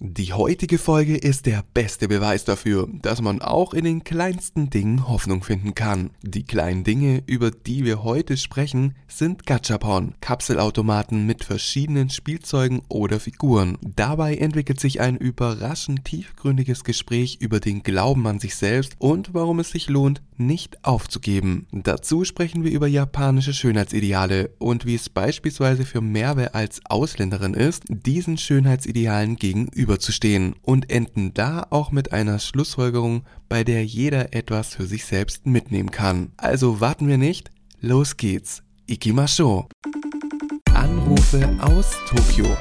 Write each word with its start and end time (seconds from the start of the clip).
Die 0.00 0.32
heutige 0.32 0.78
Folge 0.78 1.16
ist 1.16 1.46
der 1.46 1.62
beste 1.72 2.08
Beweis 2.08 2.44
dafür, 2.44 2.88
dass 3.02 3.22
man 3.22 3.40
auch 3.40 3.72
in 3.74 3.84
den 3.84 4.02
kleinsten 4.02 4.68
Dingen 4.68 5.06
Hoffnung 5.08 5.44
finden 5.44 5.74
kann. 5.74 6.10
Die 6.20 6.42
kleinen 6.42 6.82
Dinge, 6.82 7.22
über 7.26 7.52
die 7.52 7.84
wir 7.84 8.02
heute 8.02 8.36
sprechen, 8.36 8.96
sind 9.06 9.46
Gachapon, 9.46 10.14
Kapselautomaten 10.20 11.26
mit 11.26 11.44
verschiedenen 11.44 12.10
Spielzeugen 12.10 12.82
oder 12.88 13.20
Figuren. 13.20 13.78
Dabei 13.82 14.36
entwickelt 14.36 14.80
sich 14.80 15.00
ein 15.00 15.16
überraschend 15.16 16.04
tiefgründiges 16.04 16.82
Gespräch 16.82 17.38
über 17.40 17.60
den 17.60 17.84
Glauben 17.84 18.26
an 18.26 18.40
sich 18.40 18.56
selbst 18.56 18.96
und 18.98 19.32
warum 19.32 19.60
es 19.60 19.70
sich 19.70 19.88
lohnt, 19.88 20.22
nicht 20.36 20.84
aufzugeben. 20.84 21.66
Dazu 21.70 22.24
sprechen 22.24 22.64
wir 22.64 22.72
über 22.72 22.88
japanische 22.88 23.52
Schönheitsideale 23.52 24.50
und 24.58 24.86
wie 24.86 24.96
es 24.96 25.08
beispielsweise 25.08 25.84
für 25.84 26.00
Merve 26.00 26.54
als 26.54 26.80
Ausländerin 26.86 27.54
ist, 27.54 27.84
diesen 27.88 28.36
Schönheitsidealen 28.38 29.36
gegenüberzustehen 29.84 30.54
und 30.62 30.90
enden 30.90 31.34
da 31.34 31.66
auch 31.70 31.92
mit 31.92 32.12
einer 32.12 32.38
Schlussfolgerung, 32.38 33.24
bei 33.48 33.64
der 33.64 33.84
jeder 33.84 34.34
etwas 34.34 34.74
für 34.74 34.86
sich 34.86 35.04
selbst 35.04 35.46
mitnehmen 35.46 35.90
kann. 35.90 36.32
Also 36.38 36.80
warten 36.80 37.06
wir 37.06 37.18
nicht, 37.18 37.50
los 37.80 38.16
geht's. 38.16 38.62
Ikimasho. 38.86 39.68
Anrufe 40.72 41.56
aus 41.60 41.92
Tokio. 42.08 42.56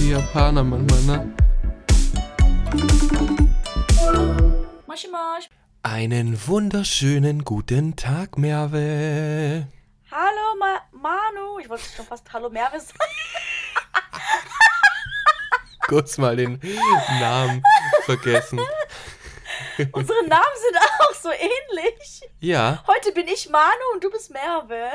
Die 0.00 0.10
Japaner 0.10 0.64
manchmal, 0.64 1.02
ne? 1.02 1.32
Moshi. 4.86 5.08
Einen 5.88 6.36
wunderschönen 6.48 7.44
guten 7.44 7.94
Tag, 7.94 8.38
Merve. 8.38 9.68
Hallo 10.10 10.56
Ma 10.58 10.80
Manu. 10.90 11.60
Ich 11.60 11.68
wollte 11.68 11.84
schon 11.94 12.04
fast 12.04 12.32
Hallo 12.32 12.50
Merve 12.50 12.80
sagen. 12.80 12.98
Kurz 15.86 16.18
mal 16.18 16.34
den 16.34 16.58
Namen 17.20 17.62
vergessen. 18.04 18.58
Unsere 19.92 20.26
Namen 20.26 20.56
sind 20.56 20.76
auch 20.98 21.14
so 21.14 21.30
ähnlich. 21.30 22.22
Ja, 22.40 22.82
Heute 22.88 23.12
bin 23.12 23.28
ich 23.28 23.48
Manu 23.48 23.70
und 23.94 24.02
du 24.02 24.10
bist 24.10 24.32
Merve. 24.32 24.90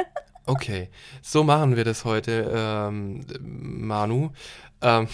okay. 0.45 0.89
So 1.21 1.45
machen 1.45 1.77
wir 1.77 1.85
das 1.85 2.03
heute, 2.03 2.51
ähm, 2.53 3.25
Manu. 3.39 4.31
Ähm, 4.81 5.07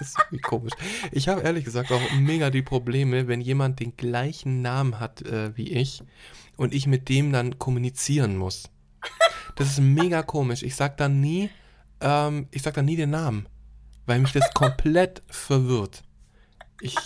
das 0.00 0.08
ist 0.08 0.18
irgendwie 0.18 0.40
komisch. 0.42 0.72
Ich 1.12 1.28
habe 1.28 1.42
ehrlich 1.42 1.64
gesagt 1.64 1.92
auch 1.92 2.00
mega 2.18 2.50
die 2.50 2.62
Probleme, 2.62 3.28
wenn 3.28 3.40
jemand 3.40 3.78
den 3.78 3.96
gleichen 3.96 4.60
Namen 4.62 4.98
hat 4.98 5.22
äh, 5.22 5.56
wie 5.56 5.70
ich 5.70 6.02
und 6.56 6.74
ich 6.74 6.86
mit 6.88 7.08
dem 7.08 7.32
dann 7.32 7.58
kommunizieren 7.60 8.36
muss. 8.36 8.64
Das 9.56 9.68
ist 9.68 9.78
mega 9.80 10.22
komisch. 10.22 10.62
Ich 10.62 10.74
sag 10.74 10.96
dann 10.96 11.20
nie, 11.20 11.50
ähm, 12.00 12.48
ich 12.50 12.62
sag 12.62 12.74
dann 12.74 12.84
nie 12.86 12.96
den 12.96 13.10
Namen, 13.10 13.46
weil 14.06 14.18
mich 14.18 14.32
das 14.32 14.52
komplett 14.54 15.22
verwirrt. 15.28 16.02
Ich, 16.82 16.96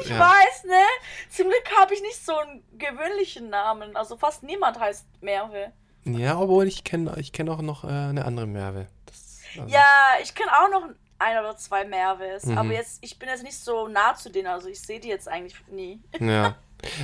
Ich 0.00 0.08
ja. 0.10 0.18
weiß, 0.20 0.64
ne? 0.66 0.80
Zum 1.28 1.46
Glück 1.48 1.64
habe 1.80 1.92
ich 1.92 2.00
nicht 2.02 2.24
so 2.24 2.36
einen 2.36 2.62
gewöhnlichen 2.78 3.50
Namen. 3.50 3.96
Also 3.96 4.16
fast 4.16 4.44
niemand 4.44 4.78
heißt 4.78 5.06
Merve. 5.20 5.72
Ja, 6.04 6.38
obwohl 6.38 6.68
ich 6.68 6.84
kenne 6.84 7.14
ich 7.18 7.32
kenn 7.32 7.48
auch 7.48 7.60
noch 7.60 7.82
äh, 7.84 7.88
eine 7.88 8.24
andere 8.24 8.46
Merve. 8.46 8.86
Das, 9.06 9.40
also- 9.58 9.74
Ja, 9.74 9.84
ich 10.22 10.34
kenne 10.34 10.52
auch 10.52 10.70
noch 10.70 10.88
ein 11.18 11.38
oder 11.38 11.56
zwei 11.56 11.84
Merves. 11.84 12.44
Mhm. 12.46 12.58
Aber 12.58 12.72
jetzt, 12.72 12.98
ich 13.02 13.18
bin 13.18 13.28
jetzt 13.28 13.42
nicht 13.42 13.58
so 13.58 13.88
nah 13.88 14.14
zu 14.14 14.30
denen. 14.30 14.46
Also 14.48 14.68
ich 14.68 14.80
sehe 14.80 15.00
die 15.00 15.08
jetzt 15.08 15.28
eigentlich 15.28 15.56
nie. 15.68 16.02
Ja. 16.20 16.56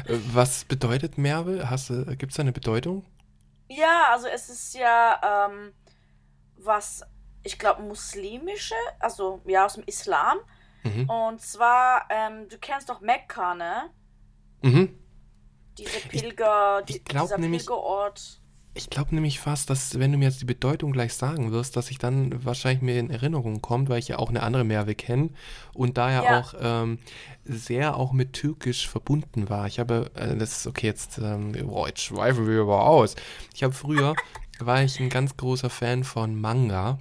Äh, 0.06 0.18
Was 0.32 0.64
bedeutet 0.64 1.18
Merve? 1.18 1.56
Gibt 2.16 2.30
es 2.32 2.36
da 2.36 2.42
eine 2.42 2.52
Bedeutung? 2.52 3.04
Ja, 3.68 4.08
also 4.12 4.28
es 4.28 4.48
ist 4.48 4.74
ja 4.74 5.48
ähm, 5.48 5.72
was, 6.58 7.02
ich 7.42 7.58
glaube, 7.58 7.82
muslimische, 7.82 8.74
also 9.00 9.40
ja, 9.46 9.64
aus 9.66 9.74
dem 9.74 9.84
Islam. 9.84 10.38
Mhm. 10.84 11.08
Und 11.10 11.40
zwar, 11.40 12.06
ähm, 12.10 12.48
du 12.48 12.58
kennst 12.58 12.88
doch 12.88 13.00
Mekka, 13.00 13.54
ne? 13.54 13.90
Mhm. 14.62 14.98
Diese 15.78 15.98
Pilger, 16.08 16.82
ich 16.86 16.94
die, 16.96 17.04
glaub 17.04 17.24
dieser 17.24 17.38
nämlich- 17.38 17.62
Pilgerort. 17.62 18.40
Ich 18.76 18.90
glaube 18.90 19.14
nämlich 19.14 19.38
fast, 19.38 19.70
dass 19.70 20.00
wenn 20.00 20.10
du 20.10 20.18
mir 20.18 20.24
jetzt 20.24 20.40
die 20.40 20.44
Bedeutung 20.46 20.90
gleich 20.92 21.14
sagen 21.14 21.52
wirst, 21.52 21.76
dass 21.76 21.90
ich 21.92 21.98
dann 21.98 22.44
wahrscheinlich 22.44 22.82
mir 22.82 22.98
in 22.98 23.08
Erinnerung 23.08 23.62
kommt, 23.62 23.88
weil 23.88 24.00
ich 24.00 24.08
ja 24.08 24.18
auch 24.18 24.30
eine 24.30 24.42
andere 24.42 24.64
Merve 24.64 24.96
kenne 24.96 25.30
und 25.74 25.96
da 25.96 26.10
ja, 26.10 26.22
auch 26.22 26.54
ähm, 26.60 26.98
sehr 27.44 27.96
auch 27.96 28.12
mit 28.12 28.32
Türkisch 28.32 28.88
verbunden 28.88 29.48
war. 29.48 29.68
Ich 29.68 29.78
habe, 29.78 30.10
äh, 30.16 30.36
das 30.36 30.58
ist 30.58 30.66
okay, 30.66 30.86
jetzt, 30.88 31.18
ähm, 31.18 31.52
boah, 31.52 31.86
jetzt 31.86 32.00
schweifen 32.02 32.48
wir 32.48 32.62
aber 32.62 32.84
aus. 32.86 33.14
Ich 33.54 33.62
habe 33.62 33.72
früher, 33.74 34.16
war 34.58 34.82
ich 34.82 34.98
ein 34.98 35.08
ganz 35.08 35.36
großer 35.36 35.70
Fan 35.70 36.02
von 36.02 36.34
Manga. 36.40 36.98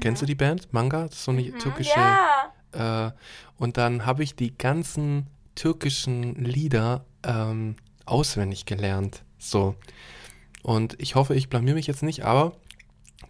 Kennst 0.00 0.22
du 0.22 0.26
die 0.26 0.34
Band? 0.34 0.72
Manga? 0.72 1.04
Das 1.06 1.14
ist 1.16 1.24
so 1.24 1.32
eine 1.32 1.42
Mhm, 1.42 1.58
türkische. 1.58 2.18
Ja, 2.72 3.06
Äh, 3.08 3.12
und 3.58 3.76
dann 3.76 4.06
habe 4.06 4.22
ich 4.22 4.34
die 4.36 4.56
ganzen 4.56 5.26
türkischen 5.54 6.34
Lieder 6.36 7.04
ähm, 7.24 7.76
auswendig 8.04 8.66
gelernt. 8.66 9.24
So. 9.38 9.74
Und 10.66 11.00
ich 11.00 11.14
hoffe, 11.14 11.36
ich 11.36 11.48
blamier 11.48 11.74
mich 11.74 11.86
jetzt 11.86 12.02
nicht, 12.02 12.24
aber 12.24 12.56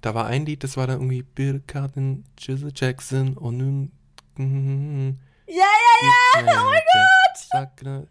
da 0.01 0.15
war 0.15 0.25
ein 0.25 0.47
Lied, 0.47 0.65
das 0.65 0.79
war 0.79 0.87
dann 0.87 1.03
irgendwie 1.03 1.61
Cotton, 1.71 2.25
Jizzle 2.39 2.73
Jackson 2.75 3.37
und 3.37 3.59
nun. 3.59 5.21
ja, 5.47 5.55
ja, 5.55 6.41
ja, 6.41 6.63
oh 6.63 6.71
mein 6.71 6.81
Gott! 7.61 8.09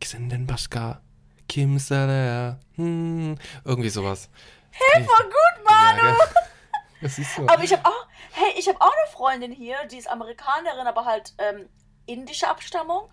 Xinden 0.00 0.46
Bashka, 0.46 1.00
Kim 1.48 1.76
Saleh, 1.80 2.54
hm, 2.76 3.36
irgendwie 3.64 3.90
sowas. 3.90 4.30
Hey, 4.70 5.02
voll 5.02 5.24
gut, 5.24 5.64
Manu. 5.64 6.06
Ja, 6.06 6.16
das 7.00 7.18
ist 7.18 7.34
so. 7.34 7.48
Aber 7.48 7.64
ich 7.64 7.72
habe 7.72 7.84
auch, 7.84 8.06
hey, 8.30 8.52
ich 8.56 8.68
habe 8.68 8.80
auch 8.80 8.92
eine 8.92 9.12
Freundin 9.12 9.50
hier, 9.50 9.78
die 9.90 9.98
ist 9.98 10.08
Amerikanerin, 10.08 10.86
aber 10.86 11.04
halt 11.04 11.34
ähm, 11.38 11.68
indische 12.06 12.46
Abstammung. 12.46 13.10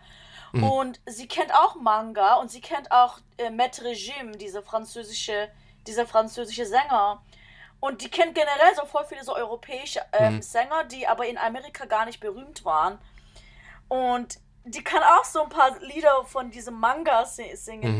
Mhm. 0.53 0.63
Und 0.63 0.99
sie 1.05 1.27
kennt 1.27 1.53
auch 1.53 1.75
Manga 1.75 2.35
und 2.35 2.51
sie 2.51 2.61
kennt 2.61 2.91
auch 2.91 3.19
äh, 3.37 3.49
Maître 3.49 3.83
Regime, 3.83 4.31
diese 4.37 4.61
französische, 4.61 5.49
dieser 5.87 6.05
französische 6.05 6.65
Sänger. 6.65 7.21
Und 7.79 8.01
die 8.01 8.09
kennt 8.09 8.35
generell 8.35 8.75
so 8.75 8.85
voll 8.85 9.05
viele 9.05 9.23
so 9.23 9.35
europäische 9.35 10.01
ähm, 10.13 10.35
Mhm. 10.35 10.41
Sänger, 10.41 10.83
die 10.83 11.07
aber 11.07 11.25
in 11.27 11.37
Amerika 11.37 11.85
gar 11.85 12.05
nicht 12.05 12.19
berühmt 12.19 12.63
waren. 12.65 12.99
Und 13.87 14.39
die 14.63 14.83
kann 14.83 15.01
auch 15.03 15.25
so 15.25 15.41
ein 15.43 15.49
paar 15.49 15.79
Lieder 15.79 16.23
von 16.25 16.51
diesem 16.51 16.79
Manga 16.79 17.25
si- 17.25 17.55
singen. 17.55 17.97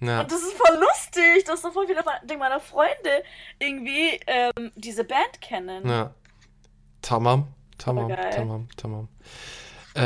Mhm. 0.00 0.06
Ja. 0.08 0.20
Und 0.20 0.30
das 0.32 0.40
ist 0.42 0.52
voll 0.54 0.76
lustig, 0.78 1.44
dass 1.44 1.60
so 1.62 1.70
voll 1.72 1.86
viele 1.86 2.02
meiner 2.38 2.60
Freunde 2.60 3.22
irgendwie 3.58 4.18
ähm, 4.26 4.72
diese 4.76 5.04
Band 5.04 5.40
kennen. 5.40 5.86
Ja. 5.88 6.14
Tamam, 7.02 7.48
tamam, 7.76 8.08
tamam, 8.30 8.68
tamam. 8.76 9.08
Äh, 9.94 10.00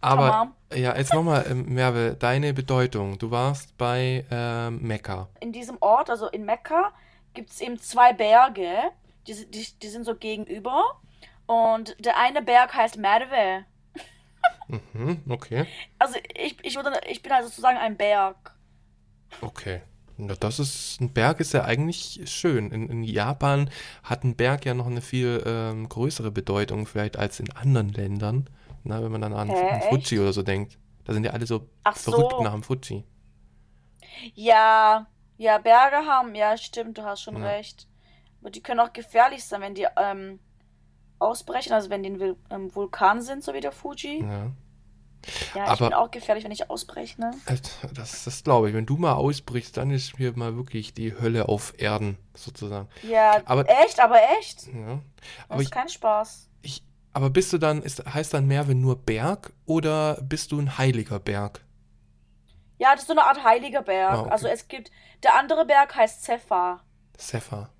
aber 0.00 0.28
Tamam. 0.30 0.54
Ja, 0.74 0.96
jetzt 0.96 1.14
nochmal, 1.14 1.46
ähm, 1.50 1.66
Merve, 1.72 2.16
deine 2.18 2.52
Bedeutung. 2.52 3.18
Du 3.18 3.30
warst 3.30 3.76
bei 3.78 4.24
ähm, 4.30 4.82
Mekka. 4.82 5.28
In 5.40 5.52
diesem 5.52 5.76
Ort, 5.80 6.10
also 6.10 6.28
in 6.28 6.44
Mekka, 6.44 6.92
gibt 7.34 7.50
es 7.50 7.60
eben 7.60 7.78
zwei 7.78 8.12
Berge, 8.12 8.90
die, 9.26 9.46
die, 9.50 9.66
die 9.80 9.88
sind 9.88 10.04
so 10.04 10.14
gegenüber. 10.14 11.00
Und 11.46 11.96
der 12.04 12.18
eine 12.18 12.42
Berg 12.42 12.74
heißt 12.74 12.98
Merve. 12.98 13.64
Mhm, 14.68 15.22
okay, 15.28 15.66
Also 15.98 16.16
ich, 16.34 16.62
ich, 16.62 16.76
würde, 16.76 17.00
ich 17.08 17.22
bin 17.22 17.32
also 17.32 17.48
sozusagen 17.48 17.78
ein 17.78 17.96
Berg. 17.96 18.54
okay. 19.40 19.80
Na, 20.20 20.34
das 20.34 20.58
ist, 20.58 21.00
ein 21.00 21.12
Berg 21.12 21.38
ist 21.38 21.52
ja 21.52 21.64
eigentlich 21.64 22.20
schön. 22.24 22.72
In, 22.72 22.88
in 22.88 23.02
Japan 23.04 23.70
hat 24.02 24.24
ein 24.24 24.34
Berg 24.34 24.66
ja 24.66 24.74
noch 24.74 24.88
eine 24.88 25.00
viel 25.00 25.42
ähm, 25.46 25.88
größere 25.88 26.32
Bedeutung 26.32 26.86
vielleicht 26.86 27.16
als 27.16 27.38
in 27.38 27.52
anderen 27.52 27.90
Ländern. 27.90 28.50
Na, 28.88 29.02
wenn 29.02 29.12
man 29.12 29.20
dann 29.20 29.34
an, 29.34 29.48
Hä, 29.50 29.54
an 29.70 29.80
echt? 29.80 29.88
Fuji 30.08 30.18
oder 30.20 30.32
so 30.32 30.42
denkt. 30.42 30.78
Da 31.04 31.12
sind 31.12 31.24
ja 31.24 31.32
alle 31.32 31.46
so 31.46 31.68
Ach 31.84 31.94
so. 31.96 32.10
verrückt 32.10 32.40
nach 32.40 32.52
dem 32.52 32.62
Fuji. 32.62 33.04
Ja, 34.34 35.06
ja, 35.36 35.58
Berge 35.58 36.06
haben, 36.06 36.34
ja, 36.34 36.56
stimmt, 36.56 36.98
du 36.98 37.02
hast 37.04 37.22
schon 37.22 37.36
Ja. 37.36 37.46
recht. 37.48 37.86
Aber 38.40 38.50
die 38.50 38.62
können 38.62 38.80
auch 38.80 38.92
gefährlich 38.92 39.44
sein, 39.44 39.60
wenn 39.60 39.74
die 39.74 39.86
ähm, 39.96 40.38
ausbrechen, 41.18 41.72
also 41.72 41.90
wenn 41.90 42.02
die 42.02 42.10
ein 42.10 42.18
Vul- 42.20 42.36
ähm, 42.50 42.74
Vulkan 42.74 43.20
sind, 43.20 43.44
so 43.44 43.52
wie 43.54 43.60
der 43.60 43.72
Fuji. 43.72 44.22
Ja. 44.22 44.50
Ja, 45.54 45.64
ich 45.64 45.70
Aber- 45.70 45.88
bin 45.88 45.94
auch 45.94 46.10
gefährlich, 46.10 46.44
wenn 46.44 46.52
ich 46.52 46.70
ausbreche, 46.70 47.20
ne? 47.20 47.32
Das, 47.94 48.24
das 48.24 48.44
glaube 48.44 48.68
ich. 48.68 48.74
Wenn 48.74 48.86
du 48.86 48.96
mal 48.96 49.14
ausbrichst, 49.14 49.76
dann 49.76 49.90
ist 49.90 50.16
hier 50.16 50.34
mal 50.36 50.56
wirklich 50.56 50.94
die 50.94 51.12
Hölle 51.12 51.48
auf 51.48 51.74
Erden, 51.76 52.16
sozusagen. 52.34 52.88
Ja, 53.02 53.42
Aber- 53.44 53.68
echt, 53.68 53.98
aber 54.00 54.18
echt. 54.38 54.68
Ja. 54.68 54.94
Das 54.94 55.00
Aber, 55.48 55.60
ist 55.60 55.66
ich, 55.66 55.70
kein 55.72 55.88
Spaß. 55.88 56.48
ich, 56.62 56.84
aber 57.12 57.30
bist 57.30 57.52
du 57.52 57.58
dann, 57.58 57.82
ist, 57.82 58.04
heißt 58.04 58.34
dann 58.34 58.46
Merve 58.46 58.74
nur 58.74 58.96
Berg 58.96 59.52
oder 59.66 60.20
bist 60.22 60.52
du 60.52 60.60
ein 60.60 60.78
heiliger 60.78 61.18
Berg? 61.18 61.64
Ja, 62.78 62.92
das 62.92 63.02
ist 63.02 63.08
so 63.08 63.12
eine 63.12 63.24
Art 63.24 63.42
heiliger 63.42 63.82
Berg. 63.82 64.12
Ah, 64.12 64.20
okay. 64.20 64.30
Also 64.30 64.48
es 64.48 64.68
gibt, 64.68 64.90
der 65.22 65.36
andere 65.36 65.66
Berg 65.66 65.94
heißt 65.94 66.22
Zephyr. 66.22 66.80
Sefa. 67.16 67.70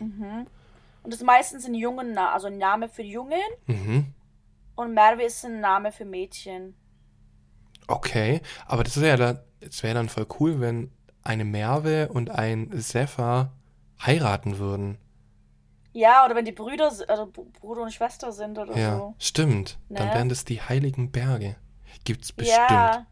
Mhm. 0.00 0.46
Und 1.02 1.12
das 1.12 1.20
ist 1.20 1.26
meistens 1.26 1.64
ein 1.64 1.74
Jungen, 1.74 2.16
also 2.18 2.48
ein 2.48 2.58
Name 2.58 2.88
für 2.88 3.02
Jungen. 3.02 3.40
Mhm. 3.66 4.12
Und 4.76 4.94
Merve 4.94 5.22
ist 5.22 5.44
ein 5.44 5.60
Name 5.60 5.90
für 5.90 6.04
Mädchen. 6.04 6.76
Okay. 7.86 8.42
Aber 8.66 8.84
das 8.84 9.00
wäre 9.00 9.16
dann, 9.16 9.40
das 9.60 9.82
wäre 9.82 9.94
dann 9.94 10.08
voll 10.08 10.26
cool, 10.38 10.60
wenn 10.60 10.92
eine 11.22 11.44
Merve 11.44 12.10
und 12.12 12.30
ein 12.30 12.70
Sefer 12.78 13.52
heiraten 14.04 14.58
würden. 14.58 14.98
Ja, 15.92 16.24
oder 16.24 16.34
wenn 16.36 16.44
die 16.44 16.52
Brüder, 16.52 16.92
also 17.08 17.26
Br- 17.26 17.44
Bruder 17.60 17.82
und 17.82 17.92
Schwester 17.92 18.30
sind 18.32 18.58
oder 18.58 18.76
Ja, 18.76 18.96
so. 18.96 19.14
stimmt. 19.18 19.78
Dann 19.88 20.08
Ne? 20.08 20.14
wären 20.14 20.28
das 20.28 20.44
die 20.44 20.60
heiligen 20.60 21.10
Berge. 21.10 21.56
Gibt's 22.04 22.32
bestimmt. 22.32 22.70
Ja. 22.70 23.06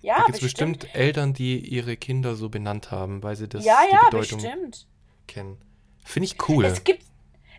Ja, 0.00 0.18
da 0.18 0.24
gibt's 0.26 0.40
bestimmt. 0.40 0.80
bestimmt 0.80 0.94
Eltern, 0.96 1.32
die 1.32 1.58
ihre 1.58 1.96
Kinder 1.96 2.36
so 2.36 2.48
benannt 2.48 2.90
haben, 2.92 3.22
weil 3.22 3.34
sie 3.36 3.48
das 3.48 3.64
ja, 3.64 3.78
die 3.88 3.94
ja, 3.94 4.04
Bedeutung 4.04 4.40
bestimmt. 4.40 4.86
kennen. 5.26 5.58
Finde 6.04 6.26
ich 6.26 6.48
cool. 6.48 6.64
Es 6.64 6.84
gibt, 6.84 7.04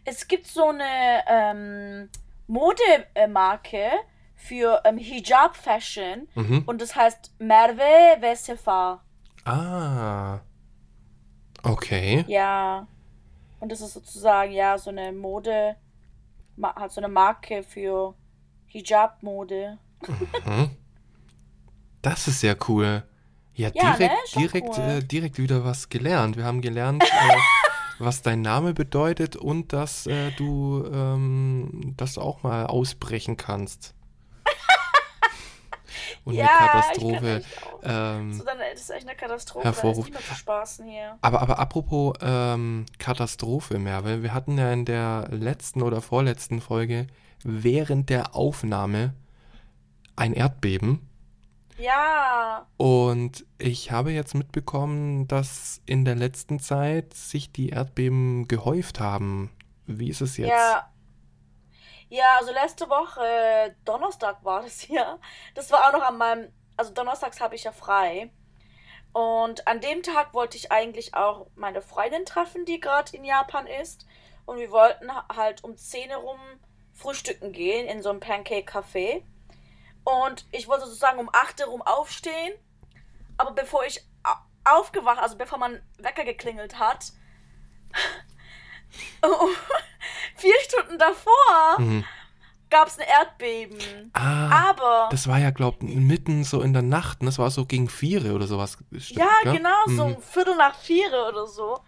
es 0.05 0.27
gibt 0.27 0.47
so 0.47 0.69
eine 0.69 1.23
ähm, 1.27 2.09
Modemarke 2.47 3.89
für 4.35 4.81
ähm, 4.85 4.97
Hijab-Fashion 4.97 6.27
Mhm. 6.35 6.63
und 6.65 6.81
das 6.81 6.95
heißt 6.95 7.33
Merve 7.39 7.81
ve 8.21 8.35
Sefa. 8.35 9.03
Ah. 9.43 10.39
Okay. 11.63 12.23
Ja. 12.27 12.87
Und 13.59 13.71
das 13.71 13.81
ist 13.81 13.93
sozusagen, 13.93 14.51
ja, 14.51 14.77
so 14.77 14.89
eine 14.89 15.11
Mode, 15.11 15.75
hat 16.61 16.91
so 16.91 17.01
eine 17.01 17.07
Marke 17.07 17.63
für 17.63 18.13
Hijab-Mode. 18.67 19.77
Mhm. 20.45 20.69
Das 22.01 22.27
ist 22.27 22.41
sehr 22.41 22.55
cool. 22.67 23.03
Ja, 23.53 23.71
Ja, 23.73 23.95
direkt, 23.95 24.35
ne? 24.35 24.41
Direkt, 24.41 24.77
cool. 24.77 24.83
äh, 24.83 25.03
direkt 25.03 25.39
wieder 25.39 25.65
was 25.65 25.89
gelernt. 25.89 26.37
Wir 26.37 26.45
haben 26.45 26.61
gelernt, 26.61 27.03
äh, 27.03 27.37
was 27.99 28.21
dein 28.21 28.41
Name 28.41 28.73
bedeutet 28.73 29.35
und 29.35 29.73
dass 29.73 30.05
äh, 30.05 30.31
du 30.37 30.85
ähm, 30.93 31.95
das 31.97 32.19
auch 32.19 32.43
mal 32.43 32.67
ausbrechen 32.67 33.35
kannst. 33.37 33.95
Und 36.25 36.35
ja, 36.35 36.45
eine 36.47 36.67
Katastrophe. 36.67 37.41
Ähm, 37.83 38.33
So, 38.33 38.43
dann, 38.43 38.57
das 38.71 38.81
ist 38.81 38.89
echt 38.89 39.07
eine 39.07 39.15
Katastrophe. 39.17 39.67
Hervorruf- 39.67 39.95
Da 39.95 40.01
ist 40.01 40.07
niemand 40.07 40.25
zu 40.25 40.35
spaßen 40.35 40.87
hier. 40.87 41.17
Aber, 41.21 41.41
aber 41.41 41.59
apropos 41.59 42.15
ähm, 42.21 42.85
Katastrophe, 42.99 43.79
Merve, 43.79 44.23
wir 44.23 44.33
hatten 44.33 44.57
ja 44.57 44.71
in 44.73 44.85
der 44.85 45.27
letzten 45.31 45.81
oder 45.81 46.01
vorletzten 46.01 46.61
Folge 46.61 47.07
während 47.43 48.09
der 48.09 48.35
Aufnahme 48.35 49.13
ein 50.15 50.33
Erdbeben. 50.33 51.07
Ja. 51.77 52.65
Und 52.77 53.45
ich 53.59 53.91
habe 53.91 54.11
jetzt 54.11 54.33
mitbekommen, 54.33 55.27
dass 55.27 55.81
in 55.85 56.05
der 56.05 56.15
letzten 56.15 56.59
Zeit 56.59 57.13
sich 57.13 57.51
die 57.51 57.69
Erdbeben 57.69 58.47
gehäuft 58.47 58.99
haben. 58.99 59.51
Wie 59.85 60.09
ist 60.09 60.21
es 60.21 60.37
jetzt? 60.37 60.49
Ja. 60.49 60.89
Ja, 62.09 62.37
also 62.39 62.51
letzte 62.53 62.89
Woche, 62.89 63.75
Donnerstag 63.85 64.43
war 64.43 64.61
das 64.63 64.87
ja. 64.87 65.19
Das 65.55 65.71
war 65.71 65.87
auch 65.87 65.93
noch 65.93 66.03
an 66.07 66.17
meinem, 66.17 66.53
also 66.77 66.93
donnerstags 66.93 67.41
habe 67.41 67.55
ich 67.55 67.65
ja 67.65 67.71
frei. 67.71 68.31
Und 69.13 69.67
an 69.67 69.81
dem 69.81 70.03
Tag 70.03 70.33
wollte 70.33 70.57
ich 70.57 70.71
eigentlich 70.71 71.15
auch 71.15 71.47
meine 71.55 71.81
Freundin 71.81 72.25
treffen, 72.25 72.65
die 72.65 72.79
gerade 72.79 73.15
in 73.15 73.23
Japan 73.23 73.67
ist. 73.67 74.05
Und 74.45 74.57
wir 74.59 74.71
wollten 74.71 75.13
ha- 75.13 75.25
halt 75.35 75.63
um 75.63 75.75
10 75.75 76.11
Uhr 76.11 76.17
rum 76.17 76.39
frühstücken 76.93 77.51
gehen 77.51 77.87
in 77.87 78.01
so 78.01 78.09
einem 78.09 78.19
Pancake-Café. 78.19 79.23
Und 80.03 80.45
ich 80.51 80.67
wollte 80.67 80.85
sozusagen 80.85 81.19
um 81.19 81.29
8 81.33 81.59
Uhr 81.61 81.67
rum 81.67 81.81
aufstehen. 81.81 82.53
Aber 83.37 83.51
bevor 83.51 83.85
ich 83.85 84.01
au- 84.23 84.77
aufgewacht, 84.79 85.19
also 85.19 85.35
bevor 85.37 85.57
mein 85.57 85.81
Wecker 85.97 86.23
geklingelt 86.23 86.79
hat, 86.79 87.11
vier 90.35 90.53
Stunden 90.67 90.97
davor 90.97 91.79
Mhm. 91.79 92.03
gab 92.69 92.87
es 92.87 92.97
ein 92.99 93.05
Erdbeben. 93.07 94.11
Ah, 94.13 94.69
Aber 94.69 95.07
das 95.11 95.27
war 95.27 95.37
ja, 95.39 95.51
glaub 95.51 95.81
mitten 95.83 96.43
so 96.43 96.61
in 96.61 96.73
der 96.73 96.81
Nacht. 96.81 97.21
ne? 97.21 97.27
Das 97.27 97.39
war 97.39 97.49
so 97.51 97.65
gegen 97.65 97.89
Viere 97.89 98.33
oder 98.33 98.47
sowas. 98.47 98.77
Stimmt, 98.97 99.19
ja, 99.19 99.29
gell? 99.43 99.57
genau, 99.57 99.85
so 99.87 100.07
Mhm. 100.07 100.15
um 100.15 100.21
Viertel 100.21 100.55
nach 100.55 100.75
vier 100.75 101.07
oder 101.29 101.47
so. 101.47 101.79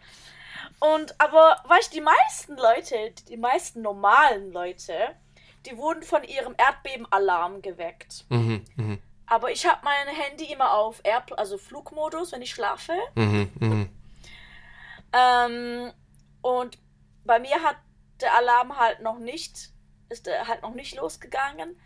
Und 0.80 1.20
aber, 1.20 1.58
weißt 1.68 1.92
du, 1.94 1.98
die 1.98 2.04
meisten 2.04 2.56
Leute, 2.56 3.12
die 3.28 3.38
meisten 3.38 3.82
normalen 3.82 4.52
Leute, 4.54 4.94
die 5.66 5.76
wurden 5.76 6.04
von 6.04 6.24
ihrem 6.24 6.56
Erdbebenalarm 6.58 7.62
geweckt. 7.62 8.24
Mhm, 8.30 8.64
mhm, 8.78 9.00
Aber 9.26 9.52
ich 9.52 9.66
habe 9.68 9.80
mein 9.84 10.08
Handy 10.08 10.46
immer 10.46 10.74
auf 10.74 11.02
Air, 11.04 11.24
also 11.36 11.58
Flugmodus, 11.58 12.32
wenn 12.32 12.42
ich 12.42 12.52
schlafe. 12.52 12.94
mhm, 13.16 13.50
mhm. 13.60 13.90
Ähm, 15.12 15.92
und 16.42 16.78
bei 17.30 17.40
mir 17.40 17.62
hat 17.64 17.76
der 18.22 18.36
Alarm 18.36 18.78
halt 18.78 19.02
noch 19.02 19.20
nicht, 19.20 19.70
ist 20.10 20.26
der 20.26 20.48
halt 20.48 20.64
noch 20.64 20.74
nicht 20.74 20.96
losgegangen. 20.96 21.80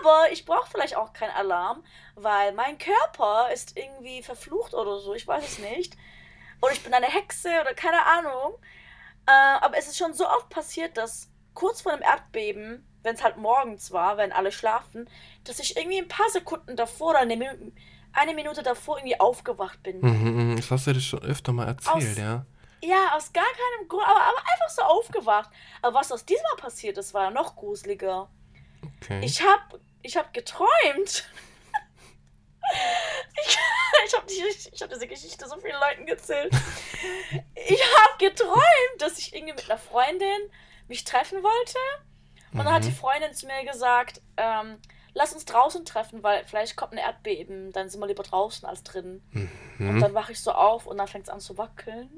Aber 0.00 0.30
ich 0.32 0.44
brauche 0.44 0.70
vielleicht 0.70 0.96
auch 0.96 1.12
keinen 1.12 1.32
Alarm, 1.34 1.84
weil 2.14 2.52
mein 2.52 2.78
Körper 2.78 3.50
ist 3.52 3.76
irgendwie 3.76 4.22
verflucht 4.22 4.74
oder 4.74 4.98
so, 5.00 5.14
ich 5.14 5.26
weiß 5.26 5.44
es 5.44 5.58
nicht. 5.58 5.96
Oder 6.62 6.72
ich 6.72 6.82
bin 6.84 6.94
eine 6.94 7.06
Hexe 7.06 7.48
oder 7.60 7.74
keine 7.74 8.04
Ahnung. 8.06 8.54
Äh, 9.26 9.30
aber 9.64 9.76
es 9.78 9.88
ist 9.88 9.98
schon 9.98 10.14
so 10.14 10.28
oft 10.28 10.48
passiert, 10.48 10.96
dass 10.96 11.28
kurz 11.54 11.82
vor 11.82 11.92
dem 11.92 12.02
Erdbeben, 12.02 12.84
wenn 13.02 13.14
es 13.16 13.22
halt 13.24 13.36
morgens 13.36 13.90
war, 13.90 14.16
wenn 14.16 14.32
alle 14.32 14.52
schlafen, 14.52 15.08
dass 15.44 15.58
ich 15.58 15.76
irgendwie 15.76 15.98
ein 15.98 16.08
paar 16.08 16.30
Sekunden 16.30 16.76
davor 16.76 17.10
oder 17.10 17.20
eine, 17.20 17.36
Min- 17.36 17.72
eine 18.12 18.34
Minute 18.34 18.62
davor 18.62 18.98
irgendwie 18.98 19.18
aufgewacht 19.20 19.82
bin. 19.82 20.00
Mhm, 20.00 20.50
mhm. 20.52 20.56
Das 20.56 20.70
hast 20.70 20.86
du 20.86 20.92
dir 20.92 21.00
schon 21.00 21.22
öfter 21.22 21.52
mal 21.52 21.66
erzählt, 21.66 21.96
Aus- 21.96 22.16
ja. 22.16 22.46
Ja, 22.82 23.14
aus 23.16 23.32
gar 23.32 23.44
keinem 23.44 23.88
Grund, 23.88 24.06
aber, 24.06 24.20
aber 24.22 24.38
einfach 24.38 24.70
so 24.70 24.82
aufgewacht. 24.82 25.50
Aber 25.82 25.98
was 25.98 26.12
aus 26.12 26.24
diesmal 26.24 26.56
passiert 26.56 26.96
ist, 26.98 27.12
war 27.14 27.24
ja 27.24 27.30
noch 27.30 27.56
gruseliger. 27.56 28.28
Okay. 29.02 29.20
Ich 29.24 29.42
hab, 29.42 29.78
ich 30.02 30.16
hab 30.16 30.32
geträumt. 30.32 30.68
ich 33.44 33.58
ich 34.06 34.14
habe 34.16 34.26
ich 34.30 34.82
hab 34.82 34.90
diese 34.90 35.06
Geschichte 35.06 35.48
so 35.48 35.56
vielen 35.58 35.80
Leuten 35.80 36.06
erzählt. 36.06 36.52
Ich 37.54 37.82
hab 37.96 38.18
geträumt, 38.18 38.62
dass 38.98 39.18
ich 39.18 39.34
irgendwie 39.34 39.54
mit 39.54 39.68
einer 39.68 39.78
Freundin 39.78 40.50
mich 40.86 41.04
treffen 41.04 41.42
wollte. 41.42 41.78
Und 42.52 42.58
dann 42.64 42.72
hat 42.72 42.84
die 42.84 42.90
Mhm. 42.90 42.94
Freundin 42.96 43.34
zu 43.34 43.46
mir 43.46 43.64
gesagt, 43.64 44.20
ähm, 44.36 44.80
lass 45.18 45.32
uns 45.32 45.44
draußen 45.44 45.84
treffen, 45.84 46.22
weil 46.22 46.44
vielleicht 46.46 46.76
kommt 46.76 46.92
ein 46.92 46.98
Erdbeben. 46.98 47.72
Dann 47.72 47.88
sind 47.90 48.00
wir 48.00 48.06
lieber 48.06 48.22
draußen 48.22 48.66
als 48.68 48.84
drin. 48.84 49.20
Und 49.34 49.50
Mhm. 49.96 50.00
dann 50.00 50.14
wache 50.14 50.30
ich 50.32 50.40
so 50.40 50.52
auf 50.52 50.86
und 50.86 50.96
dann 50.96 51.08
fängt 51.08 51.24
es 51.24 51.28
an 51.30 51.40
zu 51.40 51.58
wackeln. 51.58 52.08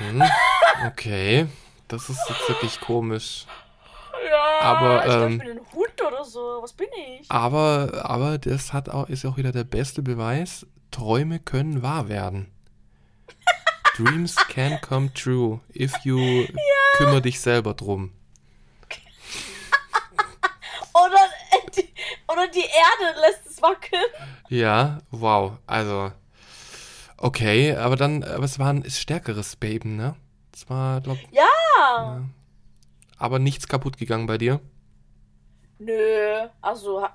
Mhm. 0.00 0.22
Okay. 0.86 1.46
Das 1.88 2.08
ist 2.08 2.18
jetzt 2.28 2.48
wirklich 2.48 2.80
komisch. 2.80 3.46
Ja, 4.28 4.60
Aber, 4.60 4.98
ich 4.98 5.04
glaube, 5.04 5.24
ähm, 5.24 5.32
ich 5.32 5.38
bin 5.38 5.50
ein 5.58 5.72
Hund 5.72 6.02
oder 6.06 6.24
so. 6.24 6.58
Was 6.62 6.72
bin 6.72 6.88
ich? 7.20 7.30
Aber, 7.30 8.00
aber 8.04 8.38
das 8.38 8.72
hat 8.72 8.88
auch, 8.88 9.08
ist 9.08 9.24
auch 9.26 9.36
wieder 9.36 9.52
der 9.52 9.64
beste 9.64 10.02
Beweis. 10.02 10.66
Träume 10.90 11.38
können 11.38 11.82
wahr 11.82 12.08
werden. 12.08 12.50
Dreams 13.96 14.34
can 14.48 14.80
come 14.80 15.12
true 15.12 15.60
if 15.74 15.92
you 16.02 16.46
kümmer 16.96 17.20
dich 17.20 17.40
selber 17.40 17.74
drum. 17.74 18.12
Oder, 20.94 21.28
äh, 21.76 21.82
die, 22.36 22.38
oder 22.38 22.48
die 22.48 22.60
Erde 22.60 23.20
lässt 23.20 23.46
es 23.46 23.62
wackeln. 23.62 24.04
Ja, 24.48 24.98
wow. 25.10 25.52
Also, 25.66 26.12
okay, 27.16 27.74
aber 27.76 27.96
dann, 27.96 28.22
aber 28.24 28.44
es 28.44 28.58
war 28.58 28.68
ein 28.72 28.88
stärkeres 28.90 29.56
Beben, 29.56 29.96
ne? 29.96 30.14
Es 30.54 30.68
war, 30.70 31.00
glaub, 31.00 31.18
Ja. 31.30 31.44
ja. 31.98 32.22
aber 33.18 33.38
nichts 33.38 33.68
kaputt 33.68 33.96
gegangen 33.98 34.26
bei 34.26 34.38
dir. 34.38 34.60
Nö, 35.78 36.48
also 36.62 37.06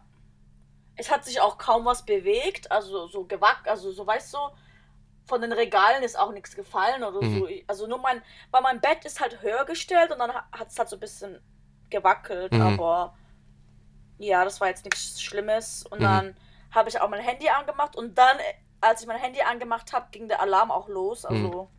es 0.96 1.10
hat 1.12 1.26
sich 1.26 1.42
auch 1.42 1.58
kaum 1.58 1.86
was 1.86 2.06
bewegt. 2.06 2.72
Also 2.72 3.08
so 3.08 3.24
gewack, 3.26 3.62
also 3.66 3.92
so 3.92 4.06
weißt 4.06 4.34
du, 4.34 4.38
von 5.26 5.42
den 5.42 5.52
Regalen 5.52 6.04
ist 6.04 6.18
auch 6.20 6.32
nichts 6.32 6.56
gefallen 6.56 7.04
oder 7.04 7.24
Mhm. 7.26 7.40
so. 7.40 7.48
Also 7.68 7.88
nur 7.88 7.98
mein, 8.00 8.22
weil 8.52 8.62
mein 8.62 8.80
Bett 8.82 9.06
ist 9.06 9.20
halt 9.20 9.42
höher 9.42 9.66
gestellt 9.66 10.12
und 10.12 10.20
dann 10.20 10.32
hat 10.34 10.68
es 10.68 10.78
halt 10.78 10.90
so 10.90 10.96
ein 10.98 11.00
bisschen 11.00 11.40
gewackelt, 11.90 12.52
Mhm. 12.54 12.62
aber 12.62 13.16
ja, 14.22 14.44
das 14.46 14.62
war 14.62 14.68
jetzt 14.68 14.86
nichts 14.86 15.22
Schlimmes. 15.22 15.84
Und 15.90 16.00
Mhm. 16.00 16.04
dann 16.04 16.36
habe 16.72 16.90
ich 16.90 17.00
auch 17.02 17.10
mein 17.10 17.22
Handy 17.22 17.50
angemacht 17.50 17.96
und 17.96 18.18
dann, 18.18 18.38
als 18.80 19.02
ich 19.02 19.08
mein 19.08 19.20
Handy 19.20 19.42
angemacht 19.42 19.94
habe, 19.94 20.08
ging 20.12 20.28
der 20.28 20.42
Alarm 20.42 20.72
auch 20.72 20.88
los. 20.88 21.26
Also 21.26 21.70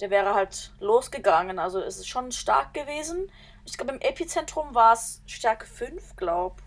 der 0.00 0.10
wäre 0.10 0.34
halt 0.34 0.72
losgegangen. 0.80 1.58
Also 1.58 1.80
es 1.80 1.98
ist 1.98 2.08
schon 2.08 2.32
stark 2.32 2.72
gewesen. 2.72 3.30
Ich 3.66 3.76
glaube, 3.76 3.92
im 3.92 4.00
Epizentrum 4.00 4.74
war 4.74 4.94
es 4.94 5.22
Stärke 5.26 5.66
5, 5.66 6.16
glaub. 6.16 6.62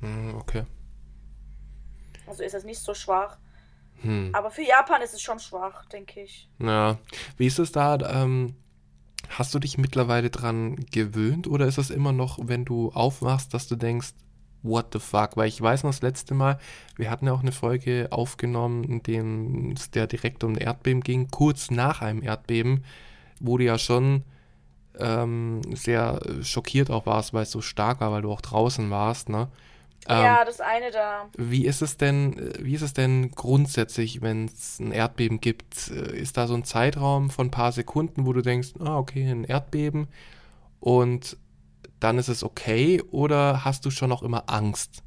Hm, 0.00 0.36
okay. 0.38 0.64
Also 2.26 2.42
ist 2.42 2.54
es 2.54 2.64
nicht 2.64 2.80
so 2.80 2.94
schwach. 2.94 3.38
Hm. 4.02 4.30
Aber 4.34 4.50
für 4.50 4.62
Japan 4.62 5.02
ist 5.02 5.14
es 5.14 5.22
schon 5.22 5.38
schwach, 5.40 5.86
denke 5.86 6.20
ich. 6.22 6.48
Ja. 6.58 6.98
Wie 7.36 7.46
ist 7.46 7.58
es 7.58 7.72
da? 7.72 7.96
Ähm, 7.98 8.54
hast 9.30 9.54
du 9.54 9.58
dich 9.58 9.78
mittlerweile 9.78 10.30
dran 10.30 10.76
gewöhnt 10.92 11.46
oder 11.48 11.66
ist 11.66 11.78
es 11.78 11.90
immer 11.90 12.12
noch, 12.12 12.38
wenn 12.42 12.64
du 12.64 12.92
aufwachst, 12.92 13.52
dass 13.54 13.66
du 13.66 13.74
denkst, 13.76 14.12
what 14.66 14.86
the 14.92 14.98
fuck? 14.98 15.36
Weil 15.36 15.48
ich 15.48 15.60
weiß 15.60 15.84
noch 15.84 15.90
das 15.90 16.02
letzte 16.02 16.34
Mal, 16.34 16.58
wir 16.96 17.10
hatten 17.10 17.26
ja 17.26 17.32
auch 17.32 17.40
eine 17.40 17.52
Folge 17.52 18.08
aufgenommen, 18.10 18.84
in 18.84 19.02
dem 19.02 19.72
es 19.72 19.90
der 19.90 20.06
direkt 20.06 20.44
um 20.44 20.52
ein 20.52 20.58
Erdbeben 20.58 21.02
ging, 21.02 21.28
kurz 21.30 21.70
nach 21.70 22.02
einem 22.02 22.22
Erdbeben, 22.22 22.84
wo 23.40 23.58
du 23.58 23.64
ja 23.64 23.78
schon 23.78 24.24
ähm, 24.98 25.60
sehr 25.74 26.20
schockiert 26.42 26.90
auch 26.90 27.06
warst, 27.06 27.34
weil 27.34 27.42
es 27.42 27.50
so 27.50 27.60
stark 27.60 28.00
war, 28.00 28.12
weil 28.12 28.22
du 28.22 28.32
auch 28.32 28.40
draußen 28.40 28.90
warst, 28.90 29.28
ne? 29.28 29.48
ja, 30.08 30.44
das 30.44 30.60
eine 30.60 30.90
da. 30.90 31.28
Wie 31.36 31.66
ist 31.66 31.82
es 31.82 31.96
denn, 31.96 32.52
wie 32.60 32.74
ist 32.74 32.82
es 32.82 32.92
denn 32.92 33.32
grundsätzlich, 33.32 34.22
wenn 34.22 34.46
es 34.46 34.78
ein 34.78 34.92
Erdbeben 34.92 35.40
gibt? 35.40 35.88
Ist 35.88 36.36
da 36.36 36.46
so 36.46 36.54
ein 36.54 36.64
Zeitraum 36.64 37.30
von 37.30 37.48
ein 37.48 37.50
paar 37.50 37.72
Sekunden, 37.72 38.26
wo 38.26 38.32
du 38.32 38.42
denkst, 38.42 38.74
ah, 38.78 38.98
okay, 38.98 39.28
ein 39.28 39.44
Erdbeben 39.44 40.08
und 40.80 41.36
dann 42.00 42.18
ist 42.18 42.28
es 42.28 42.42
okay 42.42 43.02
oder 43.10 43.64
hast 43.64 43.84
du 43.84 43.90
schon 43.90 44.08
noch 44.08 44.22
immer 44.22 44.44
Angst? 44.48 45.02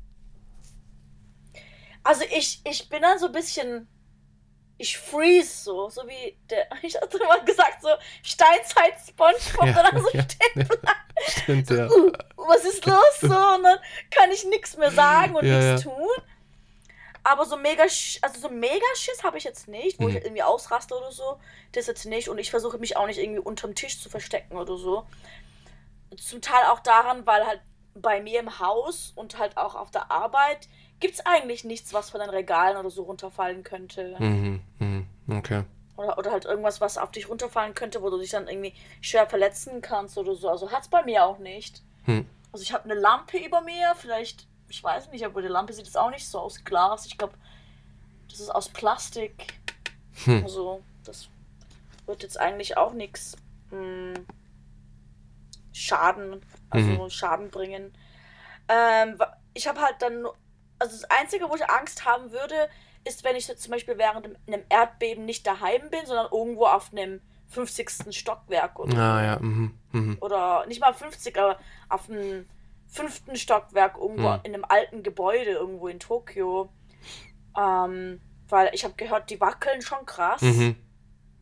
Also 2.04 2.24
ich, 2.36 2.62
ich 2.66 2.90
bin 2.90 3.02
dann 3.02 3.20
so 3.20 3.28
ein 3.28 3.32
bisschen, 3.32 3.88
ich 4.78 4.98
freeze 4.98 5.64
so, 5.64 5.90
so 5.90 6.08
wie 6.08 6.38
der, 6.50 6.68
ich 6.82 6.96
hatte 6.96 7.20
mal 7.20 7.44
gesagt, 7.44 7.82
so 7.82 7.90
Steinzeit-Spongebob, 8.24 9.66
ja, 9.66 9.92
dann 9.92 10.02
so 10.02 10.10
ja, 10.14 10.24
stehen 10.24 10.40
ja, 10.56 10.66
Stimmt, 11.28 11.70
ja. 11.70 11.88
Uh, 11.90 12.12
was 12.38 12.64
ist 12.64 12.86
los? 12.86 13.20
So, 13.22 13.28
und 13.28 13.64
dann 13.64 13.78
kann 14.10 14.32
ich 14.32 14.46
nichts 14.46 14.78
mehr 14.78 14.92
sagen 14.92 15.36
und 15.36 15.46
ja, 15.46 15.74
nichts 15.74 15.84
tun. 15.84 16.08
Aber 17.24 17.46
so 17.46 17.58
mega, 17.58 17.84
also 17.84 18.40
so 18.40 18.50
mega 18.50 18.86
Schiss 18.96 19.24
habe 19.24 19.38
ich 19.38 19.44
jetzt 19.44 19.68
nicht, 19.68 20.00
wo 20.00 20.06
mhm. 20.06 20.16
ich 20.16 20.24
irgendwie 20.24 20.42
ausraste 20.44 20.96
oder 20.96 21.12
so. 21.12 21.40
Das 21.74 21.88
jetzt 21.88 22.06
nicht. 22.06 22.30
Und 22.30 22.38
ich 22.38 22.50
versuche 22.50 22.78
mich 22.78 22.96
auch 22.98 23.08
nicht 23.08 23.20
irgendwie 23.20 23.42
unterm 23.42 23.76
Tisch 23.76 24.02
zu 24.02 24.10
verstecken 24.10 24.58
oder 24.58 24.78
so. 24.78 25.06
Zum 26.18 26.42
Teil 26.42 26.66
auch 26.70 26.80
daran, 26.80 27.26
weil 27.26 27.46
halt 27.46 27.62
bei 27.96 28.22
mir 28.22 28.40
im 28.40 28.60
Haus 28.60 29.12
und 29.16 29.38
halt 29.38 29.58
auch 29.58 29.76
auf 29.76 29.92
der 29.92 30.12
Arbeit 30.12 30.68
gibt 31.00 31.16
es 31.16 31.26
eigentlich 31.26 31.64
nichts, 31.64 31.94
was 31.94 32.10
von 32.10 32.20
den 32.20 32.30
Regalen 32.30 32.78
oder 32.78 32.90
so 32.90 33.04
runterfallen 33.04 33.64
könnte. 33.64 34.16
Mhm, 34.20 34.62
mhm, 34.80 35.08
okay. 35.30 35.64
Oder, 35.98 36.18
oder 36.18 36.32
halt 36.32 36.46
irgendwas, 36.46 36.82
was 36.82 36.98
auf 36.98 37.12
dich 37.12 37.30
runterfallen 37.30 37.74
könnte, 37.74 38.02
wo 38.02 38.10
du 38.10 38.18
dich 38.18 38.32
dann 38.32 38.48
irgendwie 38.48 38.74
schwer 39.02 39.28
verletzen 39.28 39.82
kannst 39.82 40.18
oder 40.18 40.36
so. 40.36 40.50
Also 40.50 40.72
hat 40.72 40.84
es 40.84 40.88
bei 40.88 41.04
mir 41.04 41.26
auch 41.26 41.40
nicht. 41.40 41.82
Hm. 42.04 42.26
Also 42.52 42.64
ich 42.64 42.74
habe 42.74 42.86
eine 42.86 43.00
Lampe 43.00 43.38
über 43.38 43.62
mir, 43.62 43.94
vielleicht, 43.96 44.48
ich 44.68 44.84
weiß 44.84 45.12
nicht, 45.12 45.26
aber 45.26 45.42
die 45.42 45.48
Lampe 45.48 45.74
sieht 45.74 45.86
jetzt 45.86 45.98
auch 45.98 46.10
nicht 46.10 46.28
so 46.28 46.40
aus 46.40 46.64
Glas. 46.64 47.06
Ich 47.06 47.18
glaube, 47.18 47.34
das 48.30 48.40
ist 48.40 48.50
aus 48.50 48.70
Plastik. 48.70 49.60
Hm. 50.26 50.44
Also, 50.44 50.82
das 51.04 51.30
wird 52.06 52.24
jetzt 52.24 52.40
eigentlich 52.40 52.78
auch 52.78 52.94
nichts 52.94 53.36
hm, 53.70 54.14
Schaden, 55.80 56.46
also 56.70 56.88
mhm. 56.88 57.10
Schaden 57.10 57.50
bringen. 57.50 57.94
Ähm, 58.68 59.18
ich 59.54 59.68
habe 59.68 59.82
halt 59.82 59.96
dann, 60.00 60.26
also 60.78 61.02
das 61.02 61.04
Einzige, 61.06 61.50
wo 61.50 61.56
ich 61.56 61.70
Angst 61.70 62.06
haben 62.06 62.32
würde, 62.32 62.70
ist, 63.06 63.24
wenn 63.24 63.36
ich 63.36 63.48
jetzt 63.48 63.64
zum 63.64 63.72
Beispiel 63.72 63.98
während 63.98 64.26
einem 64.26 64.64
Erdbeben 64.70 65.26
nicht 65.26 65.48
daheim 65.48 65.90
bin, 65.90 66.06
sondern 66.06 66.28
irgendwo 66.32 66.66
auf 66.66 66.92
einem 66.92 67.22
50. 67.48 68.16
Stockwerk 68.16 68.80
oder 68.80 68.98
ah, 68.98 69.24
ja. 69.24 69.40
Mhm. 69.40 69.74
Mhm. 69.92 70.18
oder 70.22 70.66
nicht 70.68 70.82
mal 70.82 70.94
50, 70.94 71.38
aber 71.38 71.58
auf 71.88 72.10
einem 72.10 72.46
fünften 72.88 73.36
Stockwerk 73.36 73.98
irgendwo 73.98 74.30
mhm. 74.30 74.40
in 74.44 74.54
einem 74.54 74.66
alten 74.68 75.04
Gebäude 75.04 75.52
irgendwo 75.52 75.88
in 75.88 76.00
Tokio. 76.00 76.70
Ähm, 77.58 78.22
weil 78.48 78.72
ich 78.74 78.84
habe 78.84 78.96
gehört, 78.96 79.30
die 79.30 79.40
wackeln 79.40 79.82
schon 79.82 80.06
krass, 80.06 80.42
mhm. 80.42 80.76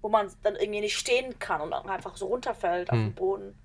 wo 0.02 0.10
man 0.10 0.32
dann 0.44 0.56
irgendwie 0.56 0.82
nicht 0.82 0.98
stehen 0.98 1.40
kann 1.40 1.62
und 1.62 1.72
dann 1.72 1.90
einfach 1.90 2.16
so 2.18 2.28
runterfällt 2.28 2.90
auf 2.90 2.98
den 2.98 3.08
mhm. 3.08 3.16
Boden. 3.16 3.56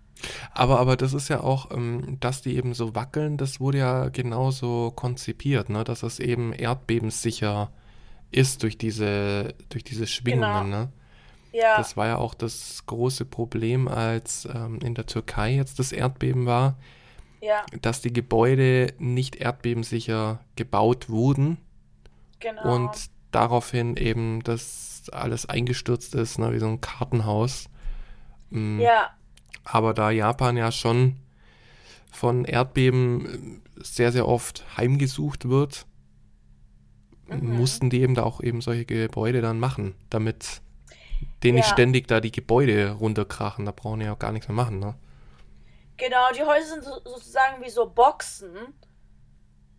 Aber, 0.53 0.79
aber 0.79 0.97
das 0.97 1.15
ist 1.15 1.29
ja 1.29 1.41
auch, 1.41 1.71
ähm, 1.71 2.19
dass 2.21 2.43
die 2.43 2.57
eben 2.57 2.75
so 2.75 2.95
wackeln, 2.95 3.37
das 3.37 3.61
wurde 3.61 3.79
ja 3.79 4.09
genauso 4.09 4.93
konzipiert, 4.95 5.69
ne? 5.69 5.85
dass 5.85 6.03
es 6.03 6.19
eben 6.19 6.53
erdbebensicher 6.53 7.71
ist 8.31 8.63
durch 8.63 8.79
diese, 8.79 9.55
durch 9.69 9.85
diese 9.85 10.07
Schwingungen. 10.07 10.71
Genau. 10.71 10.83
Ne? 10.83 10.93
Ja. 11.53 11.77
Das 11.77 11.97
war 11.97 12.07
ja 12.07 12.17
auch 12.17 12.35
das 12.35 12.85
große 12.87 13.25
Problem, 13.27 13.89
als 13.89 14.49
ähm, 14.53 14.79
in 14.83 14.95
der 14.95 15.07
Türkei 15.07 15.55
jetzt 15.55 15.79
das 15.79 15.93
Erdbeben 15.93 16.47
war, 16.47 16.79
ja. 17.41 17.65
dass 17.83 18.01
die 18.01 18.13
Gebäude 18.13 18.95
nicht 18.99 19.37
erdbebensicher 19.37 20.41
gebaut 20.57 21.11
wurden. 21.11 21.59
Genau. 22.41 22.75
Und 22.75 23.11
daraufhin 23.33 23.97
eben 23.97 24.43
das 24.43 25.05
alles 25.13 25.47
eingestürzt 25.47 26.15
ist, 26.15 26.39
ne, 26.39 26.53
wie 26.53 26.59
so 26.59 26.69
ein 26.69 26.81
Kartenhaus. 26.81 27.69
Mhm. 28.51 28.81
Ja. 28.81 29.11
Aber 29.65 29.95
da 29.95 30.11
Japan 30.11 30.57
ja 30.57 30.73
schon 30.73 31.17
von 32.11 32.45
Erdbeben 32.45 33.63
sehr, 33.77 34.13
sehr 34.13 34.29
oft 34.29 34.65
heimgesucht 34.77 35.49
wird, 35.49 35.87
mhm. 37.29 37.57
mussten 37.57 37.91
die 37.91 38.03
eben 38.03 38.15
da 38.15 38.23
auch 38.25 38.41
eben 38.41 38.61
solche 38.61 38.85
Gebäude 38.85 39.41
dann 39.41 39.59
machen, 39.59 39.95
damit 40.11 40.61
denen 41.43 41.59
ja. 41.59 41.65
nicht 41.65 41.73
ständig 41.73 42.09
da 42.09 42.21
die 42.21 42.33
Gebäude 42.33 42.93
runterkrachen. 42.93 43.65
Da 43.65 43.73
brauchen 43.73 44.01
die 44.01 44.07
ja 44.07 44.13
auch 44.13 44.19
gar 44.19 44.33
nichts 44.33 44.49
mehr 44.49 44.57
machen, 44.57 44.79
ne? 44.79 44.95
Genau, 45.97 46.31
die 46.35 46.43
Häuser 46.43 46.67
sind 46.67 46.85
so, 46.85 46.95
sozusagen 47.05 47.63
wie 47.63 47.71
so 47.71 47.87
Boxen. 47.87 48.57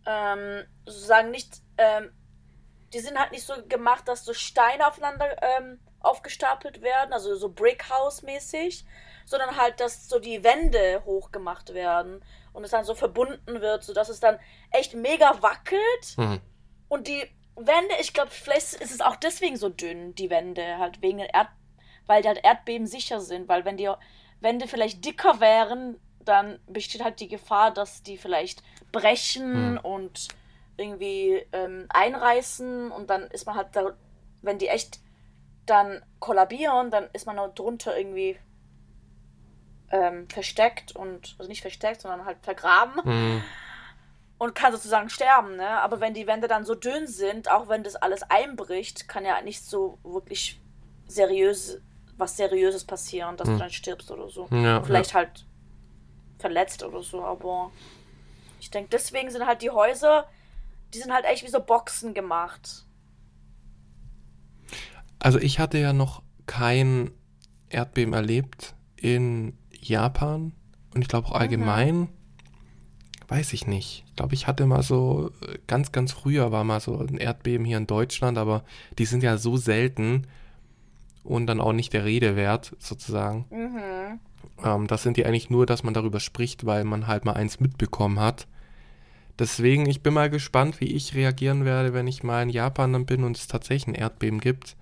Ähm, 0.06 0.64
sozusagen 0.86 1.30
nicht, 1.30 1.60
ähm, 1.76 2.10
die 2.92 3.00
sind 3.00 3.18
halt 3.18 3.32
nicht 3.32 3.44
so 3.44 3.54
gemacht, 3.68 4.08
dass 4.08 4.24
so 4.24 4.32
Steine 4.32 4.86
aufeinander 4.86 5.36
ähm, 5.42 5.78
aufgestapelt 6.00 6.82
werden, 6.82 7.12
also 7.12 7.34
so 7.34 7.48
Brickhouse-mäßig, 7.48 8.84
sondern 9.24 9.56
halt, 9.56 9.80
dass 9.80 10.08
so 10.08 10.18
die 10.18 10.44
Wände 10.44 11.02
hochgemacht 11.04 11.74
werden 11.74 12.22
und 12.52 12.64
es 12.64 12.70
dann 12.70 12.84
so 12.84 12.94
verbunden 12.94 13.60
wird, 13.60 13.84
sodass 13.84 14.08
es 14.08 14.20
dann 14.20 14.38
echt 14.70 14.94
mega 14.94 15.42
wackelt. 15.42 16.16
Mhm. 16.16 16.40
Und 16.88 17.08
die 17.08 17.22
Wände, 17.56 17.94
ich 18.00 18.12
glaube, 18.12 18.30
vielleicht 18.30 18.74
ist 18.74 18.92
es 18.92 19.00
auch 19.00 19.16
deswegen 19.16 19.56
so 19.56 19.68
dünn, 19.68 20.14
die 20.14 20.30
Wände, 20.30 20.78
halt 20.78 21.02
wegen 21.02 21.18
den 21.18 21.28
Erd 21.28 21.48
weil 22.06 22.22
die 22.22 22.28
halt 22.28 22.44
Erdbeben 22.44 22.86
sicher 22.86 23.20
sind, 23.20 23.48
weil 23.48 23.64
wenn 23.64 23.76
die 23.76 23.90
Wände 24.40 24.68
vielleicht 24.68 25.04
dicker 25.04 25.40
wären, 25.40 25.98
dann 26.24 26.58
besteht 26.66 27.04
halt 27.04 27.20
die 27.20 27.28
Gefahr, 27.28 27.72
dass 27.72 28.02
die 28.02 28.16
vielleicht 28.16 28.62
brechen 28.92 29.76
hm. 29.76 29.78
und 29.78 30.28
irgendwie 30.76 31.46
ähm, 31.52 31.86
einreißen 31.88 32.90
und 32.90 33.10
dann 33.10 33.22
ist 33.28 33.46
man 33.46 33.56
halt 33.56 33.68
da, 33.72 33.94
wenn 34.42 34.58
die 34.58 34.68
echt 34.68 35.00
dann 35.66 36.02
kollabieren, 36.18 36.90
dann 36.90 37.08
ist 37.12 37.26
man 37.26 37.36
noch 37.36 37.54
drunter 37.54 37.96
irgendwie 37.96 38.38
ähm, 39.94 40.28
versteckt 40.28 40.94
und, 40.94 41.36
also 41.38 41.48
nicht 41.48 41.62
versteckt, 41.62 42.00
sondern 42.02 42.26
halt 42.26 42.38
vergraben. 42.42 43.02
Hm 43.02 43.42
und 44.36 44.54
kann 44.54 44.72
sozusagen 44.72 45.08
sterben, 45.08 45.56
ne? 45.56 45.80
Aber 45.80 46.00
wenn 46.00 46.12
die 46.12 46.26
Wände 46.26 46.48
dann 46.48 46.64
so 46.64 46.74
dünn 46.74 47.06
sind, 47.06 47.50
auch 47.50 47.68
wenn 47.68 47.84
das 47.84 47.94
alles 47.96 48.22
einbricht, 48.24 49.08
kann 49.08 49.24
ja 49.24 49.40
nicht 49.40 49.64
so 49.64 49.98
wirklich 50.02 50.60
seriös, 51.06 51.78
was 52.18 52.36
Seriöses 52.36 52.84
passieren, 52.84 53.36
dass 53.36 53.46
hm. 53.46 53.54
du 53.54 53.60
dann 53.60 53.70
stirbst 53.70 54.10
oder 54.10 54.28
so. 54.28 54.48
Ja, 54.50 54.82
Vielleicht 54.82 55.10
ja. 55.10 55.18
halt 55.20 55.46
verletzt 56.38 56.82
oder 56.82 57.02
so, 57.02 57.24
aber 57.24 57.70
ich 58.60 58.70
denke, 58.70 58.90
deswegen 58.90 59.30
sind 59.30 59.46
halt 59.46 59.62
die 59.62 59.70
Häuser, 59.70 60.26
die 60.92 60.98
sind 60.98 61.12
halt 61.12 61.24
echt 61.24 61.44
wie 61.44 61.50
so 61.50 61.60
Boxen 61.60 62.12
gemacht. 62.12 62.84
Also 65.20 65.38
ich 65.38 65.58
hatte 65.58 65.78
ja 65.78 65.92
noch 65.92 66.22
kein 66.46 67.12
Erdbeben 67.70 68.12
erlebt 68.12 68.74
in 68.96 69.56
Japan 69.88 70.52
und 70.94 71.02
ich 71.02 71.08
glaube 71.08 71.28
auch 71.28 71.32
allgemein. 71.32 71.96
Mhm 71.96 72.08
weiß 73.28 73.52
ich 73.52 73.66
nicht. 73.66 74.04
Ich 74.06 74.16
glaube, 74.16 74.34
ich 74.34 74.46
hatte 74.46 74.66
mal 74.66 74.82
so, 74.82 75.30
ganz, 75.66 75.92
ganz 75.92 76.12
früher 76.12 76.52
war 76.52 76.64
mal 76.64 76.80
so 76.80 76.98
ein 76.98 77.16
Erdbeben 77.16 77.64
hier 77.64 77.78
in 77.78 77.86
Deutschland, 77.86 78.38
aber 78.38 78.64
die 78.98 79.06
sind 79.06 79.22
ja 79.22 79.38
so 79.38 79.56
selten 79.56 80.26
und 81.22 81.46
dann 81.46 81.60
auch 81.60 81.72
nicht 81.72 81.92
der 81.92 82.04
Rede 82.04 82.36
wert, 82.36 82.76
sozusagen. 82.78 83.46
Mhm. 83.50 84.20
Ähm, 84.64 84.86
das 84.86 85.02
sind 85.02 85.16
die 85.16 85.26
eigentlich 85.26 85.50
nur, 85.50 85.66
dass 85.66 85.82
man 85.82 85.94
darüber 85.94 86.20
spricht, 86.20 86.66
weil 86.66 86.84
man 86.84 87.06
halt 87.06 87.24
mal 87.24 87.32
eins 87.32 87.60
mitbekommen 87.60 88.20
hat. 88.20 88.46
Deswegen, 89.38 89.86
ich 89.86 90.02
bin 90.02 90.14
mal 90.14 90.30
gespannt, 90.30 90.80
wie 90.80 90.92
ich 90.92 91.14
reagieren 91.14 91.64
werde, 91.64 91.92
wenn 91.92 92.06
ich 92.06 92.22
mal 92.22 92.42
in 92.42 92.50
Japan 92.50 92.92
dann 92.92 93.06
bin 93.06 93.24
und 93.24 93.36
es 93.36 93.48
tatsächlich 93.48 93.88
ein 93.88 94.00
Erdbeben 94.00 94.38
gibt. 94.38 94.76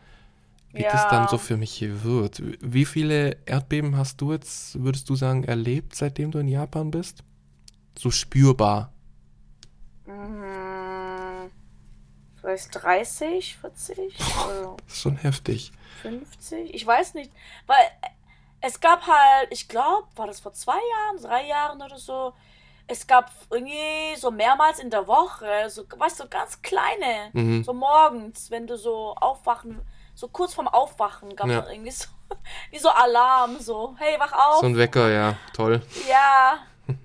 Wie 0.72 0.82
ja. 0.82 0.92
das 0.92 1.08
dann 1.08 1.28
so 1.28 1.36
für 1.36 1.56
mich 1.56 1.72
hier 1.72 2.02
wird. 2.02 2.42
Wie 2.60 2.86
viele 2.86 3.36
Erdbeben 3.44 3.96
hast 3.96 4.20
du 4.20 4.32
jetzt, 4.32 4.82
würdest 4.82 5.08
du 5.10 5.16
sagen, 5.16 5.44
erlebt, 5.44 5.94
seitdem 5.94 6.30
du 6.30 6.38
in 6.38 6.48
Japan 6.48 6.90
bist? 6.90 7.24
so 7.98 8.10
spürbar? 8.10 8.92
Mhm. 10.06 11.50
Vielleicht 12.40 12.82
30, 12.82 13.56
40? 13.58 14.18
Also 14.48 14.76
das 14.84 14.94
ist 14.94 15.02
schon 15.02 15.16
heftig. 15.16 15.72
50? 16.02 16.74
Ich 16.74 16.86
weiß 16.86 17.14
nicht. 17.14 17.30
Weil 17.66 17.84
es 18.60 18.80
gab 18.80 19.06
halt, 19.06 19.48
ich 19.50 19.68
glaube, 19.68 20.08
war 20.16 20.26
das 20.26 20.40
vor 20.40 20.52
zwei 20.52 20.72
Jahren, 20.72 21.22
drei 21.22 21.46
Jahren 21.46 21.80
oder 21.80 21.98
so. 21.98 22.32
Es 22.88 23.06
gab 23.06 23.30
irgendwie 23.48 24.16
so 24.16 24.32
mehrmals 24.32 24.80
in 24.80 24.90
der 24.90 25.06
Woche, 25.06 25.70
so, 25.70 25.84
weißt 25.96 26.18
du, 26.18 26.24
so 26.24 26.28
ganz 26.28 26.60
kleine, 26.62 27.30
mhm. 27.32 27.62
so 27.62 27.72
morgens, 27.72 28.50
wenn 28.50 28.66
du 28.66 28.76
so 28.76 29.14
aufwachen, 29.14 29.80
so 30.14 30.28
kurz 30.28 30.54
vorm 30.54 30.68
Aufwachen 30.68 31.34
gab 31.36 31.46
es 31.48 31.52
ja. 31.52 31.70
irgendwie 31.70 31.90
so, 31.90 32.08
wie 32.70 32.78
so 32.78 32.88
Alarm, 32.88 33.58
so, 33.58 33.94
hey, 33.98 34.18
wach 34.18 34.32
auf. 34.32 34.60
So 34.60 34.66
ein 34.66 34.76
Wecker, 34.76 35.10
ja, 35.10 35.36
toll. 35.52 35.82
Ja. 36.08 36.58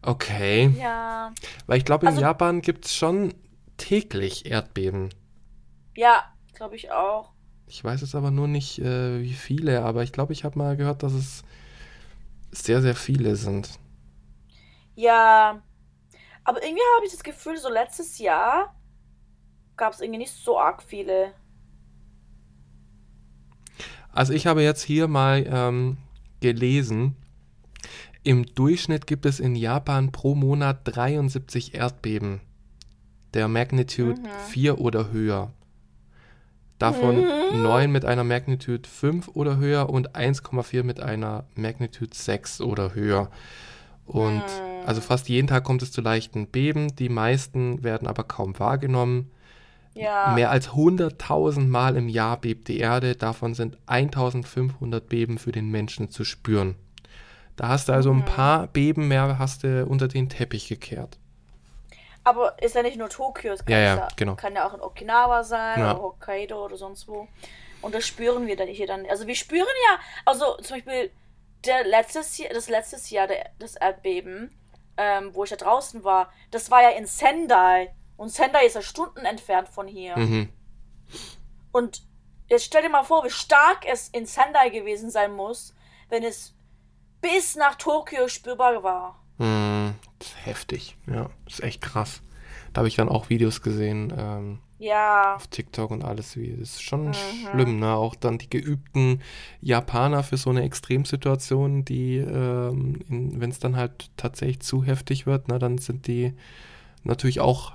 Okay. 0.00 0.72
Ja. 0.78 1.32
Weil 1.66 1.78
ich 1.78 1.84
glaube, 1.84 2.06
in 2.06 2.10
also, 2.10 2.20
Japan 2.20 2.62
gibt 2.62 2.86
es 2.86 2.94
schon 2.94 3.34
täglich 3.76 4.46
Erdbeben. 4.46 5.10
Ja, 5.96 6.24
glaube 6.54 6.76
ich 6.76 6.92
auch. 6.92 7.32
Ich 7.66 7.82
weiß 7.82 8.00
jetzt 8.00 8.14
aber 8.14 8.30
nur 8.30 8.48
nicht, 8.48 8.78
äh, 8.78 9.20
wie 9.20 9.34
viele, 9.34 9.82
aber 9.82 10.04
ich 10.04 10.12
glaube, 10.12 10.32
ich 10.32 10.44
habe 10.44 10.56
mal 10.56 10.76
gehört, 10.76 11.02
dass 11.02 11.12
es 11.12 11.42
sehr, 12.50 12.80
sehr 12.80 12.94
viele 12.94 13.36
sind. 13.36 13.78
Ja, 14.94 15.62
Aber 16.44 16.62
irgendwie 16.62 16.82
habe 16.96 17.04
ich 17.04 17.12
das 17.12 17.22
Gefühl, 17.22 17.58
so 17.58 17.68
letztes 17.68 18.18
Jahr 18.18 18.74
gab 19.76 19.92
es 19.92 20.00
irgendwie 20.00 20.18
nicht 20.18 20.32
so 20.32 20.58
arg 20.58 20.82
viele. 20.82 21.34
Also 24.18 24.32
ich 24.32 24.48
habe 24.48 24.64
jetzt 24.64 24.82
hier 24.82 25.06
mal 25.06 25.46
ähm, 25.48 25.96
gelesen, 26.40 27.14
im 28.24 28.46
Durchschnitt 28.52 29.06
gibt 29.06 29.26
es 29.26 29.38
in 29.38 29.54
Japan 29.54 30.10
pro 30.10 30.34
Monat 30.34 30.80
73 30.82 31.76
Erdbeben 31.76 32.40
der 33.32 33.46
Magnitude 33.46 34.20
Mhm. 34.20 34.26
4 34.48 34.80
oder 34.80 35.12
höher. 35.12 35.52
Davon 36.80 37.18
Mhm. 37.52 37.62
9 37.62 37.92
mit 37.92 38.04
einer 38.04 38.24
Magnitude 38.24 38.88
5 38.88 39.28
oder 39.34 39.56
höher 39.58 39.88
und 39.88 40.16
1,4 40.16 40.82
mit 40.82 40.98
einer 40.98 41.44
Magnitude 41.54 42.12
6 42.12 42.60
oder 42.60 42.96
höher. 42.96 43.30
Und 44.04 44.42
Mhm. 44.42 44.84
also 44.84 45.00
fast 45.00 45.28
jeden 45.28 45.46
Tag 45.46 45.62
kommt 45.62 45.82
es 45.82 45.92
zu 45.92 46.00
leichten 46.00 46.48
Beben, 46.48 46.88
die 46.96 47.08
meisten 47.08 47.84
werden 47.84 48.08
aber 48.08 48.24
kaum 48.24 48.58
wahrgenommen. 48.58 49.30
Ja. 49.94 50.32
Mehr 50.34 50.50
als 50.50 50.70
100.000 50.70 51.66
Mal 51.68 51.96
im 51.96 52.08
Jahr 52.08 52.36
bebt 52.40 52.68
die 52.68 52.78
Erde, 52.78 53.16
davon 53.16 53.54
sind 53.54 53.78
1500 53.86 55.08
Beben 55.08 55.38
für 55.38 55.52
den 55.52 55.68
Menschen 55.70 56.10
zu 56.10 56.24
spüren. 56.24 56.76
Da 57.56 57.68
hast 57.68 57.88
du 57.88 57.92
also 57.92 58.10
ein 58.10 58.18
Mhm. 58.18 58.24
paar 58.24 58.66
Beben 58.68 59.08
mehr 59.08 59.38
hast 59.38 59.64
du 59.64 59.84
unter 59.86 60.06
den 60.06 60.28
Teppich 60.28 60.68
gekehrt. 60.68 61.18
Aber 62.24 62.60
ist 62.62 62.74
ja 62.74 62.82
nicht 62.82 62.96
nur 62.98 63.08
Tokio, 63.08 63.52
es 63.54 63.64
kann 63.64 63.72
Ja, 63.72 63.80
ja, 63.80 63.96
ja, 63.96 64.08
genau. 64.16 64.34
kann 64.36 64.54
ja 64.54 64.68
auch 64.68 64.74
in 64.74 64.80
Okinawa 64.80 65.42
sein 65.44 65.80
Ja. 65.80 65.92
oder 65.94 66.02
Hokkaido 66.02 66.64
oder 66.64 66.76
sonst 66.76 67.08
wo. 67.08 67.26
Und 67.80 67.94
das 67.94 68.06
spüren 68.06 68.46
wir 68.46 68.56
dann 68.56 68.68
hier 68.68 68.86
dann. 68.86 69.06
Also 69.08 69.26
wir 69.26 69.34
spüren 69.34 69.66
ja, 69.90 69.98
also 70.24 70.56
zum 70.58 70.76
Beispiel 70.76 71.10
der 71.64 71.84
letztes 71.84 72.36
Jahr, 72.38 72.52
das 72.52 72.68
letztes 72.68 73.10
Jahr 73.10 73.26
der, 73.26 73.50
das 73.58 73.76
Erdbeben, 73.76 74.50
ähm, 74.96 75.30
wo 75.32 75.44
ich 75.44 75.50
da 75.50 75.56
draußen 75.56 76.04
war, 76.04 76.30
das 76.50 76.70
war 76.70 76.82
ja 76.82 76.90
in 76.90 77.06
Sendai. 77.06 77.90
Und 78.18 78.30
Sendai 78.30 78.66
ist 78.66 78.74
ja 78.74 78.82
Stunden 78.82 79.24
entfernt 79.24 79.68
von 79.70 79.86
hier. 79.88 80.18
Mhm. 80.18 80.50
Und 81.72 82.02
jetzt 82.48 82.64
stell 82.66 82.82
dir 82.82 82.90
mal 82.90 83.04
vor, 83.04 83.24
wie 83.24 83.30
stark 83.30 83.86
es 83.90 84.08
in 84.08 84.26
Sendai 84.26 84.68
gewesen 84.70 85.10
sein 85.10 85.32
muss, 85.32 85.74
wenn 86.10 86.22
es 86.24 86.54
bis 87.20 87.56
nach 87.56 87.76
Tokio 87.76 88.28
spürbar 88.28 88.82
war. 88.82 89.24
Mhm. 89.38 89.94
Das 90.18 90.28
ist 90.28 90.46
heftig. 90.46 90.96
Ja, 91.06 91.30
das 91.44 91.54
ist 91.54 91.62
echt 91.64 91.80
krass. 91.80 92.20
Da 92.72 92.80
habe 92.80 92.88
ich 92.88 92.96
dann 92.96 93.08
auch 93.08 93.30
Videos 93.30 93.62
gesehen 93.62 94.12
ähm, 94.16 94.58
Ja. 94.78 95.36
auf 95.36 95.46
TikTok 95.46 95.90
und 95.92 96.04
alles. 96.04 96.36
Wie. 96.36 96.50
Das 96.56 96.70
ist 96.70 96.82
schon 96.82 97.06
Mhm. 97.08 97.14
schlimm, 97.14 97.78
ne? 97.78 97.94
Auch 97.94 98.14
dann 98.16 98.38
die 98.38 98.50
geübten 98.50 99.22
Japaner 99.60 100.22
für 100.24 100.36
so 100.36 100.50
eine 100.50 100.62
Extremsituation, 100.64 101.84
die, 101.84 102.16
ähm, 102.16 102.98
wenn 103.08 103.50
es 103.50 103.58
dann 103.60 103.76
halt 103.76 104.10
tatsächlich 104.16 104.60
zu 104.60 104.82
heftig 104.82 105.24
wird, 105.26 105.46
ne, 105.48 105.58
dann 105.60 105.78
sind 105.78 106.06
die 106.08 106.34
natürlich 107.04 107.40
auch 107.40 107.72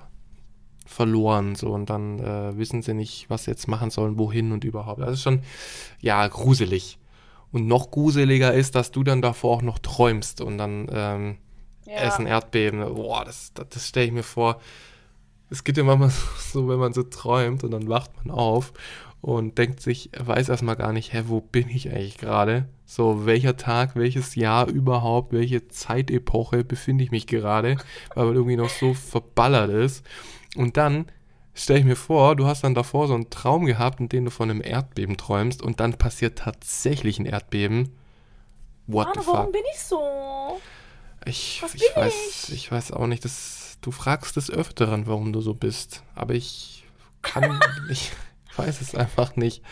verloren 0.86 1.56
so 1.56 1.70
und 1.72 1.90
dann 1.90 2.20
äh, 2.20 2.58
wissen 2.58 2.82
sie 2.82 2.94
nicht, 2.94 3.30
was 3.30 3.46
sie 3.46 3.52
jetzt 3.52 3.68
machen 3.68 3.90
sollen, 3.90 4.18
wohin 4.18 4.52
und 4.52 4.64
überhaupt. 4.64 5.02
Das 5.02 5.14
ist 5.14 5.24
schon, 5.24 5.42
ja, 6.00 6.28
gruselig. 6.28 7.00
Und 7.52 7.68
noch 7.68 7.92
gruseliger 7.92 8.54
ist, 8.54 8.76
dass 8.76 8.92
du 8.92 9.04
dann 9.04 9.22
davor 9.22 9.58
auch 9.58 9.62
noch 9.62 9.80
träumst 9.80 10.42
und 10.42 10.58
dann 10.58 10.88
ähm, 10.92 11.38
ja. 11.86 12.02
es 12.02 12.16
ein 12.16 12.26
Erdbeben. 12.26 12.80
Boah, 12.96 13.24
das, 13.26 13.54
das, 13.54 13.68
das 13.70 13.88
stelle 13.88 14.08
ich 14.08 14.12
mir 14.12 14.24
vor. 14.24 14.60
Es 15.50 15.64
geht 15.64 15.78
ja 15.78 15.84
manchmal 15.84 16.12
so, 16.40 16.68
wenn 16.68 16.80
man 16.80 16.94
so 16.94 17.04
träumt 17.04 17.64
und 17.64 17.72
dann 17.72 17.88
wacht 17.88 18.12
man 18.18 18.36
auf 18.36 18.74
und 19.22 19.58
denkt 19.58 19.82
sich, 19.82 20.10
weiß 20.18 20.50
erstmal 20.50 20.76
gar 20.76 20.92
nicht, 20.92 21.14
hä, 21.14 21.24
wo 21.28 21.40
bin 21.40 21.70
ich 21.70 21.90
eigentlich 21.90 22.18
gerade? 22.18 22.68
So, 22.86 23.26
welcher 23.26 23.56
Tag, 23.56 23.96
welches 23.96 24.36
Jahr 24.36 24.68
überhaupt, 24.68 25.32
welche 25.32 25.68
Zeitepoche 25.70 26.66
befinde 26.66 27.06
ich 27.06 27.12
mich 27.12 27.26
gerade, 27.26 27.78
weil 28.16 28.26
man 28.26 28.36
irgendwie 28.36 28.58
noch 28.58 28.70
so 28.70 28.94
verballert 28.94 29.70
ist. 29.70 30.06
Und 30.56 30.78
dann 30.78 31.06
stelle 31.54 31.80
ich 31.80 31.86
mir 31.86 31.96
vor, 31.96 32.36
du 32.36 32.46
hast 32.46 32.64
dann 32.64 32.74
davor 32.76 33.08
so 33.08 33.14
einen 33.16 33.30
Traum 33.30 33.66
gehabt, 33.66 34.00
in 34.00 34.10
dem 34.10 34.26
du 34.26 34.32
von 34.32 34.50
einem 34.50 34.62
Erdbeben 34.64 35.18
träumst 35.18 35.62
und 35.62 35.80
dann 35.80 35.94
passiert 35.98 36.40
tatsächlich 36.40 37.20
ein 37.20 37.26
Erdbeben. 37.26 37.96
What 38.88 39.08
Mann, 39.08 39.16
the 39.22 39.28
warum 39.28 39.44
fuck? 39.46 39.52
bin 39.54 39.62
ich 39.74 39.80
so? 39.80 40.60
Ich, 41.26 41.62
Was 41.62 41.74
ich 41.76 41.82
bin 41.94 42.04
weiß, 42.04 42.50
ich? 42.50 42.54
ich 42.54 42.72
weiß 42.72 42.92
auch 42.92 43.08
nicht, 43.08 43.24
das, 43.24 43.78
du 43.82 43.92
fragst 43.92 44.36
des 44.36 44.50
Öfteren, 44.50 45.08
warum 45.08 45.32
du 45.32 45.42
so 45.42 45.54
bist. 45.54 46.04
Aber 46.16 46.34
ich 46.34 46.84
kann, 47.22 47.60
ich 47.90 48.12
weiß 48.58 48.82
es 48.82 48.94
einfach 48.96 49.36
nicht. 49.36 49.64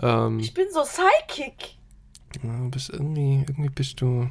Ähm, 0.00 0.38
Ich 0.38 0.52
bin 0.54 0.66
so 0.72 0.82
psychic. 0.82 1.76
du 2.42 2.70
bist 2.70 2.90
irgendwie, 2.90 3.44
irgendwie 3.48 3.70
bist 3.70 4.00
du 4.00 4.28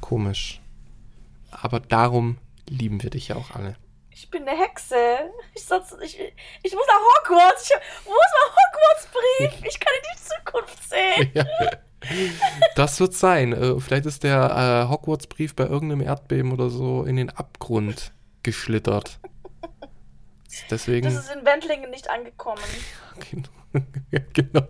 komisch. 0.00 0.60
Aber 1.50 1.80
darum 1.80 2.38
lieben 2.68 3.02
wir 3.02 3.10
dich 3.10 3.28
ja 3.28 3.36
auch 3.36 3.50
alle. 3.52 3.76
Ich 4.14 4.30
bin 4.30 4.46
eine 4.46 4.58
Hexe. 4.58 4.96
Ich, 5.54 5.64
sonst, 5.64 5.96
ich, 6.02 6.18
ich 6.62 6.74
muss 6.74 6.86
nach 6.86 7.30
Hogwarts. 7.30 7.70
Ich, 7.70 7.76
wo 8.04 8.12
ist 8.12 8.34
mein 8.38 9.48
Hogwarts-Brief? 9.48 9.68
Ich 9.68 9.80
kann 9.80 9.92
in 9.96 10.08
die 10.14 10.22
Zukunft 10.22 10.88
sehen. 10.88 11.32
Ja. 12.04 12.24
Das 12.74 12.98
wird 12.98 13.14
sein. 13.14 13.52
Äh, 13.52 13.78
Vielleicht 13.78 14.06
ist 14.06 14.24
der 14.24 14.86
äh, 14.86 14.90
Hogwarts-Brief 14.90 15.54
bei 15.54 15.66
irgendeinem 15.66 16.00
Erdbeben 16.00 16.50
oder 16.50 16.68
so 16.68 17.04
in 17.04 17.14
den 17.14 17.30
Abgrund 17.30 18.12
geschlittert. 18.42 19.20
Deswegen. 20.68 21.04
Das 21.06 21.14
ist 21.14 21.32
in 21.32 21.44
Wendlingen 21.44 21.90
nicht 21.90 22.08
angekommen. 22.10 22.62
Genau. 23.30 23.48
Ja, 24.10 24.20
genau. 24.34 24.68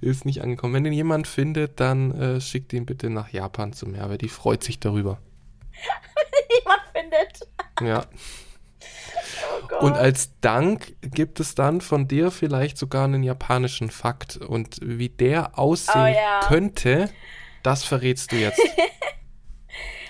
Ist 0.00 0.24
nicht 0.24 0.40
angekommen. 0.42 0.72
Wenn 0.74 0.84
den 0.84 0.92
jemand 0.94 1.26
findet, 1.26 1.80
dann 1.80 2.12
äh, 2.18 2.40
schickt 2.40 2.72
ihn 2.72 2.86
bitte 2.86 3.10
nach 3.10 3.28
Japan 3.30 3.72
zu 3.74 3.86
Merve. 3.86 4.16
Die 4.16 4.28
freut 4.30 4.64
sich 4.64 4.80
darüber. 4.80 5.18
Niemand 6.50 6.82
findet. 6.94 7.40
Ja. 7.82 8.06
Oh. 9.80 9.86
Und 9.86 9.96
als 9.96 10.38
Dank 10.40 10.94
gibt 11.00 11.40
es 11.40 11.54
dann 11.54 11.80
von 11.80 12.08
dir 12.08 12.30
vielleicht 12.30 12.78
sogar 12.78 13.04
einen 13.04 13.22
japanischen 13.22 13.90
Fakt. 13.90 14.36
Und 14.36 14.78
wie 14.82 15.08
der 15.08 15.58
aussehen 15.58 16.02
Oh, 16.02 16.06
ja. 16.06 16.40
könnte, 16.46 17.10
das 17.62 17.84
verrätst 17.84 18.32
du 18.32 18.36
jetzt. 18.36 18.60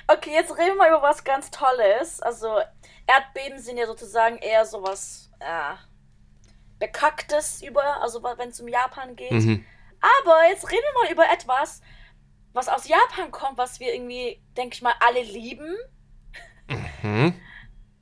Okay, 0.06 0.32
jetzt 0.34 0.50
reden 0.52 0.72
wir 0.72 0.76
mal 0.76 0.88
über 0.88 1.02
was 1.02 1.24
ganz 1.24 1.50
Tolles. 1.50 2.20
Also, 2.20 2.58
Erdbeben 3.06 3.58
sind 3.58 3.78
ja 3.78 3.86
sozusagen 3.86 4.36
eher 4.36 4.66
sowas 4.66 5.30
äh, 5.40 5.74
Bekacktes 6.78 7.62
über, 7.62 8.02
also 8.02 8.22
wenn 8.22 8.50
es 8.50 8.60
um 8.60 8.68
Japan 8.68 9.16
geht. 9.16 9.32
Mhm. 9.32 9.64
Aber 10.22 10.48
jetzt 10.50 10.70
reden 10.70 10.82
wir 10.92 11.02
mal 11.02 11.12
über 11.12 11.32
etwas, 11.32 11.80
was 12.52 12.68
aus 12.68 12.86
Japan 12.86 13.30
kommt, 13.30 13.56
was 13.56 13.80
wir 13.80 13.94
irgendwie, 13.94 14.42
denke 14.56 14.74
ich 14.74 14.82
mal, 14.82 14.94
alle 15.00 15.22
lieben. 15.22 15.74
Mhm. 17.02 17.34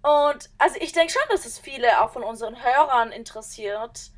Und 0.03 0.51
also 0.59 0.77
ich 0.81 0.93
denke 0.93 1.13
schon, 1.13 1.23
dass 1.31 1.47
es 1.47 1.59
viele 1.59 2.03
auch 2.03 2.11
von 2.11 2.25
unseren 2.25 2.57
Hörern 2.63 3.13
interessiert, 3.13 4.11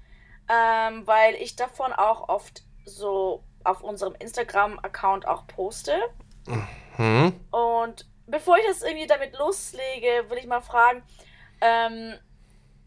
ähm, 0.48 1.06
weil 1.06 1.34
ich 1.34 1.56
davon 1.56 1.92
auch 1.92 2.28
oft 2.28 2.62
so 2.86 3.44
auf 3.64 3.82
unserem 3.82 4.14
Instagram-Account 4.14 5.26
auch 5.26 5.46
poste. 5.46 5.98
Mhm. 6.96 7.38
Und 7.50 8.06
bevor 8.26 8.56
ich 8.58 8.66
das 8.66 8.82
irgendwie 8.82 9.06
damit 9.06 9.36
loslege, 9.38 10.28
will 10.28 10.38
ich 10.38 10.46
mal 10.46 10.60
fragen, 10.60 11.02
ähm, 11.60 12.18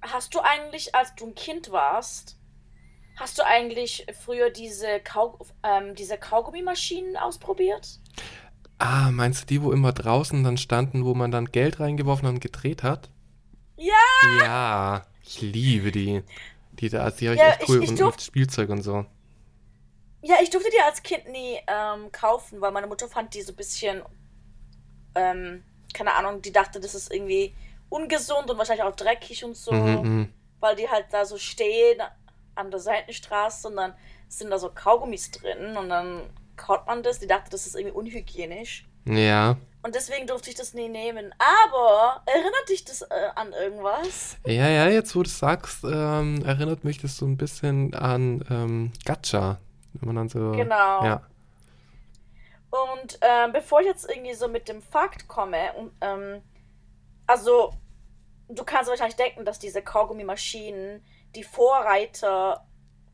hast 0.01 0.33
du 0.33 0.39
eigentlich, 0.39 0.95
als 0.95 1.15
du 1.15 1.27
ein 1.27 1.35
Kind 1.35 1.71
warst, 1.71 2.37
hast 3.15 3.37
du 3.37 3.45
eigentlich 3.45 4.05
früher 4.23 4.49
diese, 4.49 4.99
Kau 4.99 5.39
ähm, 5.63 5.95
diese 5.95 6.17
Kaugummimaschinen 6.17 7.17
ausprobiert? 7.17 7.99
Ah, 8.79 9.09
meinst 9.11 9.41
du 9.43 9.45
die, 9.47 9.61
wo 9.63 9.71
immer 9.71 9.91
draußen 9.91 10.43
dann 10.43 10.57
standen, 10.57 11.03
wo 11.05 11.13
man 11.15 11.31
dann 11.31 11.51
Geld 11.51 11.79
reingeworfen 11.79 12.27
und 12.27 12.39
gedreht 12.39 12.83
hat? 12.83 13.09
Ja! 13.75 13.93
Ja, 14.39 15.05
ich 15.23 15.41
liebe 15.41 15.91
die. 15.91 16.23
Die, 16.73 16.89
da, 16.89 17.09
die 17.09 17.27
habe 17.27 17.35
ich 17.35 17.41
Ja, 17.41 17.49
echt 17.53 17.69
cool 17.69 17.77
ich- 17.77 17.83
ich 17.85 17.89
und 17.89 17.99
durf- 17.99 18.19
Spielzeug 18.21 18.69
und 18.69 18.83
so. 18.83 19.05
Ja, 20.21 20.35
ich 20.41 20.49
durfte 20.49 20.69
die 20.75 20.81
als 20.81 21.01
Kind 21.03 21.27
nie 21.31 21.57
ähm, 21.67 22.11
kaufen, 22.11 22.59
weil 22.61 22.71
meine 22.71 22.87
Mutter 22.87 23.07
fand 23.07 23.33
die 23.33 23.41
so 23.41 23.53
ein 23.53 23.55
bisschen, 23.55 24.01
ähm, 25.15 25.63
keine 25.93 26.13
Ahnung, 26.13 26.41
die 26.41 26.51
dachte, 26.51 26.79
das 26.79 26.93
ist 26.95 27.11
irgendwie 27.13 27.55
ungesund 27.89 28.49
und 28.49 28.57
wahrscheinlich 28.57 28.83
auch 28.83 28.95
dreckig 28.95 29.43
und 29.43 29.55
so, 29.55 29.71
Mhm, 29.71 30.01
mhm. 30.01 30.33
weil 30.59 30.75
die 30.75 30.87
halt 30.89 31.05
da 31.11 31.25
so 31.25 31.37
stehen 31.37 31.99
an 32.55 32.69
der 32.71 32.79
Seitenstraße 32.79 33.67
und 33.69 33.77
dann 33.77 33.93
sind 34.27 34.49
da 34.51 34.59
so 34.59 34.69
Kaugummis 34.69 35.31
drin 35.31 35.77
und 35.77 35.89
dann 35.89 36.23
kaut 36.57 36.85
man 36.87 37.03
das. 37.03 37.19
Die 37.19 37.27
dachte, 37.27 37.49
das 37.49 37.65
ist 37.65 37.75
irgendwie 37.75 37.95
unhygienisch. 37.95 38.85
Ja. 39.05 39.57
Und 39.83 39.95
deswegen 39.95 40.27
durfte 40.27 40.49
ich 40.49 40.55
das 40.55 40.73
nie 40.73 40.89
nehmen. 40.89 41.33
Aber 41.37 42.21
erinnert 42.25 42.69
dich 42.69 42.83
das 42.83 43.03
äh, 43.03 43.29
an 43.35 43.53
irgendwas? 43.53 44.35
Ja, 44.45 44.67
ja, 44.67 44.89
jetzt 44.89 45.15
wo 45.15 45.23
du 45.23 45.29
es 45.29 45.39
sagst, 45.39 45.85
ähm, 45.85 46.43
erinnert 46.43 46.83
mich 46.83 46.99
das 46.99 47.15
so 47.15 47.25
ein 47.25 47.37
bisschen 47.37 47.93
an 47.93 48.43
ähm, 48.49 48.91
Gacha. 49.05 49.59
Wenn 49.93 50.07
man 50.07 50.15
dann 50.17 50.29
so. 50.29 50.51
Genau. 50.51 51.03
Ja. 51.05 51.21
Und 52.69 53.17
ähm, 53.21 53.53
bevor 53.53 53.79
ich 53.79 53.87
jetzt 53.87 54.09
irgendwie 54.09 54.33
so 54.33 54.47
mit 54.47 54.67
dem 54.67 54.81
Fakt 54.81 55.27
komme, 55.27 55.73
und, 55.73 55.91
ähm, 56.01 56.41
also 57.25 57.73
du 58.49 58.63
kannst 58.63 58.89
wahrscheinlich 58.89 59.15
denken, 59.15 59.45
dass 59.45 59.59
diese 59.59 59.81
Kaugummimaschinen 59.81 61.03
die 61.35 61.43
Vorreiter 61.43 62.65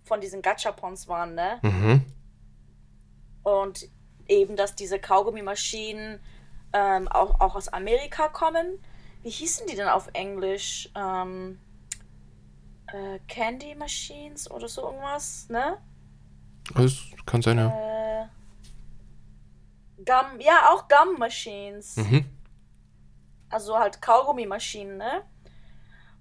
von 0.04 0.22
diesen 0.22 0.42
Gachapons 0.42 1.08
waren, 1.08 1.36
ne? 1.36 1.60
Mhm. 1.62 2.06
Und 3.44 3.88
eben, 4.28 4.56
dass 4.56 4.76
diese 4.76 5.00
Kaugummimaschinen 5.00 6.20
ähm, 6.74 7.08
auch, 7.08 7.40
auch 7.40 7.56
aus 7.56 7.68
Amerika 7.68 8.28
kommen. 8.30 8.80
wie 9.22 9.30
hießen 9.30 9.68
die 9.68 9.76
denn 9.76 9.88
auf 9.88 10.10
Englisch? 10.14 10.90
Ähm, 10.96 11.60
äh, 12.88 13.20
Candy 13.28 13.76
Machines 13.76 14.50
oder 14.50 14.68
so 14.68 14.84
irgendwas, 14.84 15.48
ne? 15.50 15.78
Das 16.76 16.98
kann 17.26 17.42
sein, 17.42 17.58
ja. 17.58 18.24
Äh, 18.24 18.28
Gum, 20.06 20.40
ja, 20.40 20.70
auch 20.72 20.88
Gum 20.88 21.18
Machines. 21.18 21.96
Mhm. 21.98 22.26
Also 23.50 23.78
halt 23.78 24.02
Kaugummi-Maschinen, 24.02 24.98
ne? 24.98 25.24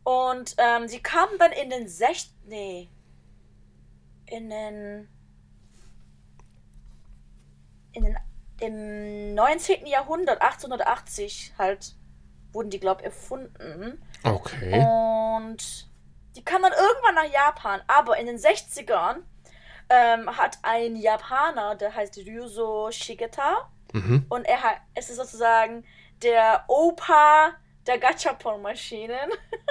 Und 0.05 0.55
ähm, 0.59 0.89
sie 0.89 1.01
kamen 1.01 1.39
dann 1.39 1.53
in 1.53 1.71
den 1.71 1.89
sech... 1.89 2.31
Nee. 2.47 2.89
In 4.27 4.51
den... 4.51 5.09
In 7.93 8.05
den... 8.05 8.17
Im 8.61 9.35
19. 9.35 9.87
Jahrhundert, 9.87 10.41
1880 10.41 11.55
halt, 11.59 11.97
wurden 12.53 12.71
die, 12.71 12.79
glaube 12.79 13.01
ich, 13.01 13.07
erfunden. 13.07 14.01
Okay. 14.23 14.79
Und 14.79 15.91
die 16.37 16.45
kamen 16.45 16.63
dann 16.63 16.73
irgendwann 16.73 17.15
nach 17.17 17.33
Japan. 17.33 17.81
Aber 17.89 18.19
in 18.19 18.27
den 18.27 18.37
60ern 18.39 19.17
ähm, 19.89 20.37
hat 20.39 20.59
ein 20.63 20.95
Japaner, 20.95 21.75
der 21.75 21.93
heißt 21.95 22.19
Ryuzo 22.19 22.91
Shigeta, 22.93 23.69
Mhm. 23.93 24.25
und 24.31 24.45
er 24.47 24.63
hat, 24.63 24.77
es 24.95 25.11
ist 25.11 25.17
sozusagen 25.17 25.85
der 26.23 26.65
Opa 26.69 27.53
der 27.87 27.99
Gachapon-Maschinen, 27.99 29.31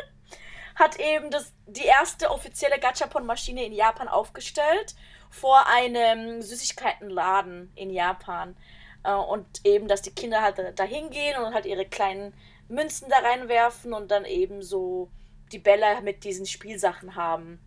hat 0.75 0.99
eben 0.99 1.31
das, 1.31 1.53
die 1.65 1.85
erste 1.85 2.29
offizielle 2.29 2.79
Gachapon-Maschine 2.79 3.63
in 3.65 3.73
Japan 3.73 4.07
aufgestellt 4.07 4.95
vor 5.31 5.65
einem 5.67 6.41
Süßigkeitenladen 6.41 7.71
in 7.75 7.89
Japan. 7.89 8.55
Äh, 9.03 9.13
Und 9.13 9.65
eben, 9.65 9.87
dass 9.87 10.03
die 10.03 10.13
Kinder 10.13 10.41
halt 10.41 10.57
da 10.75 10.83
hingehen 10.83 11.41
und 11.41 11.53
halt 11.55 11.65
ihre 11.65 11.85
kleinen 11.85 12.33
Münzen 12.67 13.09
da 13.09 13.17
reinwerfen 13.17 13.93
und 13.93 14.11
dann 14.11 14.25
eben 14.25 14.61
so 14.61 15.09
die 15.51 15.59
Bälle 15.59 16.01
mit 16.01 16.23
diesen 16.23 16.45
Spielsachen 16.45 17.15
haben. 17.15 17.59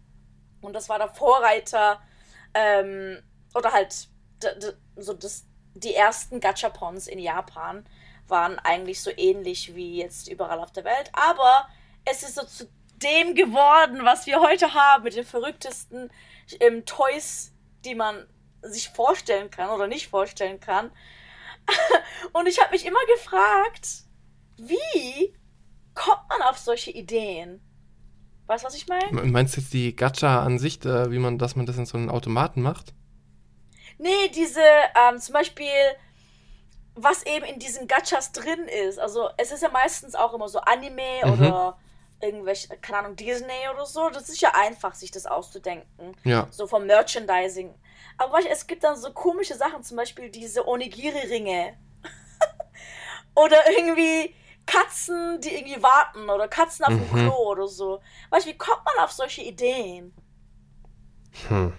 Und 0.61 0.74
das 0.74 0.88
war 0.88 0.98
der 0.98 1.09
Vorreiter, 1.09 2.00
ähm, 2.55 3.22
oder 3.55 3.72
halt 3.72 4.09
so 4.96 5.12
das, 5.12 5.44
die 5.74 5.94
ersten 5.94 6.40
Gachapons 6.40 7.09
in 7.09 7.18
Japan 7.18 7.85
waren 8.29 8.59
eigentlich 8.59 9.03
so 9.03 9.11
ähnlich 9.16 9.74
wie 9.74 9.98
jetzt 9.98 10.29
überall 10.29 10.61
auf 10.61 10.72
der 10.72 10.85
Welt. 10.85 11.11
Aber 11.12 11.68
es 12.05 12.22
ist 12.22 12.37
so 12.37 12.44
zu 12.44 12.68
dem 13.03 13.35
geworden, 13.35 14.05
was 14.05 14.27
wir 14.27 14.40
heute 14.40 14.72
haben, 14.72 15.05
mit 15.05 15.16
den 15.16 15.24
verrücktesten 15.24 16.11
ähm, 16.61 16.85
Toys, 16.87 17.53
die 17.84 17.94
man 17.94 18.26
sich 18.62 18.88
vorstellen 18.88 19.50
kann 19.50 19.70
oder 19.70 19.86
nicht 19.86 20.08
vorstellen 20.08 20.60
kann. 20.60 20.90
Und 22.32 22.46
ich 22.48 22.60
habe 22.60 22.72
mich 22.72 22.86
immer 22.86 23.04
gefragt, 23.14 24.04
wie 24.56 25.36
kommt 25.94 26.28
man 26.28 26.42
auf 26.42 26.58
solche 26.58 26.90
Ideen? 26.90 27.60
Weißt 28.46 28.64
du, 28.64 28.66
was 28.68 28.74
ich 28.74 28.86
meine? 28.88 29.10
Me- 29.10 29.24
Meinst 29.24 29.56
du 29.56 29.60
jetzt 29.60 29.72
die 29.72 29.94
Gacha-Ansicht, 29.96 30.84
äh, 30.86 31.10
wie 31.10 31.18
man, 31.18 31.38
dass 31.38 31.56
man 31.56 31.66
das 31.66 31.76
in 31.78 31.86
so 31.86 31.96
einen 31.96 32.10
Automaten 32.10 32.62
macht? 32.62 32.94
Nee, 33.98 34.28
diese, 34.34 34.60
ähm, 34.60 35.18
zum 35.18 35.32
Beispiel, 35.34 35.68
was 36.94 37.24
eben 37.26 37.44
in 37.46 37.58
diesen 37.58 37.86
Gachas 37.88 38.32
drin 38.32 38.66
ist. 38.88 38.98
Also, 38.98 39.28
es 39.36 39.50
ist 39.52 39.62
ja 39.62 39.70
meistens 39.70 40.14
auch 40.14 40.34
immer 40.34 40.48
so 40.48 40.60
Anime 40.60 41.22
Mhm. 41.24 41.32
oder 41.32 41.78
irgendwelche, 42.20 42.68
keine 42.79 42.98
Ahnung, 43.00 43.16
Disney 43.16 43.68
oder 43.72 43.87
so. 43.87 44.09
Das 44.11 44.29
ist 44.29 44.40
ja 44.40 44.53
einfach, 44.55 44.94
sich 44.94 45.11
das 45.11 45.27
auszudenken. 45.27 46.16
Ja. 46.24 46.48
So 46.50 46.66
vom 46.66 46.87
Merchandising. 46.87 47.74
Aber 48.18 48.33
weißt, 48.33 48.46
du, 48.46 48.50
es 48.50 48.66
gibt 48.66 48.85
dann 48.85 48.96
so 48.96 49.12
komische 49.12 49.55
Sachen, 49.55 49.83
zum 49.83 49.96
Beispiel 49.96 50.31
diese 50.31 50.66
Onigiri-Ringe. 50.66 51.77
oder 53.35 53.57
irgendwie 53.70 54.35
Katzen, 54.66 55.40
die 55.40 55.55
irgendwie 55.55 55.83
warten. 55.83 56.31
Oder 56.31 56.48
Katzen 56.48 56.85
auf 56.85 56.92
dem 56.92 57.00
Mhm. 57.11 57.29
Klo 57.29 57.37
oder 57.50 57.66
so. 57.68 58.00
Weißt 58.31 58.46
du, 58.46 58.50
wie 58.50 58.59
kommt 58.59 58.85
man 58.85 59.05
auf 59.05 59.12
solche 59.12 59.42
Ideen? 59.42 60.14
Hm. 61.48 61.72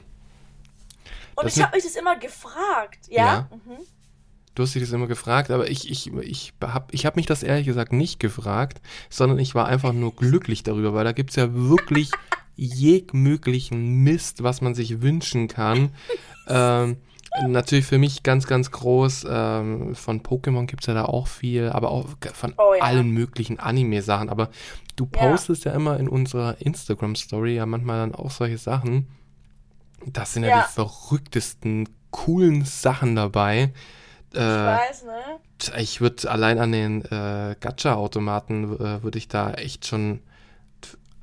Und 1.36 1.46
Das 1.46 1.58
ich 1.58 1.64
habe 1.64 1.76
mich 1.76 1.84
das 1.84 1.96
immer 1.96 2.16
gefragt. 2.18 3.08
Ja? 3.08 3.26
Ja. 3.26 3.50
Mhm. 3.52 3.86
Du 4.56 4.64
hast 4.64 4.74
dich 4.74 4.82
das 4.84 4.92
immer 4.94 5.08
gefragt, 5.08 5.52
aber 5.52 5.70
ich, 5.70 5.90
ich, 5.92 6.12
ich 6.14 6.54
habe 6.62 6.86
ich 6.92 7.06
hab 7.06 7.16
mich 7.18 7.26
das 7.26 7.44
ehrlich 7.44 7.66
gesagt 7.66 7.92
nicht 7.94 8.20
gefragt, 8.20 8.82
sondern 9.10 9.38
ich 9.38 9.54
war 9.54 9.68
einfach 9.68 9.92
nur 9.94 10.16
glücklich 10.16 10.64
darüber, 10.64 10.94
weil 10.94 11.04
da 11.04 11.12
gibt 11.12 11.32
es 11.32 11.36
ja 11.36 11.54
wirklich 11.54 12.10
jegmöglichen 12.56 14.04
Mist, 14.04 14.44
was 14.44 14.62
man 14.62 14.74
sich 14.76 15.02
wünschen 15.02 15.48
kann. 15.48 15.90
ähm, 16.48 16.98
natürlich 17.48 17.86
für 17.86 17.98
mich 17.98 18.24
ganz, 18.24 18.48
ganz 18.48 18.72
groß. 18.72 19.26
Ähm, 19.30 19.96
von 19.96 20.22
Pokémon 20.22 20.66
gibt 20.66 20.84
es 20.84 20.88
ja 20.88 20.94
da 20.94 21.06
auch 21.06 21.28
viel, 21.28 21.70
aber 21.70 21.92
auch 21.92 22.08
von 22.34 22.54
Oh 22.58 22.74
ja. 22.78 22.84
allen 22.84 23.10
möglichen 23.10 23.60
Anime-Sachen. 23.60 24.30
Aber 24.30 24.50
du 24.96 25.08
Ja. 25.16 25.30
postest 25.32 25.66
ja. 25.66 25.74
immer 25.74 26.00
in 26.00 26.08
unserer 26.08 26.62
Instagram-Story 26.62 27.56
ja 27.56 27.66
manchmal 27.66 28.00
dann 28.00 28.16
auch 28.16 28.32
solche 28.32 28.58
Sachen. 28.58 29.08
Das 30.06 30.34
sind 30.34 30.44
ja, 30.44 30.50
Ja. 30.50 30.66
die 30.68 30.74
verrücktesten, 30.74 31.90
coolen 32.12 32.64
Sachen 32.64 33.16
dabei. 33.16 33.74
Ich 34.36 34.42
Äh, 34.42 34.66
weiß, 34.66 35.04
ne? 35.04 35.40
ich 35.78 36.02
würde 36.02 36.30
allein 36.30 36.60
an 36.60 36.72
den 36.72 37.04
äh, 37.06 37.56
Gacha-Automaten 37.60 38.76
äh, 38.76 39.04
würde 39.04 39.18
ich 39.18 39.28
da 39.28 39.54
echt 39.54 39.86
schon 39.88 40.22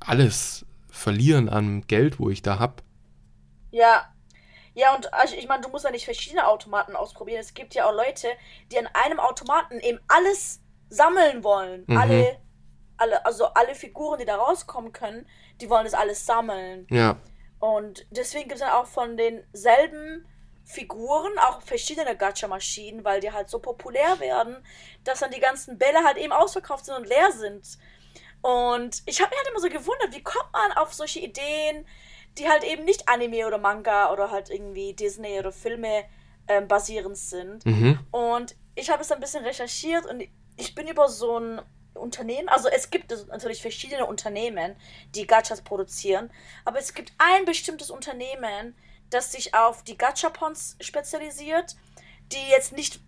alles 0.00 0.66
verlieren 0.90 1.48
an 1.48 1.86
Geld, 1.86 2.18
wo 2.18 2.30
ich 2.30 2.42
da 2.42 2.58
hab. 2.58 2.82
Ja. 3.70 4.08
Ja, 4.74 4.94
und 4.96 5.12
also 5.14 5.36
ich 5.36 5.48
meine, 5.48 5.62
du 5.62 5.68
musst 5.70 5.84
ja 5.84 5.90
nicht 5.90 6.04
verschiedene 6.06 6.46
Automaten 6.46 6.96
ausprobieren. 6.96 7.40
Es 7.40 7.54
gibt 7.54 7.74
ja 7.74 7.86
auch 7.88 7.94
Leute, 7.94 8.28
die 8.70 8.78
an 8.78 8.88
einem 8.94 9.20
Automaten 9.20 9.80
eben 9.80 10.00
alles 10.08 10.62
sammeln 10.88 11.44
wollen. 11.44 11.84
Mhm. 11.86 11.96
Alle, 11.96 12.38
alle, 12.98 13.24
also 13.26 13.46
alle 13.48 13.74
Figuren, 13.74 14.18
die 14.20 14.24
da 14.26 14.36
rauskommen 14.36 14.92
können, 14.92 15.26
die 15.60 15.70
wollen 15.70 15.84
das 15.84 15.94
alles 15.94 16.26
sammeln. 16.26 16.88
Ja, 16.90 17.16
Und 17.60 18.06
deswegen 18.10 18.48
gibt 18.48 18.60
es 18.60 18.60
dann 18.66 18.72
auch 18.72 18.86
von 18.86 19.16
denselben 19.16 20.26
Figuren 20.64 21.38
auch 21.38 21.60
verschiedene 21.62 22.16
Gacha-Maschinen, 22.16 23.04
weil 23.04 23.20
die 23.20 23.32
halt 23.32 23.48
so 23.48 23.58
populär 23.58 24.20
werden, 24.20 24.56
dass 25.04 25.20
dann 25.20 25.30
die 25.30 25.40
ganzen 25.40 25.78
Bälle 25.78 26.04
halt 26.04 26.16
eben 26.16 26.32
ausverkauft 26.32 26.86
sind 26.86 26.96
und 26.96 27.08
leer 27.08 27.32
sind. 27.32 27.78
Und 28.42 29.02
ich 29.06 29.20
habe 29.20 29.30
mich 29.30 29.38
halt 29.38 29.48
immer 29.50 29.60
so 29.60 29.68
gewundert, 29.68 30.14
wie 30.14 30.22
kommt 30.22 30.52
man 30.52 30.72
auf 30.72 30.92
solche 30.92 31.20
Ideen, 31.20 31.86
die 32.38 32.48
halt 32.48 32.64
eben 32.64 32.84
nicht 32.84 33.08
Anime 33.08 33.46
oder 33.46 33.58
Manga 33.58 34.12
oder 34.12 34.30
halt 34.30 34.50
irgendwie 34.50 34.94
Disney 34.94 35.38
oder 35.38 35.52
Filme 35.52 36.04
ähm, 36.48 36.68
basierend 36.68 37.16
sind. 37.16 37.64
mhm. 37.64 37.98
Und 38.10 38.56
ich 38.74 38.90
habe 38.90 39.02
es 39.02 39.12
ein 39.12 39.20
bisschen 39.20 39.44
recherchiert 39.44 40.06
und 40.06 40.24
ich 40.56 40.74
bin 40.74 40.88
über 40.88 41.08
so 41.08 41.38
ein 41.38 41.60
Unternehmen, 41.94 42.48
also 42.48 42.68
es 42.68 42.90
gibt 42.90 43.10
natürlich 43.28 43.60
verschiedene 43.60 44.06
Unternehmen, 44.06 44.76
die 45.14 45.26
Gachas 45.26 45.60
produzieren, 45.60 46.30
aber 46.64 46.78
es 46.78 46.94
gibt 46.94 47.12
ein 47.18 47.44
bestimmtes 47.44 47.90
Unternehmen, 47.90 48.74
das 49.12 49.32
sich 49.32 49.54
auf 49.54 49.82
die 49.84 49.98
Gachapons 49.98 50.76
spezialisiert, 50.80 51.76
die 52.32 52.50
jetzt 52.50 52.72
nicht 52.72 53.00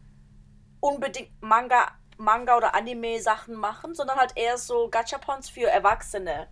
unbedingt 0.81 1.31
Manga, 1.40 1.93
Manga 2.17 2.57
oder 2.57 2.75
Anime-Sachen 2.75 3.55
machen, 3.55 3.95
sondern 3.95 4.19
halt 4.19 4.37
eher 4.37 4.59
so 4.59 4.88
Gachapons 4.88 5.49
für 5.49 5.69
Erwachsene. 5.69 6.49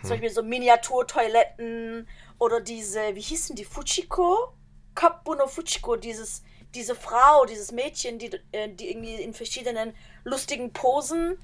Zum 0.00 0.10
Beispiel 0.10 0.30
so 0.30 0.42
Miniaturtoiletten 0.42 2.08
oder 2.38 2.60
diese, 2.60 3.14
wie 3.14 3.20
hießen 3.20 3.56
die, 3.56 3.64
Fujiko? 3.64 4.54
Kabuno 4.94 5.46
Fujiko, 5.46 5.96
dieses, 5.96 6.42
diese 6.74 6.94
Frau, 6.94 7.44
dieses 7.44 7.72
Mädchen, 7.72 8.18
die, 8.18 8.30
äh, 8.52 8.68
die 8.68 8.90
irgendwie 8.90 9.14
in 9.16 9.34
verschiedenen 9.34 9.94
lustigen 10.24 10.72
Posen 10.72 11.38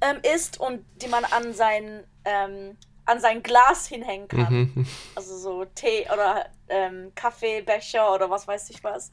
ähm, 0.00 0.20
ist 0.34 0.60
und 0.60 0.84
die 1.02 1.08
man 1.08 1.24
an 1.24 1.54
sein, 1.54 2.06
ähm, 2.24 2.76
an 3.06 3.20
sein 3.20 3.42
Glas 3.42 3.86
hinhängen 3.86 4.28
kann. 4.28 4.52
Mhm. 4.52 4.86
Also 5.14 5.36
so 5.36 5.64
Tee 5.64 6.06
oder 6.12 6.46
ähm, 6.68 7.12
Kaffeebecher 7.14 8.12
oder 8.12 8.30
was 8.30 8.48
weiß 8.48 8.70
ich 8.70 8.82
was. 8.82 9.10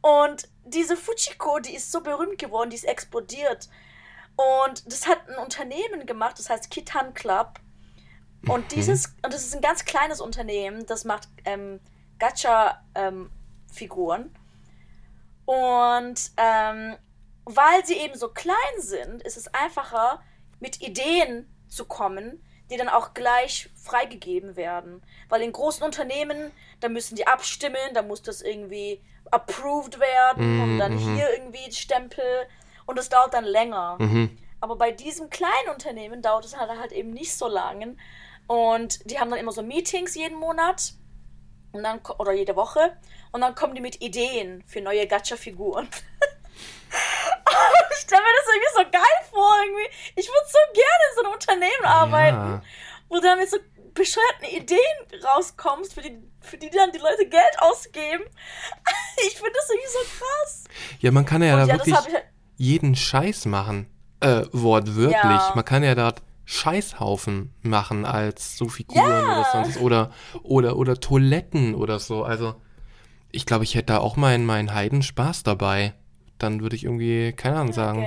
Und 0.00 0.48
diese 0.64 0.96
Fujiko, 0.96 1.58
die 1.58 1.74
ist 1.74 1.90
so 1.90 2.00
berühmt 2.00 2.38
geworden, 2.38 2.70
die 2.70 2.76
ist 2.76 2.84
explodiert. 2.84 3.68
Und 4.36 4.92
das 4.92 5.08
hat 5.08 5.28
ein 5.28 5.38
Unternehmen 5.38 6.06
gemacht, 6.06 6.38
das 6.38 6.50
heißt 6.50 6.70
Kitan 6.70 7.14
Club. 7.14 7.58
Und 8.46 8.70
dieses, 8.72 9.06
und 9.24 9.34
das 9.34 9.44
ist 9.44 9.54
ein 9.54 9.60
ganz 9.60 9.84
kleines 9.84 10.20
Unternehmen, 10.20 10.86
das 10.86 11.04
macht 11.04 11.28
ähm, 11.44 11.80
Gacha-Figuren. 12.20 14.34
und 15.44 16.30
ähm, 16.36 16.96
weil 17.44 17.84
sie 17.84 17.94
eben 17.94 18.16
so 18.16 18.28
klein 18.28 18.54
sind, 18.78 19.22
ist 19.22 19.36
es 19.36 19.52
einfacher, 19.54 20.22
mit 20.60 20.82
Ideen 20.82 21.48
zu 21.68 21.86
kommen, 21.86 22.42
die 22.70 22.76
dann 22.76 22.88
auch 22.88 23.14
gleich 23.14 23.70
freigegeben 23.82 24.56
werden. 24.56 25.02
Weil 25.28 25.42
in 25.42 25.52
großen 25.52 25.82
Unternehmen, 25.82 26.52
da 26.80 26.88
müssen 26.88 27.16
die 27.16 27.26
abstimmen, 27.26 27.94
da 27.94 28.02
muss 28.02 28.22
das 28.22 28.42
irgendwie 28.42 29.00
approved 29.30 30.00
werden 30.00 30.56
Mhm, 30.56 30.62
und 30.62 30.78
dann 30.78 30.94
mhm. 30.94 31.14
hier 31.14 31.30
irgendwie 31.32 31.70
Stempel 31.72 32.46
und 32.86 32.98
das 32.98 33.08
dauert 33.08 33.34
dann 33.34 33.44
länger. 33.44 33.96
Mhm. 33.98 34.38
Aber 34.60 34.76
bei 34.76 34.90
diesem 34.90 35.30
kleinen 35.30 35.68
Unternehmen 35.72 36.22
dauert 36.22 36.44
es 36.44 36.56
halt, 36.56 36.70
halt 36.70 36.92
eben 36.92 37.10
nicht 37.10 37.36
so 37.36 37.46
lange. 37.46 37.96
Und 38.46 39.10
die 39.10 39.18
haben 39.18 39.30
dann 39.30 39.38
immer 39.38 39.52
so 39.52 39.62
Meetings 39.62 40.14
jeden 40.14 40.38
Monat 40.38 40.94
und 41.72 41.82
dann, 41.82 42.00
oder 42.18 42.32
jede 42.32 42.56
Woche. 42.56 42.96
Und 43.30 43.42
dann 43.42 43.54
kommen 43.54 43.74
die 43.74 43.80
mit 43.80 44.00
Ideen 44.00 44.64
für 44.66 44.80
neue 44.80 45.06
Gacha-Figuren. 45.06 45.88
Stelle 48.08 48.22
mir 48.22 48.34
das 48.40 48.48
irgendwie 48.54 48.74
so 48.74 48.90
geil 48.90 49.18
vor. 49.30 49.54
Irgendwie. 49.62 49.88
Ich 50.16 50.26
würde 50.26 50.48
so 50.48 50.58
gerne 50.74 51.02
in 51.08 51.14
so 51.16 51.22
einem 51.24 51.32
Unternehmen 51.34 51.84
arbeiten, 51.84 52.50
Ja. 52.58 52.62
wo 53.08 53.14
du 53.16 53.20
dann 53.22 53.38
mit 53.38 53.48
so 53.50 53.58
bescheuerten 53.94 54.48
Ideen 54.50 55.22
rauskommst, 55.24 55.92
für 55.94 56.02
die, 56.02 56.18
für 56.40 56.56
die 56.56 56.70
dann 56.70 56.90
die 56.92 56.98
Leute 56.98 57.28
Geld 57.28 57.58
ausgeben. 57.58 58.24
Ich 59.26 59.34
finde 59.34 59.50
das 59.52 59.68
irgendwie 59.68 59.88
so 59.92 59.98
krass. 60.18 60.64
Ja, 61.00 61.10
man 61.10 61.24
kann 61.26 61.42
ja 61.42 61.54
Und 61.54 61.60
da 61.62 61.66
ja, 61.66 61.74
wirklich 61.74 61.94
halt. 61.96 62.24
jeden 62.56 62.94
Scheiß 62.94 63.46
machen. 63.46 63.90
Äh, 64.20 64.44
wortwörtlich. 64.52 65.12
Ja. 65.12 65.52
Man 65.56 65.64
kann 65.64 65.82
ja 65.82 65.94
dort 65.96 66.22
Scheißhaufen 66.44 67.52
machen 67.62 68.04
als 68.04 68.56
so 68.56 68.68
Figuren 68.68 69.08
Ja. 69.10 69.40
oder 69.40 69.48
sonst 69.52 69.76
oder 69.80 70.12
oder 70.42 70.76
oder 70.76 70.98
Toiletten 71.00 71.74
oder 71.74 71.98
so. 71.98 72.22
Also 72.24 72.54
ich 73.32 73.44
glaube, 73.46 73.64
ich 73.64 73.74
hätte 73.74 73.86
da 73.94 73.98
auch 73.98 74.16
meinen 74.16 74.46
meinen 74.46 74.72
Heidenspaß 74.72 75.42
dabei. 75.42 75.94
Dann 76.38 76.60
würde 76.62 76.76
ich 76.76 76.84
irgendwie, 76.84 77.32
keine 77.32 77.56
Ahnung, 77.56 77.72
sagen, 77.72 78.06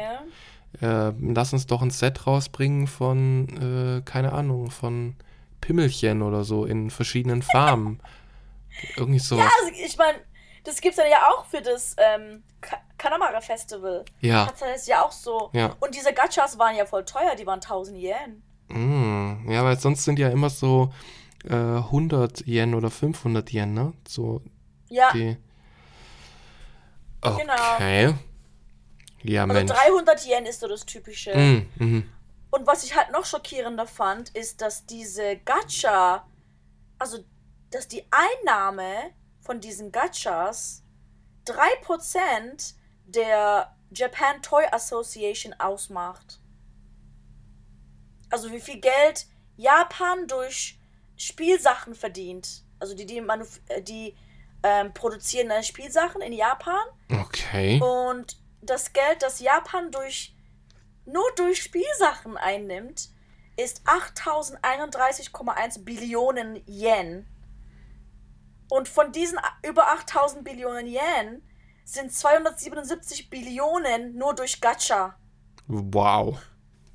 Okay. 0.79 1.09
äh, 1.09 1.13
lass 1.33 1.53
uns 1.53 1.67
doch 1.67 1.81
ein 1.81 1.91
Set 1.91 2.25
rausbringen 2.27 2.87
von, 2.87 3.97
äh, 3.99 4.01
keine 4.03 4.31
Ahnung, 4.33 4.71
von 4.71 5.15
Pimmelchen 5.59 6.21
oder 6.21 6.43
so 6.43 6.65
in 6.65 6.89
verschiedenen 6.89 7.41
Farben. 7.41 7.99
Irgendwie 8.97 9.19
so. 9.19 9.37
Ja, 9.37 9.49
also 9.61 9.73
ich 9.83 9.97
meine, 9.97 10.17
das 10.63 10.79
gibt's 10.81 10.97
dann 10.97 11.09
ja 11.09 11.17
auch 11.29 11.45
für 11.45 11.61
das 11.61 11.95
ähm, 11.97 12.41
Ka- 12.61 12.79
Kanamara 12.97 13.41
Festival. 13.41 14.05
Ja. 14.21 14.49
Das 14.59 14.87
ja 14.87 15.03
auch 15.03 15.11
so. 15.11 15.49
Ja. 15.53 15.75
Und 15.81 15.93
diese 15.93 16.13
Gachas 16.13 16.57
waren 16.57 16.75
ja 16.75 16.85
voll 16.85 17.03
teuer, 17.03 17.35
die 17.37 17.45
waren 17.45 17.59
1000 17.59 17.97
Yen. 17.97 18.41
Mm, 18.69 19.51
ja, 19.51 19.63
weil 19.65 19.77
sonst 19.77 20.05
sind 20.05 20.17
ja 20.19 20.29
immer 20.29 20.49
so 20.49 20.93
äh, 21.43 21.53
100 21.53 22.47
Yen 22.47 22.73
oder 22.75 22.89
500 22.89 23.51
Yen, 23.51 23.73
ne? 23.73 23.93
So 24.07 24.41
Ja, 24.89 25.11
die. 25.13 25.35
Genau. 27.21 27.75
Okay. 27.75 28.13
Ja, 29.23 29.43
also 29.43 29.53
Mensch. 29.53 29.71
300 29.71 30.25
Yen 30.25 30.45
ist 30.45 30.59
so 30.59 30.67
das 30.67 30.85
typische. 30.85 31.35
Mm, 31.35 31.69
mhm. 31.75 32.11
Und 32.49 32.67
was 32.67 32.83
ich 32.83 32.95
halt 32.95 33.11
noch 33.11 33.25
schockierender 33.25 33.87
fand, 33.87 34.29
ist, 34.29 34.61
dass 34.61 34.85
diese 34.85 35.37
Gacha, 35.37 36.27
also 36.97 37.23
dass 37.69 37.87
die 37.87 38.03
Einnahme 38.11 39.11
von 39.39 39.59
diesen 39.59 39.91
Gachas 39.91 40.83
3% 41.45 42.73
der 43.05 43.75
Japan 43.91 44.41
Toy 44.41 44.65
Association 44.71 45.53
ausmacht. 45.59 46.39
Also 48.29 48.51
wie 48.51 48.61
viel 48.61 48.79
Geld 48.79 49.27
Japan 49.57 50.27
durch 50.27 50.79
Spielsachen 51.17 51.93
verdient. 51.93 52.63
Also 52.79 52.95
die, 52.95 53.05
die, 53.05 53.21
manuf 53.21 53.59
äh, 53.67 53.81
die 53.81 54.15
ähm, 54.63 54.93
produzieren 54.93 55.49
dann 55.49 55.63
Spielsachen 55.63 56.21
in 56.21 56.33
Japan 56.33 56.83
Okay. 57.11 57.79
und 57.81 58.37
das 58.61 58.93
Geld, 58.93 59.21
das 59.23 59.39
Japan 59.39 59.91
durch 59.91 60.35
nur 61.05 61.25
durch 61.35 61.63
Spielsachen 61.63 62.37
einnimmt, 62.37 63.09
ist 63.57 63.81
8031,1 63.85 65.83
Billionen 65.83 66.61
Yen. 66.67 67.27
Und 68.69 68.87
von 68.87 69.11
diesen 69.11 69.39
über 69.67 69.87
8000 69.91 70.43
Billionen 70.43 70.85
Yen 70.87 71.41
sind 71.83 72.13
277 72.13 73.29
Billionen 73.29 74.15
nur 74.15 74.33
durch 74.35 74.61
Gacha. 74.61 75.17
Wow. 75.67 76.39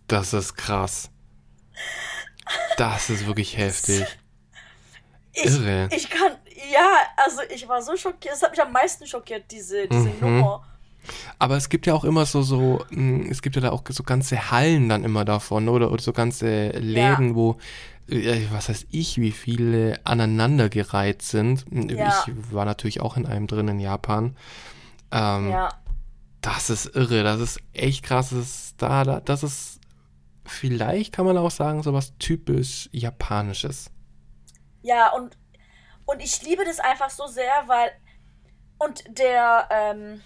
Das 0.09 0.33
ist 0.33 0.55
krass. 0.55 1.11
Das 2.79 3.11
ist 3.11 3.26
wirklich 3.26 3.57
heftig. 3.59 4.05
Ich, 5.33 5.44
Irre. 5.44 5.88
ich 5.92 6.09
kann, 6.09 6.37
ja, 6.73 6.88
also 7.16 7.40
ich 7.55 7.69
war 7.69 7.83
so 7.83 7.97
schockiert, 7.97 8.35
es 8.35 8.42
hat 8.42 8.51
mich 8.53 8.62
am 8.62 8.73
meisten 8.73 9.07
schockiert, 9.07 9.45
diese, 9.51 9.87
diese 9.88 10.09
Mhm. 10.09 10.21
Nummer. 10.21 10.64
Aber 11.38 11.57
es 11.57 11.69
gibt 11.69 11.87
ja 11.87 11.95
auch 11.95 12.05
immer 12.05 12.27
so, 12.27 12.42
so, 12.42 12.85
mh, 12.90 13.31
es 13.31 13.40
gibt 13.42 13.55
ja 13.57 13.62
da 13.62 13.71
auch 13.71 13.83
so 13.88 14.03
ganze 14.03 14.51
Hallen 14.51 14.88
dann 14.88 15.05
immer 15.05 15.25
davon, 15.25 15.69
oder? 15.69 15.92
Oder 15.92 16.03
so 16.03 16.12
ganze 16.12 16.71
Läden, 16.71 17.37
wo, 17.37 17.59
äh, 18.09 18.42
was 18.51 18.69
heißt 18.69 18.87
ich, 18.90 19.19
wie 19.21 19.31
viele 19.31 20.01
aneinandergereiht 20.05 21.23
sind. 21.23 21.64
Ja. 21.71 22.25
Ich 22.27 22.53
war 22.53 22.64
natürlich 22.64 23.01
auch 23.01 23.16
in 23.16 23.25
einem 23.27 23.47
drin 23.47 23.69
in 23.69 23.79
Japan. 23.81 24.37
Ähm, 25.12 25.51
Ja. 25.51 25.69
Das 26.42 26.71
ist 26.71 26.87
irre, 26.95 27.23
das 27.25 27.40
ist 27.40 27.61
echt 27.73 28.05
krass. 28.05 28.31
Das 28.31 28.38
ist, 28.38 28.75
da, 28.79 29.03
da, 29.05 29.21
das 29.21 29.42
ist, 29.42 29.81
vielleicht 30.45 31.12
kann 31.12 31.27
man 31.27 31.37
auch 31.38 31.51
sagen, 31.51 31.83
so 31.83 31.92
was 31.92 32.16
typisch 32.19 32.88
Japanisches. 32.92 33.90
Ja, 34.83 35.11
und, 35.12 35.37
und 36.07 36.21
ich 36.21 36.42
liebe 36.42 36.64
das 36.64 36.81
einfach 36.81 37.11
so 37.11 37.27
sehr, 37.27 37.53
weil. 37.66 37.92
Und 38.79 39.05
der, 39.19 39.69
ähm, 39.71 40.21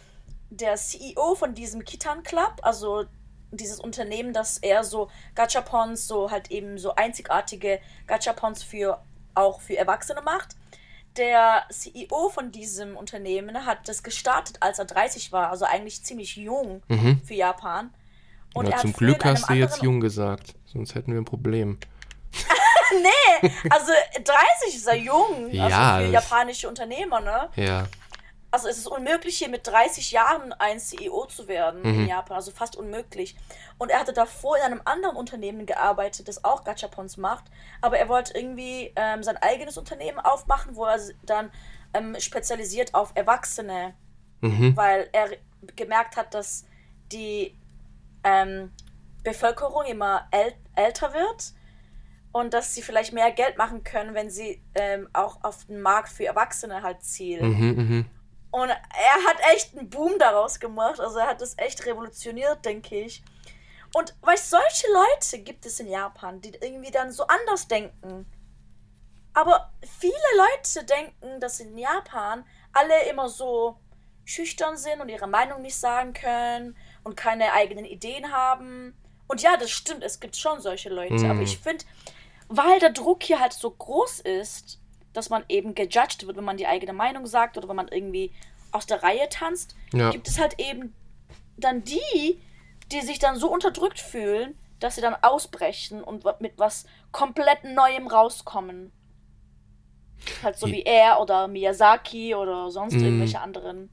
der 0.51 0.75
CEO 0.77 1.37
von 1.37 1.55
diesem 1.55 1.85
Kitan 1.85 2.23
Club, 2.25 2.57
also 2.62 3.05
dieses 3.53 3.79
Unternehmen, 3.81 4.33
das 4.33 4.59
eher 4.59 4.83
so 4.85 5.09
Gachapons, 5.35 6.07
so 6.07 6.31
halt 6.31 6.51
eben 6.51 6.79
so 6.79 6.95
einzigartige 6.95 7.81
Gachapons 8.07 8.62
für 8.62 9.03
auch 9.35 9.61
für 9.61 9.77
Erwachsene 9.77 10.23
macht. 10.23 10.57
Der 11.16 11.64
CEO 11.71 12.29
von 12.29 12.53
diesem 12.53 12.97
Unternehmen 12.97 13.66
hat 13.66 13.88
das 13.88 14.03
gestartet, 14.03 14.59
als 14.61 14.79
er 14.79 14.85
30 14.85 15.33
war, 15.33 15.51
also 15.51 15.64
eigentlich 15.64 16.03
ziemlich 16.05 16.37
jung 16.37 16.83
Mhm. 16.88 17.21
für 17.25 17.35
Japan. 17.35 17.93
Und 18.55 18.66
ja, 18.66 18.73
er 18.73 18.79
zum 18.79 18.93
Glück 18.93 19.25
hast 19.25 19.49
du 19.49 19.55
jetzt 19.55 19.83
jung 19.83 20.01
gesagt, 20.01 20.55
sonst 20.66 20.95
hätten 20.95 21.12
wir 21.12 21.21
ein 21.21 21.25
Problem. 21.25 21.79
Nee, 23.42 23.50
also 23.70 23.92
30 24.22 24.74
ist 24.76 24.87
er 24.87 24.96
jung, 24.96 25.46
also 25.46 25.57
Ja, 25.57 25.98
für 25.98 26.05
das- 26.05 26.12
japanische 26.24 26.68
Unternehmer, 26.68 27.20
ne? 27.20 27.48
Ja. 27.57 27.87
Also 28.53 28.66
es 28.68 28.79
ist 28.79 28.88
unmöglich, 28.88 29.38
hier 29.38 29.48
mit 29.48 29.64
30 29.64 30.11
Jahren 30.11 30.53
ein 30.55 30.81
CEO 30.81 31.26
zu 31.26 31.46
werden 31.46 31.85
in 31.85 32.03
Mhm. 32.03 32.09
Japan, 32.09 32.35
also 32.37 32.50
fast 32.50 32.74
unmöglich. 32.74 33.37
Und 33.79 33.90
er 33.90 34.00
hatte 34.00 34.12
davor 34.12 34.57
in 34.57 34.64
einem 34.64 34.83
anderen 34.85 35.14
Unternehmen 35.16 35.66
gearbeitet, 35.66 36.26
das 36.26 36.42
auch 36.44 36.64
Gachapons 36.64 37.16
macht, 37.16 37.44
aber 37.81 37.98
er 37.98 38.09
wollte 38.09 38.37
irgendwie 38.37 38.92
ähm, 38.96 39.22
sein 39.22 39.37
eigenes 39.37 39.79
Unternehmen 39.79 40.18
aufmachen, 40.18 40.74
wo 40.74 40.85
er 40.85 40.98
dann 41.22 41.53
ähm, 41.94 42.16
spezialisiert 42.18 42.92
auf 42.94 43.12
Erwachsene, 43.14 43.94
Mhm. 44.40 44.76
weil 44.76 45.09
er 45.12 45.29
gemerkt 45.76 46.16
hat, 46.16 46.35
dass 46.35 46.64
die 47.12 47.57
ähm, 48.24 48.72
Bevölkerung 49.22 49.85
immer 49.85 50.26
äl 50.33 50.55
älter 50.74 51.12
wird 51.14 51.53
und 52.33 52.55
dass 52.55 52.75
sie 52.75 52.83
vielleicht 52.83 53.12
mehr 53.12 53.31
Geld 53.33 53.59
machen 53.59 53.83
können, 53.83 54.14
wenn 54.14 54.31
sie 54.31 54.62
ähm, 54.75 55.09
auch 55.12 55.43
auf 55.43 55.64
den 55.66 55.81
Markt 55.81 56.11
für 56.11 56.27
Erwachsene 56.27 56.83
halt 56.83 57.03
zielen. 57.03 57.51
Mhm, 57.51 57.77
mhm. 57.77 58.05
Und 58.53 58.69
er 58.69 59.25
hat 59.27 59.37
echt 59.55 59.77
einen 59.77 59.90
Boom 59.90 60.19
daraus 60.19 60.59
gemacht. 60.59 61.01
Also 61.01 61.19
er 61.19 61.29
hat 61.29 61.40
das 61.40 61.57
echt 61.59 61.87
revolutioniert, 61.87 62.64
denke 62.64 63.01
ich. 63.01 63.23
Und 63.93 64.14
weißt 64.23 64.51
solche 64.51 64.87
Leute 64.93 65.43
gibt 65.43 65.66
es 65.66 65.81
in 65.81 65.88
Japan, 65.88 66.40
die 66.40 66.53
irgendwie 66.61 66.90
dann 66.90 67.11
so 67.11 67.27
anders 67.27 67.66
denken. 67.69 68.27
Aber 69.33 69.73
viele 70.01 70.12
Leute 70.37 70.85
denken, 70.85 71.40
dass 71.40 71.61
in 71.61 71.77
Japan 71.79 72.45
alle 72.73 73.09
immer 73.09 73.29
so 73.29 73.79
schüchtern 74.25 74.77
sind 74.77 75.01
und 75.01 75.09
ihre 75.09 75.27
Meinung 75.27 75.62
nicht 75.62 75.77
sagen 75.77 76.12
können 76.12 76.77
und 77.03 77.16
keine 77.16 77.53
eigenen 77.53 77.85
Ideen 77.85 78.33
haben. 78.33 78.95
Und 79.27 79.43
ja, 79.43 79.57
das 79.57 79.71
stimmt, 79.71 80.03
es 80.03 80.21
gibt 80.21 80.37
schon 80.37 80.61
solche 80.61 80.88
Leute. 80.88 81.14
Mhm. 81.14 81.31
Aber 81.31 81.43
ich 81.43 81.59
finde, 81.59 81.85
weil 82.51 82.79
der 82.81 82.91
Druck 82.91 83.23
hier 83.23 83.41
halt 83.41 83.53
so 83.55 83.71
groß 83.71 84.21
ist, 84.21 84.79
dass 85.15 85.31
man 85.31 85.43
eben 85.49 85.75
gejudged 85.75 86.27
wird, 86.27 86.37
wenn 86.37 86.45
man 86.45 86.57
die 86.59 86.67
eigene 86.67 86.93
Meinung 86.93 87.27
sagt 87.27 87.57
oder 87.57 87.69
wenn 87.69 87.77
man 87.77 87.89
irgendwie 87.89 88.31
aus 88.73 88.85
der 88.87 89.03
Reihe 89.03 89.29
tanzt, 89.31 89.75
Ja. 89.93 90.11
gibt 90.11 90.29
es 90.29 90.39
halt 90.39 90.61
eben 90.61 90.93
dann 91.57 91.83
die, 91.83 92.41
die 92.93 93.01
sich 93.01 93.19
dann 93.19 93.37
so 93.37 93.51
unterdrückt 93.53 93.99
fühlen, 93.99 94.55
dass 94.79 94.95
sie 94.97 95.01
dann 95.01 95.15
ausbrechen 95.23 96.03
und 96.05 96.25
mit 96.41 96.53
was 96.59 96.87
komplett 97.13 97.65
Neuem 97.65 98.07
rauskommen. 98.07 98.93
Halt 100.43 100.57
so 100.59 100.67
Je- 100.67 100.73
wie 100.75 100.83
er 100.83 101.21
oder 101.21 101.49
Miyazaki 101.49 102.35
oder 102.35 102.71
sonst 102.71 102.95
Mm. 102.95 103.05
irgendwelche 103.05 103.41
anderen. 103.41 103.91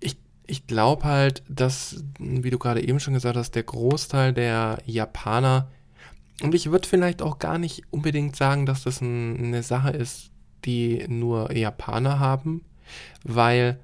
Ich, 0.00 0.16
ich 0.46 0.66
glaube 0.66 1.04
halt, 1.04 1.42
dass, 1.48 2.02
wie 2.18 2.50
du 2.50 2.58
gerade 2.58 2.82
eben 2.86 3.00
schon 3.00 3.14
gesagt 3.14 3.36
hast, 3.36 3.52
der 3.54 3.62
Großteil 3.64 4.32
der 4.32 4.78
Japaner, 4.86 5.68
und 6.42 6.54
ich 6.54 6.70
würde 6.70 6.88
vielleicht 6.88 7.22
auch 7.22 7.38
gar 7.38 7.58
nicht 7.58 7.82
unbedingt 7.90 8.36
sagen, 8.36 8.66
dass 8.66 8.84
das 8.84 9.00
ein, 9.00 9.36
eine 9.38 9.62
Sache 9.62 9.90
ist, 9.90 10.30
die 10.64 11.04
nur 11.08 11.54
Japaner 11.54 12.18
haben, 12.18 12.64
weil 13.22 13.78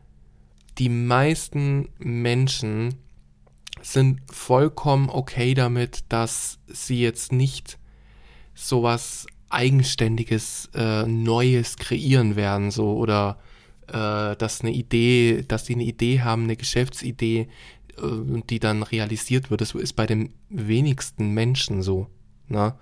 die 0.79 0.89
meisten 0.89 1.89
Menschen 1.99 2.95
sind 3.83 4.21
vollkommen 4.31 5.09
okay 5.09 5.55
damit, 5.55 6.05
dass 6.09 6.59
sie 6.67 7.01
jetzt 7.01 7.33
nicht 7.33 7.79
sowas 8.55 9.27
Eigenständiges, 9.49 10.71
äh, 10.75 11.07
Neues 11.07 11.77
kreieren 11.77 12.37
werden, 12.37 12.71
so 12.71 12.97
oder 12.97 13.39
äh, 13.89 14.37
dass 14.37 14.61
eine 14.61 14.73
Idee, 14.73 15.45
dass 15.47 15.65
die 15.65 15.75
eine 15.75 15.85
Idee 15.85 16.21
haben, 16.21 16.45
eine 16.45 16.57
Geschäftsidee, 16.57 17.49
äh, 17.99 18.43
die 18.49 18.61
dann 18.61 18.83
realisiert 18.83 19.51
wird. 19.51 19.61
Das 19.61 19.75
ist 19.75 19.95
bei 19.95 20.07
den 20.07 20.33
wenigsten 20.49 21.31
Menschen 21.31 21.83
so. 21.83 22.07
Ne? 22.51 22.75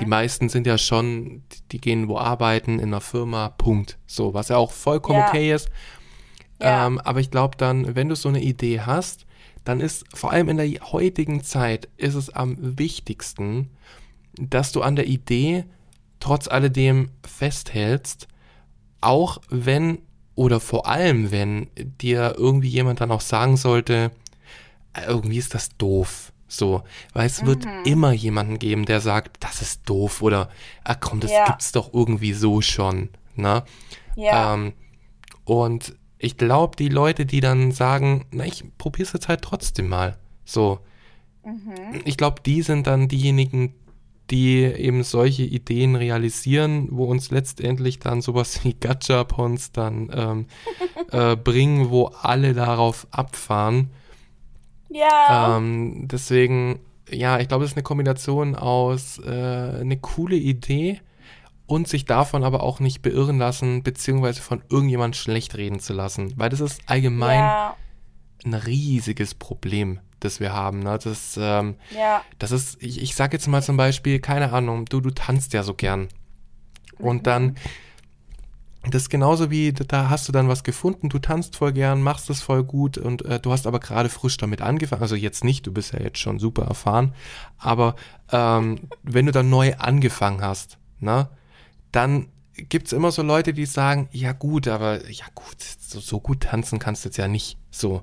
Die 0.00 0.06
meisten 0.06 0.48
sind 0.48 0.66
ja 0.66 0.78
schon, 0.78 1.42
die, 1.52 1.62
die 1.72 1.80
gehen 1.80 2.08
wo 2.08 2.16
arbeiten, 2.18 2.78
in 2.78 2.88
einer 2.88 3.00
Firma, 3.00 3.48
Punkt. 3.48 3.98
So, 4.06 4.32
was 4.32 4.48
ja 4.48 4.56
auch 4.56 4.70
vollkommen 4.70 5.18
Ja. 5.18 5.28
okay 5.28 5.52
ist. 5.52 5.68
Ja. 6.60 6.86
Ähm, 6.86 6.98
aber 7.00 7.20
ich 7.20 7.30
glaube 7.30 7.56
dann, 7.56 7.96
wenn 7.96 8.08
du 8.08 8.14
so 8.14 8.28
eine 8.28 8.42
Idee 8.42 8.80
hast, 8.80 9.26
dann 9.64 9.80
ist 9.80 10.04
vor 10.14 10.30
allem 10.32 10.48
in 10.48 10.56
der 10.56 10.68
heutigen 10.92 11.42
Zeit 11.42 11.88
ist 11.96 12.14
es 12.14 12.30
am 12.30 12.56
wichtigsten, 12.78 13.70
dass 14.34 14.72
du 14.72 14.82
an 14.82 14.96
der 14.96 15.06
Idee 15.06 15.64
trotz 16.20 16.48
alledem 16.48 17.10
festhältst, 17.26 18.28
auch 19.00 19.38
wenn 19.50 19.98
oder 20.34 20.60
vor 20.60 20.86
allem 20.86 21.32
wenn 21.32 21.68
dir 21.76 22.36
irgendwie 22.38 22.68
jemand 22.68 23.00
dann 23.00 23.10
auch 23.10 23.20
sagen 23.20 23.56
sollte, 23.56 24.12
äh, 24.92 25.06
irgendwie 25.06 25.38
ist 25.38 25.54
das 25.54 25.76
doof. 25.76 26.32
So, 26.48 26.82
weil 27.12 27.26
es 27.26 27.42
mhm. 27.42 27.46
wird 27.46 27.66
immer 27.84 28.12
jemanden 28.12 28.58
geben, 28.58 28.86
der 28.86 29.00
sagt, 29.00 29.36
das 29.44 29.60
ist 29.60 29.88
doof 29.88 30.22
oder, 30.22 30.48
ach 30.82 30.96
komm, 30.98 31.20
das 31.20 31.30
ja. 31.30 31.44
gibt's 31.44 31.72
doch 31.72 31.92
irgendwie 31.92 32.32
so 32.32 32.62
schon, 32.62 33.10
ne? 33.36 33.64
Ja. 34.16 34.54
Ähm, 34.54 34.72
und 35.44 35.94
ich 36.18 36.36
glaube, 36.36 36.76
die 36.76 36.88
Leute, 36.88 37.26
die 37.26 37.40
dann 37.40 37.70
sagen, 37.70 38.26
na, 38.30 38.44
ich 38.44 38.64
probier's 38.78 39.12
jetzt 39.12 39.28
halt 39.28 39.42
trotzdem 39.42 39.88
mal, 39.88 40.16
so, 40.44 40.80
mhm. 41.44 42.00
ich 42.04 42.16
glaube, 42.16 42.40
die 42.44 42.62
sind 42.62 42.86
dann 42.86 43.08
diejenigen, 43.08 43.74
die 44.30 44.62
eben 44.62 45.02
solche 45.04 45.44
Ideen 45.44 45.96
realisieren, 45.96 46.88
wo 46.90 47.04
uns 47.04 47.30
letztendlich 47.30 47.98
dann 47.98 48.20
sowas 48.20 48.60
wie 48.64 48.74
Gachapons 48.74 49.72
dann 49.72 50.10
ähm, 50.12 50.46
äh, 51.12 51.36
bringen, 51.36 51.90
wo 51.90 52.06
alle 52.06 52.54
darauf 52.54 53.06
abfahren. 53.10 53.90
Ja. 54.88 55.56
Ähm, 55.56 56.08
deswegen, 56.08 56.80
ja, 57.10 57.38
ich 57.38 57.48
glaube, 57.48 57.64
es 57.64 57.72
ist 57.72 57.76
eine 57.76 57.82
Kombination 57.82 58.54
aus 58.54 59.18
äh, 59.18 59.30
eine 59.80 59.98
coole 59.98 60.36
Idee 60.36 61.00
und 61.66 61.88
sich 61.88 62.06
davon 62.06 62.44
aber 62.44 62.62
auch 62.62 62.80
nicht 62.80 63.02
beirren 63.02 63.38
lassen, 63.38 63.82
beziehungsweise 63.82 64.40
von 64.40 64.62
irgendjemand 64.70 65.16
schlecht 65.16 65.56
reden 65.56 65.80
zu 65.80 65.92
lassen. 65.92 66.32
Weil 66.36 66.50
das 66.50 66.60
ist 66.60 66.80
allgemein 66.86 67.40
ja. 67.40 67.76
ein 68.44 68.54
riesiges 68.54 69.34
Problem 69.34 70.00
das 70.20 70.40
wir 70.40 70.52
haben. 70.52 70.80
Ne? 70.80 70.98
Das, 71.02 71.38
ähm, 71.40 71.76
ja. 71.96 72.22
das 72.38 72.50
ist, 72.50 72.82
ich, 72.82 73.02
ich 73.02 73.14
sag 73.14 73.32
jetzt 73.32 73.46
mal 73.46 73.62
zum 73.62 73.76
Beispiel, 73.76 74.18
keine 74.20 74.52
Ahnung, 74.52 74.84
du, 74.86 75.00
du 75.00 75.10
tanzt 75.10 75.52
ja 75.52 75.62
so 75.62 75.74
gern. 75.74 76.08
Und 76.98 77.26
dann, 77.26 77.56
das 78.84 79.02
ist 79.02 79.10
genauso 79.10 79.50
wie, 79.50 79.72
da 79.72 80.08
hast 80.08 80.28
du 80.28 80.32
dann 80.32 80.48
was 80.48 80.62
gefunden, 80.62 81.08
du 81.08 81.18
tanzt 81.18 81.56
voll 81.56 81.72
gern, 81.72 82.00
machst 82.00 82.30
es 82.30 82.40
voll 82.40 82.62
gut 82.62 82.96
und 82.96 83.24
äh, 83.24 83.40
du 83.40 83.52
hast 83.52 83.66
aber 83.66 83.80
gerade 83.80 84.08
frisch 84.08 84.36
damit 84.36 84.62
angefangen. 84.62 85.02
Also 85.02 85.16
jetzt 85.16 85.44
nicht, 85.44 85.66
du 85.66 85.72
bist 85.72 85.92
ja 85.92 86.00
jetzt 86.00 86.18
schon 86.18 86.38
super 86.38 86.64
erfahren. 86.64 87.12
Aber 87.58 87.96
ähm, 88.30 88.80
wenn 89.02 89.26
du 89.26 89.32
dann 89.32 89.50
neu 89.50 89.74
angefangen 89.74 90.42
hast, 90.42 90.78
ne, 91.00 91.28
dann 91.92 92.28
gibt 92.68 92.86
es 92.86 92.92
immer 92.92 93.12
so 93.12 93.22
Leute, 93.22 93.52
die 93.52 93.66
sagen, 93.66 94.08
ja 94.12 94.32
gut, 94.32 94.68
aber 94.68 95.08
ja 95.10 95.26
gut, 95.34 95.56
so, 95.78 96.00
so 96.00 96.20
gut 96.20 96.40
tanzen 96.40 96.78
kannst 96.78 97.04
du 97.04 97.08
jetzt 97.08 97.16
ja 97.16 97.28
nicht 97.28 97.58
so. 97.70 98.02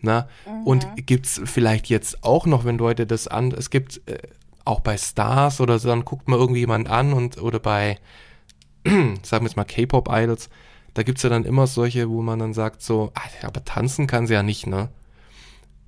Ne? 0.00 0.28
Mhm. 0.46 0.66
Und 0.66 0.86
es 1.08 1.40
vielleicht 1.44 1.88
jetzt 1.88 2.22
auch 2.22 2.46
noch, 2.46 2.64
wenn 2.64 2.78
Leute 2.78 3.06
das 3.06 3.28
an, 3.28 3.52
es 3.52 3.70
gibt 3.70 4.02
äh, 4.06 4.18
auch 4.64 4.80
bei 4.80 4.96
Stars 4.96 5.60
oder 5.60 5.78
so, 5.78 5.88
dann 5.88 6.04
guckt 6.04 6.28
man 6.28 6.38
irgendwie 6.38 6.60
jemand 6.60 6.88
an 6.88 7.12
und 7.12 7.40
oder 7.40 7.58
bei, 7.58 7.98
sagen 9.22 9.44
wir 9.44 9.48
jetzt 9.48 9.56
mal 9.56 9.64
K-Pop-Idols, 9.64 10.48
da 10.94 11.02
gibt 11.02 11.18
es 11.18 11.22
ja 11.24 11.30
dann 11.30 11.44
immer 11.44 11.66
solche, 11.66 12.08
wo 12.08 12.22
man 12.22 12.38
dann 12.38 12.54
sagt 12.54 12.82
so, 12.82 13.12
ah, 13.14 13.46
aber 13.46 13.64
tanzen 13.64 14.06
kann 14.06 14.26
sie 14.26 14.34
ja 14.34 14.42
nicht, 14.42 14.66
ne? 14.66 14.88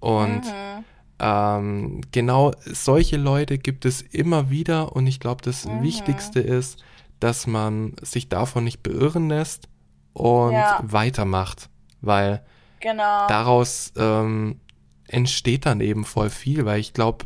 Und 0.01 0.45
mhm. 0.45 0.85
ähm, 1.19 2.01
genau 2.13 2.53
solche 2.65 3.17
Leute 3.17 3.59
gibt 3.59 3.85
es 3.85 4.03
immer 4.03 4.51
wieder 4.51 4.95
und 4.95 5.07
ich 5.07 5.19
glaube, 5.19 5.43
das 5.43 5.65
mhm. 5.65 5.83
Wichtigste 5.83 6.41
ist, 6.41 6.85
dass 7.21 7.47
man 7.47 7.95
sich 8.03 8.29
davon 8.29 8.65
nicht 8.65 8.83
beirren 8.83 9.29
lässt 9.29 9.69
und 10.13 10.53
ja. 10.53 10.79
weitermacht, 10.83 11.69
weil 12.01 12.45
genau. 12.81 13.27
daraus 13.29 13.93
ähm, 13.97 14.61
entsteht 15.09 15.67
dann 15.67 15.81
eben 15.81 16.05
voll 16.05 16.31
viel, 16.31 16.65
weil 16.65 16.81
ich 16.81 16.93
glaube, 16.93 17.25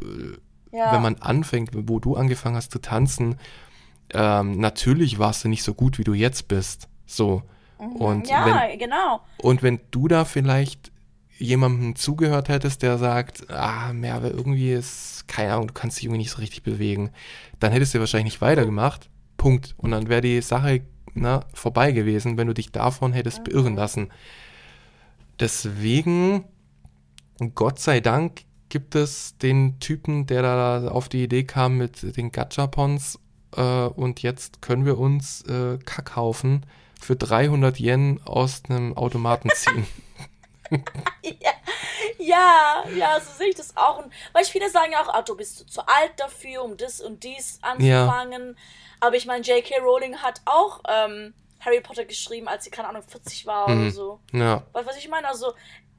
ja. 0.70 0.92
wenn 0.92 1.02
man 1.02 1.16
anfängt, 1.16 1.70
wo 1.74 1.98
du 1.98 2.16
angefangen 2.16 2.56
hast 2.56 2.72
zu 2.72 2.80
tanzen, 2.80 3.36
ähm, 4.12 4.58
natürlich 4.58 5.18
warst 5.18 5.44
du 5.44 5.48
nicht 5.48 5.62
so 5.62 5.74
gut, 5.74 5.98
wie 5.98 6.04
du 6.04 6.14
jetzt 6.14 6.48
bist. 6.48 6.88
So. 7.06 7.42
Mhm. 7.80 7.96
Und 7.96 8.28
ja, 8.28 8.68
wenn, 8.70 8.78
genau. 8.78 9.20
Und 9.38 9.62
wenn 9.62 9.80
du 9.90 10.08
da 10.08 10.24
vielleicht 10.24 10.92
jemandem 11.38 11.96
zugehört 11.96 12.48
hättest, 12.48 12.82
der 12.82 12.98
sagt, 12.98 13.50
ah, 13.50 13.92
Merve, 13.92 14.28
irgendwie 14.28 14.72
ist, 14.72 15.26
keine 15.26 15.52
Ahnung, 15.54 15.68
du 15.68 15.74
kannst 15.74 15.98
dich 15.98 16.04
irgendwie 16.04 16.18
nicht 16.18 16.30
so 16.30 16.38
richtig 16.38 16.62
bewegen, 16.62 17.10
dann 17.58 17.72
hättest 17.72 17.94
du 17.94 17.98
wahrscheinlich 17.98 18.34
nicht 18.34 18.40
weitergemacht. 18.40 19.10
Punkt. 19.36 19.74
Und 19.76 19.90
dann 19.90 20.08
wäre 20.08 20.20
die 20.20 20.40
Sache 20.40 20.82
na, 21.14 21.38
ne, 21.38 21.44
vorbei 21.52 21.92
gewesen, 21.92 22.38
wenn 22.38 22.46
du 22.46 22.54
dich 22.54 22.72
davon 22.72 23.12
hättest 23.12 23.40
mhm. 23.40 23.44
beirren 23.44 23.76
lassen. 23.76 24.08
Deswegen, 25.40 26.44
Gott 27.54 27.78
sei 27.78 28.00
Dank, 28.00 28.42
gibt 28.68 28.94
es 28.94 29.36
den 29.36 29.78
Typen, 29.80 30.26
der 30.26 30.42
da 30.42 30.88
auf 30.88 31.10
die 31.10 31.24
Idee 31.24 31.44
kam 31.44 31.76
mit 31.76 32.16
den 32.16 32.32
Gachapons 32.32 33.18
äh, 33.56 33.86
und 33.86 34.22
jetzt 34.22 34.62
können 34.62 34.86
wir 34.86 34.98
uns 34.98 35.42
äh, 35.42 35.78
Kackhaufen 35.84 36.66
für 37.00 37.16
300 37.16 37.78
Yen 37.80 38.20
aus 38.24 38.62
einem 38.68 38.96
Automaten 38.96 39.50
ziehen. 39.54 39.86
ja, 41.22 41.52
ja, 42.18 42.84
ja, 42.96 43.20
so 43.20 43.32
sehe 43.32 43.48
ich 43.48 43.56
das 43.56 43.76
auch. 43.76 43.98
Und, 43.98 44.12
weil 44.32 44.44
viele 44.44 44.70
sagen 44.70 44.92
ja 44.92 45.02
auch, 45.02 45.08
ah, 45.08 45.22
du 45.22 45.36
bist 45.36 45.70
zu 45.70 45.82
alt 45.82 46.12
dafür, 46.16 46.62
um 46.62 46.76
das 46.76 47.00
und 47.00 47.24
dies 47.24 47.58
anzufangen. 47.62 48.48
Ja. 48.48 48.54
Aber 49.00 49.16
ich 49.16 49.26
meine, 49.26 49.44
J.K. 49.44 49.78
Rowling 49.80 50.16
hat 50.18 50.40
auch 50.44 50.80
ähm, 50.88 51.34
Harry 51.60 51.80
Potter 51.80 52.04
geschrieben, 52.04 52.48
als 52.48 52.64
sie, 52.64 52.70
keine 52.70 52.88
Ahnung, 52.88 53.02
40 53.02 53.46
war 53.46 53.68
mhm. 53.68 53.80
oder 53.80 53.90
so. 53.90 54.20
Ja. 54.32 54.62
Weißt 54.72 54.86
was 54.86 54.96
ich 54.96 55.08
meine? 55.08 55.28
Also, 55.28 55.52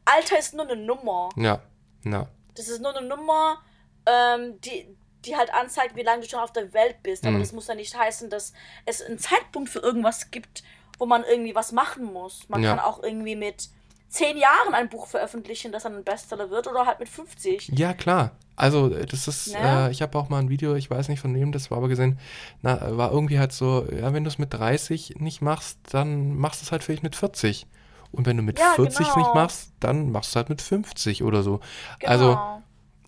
Alter 0.05 0.39
ist 0.39 0.53
nur 0.53 0.65
eine 0.65 0.75
Nummer. 0.75 1.29
Ja, 1.35 1.61
ja. 2.03 2.27
Das 2.55 2.67
ist 2.67 2.81
nur 2.81 2.95
eine 2.95 3.07
Nummer, 3.07 3.61
ähm, 4.05 4.59
die, 4.61 4.87
die 5.25 5.35
halt 5.35 5.53
anzeigt, 5.53 5.95
wie 5.95 6.03
lange 6.03 6.21
du 6.21 6.29
schon 6.29 6.39
auf 6.39 6.53
der 6.53 6.73
Welt 6.73 6.97
bist. 7.03 7.25
Aber 7.25 7.37
mhm. 7.37 7.41
das 7.41 7.51
muss 7.51 7.67
ja 7.67 7.75
nicht 7.75 7.97
heißen, 7.97 8.29
dass 8.29 8.53
es 8.85 9.01
einen 9.01 9.19
Zeitpunkt 9.19 9.69
für 9.69 9.79
irgendwas 9.79 10.31
gibt, 10.31 10.63
wo 10.99 11.05
man 11.05 11.23
irgendwie 11.23 11.55
was 11.55 11.71
machen 11.71 12.05
muss. 12.05 12.47
Man 12.49 12.63
ja. 12.63 12.71
kann 12.71 12.79
auch 12.79 13.01
irgendwie 13.01 13.35
mit 13.35 13.69
zehn 14.09 14.37
Jahren 14.37 14.73
ein 14.73 14.89
Buch 14.89 15.07
veröffentlichen, 15.07 15.71
das 15.71 15.83
dann 15.83 15.97
ein 15.97 16.03
Bestseller 16.03 16.49
wird 16.51 16.67
oder 16.67 16.85
halt 16.85 16.99
mit 16.99 17.09
50. 17.09 17.69
Ja, 17.69 17.93
klar. 17.93 18.31
Also 18.55 18.89
das 18.89 19.27
ist, 19.27 19.47
ja. 19.47 19.87
äh, 19.87 19.91
ich 19.91 20.03
habe 20.03 20.17
auch 20.17 20.29
mal 20.29 20.39
ein 20.39 20.49
Video, 20.49 20.75
ich 20.75 20.89
weiß 20.89 21.09
nicht 21.09 21.19
von 21.19 21.33
wem 21.33 21.51
das 21.51 21.71
war, 21.71 21.79
aber 21.79 21.87
gesehen, 21.87 22.19
na, 22.61 22.95
war 22.95 23.11
irgendwie 23.11 23.39
halt 23.39 23.51
so, 23.51 23.87
ja, 23.91 24.13
wenn 24.13 24.23
du 24.23 24.27
es 24.27 24.37
mit 24.37 24.53
30 24.53 25.15
nicht 25.17 25.41
machst, 25.41 25.79
dann 25.89 26.35
machst 26.37 26.61
du 26.61 26.65
es 26.65 26.71
halt 26.71 26.83
vielleicht 26.83 27.01
mit 27.01 27.15
40. 27.15 27.65
Und 28.11 28.27
wenn 28.27 28.37
du 28.37 28.43
mit 28.43 28.59
ja, 28.59 28.73
40 28.75 28.99
genau. 28.99 29.17
nicht 29.17 29.33
machst, 29.33 29.71
dann 29.79 30.11
machst 30.11 30.29
du 30.29 30.33
es 30.33 30.35
halt 30.35 30.49
mit 30.49 30.61
50 30.61 31.23
oder 31.23 31.41
so. 31.41 31.61
Genau. 31.99 32.11
Also, 32.11 32.39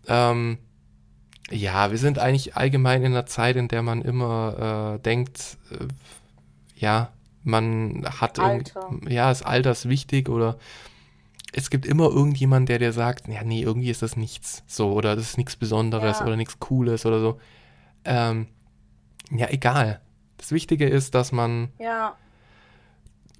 ähm, 0.07 0.57
ja, 1.51 1.91
wir 1.91 1.97
sind 1.97 2.19
eigentlich 2.19 2.55
allgemein 2.55 3.03
in 3.03 3.11
einer 3.11 3.25
Zeit, 3.25 3.55
in 3.55 3.67
der 3.67 3.81
man 3.81 4.01
immer 4.01 4.95
äh, 4.95 4.99
denkt, 4.99 5.57
äh, 5.71 5.87
ja, 6.75 7.09
man 7.43 8.05
hat 8.19 8.39
Alter. 8.39 8.89
ja, 9.07 9.29
das 9.29 9.43
Alter 9.43 9.71
ist 9.71 9.87
wichtig 9.87 10.29
oder 10.29 10.57
es 11.53 11.69
gibt 11.69 11.85
immer 11.85 12.09
irgendjemand, 12.09 12.67
der 12.67 12.79
dir 12.79 12.91
sagt, 12.91 13.27
ja, 13.27 13.43
nee, 13.43 13.61
irgendwie 13.61 13.89
ist 13.89 14.01
das 14.01 14.17
nichts. 14.17 14.63
So, 14.67 14.91
oder 14.91 15.15
das 15.15 15.29
ist 15.29 15.37
nichts 15.37 15.55
Besonderes 15.55 16.19
ja. 16.19 16.25
oder 16.25 16.35
nichts 16.35 16.59
Cooles 16.59 17.05
oder 17.05 17.19
so. 17.21 17.39
Ähm, 18.03 18.47
ja, 19.31 19.47
egal. 19.49 20.01
Das 20.37 20.51
Wichtige 20.51 20.87
ist, 20.87 21.15
dass 21.15 21.31
man 21.31 21.69
ja. 21.79 22.15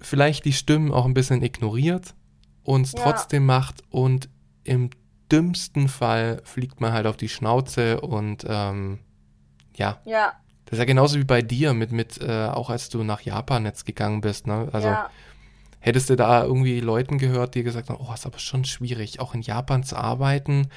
vielleicht 0.00 0.44
die 0.46 0.54
Stimmen 0.54 0.92
auch 0.92 1.04
ein 1.04 1.12
bisschen 1.12 1.42
ignoriert 1.42 2.14
und 2.62 2.86
es 2.86 2.92
ja. 2.92 3.02
trotzdem 3.02 3.44
macht 3.44 3.82
und 3.90 4.30
im 4.64 4.90
dümmsten 5.30 5.88
Fall 5.88 6.40
fliegt 6.44 6.80
man 6.80 6.92
halt 6.92 7.06
auf 7.06 7.16
die 7.16 7.28
Schnauze 7.28 8.00
und 8.00 8.44
ähm, 8.48 9.00
ja. 9.74 10.00
Ja. 10.04 10.34
Das 10.64 10.74
ist 10.74 10.78
ja 10.78 10.84
genauso 10.84 11.18
wie 11.18 11.24
bei 11.24 11.42
dir 11.42 11.74
mit, 11.74 11.92
mit 11.92 12.20
äh, 12.20 12.46
auch 12.46 12.70
als 12.70 12.88
du 12.88 13.04
nach 13.04 13.20
Japan 13.20 13.64
jetzt 13.64 13.86
gegangen 13.86 14.20
bist, 14.20 14.46
ne? 14.46 14.68
Also 14.72 14.88
ja. 14.88 15.10
Hättest 15.86 16.10
du 16.10 16.16
da 16.16 16.42
irgendwie 16.42 16.80
Leuten 16.80 17.16
gehört, 17.16 17.54
die 17.54 17.62
gesagt 17.62 17.90
haben, 17.90 18.04
oh, 18.04 18.12
ist 18.12 18.26
aber 18.26 18.40
schon 18.40 18.64
schwierig, 18.64 19.20
auch 19.20 19.34
in 19.34 19.42
Japan 19.42 19.84
zu 19.84 19.94
arbeiten. 19.94 20.68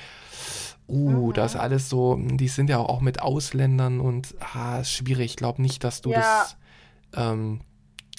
Uh, 0.88 1.30
mhm. 1.30 1.34
das 1.34 1.56
ist 1.56 1.60
alles 1.60 1.90
so, 1.90 2.16
die 2.16 2.48
sind 2.48 2.70
ja 2.70 2.78
auch 2.78 3.02
mit 3.02 3.20
Ausländern 3.20 4.02
und 4.02 4.36
ah, 4.54 4.82
ist 4.82 4.92
schwierig. 4.92 5.32
Ich 5.32 5.36
glaube 5.36 5.64
nicht, 5.64 5.84
dass 5.84 6.02
du 6.02 6.12
ja. 6.12 6.20
das 6.20 6.58
ähm, 7.16 7.62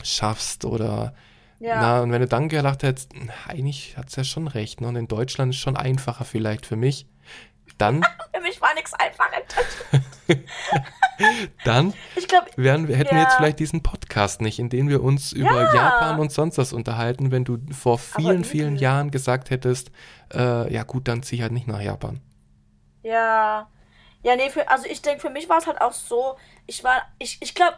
schaffst 0.03 0.65
oder 0.65 1.15
ja. 1.61 1.81
na, 1.81 2.01
und 2.03 2.11
wenn 2.11 2.21
du 2.21 2.27
dann 2.27 2.49
gedacht 2.49 2.83
hättest, 2.83 3.13
eigentlich 3.47 3.97
hat 3.97 4.09
es 4.09 4.17
ja 4.17 4.25
schon 4.25 4.49
recht, 4.49 4.81
ne? 4.81 4.89
Und 4.89 4.97
in 4.97 5.09
Deutschland 5.09 5.55
ist 5.55 5.61
schon 5.61 5.77
einfacher 5.77 6.25
vielleicht 6.25 6.67
für 6.67 6.77
mich 6.77 7.07
dann. 7.81 8.03
Für 8.35 8.41
mich 8.41 8.61
war 8.61 8.75
nichts 8.75 8.95
einfach 8.95 9.29
Dann 11.65 11.93
glaub, 12.29 12.47
wären, 12.57 12.87
hätten 12.87 13.15
ja. 13.15 13.21
wir 13.21 13.23
jetzt 13.23 13.35
vielleicht 13.35 13.59
diesen 13.59 13.83
Podcast 13.83 14.41
nicht, 14.41 14.59
in 14.59 14.71
dem 14.71 14.89
wir 14.89 15.03
uns 15.03 15.33
über 15.33 15.63
ja. 15.63 15.75
Japan 15.75 16.21
und 16.21 16.33
sonst 16.33 16.57
was 16.57 16.73
unterhalten, 16.73 17.31
wenn 17.31 17.45
du 17.45 17.59
vor 17.73 17.99
vielen, 17.99 18.45
vielen 18.45 18.77
Jahren 18.77 19.11
gesagt 19.11 19.51
hättest, 19.51 19.91
äh, 20.33 20.73
ja 20.73 20.85
gut, 20.85 21.09
dann 21.09 21.23
zieh 21.23 21.43
halt 21.43 21.53
nicht 21.53 21.67
nach 21.67 21.81
Japan. 21.81 22.21
Ja. 23.03 23.69
Ja, 24.23 24.37
nee, 24.37 24.51
für, 24.51 24.69
also 24.71 24.87
ich 24.87 25.03
denke, 25.03 25.21
für 25.21 25.31
mich 25.31 25.49
war 25.49 25.59
es 25.59 25.67
halt 25.67 25.81
auch 25.81 25.93
so, 25.93 26.37
ich 26.67 26.85
war, 26.85 27.03
ich, 27.19 27.39
ich 27.41 27.55
glaube, 27.55 27.77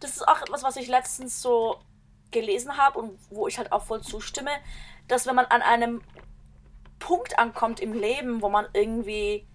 das 0.00 0.16
ist 0.16 0.26
auch 0.26 0.40
etwas, 0.40 0.62
was 0.62 0.76
ich 0.76 0.88
letztens 0.88 1.42
so 1.42 1.78
gelesen 2.32 2.76
habe 2.76 2.98
und 2.98 3.18
wo 3.30 3.46
ich 3.46 3.58
halt 3.58 3.72
auch 3.72 3.82
voll 3.82 4.02
zustimme, 4.02 4.50
dass 5.08 5.26
wenn 5.26 5.34
man 5.34 5.46
an 5.46 5.62
einem 5.62 6.02
Punkt 6.98 7.38
ankommt 7.38 7.80
im 7.80 7.92
Leben, 7.92 8.42
wo 8.42 8.48
man 8.48 8.66
irgendwie 8.72 9.46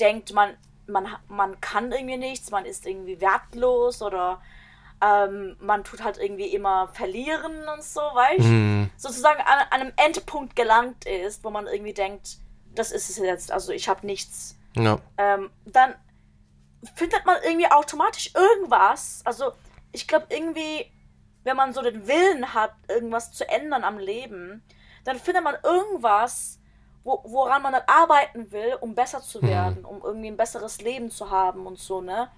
denkt, 0.00 0.32
man, 0.32 0.56
man, 0.86 1.06
man 1.28 1.60
kann 1.60 1.92
irgendwie 1.92 2.16
nichts, 2.16 2.50
man 2.50 2.64
ist 2.64 2.86
irgendwie 2.86 3.20
wertlos 3.20 4.02
oder 4.02 4.40
ähm, 5.00 5.56
man 5.60 5.84
tut 5.84 6.02
halt 6.02 6.18
irgendwie 6.18 6.48
immer 6.48 6.88
verlieren 6.88 7.68
und 7.68 7.82
so, 7.82 8.00
weißt 8.00 8.40
Mhm. 8.40 8.90
Sozusagen 8.96 9.40
an, 9.40 9.66
an 9.70 9.80
einem 9.80 9.92
Endpunkt 9.96 10.56
gelangt 10.56 11.04
ist, 11.04 11.44
wo 11.44 11.50
man 11.50 11.66
irgendwie 11.66 11.92
denkt, 11.92 12.38
das 12.74 12.90
ist 12.90 13.10
es 13.10 13.18
jetzt, 13.18 13.52
also 13.52 13.72
ich 13.72 13.88
habe 13.88 14.06
nichts. 14.06 14.56
Ja. 14.74 14.98
Ähm, 15.18 15.50
dann 15.66 15.94
findet 16.94 17.24
man 17.26 17.36
irgendwie 17.44 17.70
automatisch 17.70 18.32
irgendwas. 18.34 19.20
Also 19.24 19.52
ich 19.92 20.06
glaube 20.06 20.26
irgendwie, 20.30 20.90
wenn 21.44 21.56
man 21.56 21.72
so 21.72 21.82
den 21.82 22.06
Willen 22.06 22.54
hat, 22.54 22.72
irgendwas 22.88 23.32
zu 23.32 23.48
ändern 23.48 23.84
am 23.84 23.98
Leben, 23.98 24.62
dann 25.04 25.18
findet 25.18 25.44
man 25.44 25.56
irgendwas, 25.62 26.58
wo, 27.04 27.22
woran 27.24 27.62
man 27.62 27.72
dann 27.72 27.82
arbeiten 27.86 28.50
will, 28.52 28.76
um 28.80 28.94
besser 28.94 29.22
zu 29.22 29.40
Mhm. 29.40 29.46
werden, 29.46 29.84
um 29.84 30.02
irgendwie 30.02 30.28
ein 30.28 30.36
besseres 30.36 30.80
Leben 30.80 31.10
zu 31.10 31.30
haben 31.30 31.66
und 31.66 31.78
so, 31.78 32.00
ne? 32.00 32.30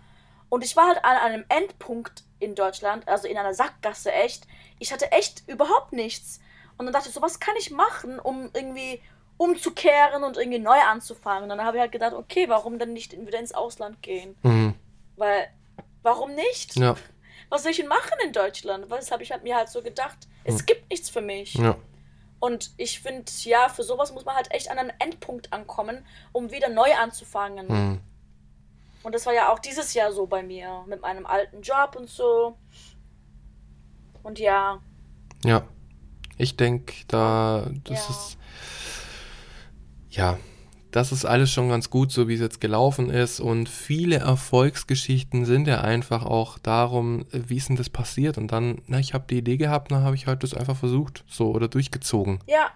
Und 0.48 0.64
ich 0.64 0.76
war 0.76 0.88
halt 0.88 1.04
an 1.04 1.16
einem 1.16 1.44
Endpunkt 1.48 2.24
in 2.40 2.54
Deutschland, 2.54 3.06
also 3.08 3.28
in 3.28 3.38
einer 3.38 3.54
Sackgasse 3.54 4.12
echt. 4.12 4.46
Ich 4.80 4.92
hatte 4.92 5.12
echt 5.12 5.48
überhaupt 5.48 5.92
nichts. 5.92 6.40
Und 6.76 6.86
dann 6.86 6.92
dachte 6.92 7.08
ich 7.08 7.14
so, 7.14 7.22
was 7.22 7.38
kann 7.38 7.54
ich 7.56 7.70
machen, 7.70 8.18
um 8.18 8.50
irgendwie 8.52 9.00
umzukehren 9.36 10.24
und 10.24 10.36
irgendwie 10.36 10.58
neu 10.58 10.78
anzufangen? 10.90 11.44
Und 11.44 11.48
dann 11.50 11.64
habe 11.64 11.76
ich 11.76 11.80
halt 11.80 11.92
gedacht, 11.92 12.14
okay, 12.14 12.48
warum 12.48 12.78
denn 12.78 12.92
nicht 12.92 13.12
wieder 13.12 13.38
ins 13.38 13.52
Ausland 13.52 14.02
gehen? 14.02 14.36
Mhm. 14.42 14.74
Weil, 15.16 15.48
warum 16.02 16.34
nicht? 16.34 16.76
Ja. 16.76 16.94
Was 17.50 17.62
soll 17.62 17.72
ich 17.72 17.76
denn 17.78 17.88
machen 17.88 18.12
in 18.24 18.32
Deutschland? 18.32 18.88
Was 18.88 19.10
habe 19.12 19.22
ich 19.22 19.30
halt 19.32 19.42
mir 19.42 19.56
halt 19.56 19.68
so 19.68 19.82
gedacht? 19.82 20.16
Es 20.44 20.64
gibt 20.64 20.88
nichts 20.90 21.10
für 21.10 21.20
mich. 21.20 21.54
Ja. 21.54 21.76
Und 22.38 22.70
ich 22.78 23.00
finde, 23.00 23.30
ja, 23.42 23.68
für 23.68 23.82
sowas 23.82 24.12
muss 24.12 24.24
man 24.24 24.34
halt 24.34 24.50
echt 24.52 24.70
an 24.70 24.78
einem 24.78 24.92
Endpunkt 24.98 25.52
ankommen, 25.52 26.06
um 26.32 26.50
wieder 26.50 26.70
neu 26.70 26.94
anzufangen. 26.94 27.66
Mhm. 27.68 28.00
Und 29.02 29.14
das 29.14 29.26
war 29.26 29.34
ja 29.34 29.52
auch 29.52 29.58
dieses 29.58 29.92
Jahr 29.94 30.12
so 30.12 30.26
bei 30.26 30.42
mir, 30.42 30.84
mit 30.86 31.02
meinem 31.02 31.26
alten 31.26 31.60
Job 31.60 31.96
und 31.96 32.08
so. 32.08 32.56
Und 34.22 34.38
ja, 34.38 34.80
Ja. 35.44 35.64
Ich 36.38 36.56
denke, 36.56 36.94
da, 37.08 37.66
das 37.84 38.08
Ja. 38.08 38.10
ist, 38.14 38.38
ja, 40.10 40.38
das 40.90 41.12
ist 41.12 41.24
alles 41.24 41.50
schon 41.52 41.68
ganz 41.68 41.88
gut, 41.90 42.10
so 42.10 42.26
wie 42.28 42.34
es 42.34 42.40
jetzt 42.40 42.60
gelaufen 42.60 43.10
ist. 43.10 43.40
Und 43.40 43.68
viele 43.68 44.16
Erfolgsgeschichten 44.16 45.44
sind 45.44 45.68
ja 45.68 45.80
einfach 45.82 46.24
auch 46.24 46.58
darum, 46.58 47.24
wie 47.32 47.56
ist 47.56 47.68
denn 47.68 47.76
das 47.76 47.90
passiert? 47.90 48.38
Und 48.38 48.52
dann, 48.52 48.82
na, 48.86 48.98
ich 48.98 49.14
habe 49.14 49.24
die 49.30 49.38
Idee 49.38 49.56
gehabt, 49.56 49.92
dann 49.92 50.02
habe 50.02 50.16
ich 50.16 50.26
halt 50.26 50.42
das 50.42 50.54
einfach 50.54 50.76
versucht, 50.76 51.24
so 51.28 51.50
oder 51.52 51.68
durchgezogen. 51.68 52.40
ja, 52.46 52.70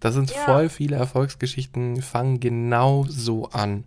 Da 0.00 0.12
sind 0.12 0.30
Ja. 0.30 0.36
voll 0.44 0.68
viele 0.68 0.96
Erfolgsgeschichten, 0.96 2.02
fangen 2.02 2.38
genau 2.38 3.06
so 3.08 3.48
an. 3.48 3.84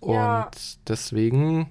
Und 0.00 0.14
Ja. 0.14 0.50
deswegen 0.86 1.70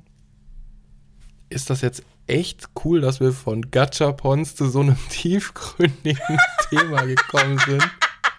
ist 1.49 1.70
das 1.70 1.80
jetzt 1.80 2.03
echt 2.28 2.68
cool, 2.84 2.99
dass 2.99 3.22
wir 3.22 3.32
von 3.32 3.72
Gachapons 3.72 4.55
zu 4.55 4.70
so 4.70 4.82
einem 4.82 4.97
tiefgründigen 5.10 6.38
Thema 6.70 7.05
gekommen 7.05 7.58
sind. 7.66 7.89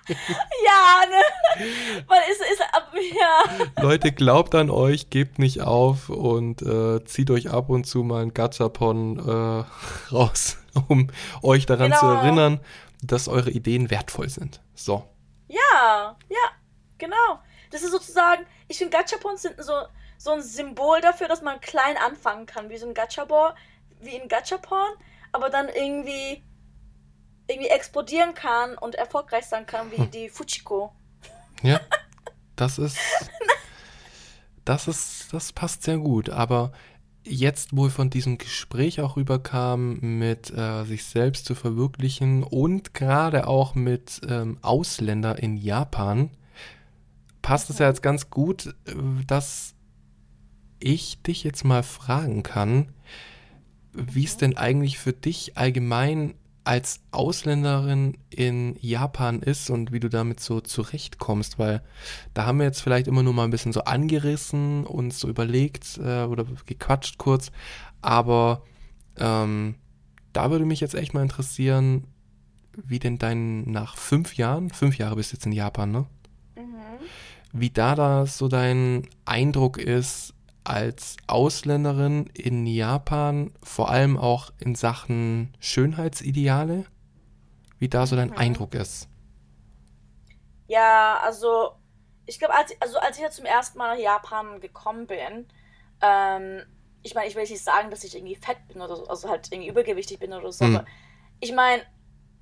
Ja, 0.08 1.02
ne? 1.08 2.04
Weil 2.06 2.20
es 2.30 2.38
ist, 2.38 2.62
ab- 2.72 2.92
ja. 2.94 3.82
Leute, 3.82 4.12
glaubt 4.12 4.54
an 4.54 4.70
euch, 4.70 5.10
gebt 5.10 5.38
nicht 5.38 5.60
auf 5.62 6.08
und 6.08 6.62
äh, 6.62 7.04
zieht 7.04 7.30
euch 7.30 7.50
ab 7.50 7.68
und 7.68 7.84
zu 7.84 8.02
mal 8.02 8.22
ein 8.22 8.34
Gachapon 8.34 9.18
äh, 9.18 9.64
raus, 10.14 10.58
um 10.88 11.08
euch 11.42 11.66
daran 11.66 11.92
zu 11.92 12.00
Genau. 12.06 12.20
erinnern, 12.22 12.60
dass 13.02 13.28
eure 13.28 13.50
Ideen 13.50 13.90
wertvoll 13.90 14.28
sind. 14.28 14.60
So. 14.74 15.04
Ja, 15.48 16.16
ja, 16.28 16.50
genau. 16.98 17.40
Das 17.70 17.82
ist 17.82 17.90
sozusagen, 17.92 18.44
ich 18.68 18.78
finde 18.78 18.96
Gachapons 18.96 19.42
sind 19.42 19.62
so, 19.62 19.72
so 20.16 20.32
ein 20.32 20.42
Symbol 20.42 21.00
dafür, 21.00 21.28
dass 21.28 21.42
man 21.42 21.60
klein 21.60 21.96
anfangen 21.96 22.46
kann, 22.46 22.70
wie 22.70 22.76
so 22.78 22.86
ein 22.86 22.94
Gachapon, 22.94 23.52
wie 24.00 24.20
ein 24.20 24.28
Gachapon, 24.28 24.88
aber 25.32 25.50
dann 25.50 25.68
irgendwie 25.68 26.42
irgendwie 27.48 27.68
explodieren 27.68 28.34
kann 28.34 28.76
und 28.76 28.94
erfolgreich 28.94 29.46
sein 29.46 29.66
kann, 29.66 29.90
wie 29.90 30.06
die 30.06 30.28
Fujiko. 30.28 30.92
Ja, 31.62 31.80
das 32.56 32.78
ist, 32.78 32.98
das 34.64 34.88
ist, 34.88 35.32
das 35.32 35.52
passt 35.52 35.82
sehr 35.82 35.98
gut. 35.98 36.30
Aber 36.30 36.72
jetzt, 37.24 37.76
wo 37.76 37.88
von 37.88 38.10
diesem 38.10 38.38
Gespräch 38.38 39.00
auch 39.00 39.16
rüberkam, 39.16 39.98
mit 40.00 40.50
äh, 40.50 40.84
sich 40.84 41.04
selbst 41.04 41.46
zu 41.46 41.54
verwirklichen 41.54 42.42
und 42.42 42.94
gerade 42.94 43.46
auch 43.46 43.74
mit 43.74 44.20
ähm, 44.28 44.58
Ausländer 44.62 45.42
in 45.42 45.56
Japan, 45.56 46.30
passt 47.42 47.70
es 47.70 47.78
ja 47.78 47.88
jetzt 47.88 48.02
ganz 48.02 48.30
gut, 48.30 48.74
äh, 48.86 48.94
dass 49.26 49.74
ich 50.80 51.22
dich 51.22 51.44
jetzt 51.44 51.64
mal 51.64 51.82
fragen 51.82 52.42
kann, 52.42 52.92
wie 53.92 54.24
es 54.24 54.36
denn 54.36 54.56
eigentlich 54.56 54.98
für 54.98 55.12
dich 55.12 55.56
allgemein 55.56 56.34
als 56.68 57.00
Ausländerin 57.12 58.18
in 58.28 58.76
Japan 58.82 59.40
ist 59.40 59.70
und 59.70 59.90
wie 59.90 60.00
du 60.00 60.10
damit 60.10 60.38
so 60.38 60.60
zurechtkommst, 60.60 61.58
weil 61.58 61.82
da 62.34 62.44
haben 62.44 62.58
wir 62.58 62.66
jetzt 62.66 62.82
vielleicht 62.82 63.06
immer 63.06 63.22
nur 63.22 63.32
mal 63.32 63.44
ein 63.44 63.50
bisschen 63.50 63.72
so 63.72 63.84
angerissen 63.84 64.84
und 64.84 65.14
so 65.14 65.28
überlegt 65.30 65.96
äh, 65.96 66.24
oder 66.24 66.44
gequatscht 66.66 67.16
kurz, 67.16 67.52
aber 68.02 68.64
ähm, 69.16 69.76
da 70.34 70.50
würde 70.50 70.66
mich 70.66 70.80
jetzt 70.80 70.94
echt 70.94 71.14
mal 71.14 71.22
interessieren, 71.22 72.04
wie 72.76 72.98
denn 72.98 73.16
dein 73.16 73.62
nach 73.62 73.96
fünf 73.96 74.36
Jahren, 74.36 74.68
fünf 74.68 74.98
Jahre 74.98 75.16
bist 75.16 75.32
du 75.32 75.36
jetzt 75.36 75.46
in 75.46 75.52
Japan, 75.52 75.90
ne? 75.90 76.06
Wie 77.54 77.70
da 77.70 77.94
da 77.94 78.26
so 78.26 78.46
dein 78.46 79.08
Eindruck 79.24 79.78
ist 79.78 80.34
als 80.68 81.16
Ausländerin 81.26 82.26
in 82.34 82.66
Japan, 82.66 83.52
vor 83.62 83.90
allem 83.90 84.16
auch 84.18 84.50
in 84.58 84.74
Sachen 84.74 85.54
Schönheitsideale, 85.60 86.84
wie 87.78 87.88
da 87.88 88.06
so 88.06 88.16
dein 88.16 88.36
Eindruck 88.36 88.74
ist. 88.74 89.08
Ja, 90.66 91.18
also 91.22 91.72
ich 92.26 92.38
glaube, 92.38 92.54
als, 92.54 92.72
also 92.80 92.98
als 92.98 93.16
ich 93.16 93.22
ja 93.22 93.30
zum 93.30 93.46
ersten 93.46 93.78
Mal 93.78 93.94
nach 93.96 94.02
Japan 94.02 94.60
gekommen 94.60 95.06
bin, 95.06 95.46
ähm, 96.02 96.62
ich 97.02 97.14
meine, 97.14 97.28
ich 97.28 97.34
will 97.34 97.42
nicht 97.42 97.62
sagen, 97.62 97.90
dass 97.90 98.04
ich 98.04 98.14
irgendwie 98.14 98.36
fett 98.36 98.58
bin 98.68 98.82
oder 98.82 98.96
so, 98.96 99.06
also 99.06 99.28
halt 99.30 99.50
irgendwie 99.50 99.68
übergewichtig 99.70 100.18
bin 100.18 100.32
oder 100.32 100.52
so, 100.52 100.64
Hm. 100.64 100.76
aber 100.76 100.86
ich 101.40 101.52
meine, 101.52 101.82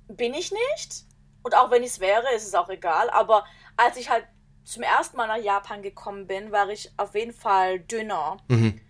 bin 0.07 0.33
ich 0.33 0.51
nicht. 0.51 1.05
Und 1.43 1.55
auch 1.55 1.71
wenn 1.71 1.83
ich 1.83 1.91
es 1.91 1.99
wäre, 1.99 2.33
ist 2.35 2.45
es 2.47 2.55
auch 2.55 2.69
egal. 2.69 3.09
Aber 3.11 3.45
als 3.77 3.97
ich 3.97 4.09
halt 4.09 4.25
zum 4.67 4.83
ersten 4.83 5.15
Mal 5.15 5.27
nach 5.27 5.37
Japan 5.41 5.81
gekommen 5.81 6.27
bin, 6.27 6.51
war 6.51 6.67
ich 6.67 6.91
auf 6.97 7.15
jeden 7.15 7.31
Fall 7.31 7.79
dünner. 7.79 8.35
Mhm. 8.49 8.81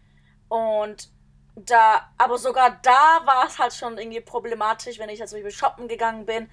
Und 0.50 1.10
da, 1.56 2.10
aber 2.18 2.40
sogar 2.40 2.80
da 2.82 3.22
war 3.26 3.46
es 3.46 3.60
halt 3.60 3.74
schon 3.74 3.98
irgendwie 4.00 4.22
problematisch, 4.22 4.98
wenn 4.98 5.10
ich 5.10 5.20
jetzt 5.20 5.30
zum 5.30 5.38
Beispiel 5.38 5.52
shoppen 5.52 5.88
gegangen 5.88 6.26
bin. 6.26 6.50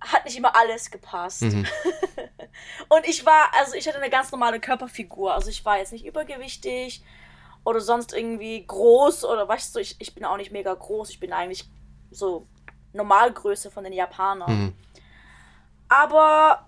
Hat 0.00 0.24
nicht 0.24 0.36
immer 0.36 0.54
alles 0.54 0.92
gepasst. 0.92 1.42
Mhm. 1.42 1.66
Und 2.88 3.08
ich 3.08 3.26
war, 3.26 3.50
also 3.58 3.74
ich 3.74 3.88
hatte 3.88 3.98
eine 3.98 4.10
ganz 4.10 4.30
normale 4.30 4.60
Körperfigur. 4.60 5.34
Also 5.34 5.50
ich 5.50 5.64
war 5.64 5.78
jetzt 5.78 5.90
nicht 5.90 6.06
übergewichtig 6.06 7.02
oder 7.64 7.80
sonst 7.80 8.14
irgendwie 8.14 8.64
groß 8.64 9.24
oder 9.24 9.48
weißt 9.48 9.74
du, 9.74 9.80
ich, 9.80 9.96
ich 9.98 10.14
bin 10.14 10.24
auch 10.24 10.36
nicht 10.36 10.52
mega 10.52 10.72
groß. 10.72 11.10
Ich 11.10 11.18
bin 11.18 11.32
eigentlich 11.32 11.68
so 12.12 12.46
Normalgröße 12.92 13.72
von 13.72 13.82
den 13.82 13.92
Japanern. 13.92 14.66
Mhm. 14.66 14.74
Aber 15.88 16.67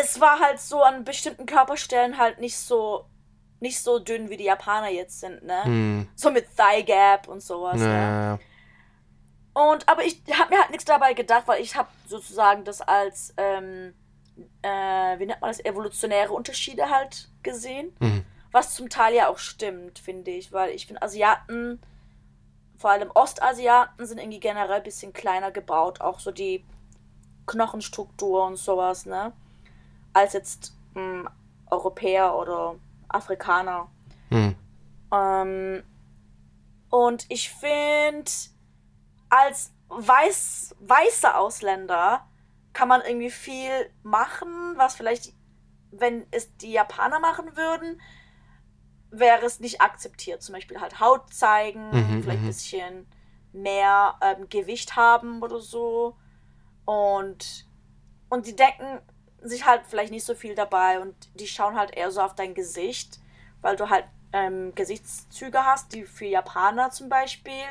es 0.00 0.20
war 0.20 0.40
halt 0.40 0.60
so 0.60 0.82
an 0.82 1.04
bestimmten 1.04 1.46
Körperstellen 1.46 2.18
halt 2.18 2.40
nicht 2.40 2.56
so 2.58 3.04
nicht 3.60 3.82
so 3.82 3.98
dünn 3.98 4.30
wie 4.30 4.36
die 4.36 4.44
Japaner 4.44 4.88
jetzt 4.88 5.18
sind, 5.20 5.42
ne? 5.42 5.62
Mhm. 5.66 6.08
So 6.14 6.30
mit 6.30 6.46
Thigh 6.56 6.86
Gap 6.86 7.26
und 7.26 7.42
sowas. 7.42 7.80
Ja, 7.80 7.86
ne? 7.86 7.92
ja, 7.94 8.22
ja. 8.34 8.38
Und 9.54 9.88
aber 9.88 10.04
ich 10.04 10.22
habe 10.38 10.54
mir 10.54 10.60
halt 10.60 10.70
nichts 10.70 10.84
dabei 10.84 11.12
gedacht, 11.14 11.42
weil 11.46 11.60
ich 11.60 11.74
habe 11.74 11.88
sozusagen 12.06 12.62
das 12.64 12.80
als 12.80 13.34
ähm, 13.36 13.94
äh, 14.62 15.18
wie 15.18 15.26
nennt 15.26 15.40
man 15.40 15.50
das 15.50 15.64
evolutionäre 15.64 16.32
Unterschiede 16.32 16.88
halt 16.90 17.28
gesehen, 17.42 17.92
Mhm. 17.98 18.24
was 18.52 18.74
zum 18.76 18.88
Teil 18.88 19.14
ja 19.14 19.28
auch 19.28 19.38
stimmt, 19.38 19.98
finde 19.98 20.30
ich, 20.30 20.52
weil 20.52 20.70
ich 20.70 20.86
finde 20.86 21.02
Asiaten, 21.02 21.80
vor 22.76 22.90
allem 22.90 23.10
Ostasiaten, 23.12 24.06
sind 24.06 24.18
irgendwie 24.18 24.38
generell 24.38 24.76
ein 24.76 24.82
bisschen 24.84 25.12
kleiner 25.12 25.50
gebaut, 25.50 26.00
auch 26.00 26.20
so 26.20 26.30
die 26.30 26.64
Knochenstruktur 27.46 28.46
und 28.46 28.56
sowas, 28.56 29.06
ne, 29.06 29.32
als 30.12 30.32
jetzt 30.32 30.74
mh, 30.94 31.30
Europäer 31.70 32.36
oder 32.36 32.76
Afrikaner. 33.08 33.88
Mhm. 34.30 34.54
Ähm, 35.12 35.82
und 36.90 37.26
ich 37.28 37.50
finde, 37.50 38.30
als 39.28 39.72
weiß, 39.88 40.76
weißer 40.80 41.38
Ausländer 41.38 42.26
kann 42.72 42.88
man 42.88 43.00
irgendwie 43.02 43.30
viel 43.30 43.90
machen, 44.02 44.74
was 44.76 44.94
vielleicht, 44.94 45.32
wenn 45.90 46.26
es 46.30 46.56
die 46.58 46.72
Japaner 46.72 47.18
machen 47.18 47.56
würden, 47.56 48.00
wäre 49.10 49.44
es 49.46 49.60
nicht 49.60 49.80
akzeptiert. 49.80 50.42
Zum 50.42 50.54
Beispiel 50.54 50.80
halt 50.80 51.00
Haut 51.00 51.32
zeigen, 51.32 51.90
Mhm, 51.90 52.22
vielleicht 52.22 52.40
ein 52.40 52.44
mhm. 52.44 52.46
bisschen 52.46 53.06
mehr 53.52 54.16
ähm, 54.20 54.48
Gewicht 54.48 54.96
haben 54.96 55.42
oder 55.42 55.60
so. 55.60 56.16
Und, 56.84 57.66
und 58.28 58.46
die 58.46 58.54
denken, 58.54 59.00
sich 59.48 59.66
halt 59.66 59.82
vielleicht 59.86 60.12
nicht 60.12 60.24
so 60.24 60.34
viel 60.34 60.54
dabei 60.54 61.00
und 61.00 61.14
die 61.34 61.46
schauen 61.46 61.76
halt 61.76 61.96
eher 61.96 62.10
so 62.10 62.20
auf 62.20 62.34
dein 62.34 62.54
Gesicht, 62.54 63.20
weil 63.60 63.76
du 63.76 63.90
halt 63.90 64.04
ähm, 64.32 64.74
Gesichtszüge 64.74 65.64
hast, 65.64 65.92
die 65.92 66.04
für 66.04 66.26
Japaner 66.26 66.90
zum 66.90 67.08
Beispiel 67.08 67.64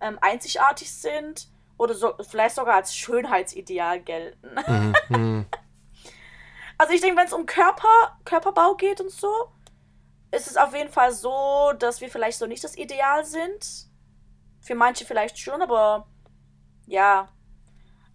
ähm, 0.00 0.18
einzigartig 0.20 0.92
sind 0.92 1.48
oder 1.78 1.94
so, 1.94 2.14
vielleicht 2.28 2.54
sogar 2.54 2.76
als 2.76 2.94
Schönheitsideal 2.94 4.00
gelten. 4.00 4.48
Mhm. 4.66 4.94
mhm. 5.08 5.46
also 6.78 6.92
ich 6.92 7.00
denke, 7.00 7.16
wenn 7.18 7.26
es 7.26 7.32
um 7.32 7.46
Körper, 7.46 8.18
Körperbau 8.24 8.74
geht 8.74 9.00
und 9.00 9.10
so, 9.10 9.50
ist 10.30 10.46
es 10.46 10.56
auf 10.56 10.74
jeden 10.74 10.90
Fall 10.90 11.12
so, 11.12 11.72
dass 11.78 12.00
wir 12.00 12.10
vielleicht 12.10 12.38
so 12.38 12.46
nicht 12.46 12.64
das 12.64 12.76
Ideal 12.76 13.24
sind. 13.24 13.86
Für 14.60 14.74
manche 14.74 15.04
vielleicht 15.04 15.38
schon, 15.38 15.62
aber 15.62 16.08
ja. 16.86 17.28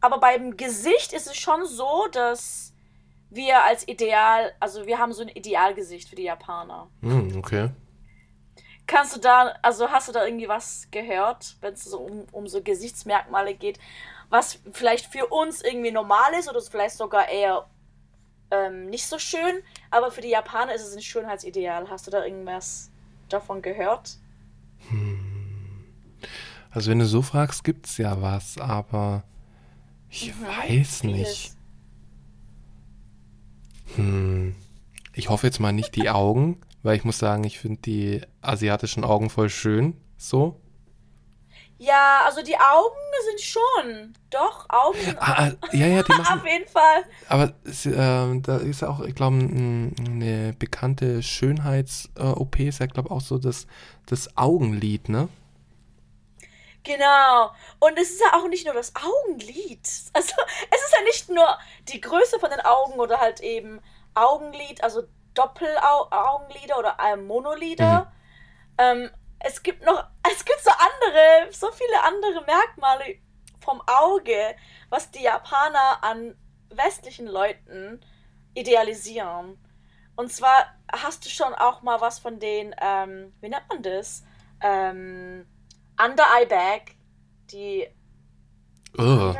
Aber 0.02 0.20
beim 0.20 0.58
Gesicht 0.58 1.14
ist 1.14 1.28
es 1.28 1.38
schon 1.38 1.66
so, 1.66 2.08
dass 2.12 2.71
wir 3.32 3.64
als 3.64 3.88
Ideal, 3.88 4.54
also 4.60 4.86
wir 4.86 5.00
haben 5.00 5.14
so 5.14 5.24
ein 5.24 5.30
Idealgesicht 5.30 6.10
für 6.10 6.16
die 6.16 6.24
Japaner. 6.24 6.90
Mm, 7.00 7.38
okay. 7.38 7.70
Kannst 8.86 9.16
du 9.16 9.20
da, 9.22 9.54
also 9.62 9.90
hast 9.90 10.10
du 10.10 10.12
da 10.12 10.26
irgendwie 10.26 10.50
was 10.50 10.88
gehört, 10.92 11.56
wenn 11.62 11.74
es 11.74 11.86
so 11.86 12.00
um, 12.00 12.26
um 12.34 12.48
so 12.48 12.62
Gesichtsmerkmale 12.62 13.56
geht, 13.56 13.80
was 14.30 14.60
vielleicht 14.74 15.06
für 15.06 15.28
uns 15.28 15.62
irgendwie 15.62 15.92
normal 15.92 16.34
ist 16.38 16.50
oder 16.50 16.62
vielleicht 16.62 16.98
sogar 16.98 17.30
eher 17.30 17.66
ähm, 18.52 18.88
nicht 18.88 19.08
so 19.08 19.18
schön, 19.18 19.62
aber 19.90 20.12
für 20.12 20.22
die 20.22 20.30
Japaner 20.30 20.76
ist 20.76 20.86
es 20.86 20.94
ein 20.94 21.02
Schönheitsideal. 21.02 21.90
Hast 21.90 22.08
du 22.08 22.12
da 22.12 22.26
irgendwas 22.26 22.92
davon 23.30 23.62
gehört? 23.62 24.18
Hm. 24.90 25.86
Also 26.70 26.92
wenn 26.92 27.00
du 27.00 27.06
so 27.06 27.22
fragst, 27.22 27.64
gibt 27.64 27.86
es 27.88 27.98
ja 27.98 28.22
was, 28.22 28.58
aber 28.58 29.24
ich 30.10 30.36
mhm, 30.36 30.46
weiß 30.46 31.04
nicht. 31.04 31.54
Hm. 33.96 34.56
Ich 35.14 35.30
hoffe 35.30 35.48
jetzt 35.48 35.60
mal 35.60 35.72
nicht 35.72 35.96
die 35.96 36.10
Augen, 36.10 36.62
weil 36.84 36.96
ich 36.96 37.04
muss 37.04 37.18
sagen, 37.18 37.44
ich 37.44 37.60
finde 37.60 37.82
die 37.82 38.22
asiatischen 38.42 39.04
Augen 39.04 39.30
voll 39.30 39.50
schön. 39.50 39.96
So. 40.18 40.62
Ja, 41.78 42.22
also 42.26 42.44
die 42.44 42.56
Augen 42.56 42.96
sind 43.28 43.42
schon. 43.42 44.14
Doch, 44.30 44.70
Augen 44.70 45.00
ah, 45.18 45.48
ah, 45.48 45.52
Ja, 45.72 45.88
ja, 45.88 46.04
die 46.04 46.12
machen. 46.18 46.40
Auf 46.40 46.46
jeden 46.46 46.68
Fall. 46.68 47.04
Aber 47.28 47.46
äh, 47.46 48.42
da 48.42 48.58
ist 48.58 48.84
auch, 48.84 49.02
ich 49.02 49.16
glaube, 49.16 49.38
eine 49.38 50.54
bekannte 50.60 51.24
Schönheits-OP 51.24 52.60
ist 52.60 52.80
ja, 52.80 52.86
glaube 52.86 53.08
ich, 53.10 53.12
auch 53.12 53.22
so 53.22 53.40
das, 53.40 53.66
das 54.06 54.38
Augenlid, 54.38 55.10
ne? 55.10 55.28
Genau. 56.84 57.52
Und 57.80 57.98
es 58.00 58.12
ist 58.12 58.22
ja 58.22 58.40
auch 58.40 58.48
nicht 58.48 58.66
nur 58.66 58.74
das 58.74 58.94
Augenlid. 58.96 59.88
Also, 60.14 60.34
es 60.72 60.84
ist 60.84 60.96
ja 60.98 61.04
nicht 61.04 61.30
nur 61.30 61.58
die 61.90 62.02
Größe 62.02 62.40
von 62.40 62.50
den 62.50 62.62
Augen 62.62 63.00
oder 63.00 63.20
halt 63.20 63.40
eben 63.42 63.82
Augenlid, 64.14 64.84
also 64.84 65.04
Doppelaugenlider 65.34 66.78
oder 66.78 66.98
äh, 67.00 67.16
Monolider. 67.16 68.12
Mhm. 68.78 68.78
Ähm, 68.78 69.12
es 69.40 69.64
gibt 69.64 69.86
noch, 69.86 70.04
es 70.32 70.44
gibt 70.44 70.60
so 70.62 70.72
andere, 70.72 71.52
so 71.52 71.72
viele 71.72 72.04
andere 72.04 72.46
Merkmale 72.46 73.18
vom 73.60 73.82
Auge, 73.86 74.56
was 74.90 75.12
die 75.12 75.24
Japaner 75.24 76.04
an 76.04 76.36
westlichen 76.70 77.28
Leuten 77.28 78.02
idealisieren. 78.54 79.58
Und 80.16 80.32
zwar 80.32 80.66
hast 80.92 81.26
du 81.26 81.30
schon 81.30 81.54
auch 81.54 81.82
mal 81.84 82.02
was 82.02 82.20
von 82.20 82.40
den, 82.40 82.76
ähm, 82.82 83.34
wie 83.40 83.50
nennt 83.50 83.68
man 83.70 83.82
das? 83.82 84.24
Ähm, 84.62 85.48
Under 86.04 86.24
Eye 86.24 86.46
Bag, 86.46 86.96
die 87.52 87.88
oh. 88.98 89.34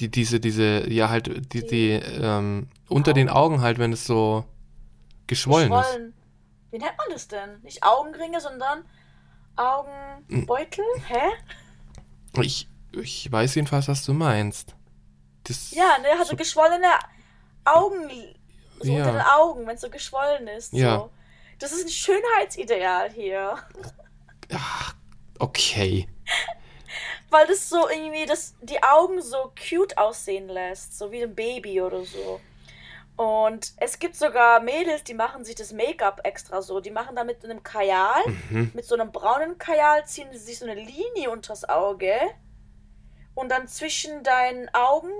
Die, 0.00 0.10
diese, 0.10 0.40
diese, 0.40 0.90
ja 0.90 1.08
halt, 1.08 1.26
die, 1.52 1.60
die, 1.60 1.66
die 1.66 1.90
ähm, 1.90 2.68
unter 2.88 3.10
Augen. 3.10 3.18
den 3.18 3.28
Augen 3.28 3.60
halt, 3.60 3.78
wenn 3.78 3.92
es 3.92 4.06
so 4.06 4.44
geschwollen, 5.26 5.70
geschwollen, 5.70 6.08
ist. 6.08 6.14
Wie 6.72 6.78
nennt 6.78 6.98
man 6.98 7.06
das 7.10 7.28
denn? 7.28 7.60
Nicht 7.62 7.82
Augenringe, 7.82 8.40
sondern 8.40 8.84
Augenbeutel? 9.56 10.84
Hm. 10.96 11.04
Hä? 11.08 12.42
Ich, 12.42 12.68
ich 12.92 13.30
weiß 13.30 13.54
jedenfalls, 13.54 13.88
was 13.88 14.04
du 14.04 14.12
meinst. 14.12 14.74
Das 15.44 15.70
ja, 15.72 15.98
ne, 16.00 16.08
also 16.18 16.30
so 16.30 16.36
geschwollene 16.36 16.88
Augen, 17.64 18.10
so 18.80 18.90
ja. 18.90 18.98
unter 18.98 19.12
den 19.12 19.20
Augen, 19.20 19.66
wenn 19.66 19.76
es 19.76 19.82
so 19.82 19.90
geschwollen 19.90 20.48
ist. 20.48 20.72
Ja. 20.72 20.98
So. 20.98 21.10
Das 21.58 21.72
ist 21.72 21.84
ein 21.84 21.90
Schönheitsideal 21.90 23.10
hier. 23.12 23.56
Ach, 24.52 24.94
okay. 25.44 26.08
Weil 27.30 27.46
das 27.46 27.68
so 27.68 27.88
irgendwie 27.88 28.26
das, 28.26 28.54
die 28.62 28.82
Augen 28.82 29.20
so 29.20 29.52
cute 29.68 29.98
aussehen 29.98 30.48
lässt, 30.48 30.96
so 30.98 31.10
wie 31.10 31.22
ein 31.22 31.34
Baby 31.34 31.80
oder 31.80 32.04
so. 32.04 32.40
Und 33.16 33.72
es 33.76 33.98
gibt 33.98 34.16
sogar 34.16 34.60
Mädels, 34.60 35.04
die 35.04 35.14
machen 35.14 35.44
sich 35.44 35.54
das 35.54 35.72
Make-up 35.72 36.20
extra 36.24 36.62
so. 36.62 36.80
Die 36.80 36.90
machen 36.90 37.14
da 37.14 37.22
mit 37.22 37.44
einem 37.44 37.62
Kajal, 37.62 38.22
mhm. 38.50 38.72
mit 38.74 38.84
so 38.84 38.96
einem 38.96 39.12
braunen 39.12 39.56
Kajal, 39.58 40.04
ziehen 40.04 40.28
sie 40.32 40.38
sich 40.38 40.58
so 40.58 40.64
eine 40.64 40.74
Linie 40.74 41.30
unters 41.30 41.68
Auge. 41.68 42.14
Und 43.34 43.50
dann 43.50 43.68
zwischen 43.68 44.22
deinen 44.24 44.68
Augen, 44.74 45.12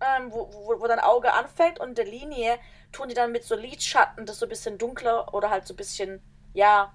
ähm, 0.00 0.30
wo, 0.30 0.48
wo, 0.52 0.80
wo 0.80 0.86
dein 0.86 1.00
Auge 1.00 1.32
anfängt 1.32 1.80
und 1.80 1.98
der 1.98 2.04
Linie, 2.04 2.58
tun 2.92 3.08
die 3.08 3.14
dann 3.14 3.32
mit 3.32 3.44
so 3.44 3.56
Lidschatten 3.56 4.24
das 4.24 4.38
so 4.38 4.46
ein 4.46 4.48
bisschen 4.48 4.78
dunkler 4.78 5.34
oder 5.34 5.50
halt 5.50 5.66
so 5.66 5.74
ein 5.74 5.76
bisschen, 5.76 6.22
ja, 6.52 6.94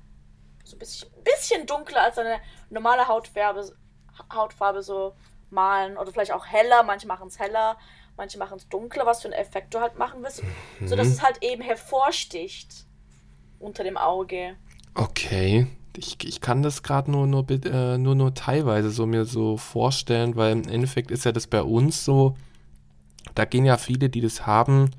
so 0.63 0.75
ein 0.75 0.79
bisschen, 0.79 1.09
bisschen 1.23 1.65
dunkler 1.65 2.03
als 2.03 2.17
eine 2.17 2.39
normale 2.69 3.07
Hautfarbe, 3.07 3.73
Hautfarbe 4.33 4.81
so 4.81 5.13
malen. 5.49 5.97
Oder 5.97 6.11
vielleicht 6.11 6.31
auch 6.31 6.45
heller, 6.45 6.83
manche 6.83 7.07
machen 7.07 7.27
es 7.27 7.39
heller 7.39 7.77
manche 8.17 8.37
machen 8.37 8.57
es 8.57 8.67
dunkler, 8.69 9.05
was 9.05 9.21
für 9.21 9.27
einen 9.27 9.39
Effekt 9.39 9.73
du 9.73 9.79
halt 9.79 9.97
machen 9.97 10.21
willst, 10.21 10.43
mhm. 10.79 10.87
sodass 10.87 11.07
es 11.07 11.21
halt 11.21 11.41
eben 11.41 11.61
hervorsticht 11.61 12.85
unter 13.59 13.83
dem 13.83 13.97
Auge. 13.97 14.55
Okay. 14.95 15.67
Ich, 15.95 16.17
ich 16.23 16.41
kann 16.41 16.63
das 16.63 16.81
gerade 16.81 17.11
nur, 17.11 17.27
nur, 17.27 17.45
äh, 17.49 17.99
nur, 17.99 18.15
nur 18.15 18.33
teilweise 18.33 18.89
so 18.89 19.05
mir 19.05 19.25
so 19.25 19.57
vorstellen, 19.57 20.35
weil 20.35 20.53
im 20.53 20.67
Endeffekt 20.67 21.11
ist 21.11 21.23
ja 21.23 21.31
das 21.31 21.45
bei 21.45 21.61
uns 21.61 22.03
so, 22.03 22.35
da 23.35 23.45
gehen 23.45 23.63
ja 23.63 23.77
viele, 23.77 24.09
die 24.09 24.21
das 24.21 24.47
haben, 24.47 24.89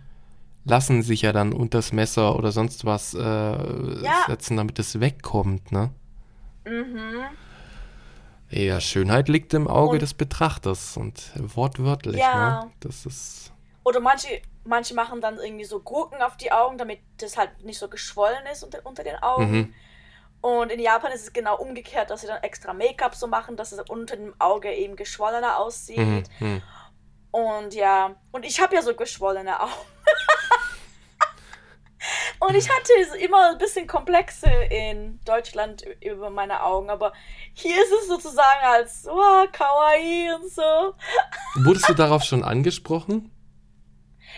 lassen 0.64 1.02
sich 1.02 1.22
ja 1.22 1.32
dann 1.32 1.52
unter 1.52 1.78
das 1.78 1.92
Messer 1.92 2.36
oder 2.36 2.52
sonst 2.52 2.84
was 2.84 3.14
äh, 3.14 3.20
ja. 3.20 4.24
setzen, 4.26 4.56
damit 4.56 4.78
es 4.78 5.00
wegkommt, 5.00 5.72
ne? 5.72 5.90
Mhm. 6.64 7.24
Ja, 8.50 8.80
Schönheit 8.80 9.28
liegt 9.28 9.52
im 9.54 9.68
Auge 9.68 9.94
und, 9.94 10.02
des 10.02 10.14
Betrachters 10.14 10.96
und 10.96 11.32
wortwörtlich, 11.36 12.20
ja. 12.20 12.64
ne? 12.64 12.70
Das 12.80 13.04
ist. 13.04 13.52
Oder 13.84 14.00
manche, 14.00 14.40
manche 14.64 14.94
machen 14.94 15.20
dann 15.20 15.38
irgendwie 15.38 15.64
so 15.64 15.80
Gurken 15.80 16.22
auf 16.22 16.36
die 16.36 16.52
Augen, 16.52 16.78
damit 16.78 17.00
das 17.18 17.36
halt 17.36 17.64
nicht 17.64 17.78
so 17.78 17.88
geschwollen 17.88 18.46
ist 18.50 18.62
unter, 18.62 18.78
unter 18.84 19.02
den 19.02 19.16
Augen. 19.16 19.52
Mhm. 19.52 19.74
Und 20.40 20.70
in 20.70 20.78
Japan 20.80 21.10
ist 21.12 21.22
es 21.22 21.32
genau 21.32 21.56
umgekehrt, 21.56 22.10
dass 22.10 22.20
sie 22.20 22.26
dann 22.26 22.42
extra 22.42 22.74
Make-up 22.74 23.14
so 23.14 23.26
machen, 23.26 23.56
dass 23.56 23.72
es 23.72 23.80
unter 23.88 24.16
dem 24.16 24.34
Auge 24.38 24.72
eben 24.72 24.94
geschwollener 24.94 25.58
aussieht. 25.58 26.28
Mhm. 26.38 26.62
Und 27.34 27.74
ja, 27.74 28.14
und 28.30 28.44
ich 28.44 28.60
habe 28.60 28.76
ja 28.76 28.82
so 28.82 28.94
geschwollene 28.94 29.60
Augen. 29.60 29.72
Und 32.38 32.54
ich 32.54 32.68
hatte 32.68 32.92
immer 33.18 33.50
ein 33.50 33.58
bisschen 33.58 33.88
Komplexe 33.88 34.46
in 34.46 35.18
Deutschland 35.24 35.84
über 36.00 36.30
meine 36.30 36.62
Augen, 36.62 36.90
aber 36.90 37.12
hier 37.54 37.74
ist 37.82 37.90
es 37.90 38.06
sozusagen 38.06 38.62
als 38.62 39.08
oh, 39.08 39.46
kawaii 39.50 40.30
und 40.34 40.48
so. 40.48 40.94
Wurdest 41.64 41.88
du 41.88 41.94
darauf 41.94 42.22
schon 42.22 42.44
angesprochen? 42.44 43.32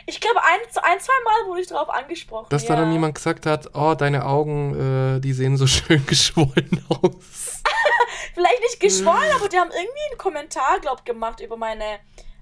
Ich 0.06 0.20
glaube, 0.20 0.40
ein, 0.42 0.60
ein 0.82 1.00
zwei 1.00 1.12
Mal 1.24 1.48
wurde 1.48 1.62
ich 1.62 1.66
darauf 1.66 1.90
angesprochen. 1.90 2.46
Dass 2.48 2.62
ja. 2.62 2.76
da 2.76 2.82
dann 2.82 2.92
jemand 2.92 3.16
gesagt 3.16 3.44
hat, 3.44 3.74
oh, 3.74 3.94
deine 3.94 4.24
Augen, 4.24 5.16
äh, 5.16 5.20
die 5.20 5.32
sehen 5.32 5.56
so 5.56 5.66
schön 5.66 6.06
geschwollen 6.06 6.86
aus. 6.88 7.62
Vielleicht 8.34 8.60
nicht 8.60 8.80
geschwollen, 8.80 9.32
aber 9.34 9.48
die 9.48 9.58
haben 9.58 9.70
irgendwie 9.70 10.10
einen 10.10 10.18
Kommentar, 10.18 10.78
glaub 10.80 11.04
gemacht 11.04 11.40
über 11.40 11.56
meine, 11.56 11.98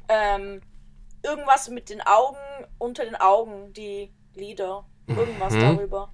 ähm, 0.08 0.60
irgendwas 1.22 1.68
mit 1.68 1.90
den 1.90 2.00
Augen, 2.02 2.38
unter 2.78 3.04
den 3.04 3.16
Augen, 3.16 3.72
die 3.72 4.12
Lieder. 4.34 4.84
Irgendwas 5.06 5.52
mhm. 5.52 5.60
darüber. 5.60 6.12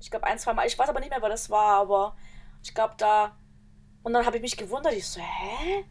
Ich 0.00 0.10
glaube 0.10 0.26
ein, 0.26 0.38
zwei 0.38 0.52
Mal. 0.52 0.66
Ich 0.66 0.78
weiß 0.78 0.88
aber 0.88 1.00
nicht 1.00 1.10
mehr, 1.10 1.22
wer 1.22 1.28
das 1.28 1.50
war, 1.50 1.80
aber 1.80 2.16
ich 2.62 2.74
glaube 2.74 2.94
da. 2.98 3.36
Und 4.02 4.12
dann 4.12 4.24
habe 4.26 4.36
ich 4.36 4.42
mich 4.42 4.56
gewundert. 4.56 4.92
Ich 4.94 5.06
so, 5.06 5.20
hä? 5.20 5.84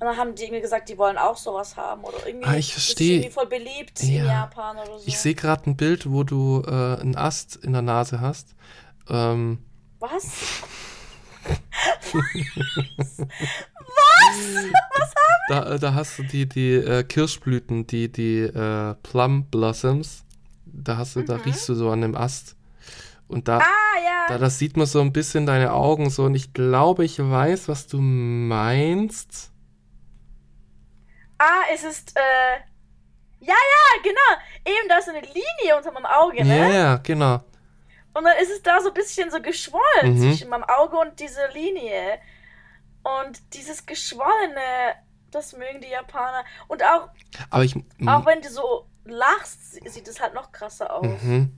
Und 0.00 0.06
dann 0.06 0.16
haben 0.16 0.34
die 0.34 0.44
irgendwie 0.44 0.60
gesagt, 0.60 0.88
die 0.88 0.98
wollen 0.98 1.16
auch 1.18 1.36
sowas 1.36 1.76
haben 1.76 2.02
oder 2.02 2.26
irgendwie. 2.26 2.48
Ah, 2.48 2.56
ich 2.56 2.72
verstehe. 2.72 3.18
Ist 3.18 3.24
irgendwie 3.24 3.32
voll 3.32 3.46
beliebt 3.46 4.02
ja. 4.02 4.22
in 4.22 4.26
Japan 4.26 4.76
oder 4.78 4.98
so. 4.98 5.06
Ich 5.06 5.18
sehe 5.18 5.34
gerade 5.34 5.70
ein 5.70 5.76
Bild, 5.76 6.10
wo 6.10 6.24
du 6.24 6.62
äh, 6.66 7.00
einen 7.00 7.16
Ast 7.16 7.56
in 7.56 7.72
der 7.72 7.82
Nase 7.82 8.20
hast. 8.20 8.54
Ähm. 9.08 9.64
Was? 10.00 10.26
Was? 11.44 12.18
Was 14.96 15.14
haben 15.14 15.44
da, 15.48 15.78
da 15.78 15.94
hast 15.94 16.18
du 16.18 16.22
die, 16.22 16.48
die 16.48 16.74
äh, 16.74 17.02
Kirschblüten, 17.04 17.86
die, 17.86 18.10
die 18.10 18.40
äh, 18.40 18.94
Plum 19.02 19.44
Blossoms 19.46 20.24
da 20.74 20.96
hast 20.96 21.16
du, 21.16 21.20
mhm. 21.20 21.26
da 21.26 21.36
riechst 21.36 21.68
du 21.68 21.74
so 21.74 21.90
an 21.90 22.00
dem 22.00 22.16
Ast. 22.16 22.56
Und 23.28 23.48
da, 23.48 23.58
ah, 23.58 23.98
ja. 24.04 24.26
da, 24.28 24.38
das 24.38 24.58
sieht 24.58 24.76
man 24.76 24.86
so 24.86 25.00
ein 25.00 25.12
bisschen 25.12 25.46
deine 25.46 25.72
Augen 25.72 26.10
so. 26.10 26.24
Und 26.24 26.34
ich 26.34 26.52
glaube, 26.52 27.04
ich 27.04 27.18
weiß, 27.18 27.68
was 27.68 27.86
du 27.86 27.98
meinst. 28.00 29.50
Ah, 31.38 31.62
es 31.72 31.84
ist, 31.84 32.16
äh, 32.16 32.60
Ja, 33.40 33.54
ja, 33.54 34.02
genau. 34.02 34.76
Eben, 34.78 34.88
da 34.88 34.98
ist 34.98 35.06
so 35.06 35.10
eine 35.12 35.20
Linie 35.20 35.76
unter 35.76 35.92
meinem 35.92 36.06
Auge, 36.06 36.38
Ja, 36.38 36.44
ne? 36.44 36.74
ja, 36.74 36.96
genau. 36.96 37.42
Und 38.14 38.24
dann 38.24 38.36
ist 38.40 38.50
es 38.50 38.62
da 38.62 38.80
so 38.80 38.88
ein 38.88 38.94
bisschen 38.94 39.30
so 39.30 39.40
geschwollen 39.42 40.14
Mhm. 40.14 40.18
zwischen 40.20 40.48
meinem 40.48 40.64
Auge 40.64 40.96
und 40.98 41.18
dieser 41.20 41.50
Linie. 41.52 42.18
Und 43.02 43.38
dieses 43.54 43.84
Geschwollene, 43.86 44.94
das 45.30 45.52
mögen 45.52 45.80
die 45.82 45.88
Japaner. 45.88 46.44
Und 46.68 46.82
auch, 46.82 47.08
Aber 47.50 47.64
ich. 47.64 47.74
auch 47.76 48.24
wenn 48.24 48.40
du 48.40 48.48
so 48.48 48.86
lachst, 49.04 49.72
sie- 49.74 49.88
sieht 49.88 50.08
es 50.08 50.20
halt 50.20 50.32
noch 50.34 50.52
krasser 50.52 50.94
aus. 50.94 51.06
Mhm. 51.22 51.50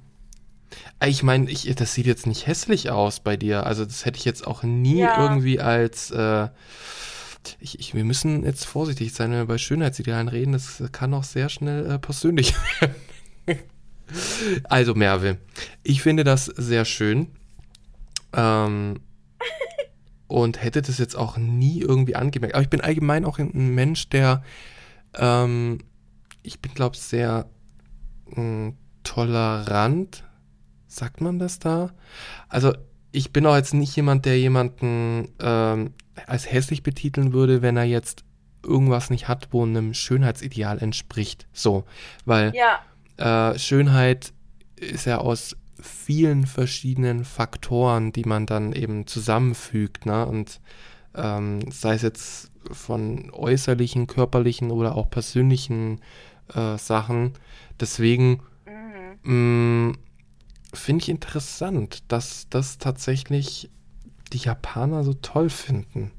Ich 1.05 1.23
meine, 1.23 1.49
ich, 1.49 1.73
das 1.77 1.95
sieht 1.95 2.07
jetzt 2.07 2.27
nicht 2.27 2.47
hässlich 2.49 2.91
aus 2.91 3.21
bei 3.21 3.37
dir. 3.37 3.65
Also 3.67 3.85
das 3.85 4.05
hätte 4.05 4.19
ich 4.19 4.25
jetzt 4.25 4.45
auch 4.47 4.63
nie 4.65 5.01
Ja. 5.01 5.23
irgendwie 5.23 5.61
als. 5.61 6.11
Äh, 6.11 6.49
ich, 7.61 7.79
ich, 7.79 7.95
wir 7.95 8.03
müssen 8.03 8.45
jetzt 8.45 8.65
vorsichtig 8.65 9.15
sein, 9.15 9.31
wenn 9.31 9.39
wir 9.39 9.47
bei 9.47 9.59
Schönheitsidealen 9.59 10.27
reden. 10.27 10.53
Das 10.53 10.83
kann 10.91 11.15
auch 11.15 11.23
sehr 11.23 11.49
schnell 11.49 11.89
äh, 11.89 11.99
persönlich 12.01 12.55
werden. 12.81 12.97
Also 14.65 14.95
Merve, 14.95 15.39
ich 15.83 16.03
finde 16.03 16.25
das 16.25 16.47
sehr 16.47 16.85
schön. 16.85 17.29
Ähm, 18.33 19.01
und 20.29 20.63
hätte 20.63 20.83
das 20.83 20.99
jetzt 20.99 21.17
auch 21.17 21.37
nie 21.37 21.81
irgendwie 21.81 22.17
angemerkt. 22.17 22.55
Aber 22.55 22.63
ich 22.63 22.71
bin 22.71 22.81
allgemein 22.81 23.25
auch 23.25 23.39
ein 23.39 23.75
Mensch, 23.75 24.09
der. 24.09 24.43
Ähm, 25.15 25.79
ich 26.43 26.61
bin, 26.61 26.75
glaube 26.75 26.97
ich, 26.97 27.03
sehr 27.03 27.49
mh, 28.27 28.73
tolerant. 29.05 30.25
Sagt 30.89 31.21
man 31.21 31.39
das 31.39 31.59
da? 31.59 31.93
Also, 32.49 32.73
ich 33.13 33.33
bin 33.33 33.47
auch 33.47 33.57
jetzt 33.57 33.75
nicht 33.75 33.95
jemand, 33.97 34.25
der 34.25 34.39
jemanden 34.39 35.29
ähm, 35.41 35.95
als 36.27 36.51
hässlich 36.51 36.83
betiteln 36.83 37.33
würde, 37.33 37.63
wenn 37.63 37.77
er 37.77 37.85
jetzt 37.85 38.25
irgendwas 38.65 39.11
nicht 39.11 39.29
hat, 39.29 39.49
wo 39.53 39.65
einem 39.65 39.95
Schönheitsideal 39.95 40.79
entspricht. 40.79 41.47
So, 41.53 41.85
weil 42.25 42.55
Ja, 42.55 42.81
äh, 43.17 43.59
Schönheit 43.59 44.33
ist 44.77 45.07
ja 45.07 45.19
aus 45.19 45.57
vielen 45.81 46.47
verschiedenen 46.47 47.25
Faktoren, 47.25 48.13
die 48.13 48.25
man 48.25 48.47
dann 48.47 48.73
eben 48.73 49.07
zusammenfügt, 49.07 50.07
ne? 50.07 50.27
Und 50.27 50.61
ähm, 51.15 51.71
sei 51.71 51.95
es 51.95 52.03
jetzt 52.03 52.51
von 52.71 53.31
äußerlichen, 53.33 54.07
körperlichen 54.07 54.71
oder 54.71 54.97
auch 54.97 55.11
persönlichen 55.11 56.01
äh, 56.55 56.79
Sachen. 56.79 57.35
Deswegen 57.81 58.43
mhm. 59.25 59.89
mh, 59.91 59.95
finde 60.75 61.03
ich 61.03 61.09
interessant, 61.09 62.05
dass 62.09 62.49
das 62.49 62.79
tatsächlich 62.79 63.71
die 64.33 64.39
Japaner 64.39 65.05
so 65.05 65.15
toll 65.15 65.51
finden. 65.51 66.11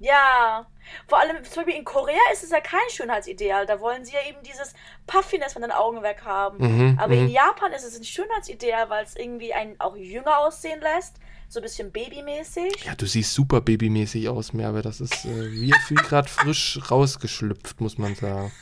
ja. 0.00 0.66
Vor 1.06 1.20
allem, 1.20 1.42
zum 1.44 1.62
Beispiel 1.62 1.78
in 1.78 1.84
Korea 1.84 2.18
ist 2.32 2.44
es 2.44 2.50
ja 2.50 2.60
kein 2.60 2.88
Schönheitsideal. 2.90 3.66
Da 3.66 3.80
wollen 3.80 4.04
sie 4.04 4.12
ja 4.12 4.20
eben 4.28 4.42
dieses 4.42 4.74
Puffiness 5.06 5.52
von 5.52 5.62
den 5.62 5.70
Augen 5.70 6.02
weg 6.02 6.22
haben. 6.24 6.58
Mhm, 6.58 6.98
Aber 7.00 7.14
in 7.14 7.24
mhm. 7.24 7.30
Japan 7.30 7.72
ist 7.72 7.84
es 7.84 7.96
ein 7.98 8.04
Schönheitsideal, 8.04 8.90
weil 8.90 9.04
es 9.04 9.16
irgendwie 9.16 9.54
einen 9.54 9.78
auch 9.80 9.96
jünger 9.96 10.38
aussehen 10.38 10.80
lässt. 10.80 11.16
So 11.48 11.60
ein 11.60 11.62
bisschen 11.62 11.92
babymäßig. 11.92 12.84
Ja, 12.84 12.94
du 12.94 13.06
siehst 13.06 13.34
super 13.34 13.60
babymäßig 13.60 14.28
aus, 14.28 14.52
Merve. 14.52 14.82
Das 14.82 15.00
ist 15.00 15.24
äh, 15.24 15.52
wie, 15.52 15.72
wie 15.88 15.94
gerade 15.94 16.28
frisch 16.28 16.80
rausgeschlüpft, 16.90 17.80
muss 17.80 17.98
man 17.98 18.14
sagen. 18.14 18.52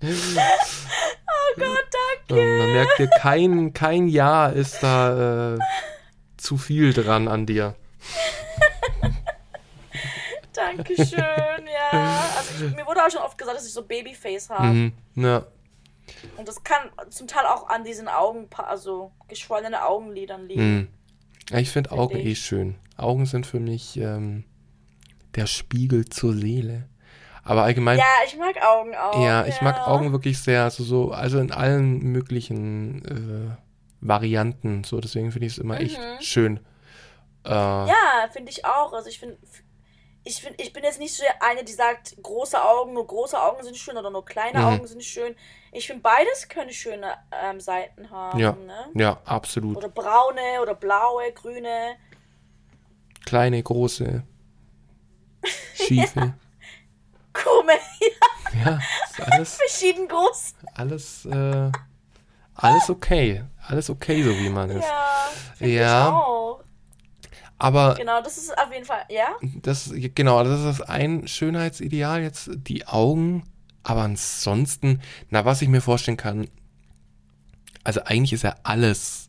Oh 0.00 0.06
Gott, 1.56 1.86
danke. 2.28 2.42
Ähm, 2.42 2.58
man 2.58 2.72
merkt 2.72 2.98
dir, 2.98 3.08
kein, 3.08 3.72
kein 3.72 4.08
Jahr 4.08 4.52
ist 4.52 4.82
da 4.82 5.54
äh, 5.54 5.58
zu 6.36 6.56
viel 6.56 6.92
dran 6.92 7.28
an 7.28 7.46
dir. 7.46 7.74
Dankeschön, 10.58 11.66
ja. 11.92 12.30
Also 12.36 12.66
ich, 12.66 12.74
mir 12.74 12.86
wurde 12.86 13.04
auch 13.04 13.10
schon 13.10 13.22
oft 13.22 13.38
gesagt, 13.38 13.56
dass 13.56 13.66
ich 13.66 13.72
so 13.72 13.82
Babyface 13.84 14.50
habe. 14.50 14.66
Mhm. 14.66 14.92
Ja. 15.16 15.46
Und 16.36 16.48
das 16.48 16.62
kann 16.64 16.90
zum 17.10 17.26
Teil 17.28 17.44
auch 17.46 17.68
an 17.68 17.84
diesen 17.84 18.08
Augen, 18.08 18.48
also 18.56 19.12
geschwollenen 19.28 19.74
Augenlidern 19.74 20.46
liegen. 20.48 20.76
Mhm. 20.76 20.88
Ja, 21.50 21.58
ich 21.58 21.70
finde 21.70 21.92
Augen 21.92 22.16
ich. 22.18 22.26
eh 22.26 22.34
schön. 22.34 22.74
Augen 22.96 23.26
sind 23.26 23.46
für 23.46 23.60
mich 23.60 23.96
ähm, 23.98 24.44
der 25.34 25.46
Spiegel 25.46 26.06
zur 26.06 26.34
Seele. 26.34 26.88
Aber 27.44 27.62
allgemein, 27.62 27.98
Ja, 27.98 28.04
ich 28.26 28.36
mag 28.36 28.56
Augen 28.62 28.94
auch. 28.94 29.24
ja, 29.24 29.46
ich 29.46 29.60
mag 29.62 29.86
Augen 29.86 30.12
wirklich 30.12 30.38
sehr. 30.38 30.64
Also 30.64 30.82
so, 30.84 31.12
also 31.12 31.38
in 31.38 31.50
allen 31.52 31.98
möglichen 32.00 33.04
äh, 33.06 33.56
Varianten. 34.00 34.84
So, 34.84 35.00
deswegen 35.00 35.32
finde 35.32 35.46
ich 35.46 35.52
es 35.54 35.58
immer 35.58 35.80
echt 35.80 35.98
Mhm. 35.98 36.20
schön. 36.20 36.56
Äh, 37.46 37.50
Ja, 37.50 38.28
finde 38.32 38.50
ich 38.50 38.64
auch. 38.66 38.92
Also 38.92 39.08
ich 39.08 39.18
finde, 39.18 39.38
ich 40.24 40.42
finde, 40.42 40.62
ich 40.62 40.72
bin 40.72 40.82
jetzt 40.84 40.98
nicht 40.98 41.14
so 41.14 41.24
eine, 41.40 41.64
die 41.64 41.72
sagt, 41.72 42.16
große 42.22 42.62
Augen, 42.62 42.92
nur 42.92 43.06
große 43.06 43.40
Augen 43.40 43.62
sind 43.62 43.76
schön 43.76 43.96
oder 43.96 44.10
nur 44.10 44.24
kleine 44.24 44.58
Mhm. 44.58 44.64
Augen 44.66 44.86
sind 44.86 45.02
schön. 45.04 45.34
Ich 45.72 45.86
finde, 45.86 46.02
beides 46.02 46.48
können 46.48 46.72
schöne 46.72 47.14
ähm, 47.32 47.60
Seiten 47.60 48.10
haben. 48.10 48.38
Ja. 48.38 48.52
Ne? 48.52 48.86
Ja, 48.94 49.20
absolut. 49.24 49.76
Oder 49.76 49.88
braune 49.88 50.60
oder 50.62 50.74
blaue, 50.74 51.32
grüne. 51.32 51.96
Kleine, 53.24 53.62
große, 53.62 54.22
schiefe. 55.74 56.34
Krumme, 57.32 57.74
ja, 58.64 58.80
ist 59.10 59.20
alles, 59.20 59.54
verschieden 59.56 60.08
groß. 60.08 60.54
alles, 60.74 61.24
äh, 61.26 61.70
alles 62.54 62.90
okay. 62.90 63.44
Alles 63.68 63.90
okay, 63.90 64.22
so 64.24 64.30
wie 64.30 64.48
man 64.48 64.70
ist. 64.70 64.88
Ja, 65.60 65.66
Ja. 65.66 66.08
ich 66.08 66.14
auch. 66.14 66.64
Aber 67.58 67.94
Genau, 67.94 68.22
das 68.22 68.38
ist 68.38 68.56
auf 68.56 68.72
jeden 68.72 68.84
Fall, 68.84 69.02
ja? 69.08 69.28
das, 69.62 69.92
genau, 69.92 70.44
das 70.44 70.60
ist 70.60 70.80
das 70.80 70.82
ein 70.82 71.26
Schönheitsideal 71.26 72.22
jetzt, 72.22 72.50
die 72.54 72.86
Augen. 72.86 73.44
Aber 73.82 74.02
ansonsten, 74.02 75.00
na, 75.30 75.44
was 75.44 75.62
ich 75.62 75.68
mir 75.68 75.80
vorstellen 75.80 76.16
kann, 76.16 76.48
also 77.84 78.02
eigentlich 78.04 78.32
ist 78.32 78.42
ja 78.42 78.54
alles 78.62 79.28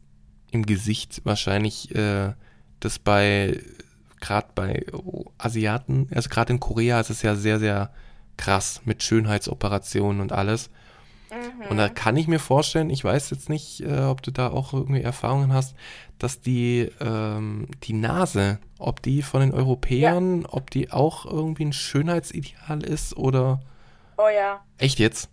im 0.51 0.65
Gesicht 0.65 1.21
wahrscheinlich, 1.23 1.95
äh, 1.95 2.34
das 2.80 2.99
bei, 2.99 3.61
gerade 4.19 4.47
bei 4.53 4.86
Asiaten, 5.38 6.09
also 6.13 6.30
gerade 6.30 6.53
in 6.53 6.59
Korea 6.59 6.99
ist 6.99 7.09
es 7.09 7.21
ja 7.21 7.36
sehr, 7.36 7.59
sehr 7.59 7.91
krass 8.38 8.82
mit 8.86 9.03
Schönheitsoperationen 9.03 10.21
und 10.21 10.32
alles. 10.32 10.69
Und 11.69 11.77
da 11.77 11.89
kann 11.89 12.17
ich 12.17 12.27
mir 12.27 12.39
vorstellen, 12.39 12.89
ich 12.89 13.03
weiß 13.03 13.30
jetzt 13.30 13.49
nicht, 13.49 13.82
äh, 13.82 13.99
ob 14.05 14.21
du 14.23 14.32
da 14.32 14.49
auch 14.49 14.73
irgendwie 14.73 15.01
Erfahrungen 15.01 15.53
hast, 15.53 15.75
dass 16.17 16.41
die, 16.41 16.91
ähm, 16.99 17.67
die 17.84 17.93
Nase, 17.93 18.59
ob 18.80 19.01
die 19.01 19.21
von 19.21 19.41
den 19.41 19.53
Europäern, 19.53 20.45
ob 20.45 20.71
die 20.71 20.91
auch 20.91 21.25
irgendwie 21.25 21.65
ein 21.65 21.73
Schönheitsideal 21.73 22.84
ist 22.84 23.15
oder 23.15 23.59
Oh 24.17 24.27
ja. 24.27 24.63
echt 24.77 24.99
jetzt? 24.99 25.30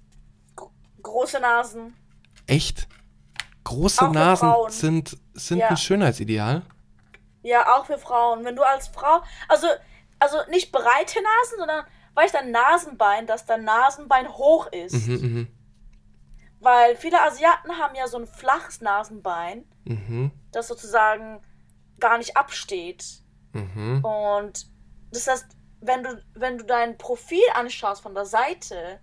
Große 1.02 1.40
Nasen. 1.40 1.94
Echt? 2.46 2.88
Große 3.64 4.06
Auch 4.08 4.12
Nasen 4.12 4.52
sind, 4.68 5.16
sind 5.34 5.58
Ja. 5.58 5.68
ein 5.68 5.76
Schönheitsideal? 5.76 6.62
Ja, 7.42 7.74
auch 7.76 7.86
für 7.86 7.98
Frauen. 7.98 8.44
Wenn 8.44 8.56
du 8.56 8.62
als 8.62 8.88
Frau, 8.88 9.22
also, 9.48 9.66
also 10.18 10.36
nicht 10.50 10.72
breite 10.72 11.18
Nasen, 11.22 11.58
sondern, 11.58 11.84
weißt 12.14 12.34
du, 12.34 12.38
dein 12.38 12.50
Nasenbein, 12.50 13.26
dass 13.26 13.46
dein 13.46 13.64
Nasenbein 13.64 14.28
hoch 14.28 14.66
ist. 14.72 15.06
Mhm, 15.08 15.14
mhm, 15.14 15.48
Weil 16.60 16.96
viele 16.96 17.20
Asiaten 17.22 17.78
haben 17.78 17.94
ja 17.94 18.06
so 18.08 18.18
ein 18.18 18.26
flaches 18.26 18.80
Nasenbein, 18.80 19.64
mhm, 19.84 20.30
das 20.52 20.68
sozusagen 20.68 21.42
gar 22.00 22.18
nicht 22.18 22.36
absteht. 22.36 23.04
mhm. 23.52 24.04
Und 24.04 24.66
das 25.12 25.26
heißt, 25.28 25.46
wenn 25.80 26.02
du, 26.02 26.22
wenn 26.34 26.58
du 26.58 26.64
dein 26.64 26.98
Profil 26.98 27.42
anschaust 27.54 28.02
von 28.02 28.14
der 28.14 28.24
Seite, 28.26 29.00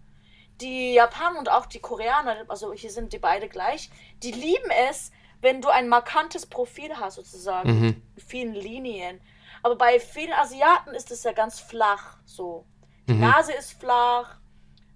die 0.61 0.93
Japaner 0.93 1.39
und 1.39 1.49
auch 1.49 1.65
die 1.65 1.79
Koreaner, 1.79 2.45
also 2.47 2.73
hier 2.73 2.91
sind 2.91 3.13
die 3.13 3.19
beide 3.19 3.47
gleich, 3.49 3.89
die 4.21 4.31
lieben 4.31 4.69
es, 4.89 5.11
wenn 5.41 5.61
du 5.61 5.69
ein 5.69 5.89
markantes 5.89 6.45
Profil 6.45 6.95
hast, 6.97 7.15
sozusagen, 7.15 7.69
Mhm. 7.79 8.01
mit 8.15 8.23
vielen 8.23 8.53
Linien. 8.53 9.19
Aber 9.61 9.75
bei 9.75 9.99
vielen 9.99 10.33
Asiaten 10.33 10.93
ist 10.93 11.11
es 11.11 11.23
ja 11.23 11.31
ganz 11.33 11.59
flach, 11.59 12.17
so. 12.25 12.65
Die 13.07 13.13
Mhm. 13.13 13.21
Nase 13.21 13.53
ist 13.53 13.73
flach 13.79 14.37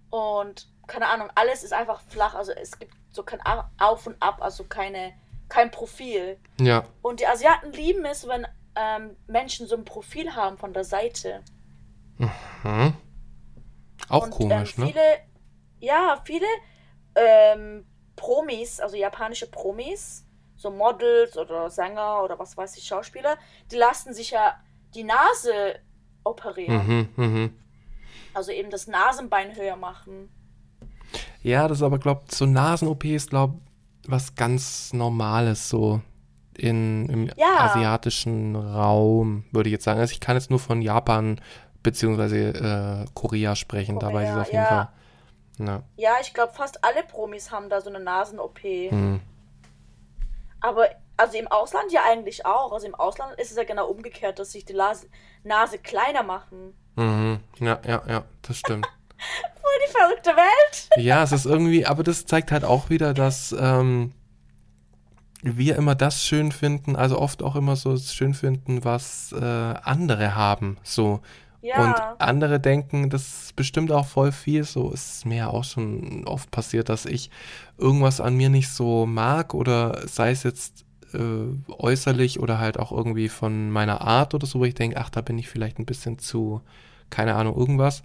und 0.10 0.68
keine 0.88 1.08
Ahnung, 1.08 1.30
alles 1.36 1.64
ist 1.64 1.74
einfach 1.74 2.02
flach. 2.02 2.34
Also 2.34 2.54
es 2.54 2.80
gibt 2.80 2.94
so 3.12 3.24
kein 3.24 3.42
Auf 3.78 4.08
und 4.08 4.16
Ab, 4.22 4.42
also 4.42 4.64
keine, 4.64 5.14
kein 5.50 5.70
Profil. 5.70 6.40
Ja, 6.60 6.86
Und 7.02 7.20
die 7.20 7.28
Asiaten 7.28 7.72
lieben 7.74 8.06
es, 8.06 8.28
wenn 8.28 8.48
ähm, 8.76 9.18
Menschen 9.28 9.68
so 9.68 9.76
ein 9.76 9.86
Profil 9.86 10.36
haben 10.36 10.58
von 10.58 10.74
der 10.74 10.84
Seite. 10.84 11.44
hm. 12.18 12.94
auch 14.10 14.24
und, 14.24 14.32
komisch, 14.32 14.78
ähm, 14.78 14.86
ne? 14.86 14.92
viele, 14.92 15.02
Ja, 15.80 16.22
viele 16.24 16.48
ähm, 17.16 17.86
Promis, 18.16 18.80
also 18.80 18.96
japanische 18.96 19.50
Promis, 19.50 20.26
so 20.56 20.72
Models 20.72 21.38
oder 21.38 21.70
Sänger 21.70 22.24
oder 22.24 22.40
was 22.40 22.58
weiß 22.58 22.78
ich, 22.78 22.86
Schauspieler, 22.86 23.38
die 23.72 23.76
lassen 23.76 24.14
sich 24.14 24.32
ja 24.32 24.60
die 24.96 25.04
Nase 25.04 25.80
operieren. 26.24 27.10
Mhm, 27.16 27.24
mhm. 27.24 27.60
Also 28.34 28.52
eben 28.52 28.70
das 28.70 28.88
Nasenbein 28.88 29.56
höher 29.56 29.76
machen. 29.76 30.30
Ja, 31.48 31.70
das 31.70 31.78
ist 31.78 31.84
aber, 31.84 31.98
glaub, 31.98 32.30
so 32.30 32.46
Nasen-OP 32.46 33.06
ist, 33.06 33.30
glaub, 33.30 33.54
was 34.06 34.36
ganz 34.36 34.92
Normales 34.92 35.70
so 35.70 36.02
in, 36.58 37.08
im 37.08 37.32
Ja. 37.38 37.60
asiatischen 37.60 38.58
Raum, 38.58 39.46
würde 39.52 39.70
ich 39.70 39.74
jetzt 39.74 39.86
sagen. 39.86 40.00
Also 40.02 40.12
ich 40.12 40.20
kann 40.20 40.36
jetzt 40.36 40.50
nur 40.50 40.60
von 40.60 40.82
Japan 40.82 41.40
beziehungsweise 41.84 42.50
äh, 42.50 43.06
Korea 43.14 43.56
sprechen. 43.56 43.98
da 43.98 44.08
weiß 44.08 44.28
ich 44.28 44.30
Korea, 44.30 44.42
auf 44.42 44.48
jeden 44.48 44.58
ja. 44.58 44.66
Fall. 44.66 44.88
Ja. 45.60 45.84
Ja, 45.96 46.12
ich 46.22 46.34
glaube, 46.34 46.52
fast 46.54 46.84
alle 46.84 47.04
Promis 47.04 47.50
haben 47.50 47.70
da 47.70 47.80
so 47.80 47.90
eine 47.90 48.02
Nasen-OP. 48.02 48.60
Hm. 48.64 49.22
Aber 50.60 50.90
also 51.16 51.38
im 51.38 51.48
Ausland 51.48 51.94
ja 51.94 52.02
eigentlich 52.10 52.46
auch. 52.46 52.74
Also 52.74 52.88
im 52.88 52.96
Ausland 52.96 53.40
ist 53.40 53.52
es 53.52 53.58
ja 53.58 53.64
genau 53.64 53.88
umgekehrt, 53.88 54.38
dass 54.38 54.52
sich 54.52 54.66
die 54.66 54.74
Nase, 54.74 55.08
Nase 55.44 55.78
kleiner 55.78 56.24
machen. 56.24 56.74
Mhm. 56.98 57.40
Ja, 57.60 57.80
ja, 57.86 58.04
ja, 58.08 58.24
das 58.42 58.58
stimmt. 58.58 58.88
Voll 59.62 59.72
die 59.88 59.92
verrückte 59.92 60.30
Welt. 60.32 60.90
Ja, 60.98 61.24
es 61.24 61.32
ist 61.32 61.46
irgendwie, 61.46 61.86
aber 61.86 62.04
das 62.04 62.26
zeigt 62.26 62.52
halt 62.52 62.64
auch 62.64 62.90
wieder, 62.90 63.14
dass 63.14 63.56
ähm, 63.60 64.14
wir 65.44 65.76
immer 65.76 65.96
das 65.96 66.24
schön 66.24 66.52
finden, 66.52 66.96
also 66.96 67.20
oft 67.20 67.44
auch 67.44 67.56
immer 67.56 67.76
so 67.76 67.98
schön 67.98 68.34
finden, 68.34 68.84
was 68.84 69.34
äh, 69.34 69.44
andere 69.44 70.36
haben. 70.36 70.78
So. 70.84 71.22
Ja. 71.62 71.84
Und 71.84 72.22
andere 72.22 72.60
denken, 72.60 73.10
das 73.10 73.44
ist 73.44 73.56
bestimmt 73.56 73.92
auch 73.92 74.06
voll 74.06 74.32
viel. 74.32 74.64
So 74.64 74.92
ist 74.92 75.26
mir 75.26 75.38
ja 75.38 75.48
auch 75.48 75.64
schon 75.64 76.26
oft 76.26 76.50
passiert, 76.52 76.90
dass 76.90 77.06
ich 77.06 77.30
irgendwas 77.78 78.22
an 78.22 78.36
mir 78.36 78.50
nicht 78.50 78.70
so 78.70 79.06
mag 79.06 79.54
oder 79.54 80.08
sei 80.08 80.32
es 80.32 80.44
jetzt 80.44 80.86
äh, 81.14 81.72
äußerlich 81.72 82.40
oder 82.40 82.60
halt 82.60 82.80
auch 82.80 82.92
irgendwie 82.92 83.30
von 83.30 83.70
meiner 83.72 84.02
Art 84.02 84.34
oder 84.34 84.46
so, 84.46 84.60
wo 84.60 84.66
ich 84.66 84.76
denke, 84.76 84.98
ach, 84.98 85.10
da 85.10 85.22
bin 85.22 85.38
ich 85.38 85.50
vielleicht 85.50 85.80
ein 85.80 85.86
bisschen 85.86 86.20
zu, 86.20 86.62
keine 87.10 87.36
Ahnung, 87.36 87.58
irgendwas. 87.58 88.04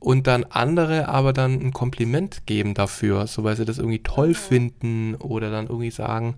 Und 0.00 0.26
dann 0.28 0.44
andere 0.44 1.08
aber 1.08 1.32
dann 1.32 1.54
ein 1.60 1.72
Kompliment 1.72 2.46
geben 2.46 2.74
dafür, 2.74 3.26
so 3.26 3.42
weil 3.44 3.56
sie 3.56 3.64
das 3.64 3.78
irgendwie 3.78 4.02
toll 4.02 4.34
finden 4.34 5.16
oder 5.16 5.50
dann 5.50 5.66
irgendwie 5.66 5.90
sagen, 5.90 6.36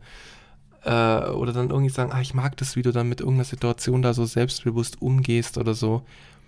äh, 0.85 0.91
oder 1.29 1.53
dann 1.53 1.69
irgendwie 1.69 1.91
sagen, 1.91 2.11
ah, 2.13 2.23
ich 2.23 2.33
mag 2.33 2.57
das, 2.57 2.75
wie 2.77 2.83
du 2.83 2.91
dann 2.91 3.09
mit 3.09 3.21
irgendeiner 3.21 3.45
Situation 3.45 4.01
da 4.01 4.15
so 4.15 4.25
selbstbewusst 4.25 5.03
umgehst 5.03 5.59
oder 5.59 5.75
so. 5.75 6.05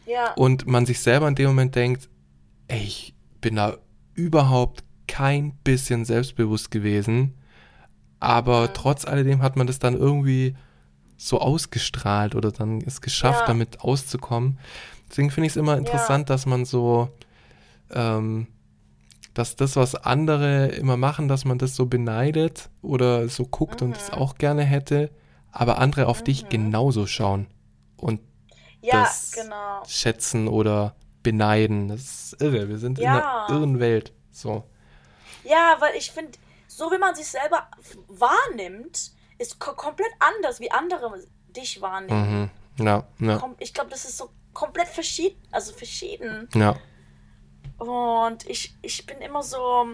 ja. 0.06 0.32
Und 0.34 0.66
man 0.66 0.86
sich 0.86 1.00
selber 1.00 1.28
in 1.28 1.34
dem 1.34 1.48
Moment 1.48 1.74
denkt, 1.74 2.08
ey, 2.68 2.80
ich 2.82 3.14
bin 3.42 3.56
da 3.56 3.76
überhaupt 4.14 4.82
kein 5.06 5.52
bisschen 5.64 6.06
selbstbewusst 6.06 6.70
gewesen. 6.70 7.34
Aber 8.20 8.68
Mhm. 8.68 8.74
trotz 8.74 9.04
alledem 9.04 9.42
hat 9.42 9.56
man 9.56 9.66
das 9.66 9.78
dann 9.78 9.94
irgendwie 9.94 10.54
so 11.18 11.40
ausgestrahlt 11.40 12.34
oder 12.34 12.50
dann 12.52 12.80
es 12.80 13.00
geschafft, 13.02 13.40
Ja. 13.40 13.46
damit 13.46 13.80
auszukommen. 13.82 14.58
Deswegen 15.12 15.30
finde 15.30 15.46
ich 15.46 15.52
es 15.52 15.56
immer 15.58 15.76
interessant, 15.76 16.30
dass 16.30 16.46
man 16.46 16.64
so, 16.64 17.10
ähm, 17.90 18.46
dass 19.34 19.56
das, 19.56 19.76
was 19.76 19.94
andere 19.94 20.68
immer 20.68 20.96
machen, 20.96 21.28
dass 21.28 21.44
man 21.44 21.58
das 21.58 21.76
so 21.76 21.84
beneidet 21.86 22.70
oder 22.80 23.28
so 23.28 23.44
guckt 23.44 23.82
und 23.82 23.94
es 23.96 24.08
Mhm. 24.08 24.14
auch 24.14 24.36
gerne 24.36 24.62
hätte, 24.64 25.10
aber 25.50 25.76
andere 25.78 26.06
auf 26.06 26.22
dich 26.24 26.48
genauso 26.48 27.06
schauen 27.06 27.46
und 27.98 28.20
ja, 28.80 29.02
das 29.02 29.32
genau. 29.32 29.82
schätzen 29.86 30.48
oder 30.48 30.96
beneiden. 31.22 31.88
Das 31.88 32.00
ist 32.00 32.40
irre. 32.42 32.68
Wir 32.70 32.78
sind 32.78 32.98
Ja. 32.98 33.12
in 33.18 33.22
einer 33.22 33.46
irren 33.50 33.80
Welt. 33.80 34.12
So. 34.30 34.64
Ja, 35.44 35.76
weil 35.78 35.94
ich 35.94 36.10
finde, 36.10 36.32
so 36.68 36.90
wie 36.90 36.98
man 36.98 37.14
sich 37.14 37.26
selber 37.26 37.68
wahrnimmt, 38.08 39.12
ist 39.38 39.58
ko 39.58 39.74
komplett 39.74 40.10
anders, 40.18 40.58
wie 40.58 40.70
andere 40.70 41.22
dich 41.54 41.80
wahrnehmen. 41.82 42.50
Mhm. 42.78 42.84
Ja, 42.86 43.04
ja, 43.18 43.50
ich 43.58 43.74
glaube, 43.74 43.90
das 43.90 44.06
ist 44.06 44.16
so 44.16 44.30
komplett 44.52 44.88
verschieden, 44.88 45.40
also 45.50 45.72
verschieden. 45.72 46.48
ja. 46.54 46.76
Und 47.78 48.48
ich, 48.48 48.76
ich 48.82 49.06
bin 49.06 49.18
immer 49.18 49.42
so, 49.42 49.86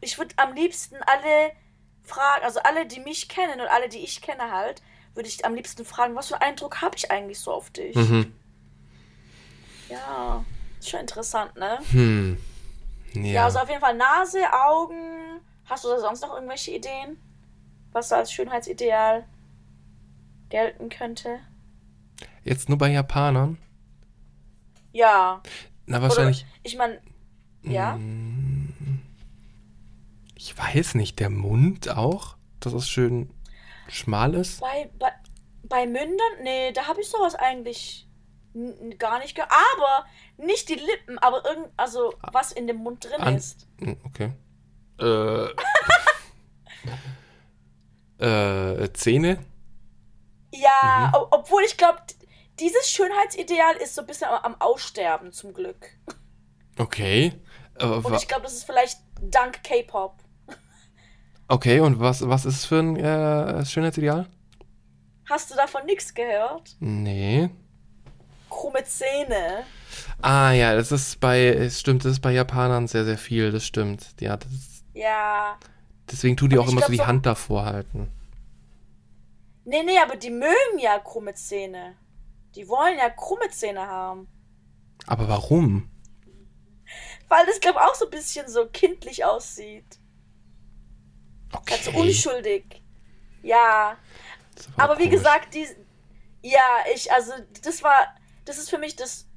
ich 0.00 0.18
würde 0.18 0.34
am 0.38 0.54
liebsten 0.54 0.96
alle 1.06 1.52
fragen, 2.02 2.44
also 2.44 2.58
alle, 2.60 2.84
die 2.86 2.98
mich 2.98 3.28
kennen 3.28 3.60
und 3.60 3.68
alle, 3.68 3.88
die 3.88 3.98
ich 3.98 4.20
kenne 4.22 4.50
halt, 4.50 4.82
würde 5.14 5.28
ich 5.28 5.44
am 5.44 5.54
liebsten 5.54 5.84
fragen, 5.84 6.16
was 6.16 6.28
für 6.28 6.40
einen 6.40 6.50
Eindruck 6.50 6.80
habe 6.82 6.96
ich 6.96 7.10
eigentlich 7.10 7.38
so 7.38 7.52
auf 7.52 7.70
dich? 7.70 7.94
Mhm. 7.94 8.32
Ja, 9.88 10.44
ist 10.80 10.90
schon 10.90 11.00
interessant, 11.00 11.54
ne? 11.56 11.78
Hm. 11.90 12.38
Ja. 13.14 13.22
Ja. 13.22 13.44
also 13.44 13.60
auf 13.60 13.68
jeden 13.68 13.80
Fall 13.80 13.96
Nase, 13.96 14.40
Augen. 14.52 15.40
Hast 15.64 15.84
du 15.84 15.88
da 15.88 16.00
sonst 16.00 16.22
noch 16.22 16.34
irgendwelche 16.34 16.72
Ideen? 16.72 17.18
Was 17.92 18.08
so 18.08 18.16
als 18.16 18.32
Schönheitsideal 18.32 19.26
gelten 20.48 20.88
könnte? 20.88 21.40
Jetzt 22.42 22.68
nur 22.68 22.78
bei 22.78 22.90
Japanern? 22.90 23.58
Ja. 24.98 25.42
Na, 25.86 25.98
Oder, 25.98 26.08
wahrscheinlich. 26.08 26.44
ich 26.64 26.76
meine, 26.76 27.00
ja. 27.62 27.96
Mm, 27.96 29.00
Ich 30.34 30.56
weiß 30.58 30.94
nicht, 30.94 31.20
der 31.20 31.30
Mund 31.30 31.88
auch, 31.96 32.36
dass 32.60 32.72
es 32.72 32.88
schön 32.88 33.30
schmal 33.88 34.34
ist. 34.34 34.60
Bei, 34.60 34.90
bei, 34.98 35.12
bei 35.62 35.86
Mündern? 35.86 36.42
Nee, 36.42 36.72
da 36.72 36.86
habe 36.88 37.00
ich 37.00 37.08
sowas 37.08 37.34
eigentlich 37.36 38.06
gar 38.98 39.18
nicht 39.20 39.34
ge... 39.36 39.44
Aber 39.44 40.04
nicht 40.36 40.68
die 40.68 40.74
Lippen, 40.74 41.18
aber 41.18 41.44
irgend... 41.44 41.68
Also, 41.76 42.12
was 42.32 42.50
in 42.52 42.66
dem 42.66 42.76
Mund 42.78 43.04
drin 43.04 43.20
An- 43.20 43.36
ist. 43.36 43.66
Hm, 43.80 43.96
Okay. 44.04 44.32
Äh. 45.00 45.48
äh, 48.82 48.92
Zähne? 48.94 49.38
Ja, 50.52 51.08
Mhm. 51.08 51.14
ob- 51.14 51.28
obwohl 51.32 51.62
ich 51.64 51.76
glaube, 51.76 51.98
dieses 52.60 52.88
Schönheitsideal 52.90 53.76
ist 53.76 53.94
so 53.94 54.00
ein 54.02 54.06
bisschen 54.06 54.28
am, 54.28 54.52
am 54.54 54.60
Aussterben, 54.60 55.32
zum 55.32 55.52
Glück. 55.52 55.90
Okay. 56.78 57.32
Äh, 57.78 57.86
Und 57.86 58.14
ich 58.14 58.28
glaube, 58.28 58.42
das 58.44 58.54
ist 58.54 58.64
vielleicht 58.64 58.98
dank 59.20 59.62
K-Pop. 59.64 60.14
okay, 61.48 61.80
und 61.80 62.00
was, 62.00 62.26
was 62.28 62.44
ist 62.44 62.56
es 62.56 62.64
für 62.66 62.78
ein 62.80 62.96
äh, 62.96 63.64
Schönheitsideal? 63.64 64.26
Hast 65.28 65.50
du 65.50 65.56
davon 65.56 65.84
nichts 65.86 66.14
gehört? 66.14 66.76
Nee. 66.80 67.50
Krumme 68.48 68.82
Zähne. 68.84 69.64
Ah 70.22 70.52
ja, 70.52 70.74
das 70.74 70.90
ist 70.90 71.20
bei, 71.20 71.46
es 71.48 71.80
stimmt, 71.80 72.04
das 72.04 72.12
ist 72.12 72.20
bei 72.20 72.32
Japanern 72.32 72.86
sehr, 72.88 73.04
sehr 73.04 73.18
viel, 73.18 73.52
das 73.52 73.64
stimmt. 73.66 74.06
Ja, 74.20 74.36
das 74.36 74.50
Ja. 74.94 75.58
deswegen 76.10 76.36
tun 76.36 76.48
die 76.50 76.56
Und 76.56 76.64
auch 76.64 76.68
immer 76.68 76.80
glaub 76.80 76.88
so 76.90 76.92
die 76.94 77.02
Hand 77.06 77.26
davor 77.26 77.66
halten. 77.66 78.08
Nee, 79.64 79.82
nee, 79.82 79.98
aber 79.98 80.16
die 80.16 80.30
mögen 80.30 80.78
ja 80.80 80.98
krumme 80.98 81.34
Zähne. 81.34 81.94
Die 82.58 82.68
wollen 82.68 82.98
ja 82.98 83.08
krumme 83.08 83.48
Zähne 83.50 83.86
haben. 83.86 84.26
Aber 85.06 85.28
warum? 85.28 85.88
Weil 87.28 87.46
das, 87.46 87.60
glaube 87.60 87.78
ich, 87.78 87.88
auch 87.88 87.94
so 87.94 88.06
ein 88.06 88.10
bisschen 88.10 88.48
so 88.48 88.66
kindlich 88.66 89.24
aussieht. 89.24 90.00
Ganz 91.66 91.86
Okay. 91.86 92.00
unschuldig. 92.00 92.82
Ja. 93.44 93.96
Ist 94.56 94.70
Aber 94.76 94.98
wie 94.98 95.08
gesagt, 95.08 95.54
die. 95.54 95.68
Ja, 96.42 96.84
ich, 96.92 97.12
also, 97.12 97.32
das 97.62 97.84
war. 97.84 98.12
Das 98.44 98.58
ist 98.58 98.70
für 98.70 98.78
mich 98.78 98.96
das 98.96 99.27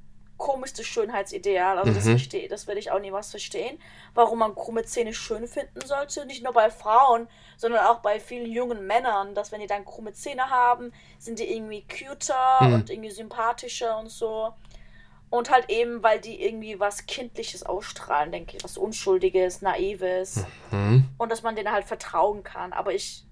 komischste 0.42 0.82
Schönheitsideal. 0.82 1.78
Also, 1.78 1.92
das 1.92 2.04
Mhm. 2.04 2.10
verstehe 2.10 2.48
das 2.48 2.66
werde 2.66 2.80
ich 2.80 2.90
auch 2.90 2.98
nie 2.98 3.12
was 3.12 3.30
verstehen. 3.30 3.78
Warum 4.14 4.40
man 4.40 4.54
krumme 4.56 4.82
Zähne 4.84 5.14
schön 5.14 5.46
finden 5.46 5.80
sollte. 5.86 6.26
Nicht 6.26 6.42
nur 6.42 6.52
bei 6.52 6.68
Frauen, 6.70 7.28
sondern 7.56 7.86
auch 7.86 8.00
bei 8.00 8.18
vielen 8.18 8.50
jungen 8.50 8.86
Männern. 8.86 9.34
Dass, 9.36 9.52
wenn 9.52 9.60
die 9.60 9.68
dann 9.68 9.84
krumme 9.84 10.12
Zähne 10.12 10.50
haben, 10.50 10.92
sind 11.18 11.38
die 11.38 11.48
irgendwie 11.54 11.86
cuter 11.86 12.58
Mhm. 12.62 12.74
und 12.74 12.90
irgendwie 12.90 13.10
sympathischer 13.10 13.96
und 13.98 14.08
so. 14.10 14.52
Und 15.30 15.50
halt 15.50 15.70
eben, 15.70 16.02
weil 16.02 16.20
die 16.20 16.42
irgendwie 16.44 16.78
was 16.80 17.06
Kindliches 17.06 17.62
ausstrahlen, 17.62 18.32
denke 18.32 18.56
ich. 18.56 18.64
Was 18.64 18.76
Unschuldiges, 18.76 19.62
Naives 19.62 20.44
Hm? 20.70 21.08
und 21.18 21.28
dass 21.32 21.42
man 21.42 21.54
denen 21.56 21.70
halt 21.72 21.86
vertrauen 21.86 22.42
kann. 22.42 22.72
Aber 22.72 22.92
ich 22.92 23.24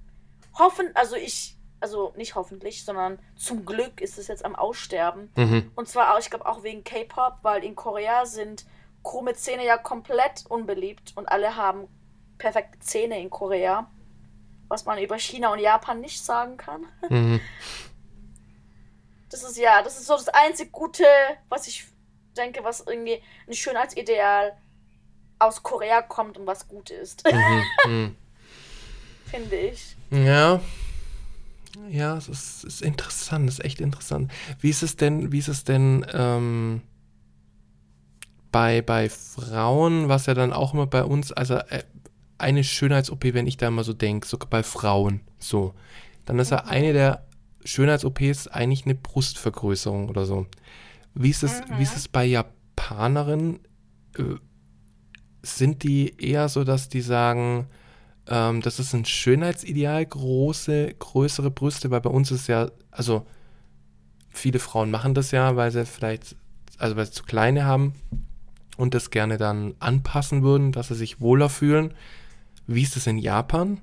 hoffen, 0.58 0.90
also 0.94 1.16
ich, 1.16 1.56
also 1.80 2.12
nicht 2.16 2.34
hoffentlich, 2.34 2.84
sondern 2.84 3.18
zum 3.36 3.64
Glück 3.64 4.00
ist 4.00 4.18
es 4.18 4.28
jetzt 4.28 4.44
am 4.44 4.54
Aussterben. 4.54 5.30
Mhm. 5.36 5.70
Und 5.74 5.88
zwar 5.88 6.18
ich 6.18 6.30
glaube 6.30 6.46
auch 6.46 6.62
wegen 6.62 6.84
K-Pop, 6.84 7.38
weil 7.42 7.64
in 7.64 7.74
Korea 7.74 8.26
sind 8.26 8.64
krumme 9.02 9.34
Zähne 9.34 9.64
ja 9.64 9.78
komplett 9.78 10.44
unbeliebt 10.48 11.12
und 11.16 11.26
alle 11.26 11.56
haben 11.56 11.88
perfekte 12.38 12.78
Zähne 12.80 13.20
in 13.20 13.30
Korea. 13.30 13.90
Was 14.68 14.84
man 14.84 14.98
über 14.98 15.18
China 15.18 15.52
und 15.52 15.58
Japan 15.58 16.00
nicht 16.00 16.22
sagen 16.22 16.56
kann. 16.56 16.86
Mhm. 17.08 17.40
Das 19.30 19.44
ist 19.44 19.56
ja, 19.58 19.80
das 19.82 19.96
ist 19.98 20.06
so 20.06 20.14
das 20.16 20.28
einzig 20.28 20.72
Gute, 20.72 21.04
was 21.48 21.68
ich 21.68 21.86
denke, 22.36 22.64
was 22.64 22.80
irgendwie 22.80 23.22
ein 23.46 23.52
Schönheitsideal 23.54 24.56
aus 25.38 25.62
Korea 25.62 26.02
kommt 26.02 26.36
und 26.36 26.46
was 26.48 26.66
gut 26.66 26.90
ist, 26.90 27.24
Mhm. 27.24 27.64
Mhm. 27.86 28.16
finde 29.26 29.56
ich. 29.56 29.96
Ja. 30.10 30.60
Ja, 31.88 32.16
es 32.16 32.28
ist, 32.28 32.64
ist 32.64 32.82
interessant, 32.82 33.48
es 33.48 33.58
ist 33.58 33.64
echt 33.64 33.80
interessant. 33.80 34.32
Wie 34.60 34.70
ist 34.70 34.82
es 34.82 34.96
denn, 34.96 35.32
wie 35.32 35.38
ist 35.38 35.48
es 35.48 35.64
denn 35.64 36.04
ähm, 36.12 36.82
bei, 38.50 38.82
bei 38.82 39.08
Frauen, 39.08 40.08
was 40.08 40.26
ja 40.26 40.34
dann 40.34 40.52
auch 40.52 40.74
immer 40.74 40.86
bei 40.86 41.04
uns, 41.04 41.32
also 41.32 41.54
äh, 41.54 41.84
eine 42.38 42.64
Schönheits-OP, 42.64 43.34
wenn 43.34 43.46
ich 43.46 43.56
da 43.56 43.70
mal 43.70 43.84
so 43.84 43.92
denke, 43.92 44.26
sogar 44.26 44.48
bei 44.48 44.62
Frauen, 44.62 45.20
so, 45.38 45.74
dann 46.24 46.38
ist 46.38 46.50
ja 46.50 46.64
eine 46.64 46.92
der 46.92 47.26
Schönheits-OPs 47.64 48.48
eigentlich 48.48 48.84
eine 48.84 48.94
Brustvergrößerung 48.94 50.08
oder 50.08 50.24
so. 50.24 50.46
Wie 51.14 51.30
ist 51.30 51.42
es, 51.42 51.62
wie 51.76 51.82
ist 51.82 51.96
es 51.96 52.08
bei 52.08 52.24
Japanerinnen? 52.24 53.60
Äh, 54.16 54.36
sind 55.42 55.82
die 55.82 56.14
eher 56.22 56.48
so, 56.48 56.64
dass 56.64 56.88
die 56.88 57.00
sagen, 57.00 57.66
ähm, 58.30 58.62
das 58.62 58.78
ist 58.78 58.94
ein 58.94 59.04
Schönheitsideal, 59.04 60.06
große, 60.06 60.94
größere 60.98 61.50
Brüste, 61.50 61.90
weil 61.90 62.00
bei 62.00 62.10
uns 62.10 62.30
ist 62.30 62.46
ja, 62.46 62.70
also 62.90 63.26
viele 64.30 64.58
Frauen 64.58 64.90
machen 64.90 65.14
das 65.14 65.32
ja, 65.32 65.56
weil 65.56 65.70
sie 65.70 65.84
vielleicht 65.84 66.36
also 66.80 66.96
weil 66.96 67.06
sie 67.06 67.12
zu 67.12 67.24
kleine 67.24 67.64
haben 67.64 67.94
und 68.76 68.94
das 68.94 69.10
gerne 69.10 69.36
dann 69.36 69.74
anpassen 69.78 70.42
würden, 70.42 70.72
dass 70.72 70.88
sie 70.88 70.94
sich 70.94 71.20
wohler 71.20 71.50
fühlen. 71.50 71.94
Wie 72.66 72.82
ist 72.82 72.96
das 72.96 73.06
in 73.06 73.18
Japan? 73.18 73.80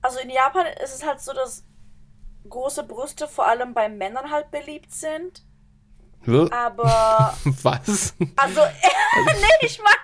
Also 0.00 0.18
in 0.20 0.30
Japan 0.30 0.66
ist 0.82 0.94
es 0.94 1.06
halt 1.06 1.20
so, 1.20 1.34
dass 1.34 1.64
große 2.48 2.84
Brüste 2.84 3.28
vor 3.28 3.46
allem 3.46 3.74
bei 3.74 3.88
Männern 3.90 4.30
halt 4.30 4.50
beliebt 4.50 4.92
sind. 4.92 5.44
Aber. 6.26 7.36
Was? 7.62 8.14
Also, 8.36 8.60
nee, 9.26 9.66
ich 9.66 9.78
meine, 9.78 9.96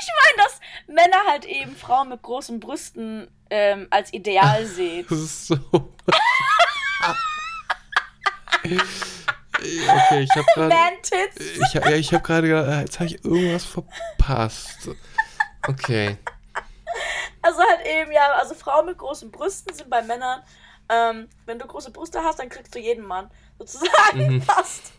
ich 0.00 0.08
mein, 0.16 0.36
dass 0.44 0.60
Männer 0.86 1.22
halt 1.28 1.44
eben 1.44 1.76
Frauen 1.76 2.08
mit 2.08 2.22
großen 2.22 2.60
Brüsten 2.60 3.30
ähm, 3.50 3.86
als 3.90 4.12
Ideal 4.12 4.66
sehen. 4.66 5.06
So. 5.08 5.58
okay, 8.64 8.80
ich 10.22 10.30
habe 10.30 10.46
gerade. 10.54 10.74
Ich, 11.38 11.74
ja, 11.74 11.90
ich 11.90 12.12
habe 12.12 12.22
gerade. 12.22 12.48
Äh, 12.48 12.80
jetzt 12.80 12.98
habe 12.98 13.06
ich 13.06 13.24
irgendwas 13.24 13.64
verpasst. 13.64 14.88
Okay. 15.66 16.16
Also 17.42 17.60
halt 17.60 17.86
eben, 17.86 18.12
ja, 18.12 18.32
also 18.32 18.54
Frauen 18.54 18.86
mit 18.86 18.98
großen 18.98 19.30
Brüsten 19.30 19.74
sind 19.74 19.88
bei 19.90 20.02
Männern. 20.02 20.42
Ähm, 20.88 21.28
wenn 21.44 21.58
du 21.58 21.66
große 21.66 21.90
Brüste 21.90 22.22
hast, 22.22 22.38
dann 22.38 22.48
kriegst 22.48 22.74
du 22.74 22.78
jeden 22.78 23.04
Mann 23.06 23.30
sozusagen 23.58 24.34
mhm. 24.34 24.42
fast. 24.42 24.92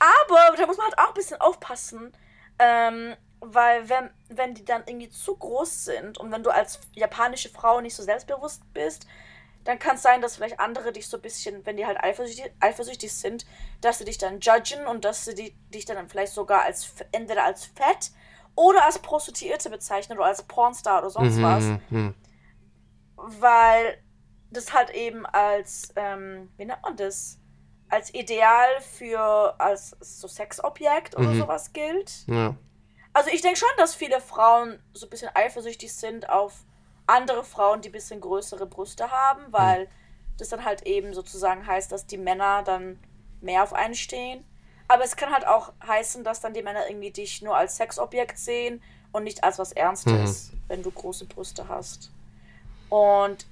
Aber 0.00 0.56
da 0.56 0.66
muss 0.66 0.78
man 0.78 0.86
halt 0.86 0.98
auch 0.98 1.08
ein 1.08 1.14
bisschen 1.14 1.40
aufpassen, 1.40 2.12
ähm, 2.58 3.14
weil 3.40 3.88
wenn, 3.88 4.10
wenn 4.28 4.54
die 4.54 4.64
dann 4.64 4.82
irgendwie 4.86 5.10
zu 5.10 5.36
groß 5.36 5.84
sind 5.84 6.18
und 6.18 6.32
wenn 6.32 6.42
du 6.42 6.50
als 6.50 6.80
japanische 6.92 7.48
Frau 7.48 7.80
nicht 7.80 7.94
so 7.94 8.02
selbstbewusst 8.02 8.62
bist, 8.72 9.06
dann 9.64 9.78
kann 9.78 9.96
es 9.96 10.02
sein, 10.02 10.22
dass 10.22 10.36
vielleicht 10.36 10.58
andere 10.58 10.92
dich 10.92 11.06
so 11.06 11.18
ein 11.18 11.22
bisschen, 11.22 11.64
wenn 11.66 11.76
die 11.76 11.86
halt 11.86 12.02
eifersüchtig, 12.02 12.50
eifersüchtig 12.60 13.12
sind, 13.12 13.44
dass 13.82 13.98
sie 13.98 14.04
dich 14.04 14.16
dann 14.16 14.40
judgen 14.40 14.86
und 14.86 15.04
dass 15.04 15.26
sie 15.26 15.34
die, 15.34 15.54
dich 15.68 15.84
dann 15.84 16.08
vielleicht 16.08 16.32
sogar 16.32 16.62
als 16.62 16.94
entweder 17.12 17.44
als 17.44 17.66
fett 17.66 18.10
oder 18.54 18.84
als 18.84 18.98
Prostituierte 18.98 19.68
bezeichnen 19.68 20.18
oder 20.18 20.28
als 20.28 20.42
Pornstar 20.42 21.00
oder 21.00 21.10
sonst 21.10 21.36
mhm, 21.36 21.42
was. 21.42 21.64
Mhm. 21.90 22.14
Weil 23.16 24.02
das 24.50 24.72
halt 24.72 24.90
eben 24.90 25.26
als, 25.26 25.92
ähm, 25.96 26.50
wie 26.56 26.64
nennt 26.64 26.82
man 26.82 26.96
das? 26.96 27.39
Als 27.90 28.14
Ideal 28.14 28.80
für 28.80 29.54
als 29.58 29.96
so 30.00 30.28
Sexobjekt 30.28 31.16
oder 31.16 31.30
mhm. 31.30 31.40
sowas 31.40 31.72
gilt. 31.72 32.26
Ja. 32.26 32.54
Also 33.12 33.30
ich 33.30 33.42
denke 33.42 33.58
schon, 33.58 33.68
dass 33.76 33.94
viele 33.94 34.20
Frauen 34.20 34.80
so 34.94 35.06
ein 35.06 35.10
bisschen 35.10 35.30
eifersüchtig 35.34 35.92
sind 35.92 36.28
auf 36.28 36.64
andere 37.06 37.42
Frauen, 37.42 37.80
die 37.80 37.88
ein 37.88 37.92
bisschen 37.92 38.20
größere 38.20 38.66
Brüste 38.66 39.10
haben, 39.10 39.42
weil 39.50 39.84
mhm. 39.86 39.90
das 40.38 40.48
dann 40.48 40.64
halt 40.64 40.82
eben 40.86 41.12
sozusagen 41.12 41.66
heißt, 41.66 41.90
dass 41.90 42.06
die 42.06 42.18
Männer 42.18 42.62
dann 42.62 43.00
mehr 43.40 43.62
auf 43.62 43.72
einen 43.72 43.94
stehen. 43.94 44.44
Aber 44.86 45.04
es 45.04 45.16
kann 45.16 45.32
halt 45.32 45.46
auch 45.46 45.72
heißen, 45.86 46.24
dass 46.24 46.40
dann 46.40 46.54
die 46.54 46.62
Männer 46.62 46.88
irgendwie 46.88 47.10
dich 47.10 47.42
nur 47.42 47.56
als 47.56 47.76
Sexobjekt 47.76 48.38
sehen 48.38 48.82
und 49.12 49.24
nicht 49.24 49.42
als 49.44 49.58
was 49.58 49.72
Ernstes, 49.72 50.52
mhm. 50.52 50.62
wenn 50.68 50.82
du 50.82 50.90
große 50.90 51.26
Brüste 51.26 51.68
hast. 51.68 52.12
Und 52.88 53.46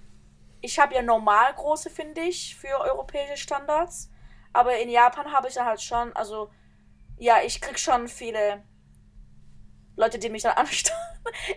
ich 0.61 0.79
habe 0.79 0.95
ja 0.95 1.03
normal 1.03 1.55
große, 1.55 1.91
finde 1.91 2.23
ich, 2.23 2.57
für 2.57 2.81
europäische 2.81 3.37
Standards. 3.37 4.11
Aber 4.53 4.77
in 4.79 4.89
Japan 4.89 5.33
habe 5.33 5.49
ich 5.49 5.55
dann 5.55 5.67
halt 5.67 5.81
schon, 5.81 6.15
also 6.15 6.51
ja, 7.19 7.39
ich 7.45 7.61
krieg 7.61 7.79
schon 7.79 8.09
viele 8.09 8.63
Leute, 9.97 10.19
die 10.19 10.31
mich 10.31 10.43
dann 10.43 10.53
anstarren. 10.57 10.99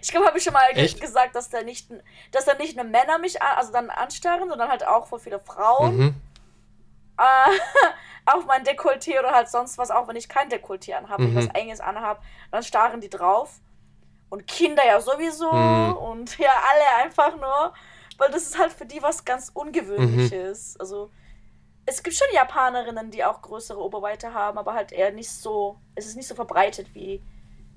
Ich 0.01 0.09
glaube, 0.09 0.27
habe 0.27 0.37
ich 0.37 0.43
schon 0.43 0.53
mal 0.53 0.63
Echt? 0.73 0.99
gesagt, 0.99 1.35
dass 1.35 1.49
da 1.49 1.61
nicht, 1.61 1.89
dass 2.31 2.45
da 2.45 2.55
nicht 2.55 2.75
nur 2.75 2.85
Männer 2.85 3.19
mich 3.19 3.41
an, 3.41 3.57
also 3.57 3.71
dann 3.71 3.89
anstarren, 3.89 4.49
sondern 4.49 4.69
halt 4.69 4.85
auch 4.85 5.07
vor 5.07 5.19
viele 5.19 5.39
Frauen. 5.39 5.97
Mhm. 5.97 6.15
Äh, 7.17 7.59
auf 8.25 8.45
mein 8.45 8.63
Dekolleté 8.63 9.19
oder 9.19 9.31
halt 9.31 9.47
sonst 9.47 9.77
was, 9.77 9.91
auch 9.91 10.07
wenn 10.07 10.15
ich 10.15 10.27
kein 10.27 10.49
Dekolleté 10.49 10.93
anhabe, 10.93 11.23
mhm. 11.23 11.29
ich 11.29 11.35
was 11.35 11.55
eigenes 11.55 11.79
anhabe, 11.79 12.21
dann 12.51 12.63
starren 12.63 13.01
die 13.01 13.09
drauf. 13.09 13.59
Und 14.29 14.47
Kinder 14.47 14.83
ja 14.83 14.99
sowieso 15.01 15.51
mhm. 15.51 15.93
und 15.97 16.37
ja, 16.39 16.49
alle 16.49 17.03
einfach 17.03 17.35
nur, 17.35 17.73
weil 18.17 18.31
das 18.31 18.43
ist 18.43 18.57
halt 18.57 18.71
für 18.71 18.85
die 18.85 19.03
was 19.03 19.25
ganz 19.25 19.51
Ungewöhnliches. 19.53 20.75
Mhm. 20.75 20.81
Also 20.81 21.11
es 21.85 22.03
gibt 22.03 22.15
schon 22.15 22.27
Japanerinnen, 22.33 23.11
die 23.11 23.23
auch 23.23 23.41
größere 23.41 23.79
Oberweite 23.79 24.33
haben, 24.33 24.57
aber 24.57 24.73
halt 24.73 24.91
eher 24.91 25.11
nicht 25.11 25.29
so, 25.29 25.77
es 25.95 26.05
ist 26.05 26.15
nicht 26.15 26.27
so 26.27 26.35
verbreitet 26.35 26.93
wie, 26.93 27.21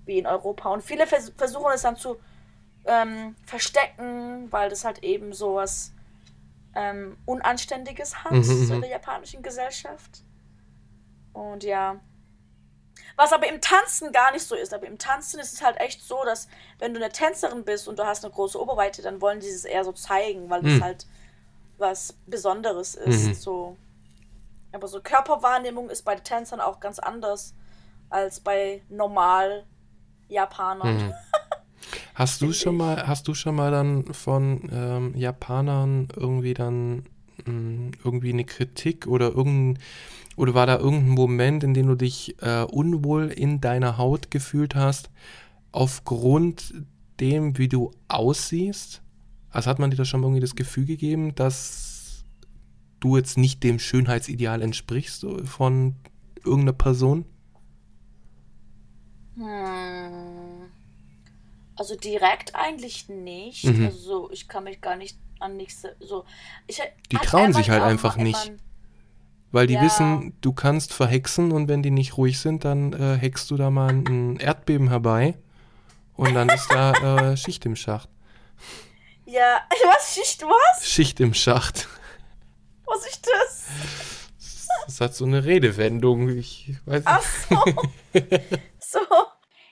wie 0.05 0.19
in 0.19 0.27
Europa. 0.27 0.71
Und 0.71 0.83
viele 0.83 1.07
vers 1.07 1.33
versuchen 1.37 1.73
es 1.75 1.83
dann 1.83 1.97
zu 1.97 2.17
ähm, 2.85 3.35
verstecken, 3.47 4.53
weil 4.53 4.69
das 4.69 4.85
halt 4.85 5.03
eben 5.03 5.33
so 5.33 5.55
was 5.55 5.93
ähm, 6.75 7.17
Unanständiges 7.25 8.25
hat, 8.25 8.33
mhm, 8.33 8.43
so 8.43 8.73
in 8.75 8.79
mhm. 8.79 8.83
der 8.83 8.91
japanischen 8.91 9.43
Gesellschaft. 9.43 10.23
Und 11.33 11.65
ja. 11.65 12.01
Was 13.17 13.33
aber 13.33 13.49
im 13.49 13.61
Tanzen 13.61 14.13
gar 14.13 14.33
nicht 14.33 14.45
so 14.45 14.55
ist. 14.55 14.75
Aber 14.75 14.87
im 14.87 14.99
Tanzen 14.99 15.39
ist 15.41 15.53
es 15.53 15.63
halt 15.63 15.81
echt 15.81 16.03
so, 16.03 16.25
dass 16.25 16.49
wenn 16.79 16.93
du 16.95 17.01
eine 17.01 17.11
Tänzerin 17.11 17.65
bist 17.65 17.89
und 17.89 17.99
du 17.99 18.05
hast 18.05 18.25
eine 18.25 18.35
große 18.35 18.61
Oberweite, 18.61 19.03
dann 19.03 19.21
wollen 19.21 19.41
die 19.41 19.49
es 19.49 19.65
eher 19.65 19.85
so 19.85 19.93
zeigen, 19.93 20.51
weil 20.51 20.63
mhm. 20.63 20.67
das 20.67 20.81
halt 20.81 21.07
was 21.79 22.15
Besonderes 22.27 22.95
ist. 22.95 23.27
Mhm. 23.27 23.35
So. 23.35 23.77
Aber 24.75 24.89
so 24.89 25.01
Körperwahrnehmung 25.01 25.89
ist 25.89 26.05
bei 26.05 26.17
Tänzern 26.17 26.61
auch 26.61 26.81
ganz 26.81 26.99
anders 26.99 27.55
als 28.11 28.41
bei 28.41 28.83
normal 28.89 29.65
Japanern. 30.29 30.97
Mhm. 30.97 31.13
Hast 32.15 32.41
du 32.43 32.53
schon 32.53 32.77
mal, 32.77 33.07
hast 33.07 33.29
du 33.29 33.35
schon 33.35 33.57
mal 33.57 33.71
dann 33.71 34.15
von 34.15 34.71
ähm, 34.73 35.15
Japanern 35.17 36.09
irgendwie 36.17 36.55
dann 36.55 37.05
mh, 37.39 37.45
hm, 37.45 37.91
irgendwie 38.03 38.33
eine 38.33 38.45
Kritik 38.45 39.07
oder 39.07 39.33
irgendein 39.33 39.83
oder 40.37 40.55
war 40.55 40.67
da 40.67 40.79
irgendein 40.79 41.11
Moment, 41.11 41.65
in 41.65 41.75
dem 41.75 41.87
du 41.87 41.95
dich 41.95 42.37
äh, 42.41 42.63
unwohl 42.63 43.29
in 43.29 43.61
deiner 43.61 43.99
Haut 43.99 44.31
gefühlt 44.31 44.75
hast, 44.75 45.11
aufgrund 45.73 46.75
dem, 47.21 47.59
wie 47.59 47.69
du 47.69 47.93
aussiehst? 48.09 49.03
Also 49.51 49.71
hat 49.71 49.79
man 49.79 49.91
dir 49.91 49.97
da 49.97 50.05
schon 50.05 50.23
irgendwie 50.23 50.41
das 50.41 50.57
Gefühl 50.57 50.87
gegeben, 50.87 51.35
dass 51.35 51.94
du 53.05 53.17
jetzt 53.17 53.37
nicht 53.37 53.63
dem 53.63 53.79
Schönheitsideal 53.79 54.63
entsprichst 54.63 55.27
von 55.45 55.97
irgendeiner 56.45 56.73
Person? 56.73 57.27
Hm. 59.37 60.71
Also 61.77 61.97
direkt 61.97 62.55
eigentlich 62.55 63.09
nicht. 63.09 63.65
Mhm. 63.65 63.87
Also 63.87 64.31
ich 64.31 64.49
kann 64.49 64.65
mich 64.65 64.81
gar 64.81 64.97
nicht 64.97 65.19
an 65.41 65.57
nichts 65.57 65.87
so. 66.01 66.25
Ich, 66.67 66.81
die 67.11 67.17
trauen 67.17 67.53
sich 67.53 67.69
halt 67.71 67.83
einfach 67.83 68.17
nicht. 68.17 68.53
Weil 69.51 69.67
die 69.67 69.75
ja. 69.75 69.83
wissen, 69.83 70.35
du 70.41 70.53
kannst 70.53 70.93
verhexen 70.93 71.53
und 71.53 71.69
wenn 71.69 71.83
die 71.83 71.93
nicht 71.93 72.17
ruhig 72.17 72.41
sind, 72.41 72.65
dann 72.65 72.93
äh, 72.93 73.17
heckst 73.17 73.51
du 73.51 73.57
da 73.57 73.71
mal 73.71 73.89
ein 73.91 74.37
Erdbeben 74.37 74.89
herbei 74.89 75.37
und 76.17 76.35
dann 76.35 76.49
ist 76.49 76.69
da 76.71 77.31
äh, 77.31 77.37
Schicht 77.37 77.65
im 77.67 77.77
Schacht. 77.77 78.09
Ja, 79.27 79.61
was? 79.95 80.15
Schicht 80.15 80.43
was? 80.43 80.87
Schicht 80.87 81.21
im 81.21 81.35
Schacht. 81.35 81.89
Was 82.87 83.07
ist 83.07 83.27
das? 83.27 83.67
Das 84.87 85.01
hat 85.01 85.15
so 85.15 85.25
eine 85.25 85.45
Redewendung. 85.45 86.29
Ich 86.29 86.75
weiß 86.87 87.05
nicht. 87.05 87.07
Ach 87.07 87.23
so. 87.23 87.65
so. 89.01 89.01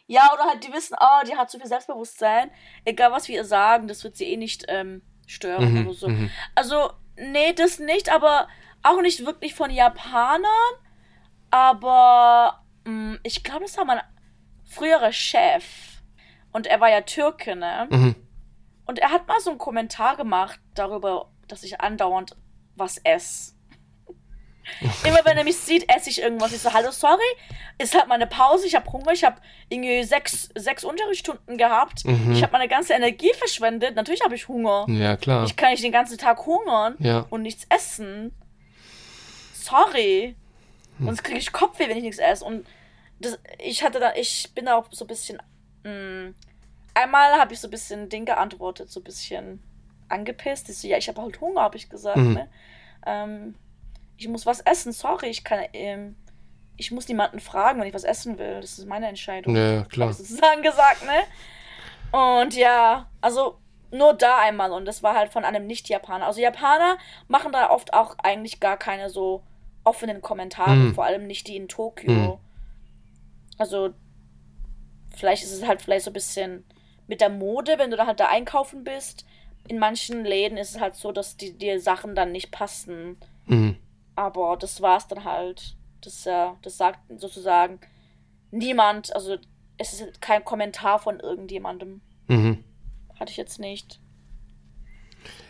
Ja, 0.06 0.30
oder 0.34 0.44
halt, 0.44 0.64
die 0.64 0.72
wissen, 0.72 0.96
oh, 1.00 1.26
die 1.26 1.36
hat 1.36 1.50
zu 1.50 1.58
viel 1.58 1.68
Selbstbewusstsein. 1.68 2.50
Egal, 2.84 3.12
was 3.12 3.28
wir 3.28 3.36
ihr 3.36 3.44
sagen, 3.44 3.88
das 3.88 4.04
wird 4.04 4.16
sie 4.16 4.26
eh 4.26 4.36
nicht 4.36 4.64
ähm, 4.68 5.02
stören 5.26 5.72
mhm, 5.72 5.86
oder 5.86 5.94
so. 5.94 6.08
Mhm. 6.08 6.30
Also, 6.54 6.90
nee, 7.16 7.52
das 7.52 7.78
nicht, 7.78 8.10
aber 8.10 8.48
auch 8.82 9.00
nicht 9.00 9.24
wirklich 9.24 9.54
von 9.54 9.70
Japanern. 9.70 10.44
Aber 11.50 12.62
mh, 12.84 12.90
mm, 12.92 13.20
ich 13.22 13.44
glaube, 13.44 13.62
das 13.62 13.76
war 13.76 13.84
mein 13.84 14.00
früherer 14.64 15.12
Chef. 15.12 15.64
Und 16.52 16.66
er 16.66 16.80
war 16.80 16.90
ja 16.90 17.02
Türke, 17.02 17.56
ne? 17.56 17.88
Mhm. 17.90 18.16
Und 18.84 18.98
er 18.98 19.10
hat 19.10 19.26
mal 19.28 19.40
so 19.40 19.50
einen 19.50 19.58
Kommentar 19.58 20.16
gemacht 20.16 20.60
darüber, 20.74 21.30
dass 21.48 21.62
ich 21.62 21.80
andauernd 21.80 22.36
was 22.76 22.98
esse. 23.04 23.52
Immer 25.04 25.24
wenn 25.24 25.36
er 25.36 25.44
mich 25.44 25.56
sieht, 25.56 25.88
esse 25.94 26.10
ich 26.10 26.22
irgendwas. 26.22 26.52
Ich 26.52 26.60
so, 26.60 26.72
hallo, 26.72 26.90
sorry, 26.90 27.20
ist 27.78 27.94
halt 27.94 28.08
meine 28.08 28.26
Pause, 28.26 28.66
ich 28.66 28.74
habe 28.74 28.90
Hunger, 28.92 29.12
ich 29.12 29.24
habe 29.24 29.40
irgendwie 29.68 30.04
sechs, 30.04 30.50
sechs 30.54 30.84
Unterrichtsstunden 30.84 31.58
gehabt. 31.58 32.04
Mhm. 32.04 32.32
Ich 32.32 32.42
habe 32.42 32.52
meine 32.52 32.68
ganze 32.68 32.94
Energie 32.94 33.32
verschwendet. 33.36 33.96
Natürlich 33.96 34.22
habe 34.22 34.34
ich 34.34 34.48
Hunger. 34.48 34.86
Ja, 34.88 35.16
klar. 35.16 35.44
Ich 35.44 35.56
kann 35.56 35.70
nicht 35.70 35.82
den 35.82 35.92
ganzen 35.92 36.18
Tag 36.18 36.46
hungern 36.46 36.96
ja. 36.98 37.26
und 37.30 37.42
nichts 37.42 37.66
essen. 37.68 38.32
Sorry. 39.52 40.36
Hm. 40.98 41.06
Sonst 41.06 41.22
kriege 41.24 41.38
ich 41.38 41.52
Kopfweh, 41.52 41.88
wenn 41.88 41.96
ich 41.96 42.04
nichts 42.04 42.18
esse. 42.18 42.44
Und 42.44 42.66
das, 43.20 43.38
ich 43.58 43.82
hatte 43.82 44.00
da, 44.00 44.14
ich 44.14 44.52
bin 44.54 44.66
da 44.66 44.76
auch 44.76 44.86
so 44.90 45.04
ein 45.04 45.08
bisschen. 45.08 45.40
Mh, 45.84 45.90
mm, 45.90 46.34
einmal 46.94 47.38
habe 47.38 47.54
ich 47.54 47.60
so 47.60 47.68
ein 47.68 47.70
bisschen 47.70 48.08
Ding 48.08 48.24
geantwortet, 48.24 48.90
so 48.90 49.00
ein 49.00 49.04
bisschen 49.04 49.62
angepisst. 50.12 50.68
Ich 50.68 50.78
so, 50.78 50.86
ja, 50.88 50.96
ich 50.98 51.08
habe 51.08 51.20
halt 51.22 51.40
Hunger, 51.40 51.62
habe 51.62 51.76
ich 51.76 51.88
gesagt. 51.88 52.16
Mhm. 52.18 52.34
Ne? 52.34 52.48
Ähm, 53.06 53.54
ich 54.16 54.28
muss 54.28 54.46
was 54.46 54.60
essen, 54.60 54.92
sorry, 54.92 55.26
ich 55.26 55.42
kann, 55.42 55.60
ähm, 55.72 56.14
ich 56.76 56.90
muss 56.92 57.08
niemanden 57.08 57.40
fragen, 57.40 57.80
wenn 57.80 57.88
ich 57.88 57.94
was 57.94 58.04
essen 58.04 58.38
will. 58.38 58.60
Das 58.60 58.78
ist 58.78 58.86
meine 58.86 59.08
Entscheidung. 59.08 59.56
Ja, 59.56 59.82
klar. 59.84 60.12
Sozusagen 60.12 60.62
gesagt, 60.62 61.04
ne? 61.04 61.22
Und 62.40 62.54
ja, 62.54 63.08
also 63.20 63.58
nur 63.90 64.14
da 64.14 64.38
einmal 64.38 64.72
und 64.72 64.84
das 64.86 65.02
war 65.02 65.14
halt 65.14 65.32
von 65.32 65.44
einem 65.44 65.66
Nicht-Japaner. 65.66 66.26
Also 66.26 66.40
Japaner 66.40 66.96
machen 67.28 67.52
da 67.52 67.70
oft 67.70 67.92
auch 67.94 68.16
eigentlich 68.22 68.60
gar 68.60 68.76
keine 68.78 69.10
so 69.10 69.42
offenen 69.84 70.22
Kommentare, 70.22 70.74
Mhm. 70.74 70.94
vor 70.94 71.04
allem 71.04 71.26
nicht 71.26 71.46
die 71.48 71.56
in 71.56 71.68
Tokio. 71.68 72.10
Mhm. 72.12 72.38
Also, 73.58 73.90
vielleicht 75.14 75.42
ist 75.42 75.52
es 75.52 75.66
halt 75.66 75.82
vielleicht 75.82 76.04
so 76.04 76.10
ein 76.10 76.14
bisschen 76.14 76.64
mit 77.06 77.20
der 77.20 77.28
Mode, 77.28 77.78
wenn 77.78 77.90
du 77.90 77.96
da 77.96 78.06
halt 78.06 78.20
da 78.20 78.28
einkaufen 78.28 78.84
bist. 78.84 79.26
In 79.68 79.78
manchen 79.78 80.24
Läden 80.24 80.58
ist 80.58 80.74
es 80.74 80.80
halt 80.80 80.96
so, 80.96 81.12
dass 81.12 81.36
die 81.36 81.56
dir 81.56 81.80
Sachen 81.80 82.14
dann 82.14 82.32
nicht 82.32 82.50
passen. 82.50 83.16
Mhm. 83.46 83.76
Aber 84.16 84.56
das 84.56 84.80
war's 84.82 85.08
dann 85.08 85.24
halt. 85.24 85.76
Das, 86.00 86.26
äh, 86.26 86.48
das 86.62 86.76
sagt 86.76 86.98
sozusagen 87.16 87.80
niemand. 88.50 89.14
Also, 89.14 89.36
es 89.78 89.94
ist 89.94 90.20
kein 90.20 90.44
Kommentar 90.44 90.98
von 90.98 91.20
irgendjemandem. 91.20 92.00
Mhm. 92.28 92.64
Hatte 93.18 93.30
ich 93.30 93.36
jetzt 93.36 93.60
nicht. 93.60 94.00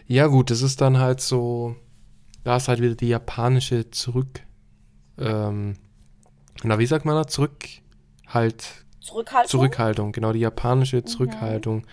Ja, 0.07 0.27
gut, 0.27 0.51
das 0.51 0.63
ist 0.63 0.81
dann 0.81 0.99
halt 0.99 1.21
so, 1.21 1.77
da 2.45 2.57
ist 2.57 2.69
halt 2.69 2.81
wieder 2.81 2.95
die 2.95 3.09
japanische 3.09 3.91
Zurück, 3.91 4.41
ähm, 5.19 5.77
na, 6.65 6.79
wie 6.79 6.87
sagt 6.87 7.05
man 7.05 7.15
da? 7.15 7.27
Zurück, 7.27 7.65
halt, 8.27 8.85
Zurückhaltung? 9.01 9.51
Zurückhaltung, 9.51 10.13
genau, 10.13 10.33
die 10.33 10.41
japanische 10.41 11.05
Zurückhaltung 11.05 11.87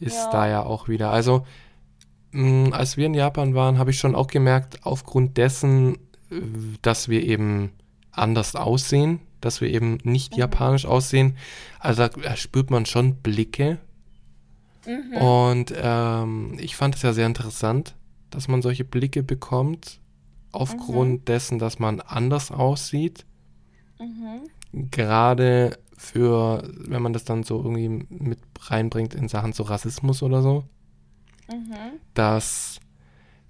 ist 0.00 0.16
Ja. 0.16 0.30
da 0.30 0.48
ja 0.48 0.62
auch 0.62 0.88
wieder. 0.88 1.10
Also, 1.10 1.46
mh, 2.32 2.70
als 2.76 2.96
wir 2.96 3.06
in 3.06 3.14
Japan 3.14 3.54
waren, 3.54 3.78
habe 3.78 3.90
ich 3.90 3.98
schon 3.98 4.14
auch 4.14 4.26
gemerkt, 4.26 4.84
aufgrund 4.84 5.36
dessen, 5.36 5.94
äh, 6.30 6.40
dass 6.82 7.08
wir 7.08 7.22
eben 7.22 7.70
anders 8.10 8.54
aussehen, 8.56 9.20
dass 9.40 9.60
wir 9.60 9.68
eben 9.68 9.98
nicht 10.04 10.36
japanisch 10.36 10.86
aussehen, 10.86 11.36
also 11.80 12.06
da 12.08 12.36
spürt 12.36 12.70
man 12.70 12.86
schon 12.86 13.16
Blicke, 13.16 13.78
Mhm. 14.86 15.16
und 15.16 15.74
ähm, 15.76 16.56
ich 16.60 16.76
fand 16.76 16.94
es 16.94 17.00
ja 17.02 17.12
sehr 17.14 17.26
interessant, 17.26 17.94
dass 18.30 18.48
man 18.48 18.60
solche 18.60 18.84
Blicke 18.84 19.22
bekommt, 19.22 19.98
aufgrund 20.52 21.26
dessen, 21.28 21.58
dass 21.58 21.78
man 21.78 22.00
anders 22.00 22.50
aussieht. 22.50 23.24
Mhm. 23.98 24.90
Gerade 24.90 25.78
für, 25.96 26.62
wenn 26.76 27.02
man 27.02 27.12
das 27.12 27.24
dann 27.24 27.42
so 27.44 27.56
irgendwie 27.58 27.88
mit 28.08 28.38
reinbringt 28.60 29.14
in 29.14 29.28
Sachen 29.28 29.52
so 29.52 29.62
Rassismus 29.64 30.22
oder 30.22 30.42
so, 30.42 30.64
Mhm. 31.50 31.98
dass 32.14 32.80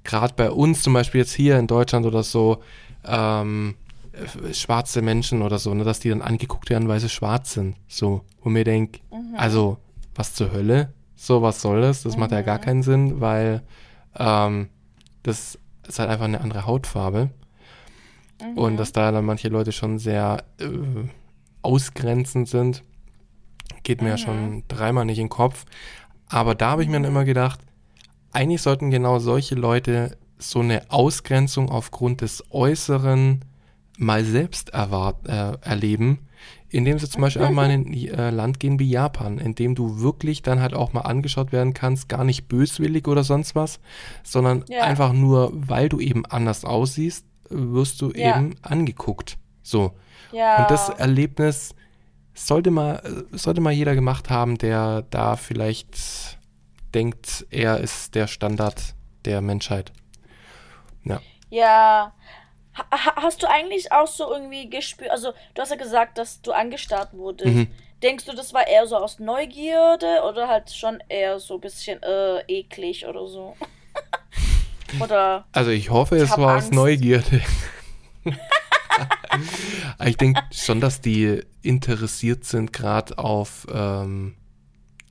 gerade 0.03 0.35
bei 0.35 0.51
uns 0.51 0.83
zum 0.83 0.93
Beispiel 0.95 1.21
jetzt 1.21 1.33
hier 1.33 1.59
in 1.59 1.67
Deutschland 1.67 2.05
oder 2.07 2.23
so, 2.23 2.61
ähm, 3.05 3.77
äh, 4.13 4.53
schwarze 4.53 5.01
Menschen 5.01 5.43
oder 5.43 5.59
so, 5.59 5.73
ne, 5.75 5.85
dass 5.85 6.01
die 6.01 6.09
dann 6.09 6.23
angeguckt 6.23 6.71
werden, 6.71 6.89
weil 6.89 7.01
sie 7.01 7.09
schwarz 7.09 7.53
sind. 7.53 7.77
So, 7.89 8.23
wo 8.43 8.51
mir 8.51 8.65
denkt, 8.65 9.01
Mhm. 9.13 9.35
also, 9.37 9.79
was 10.15 10.35
zur 10.35 10.53
Hölle? 10.53 10.93
So, 11.17 11.41
was 11.43 11.63
soll 11.63 11.81
das? 11.81 12.03
Das 12.03 12.17
macht 12.17 12.33
ja 12.33 12.43
gar 12.43 12.59
keinen 12.59 12.83
Sinn, 12.83 13.21
weil 13.21 13.63
ähm, 14.17 14.69
das 15.23 15.59
ist 15.89 15.99
halt 15.99 16.11
einfach 16.11 16.25
eine 16.27 16.41
andere 16.41 16.67
Hautfarbe. 16.67 17.31
Mhm. 18.43 18.59
Und 18.59 18.77
dass 18.77 18.93
da 18.93 19.11
dann 19.13 19.25
manche 19.25 19.49
Leute 19.49 19.73
schon 19.73 19.99
sehr 19.99 20.45
äh, 20.59 20.67
ausgrenzend 21.65 22.49
sind, 22.49 22.83
geht 23.83 24.03
mir 24.03 24.09
ja 24.11 24.15
Mhm. 24.15 24.19
schon 24.19 24.62
dreimal 24.69 25.05
nicht 25.05 25.19
in 25.19 25.25
den 25.27 25.31
Kopf. 25.31 25.65
Aber 26.29 26.55
da 26.55 26.71
habe 26.71 26.83
ich 26.83 26.89
mir 26.89 26.95
dann 26.95 27.05
immer 27.05 27.25
gedacht, 27.25 27.61
eigentlich 28.33 28.62
sollten 28.62 28.91
genau 28.91 29.19
solche 29.19 29.55
Leute 29.55 30.17
so 30.39 30.61
eine 30.61 30.91
Ausgrenzung 30.91 31.69
aufgrund 31.71 32.21
des 32.21 32.43
Äußeren 32.51 33.45
mal 33.99 34.25
selbst 34.25 34.71
erwart 34.71 35.29
äh, 35.29 35.53
erleben, 35.61 36.19
indem 36.69 36.99
sie 36.99 37.09
zum 37.09 37.23
Beispiel 37.23 37.43
einfach 37.43 37.55
mal 37.55 37.71
in 37.71 37.87
ein 37.87 37.95
äh, 37.95 38.31
Land 38.31 38.59
gehen 38.59 38.81
wie 38.81 38.91
Japan, 38.91 39.39
in 39.39 39.55
dem 39.55 39.77
du 39.77 40.01
wirklich 40.01 40.43
dann 40.43 40.61
halt 40.61 40.75
auch 40.75 40.93
mal 40.93 41.03
angeschaut 41.03 41.53
werden 41.53 41.73
kannst, 41.75 42.09
gar 42.09 42.25
nicht 42.25 42.49
böswillig 42.49 43.07
oder 43.07 43.23
sonst 43.23 43.55
was, 43.55 43.79
sondern 44.25 44.65
Ja. 44.69 44.81
einfach 44.83 45.12
nur, 45.12 45.53
weil 45.55 45.89
du 45.89 46.01
eben 46.01 46.27
anders 46.27 46.65
aussiehst, 46.65 47.25
wirst 47.51 48.01
du 48.03 48.11
Ja. 48.11 48.37
eben 48.39 48.57
angeguckt. 48.62 49.39
So. 49.65 49.93
Ja. 50.31 50.59
Und 50.62 50.71
das 50.71 50.89
Erlebnis 50.91 51.75
sollte 52.35 52.71
mal, 52.71 53.25
sollte 53.33 53.61
mal 53.61 53.73
jeder 53.73 53.95
gemacht 53.97 54.31
haben, 54.31 54.57
der 54.59 55.03
da 55.11 55.35
vielleicht 55.37 56.39
denkt, 56.95 57.45
er 57.51 57.79
ist 57.81 58.15
der 58.15 58.27
Standard 58.29 58.95
der 59.25 59.41
Menschheit. 59.41 59.93
Ja. 61.05 61.21
Ja. 61.51 62.12
Ha 62.77 62.85
ha- 62.91 63.23
hast 63.23 63.43
du 63.43 63.49
eigentlich 63.49 63.91
auch 63.93 64.07
so 64.09 64.33
irgendwie 64.33 64.69
gespürt, 64.69 65.11
also 65.11 65.33
du 65.55 65.62
hast 65.62 65.71
ja 65.71 65.77
gesagt, 65.77 66.19
dass 66.19 66.43
du 66.43 66.51
angestarrt 66.53 67.12
wurdest. 67.15 67.55
Mhm. 67.55 67.67
Denkst 68.03 68.25
du, 68.27 68.35
das 68.35 68.53
war 68.53 68.67
eher 68.67 68.87
so 68.87 68.97
aus 68.97 69.19
Neugierde 69.21 70.23
oder 70.29 70.49
halt 70.49 70.71
schon 70.71 70.99
eher 71.09 71.39
so 71.39 71.55
ein 71.55 71.61
bisschen 71.61 72.03
äh, 72.03 72.41
eklig 72.49 73.07
oder 73.07 73.27
so? 73.29 73.57
oder 75.01 75.47
Also 75.53 75.71
ich 75.71 75.89
hoffe, 75.91 76.17
Ich 76.17 76.23
es 76.25 76.31
war 76.37 76.57
aus 76.57 76.65
Angst. 76.65 76.73
Neugierde. 76.75 77.41
Aber 79.99 80.09
ich 80.09 80.17
denke 80.17 80.41
schon, 80.53 80.81
dass 80.81 81.01
die 81.01 81.43
interessiert 81.63 82.45
sind, 82.45 82.73
gerade 82.73 83.19
auf 83.19 83.67
ähm, 83.73 84.35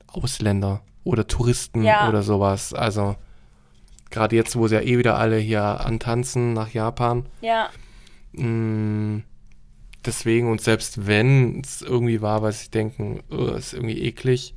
Ausländer 0.06 0.82
oder 1.04 1.26
Touristen 1.26 1.82
Ja. 1.82 2.08
oder 2.08 2.22
sowas. 2.22 2.72
Also 2.72 3.16
gerade 4.10 4.36
jetzt, 4.36 4.56
wo 4.56 4.68
sie 4.68 4.76
ja 4.76 4.80
eh 4.80 4.98
wieder 4.98 5.18
alle 5.18 5.38
hier 5.38 5.62
antanzen 5.62 6.52
nach 6.52 6.68
Japan. 6.70 7.26
ja, 7.40 7.68
Mm, 8.36 9.20
deswegen 10.04 10.50
und 10.50 10.60
selbst 10.60 11.06
wenn 11.06 11.60
es 11.60 11.82
irgendwie 11.82 12.20
war, 12.20 12.42
weil 12.42 12.50
sie 12.52 12.68
denken, 12.68 13.22
oh, 13.30 13.46
ist 13.52 13.72
irgendwie 13.74 14.02
eklig, 14.02 14.56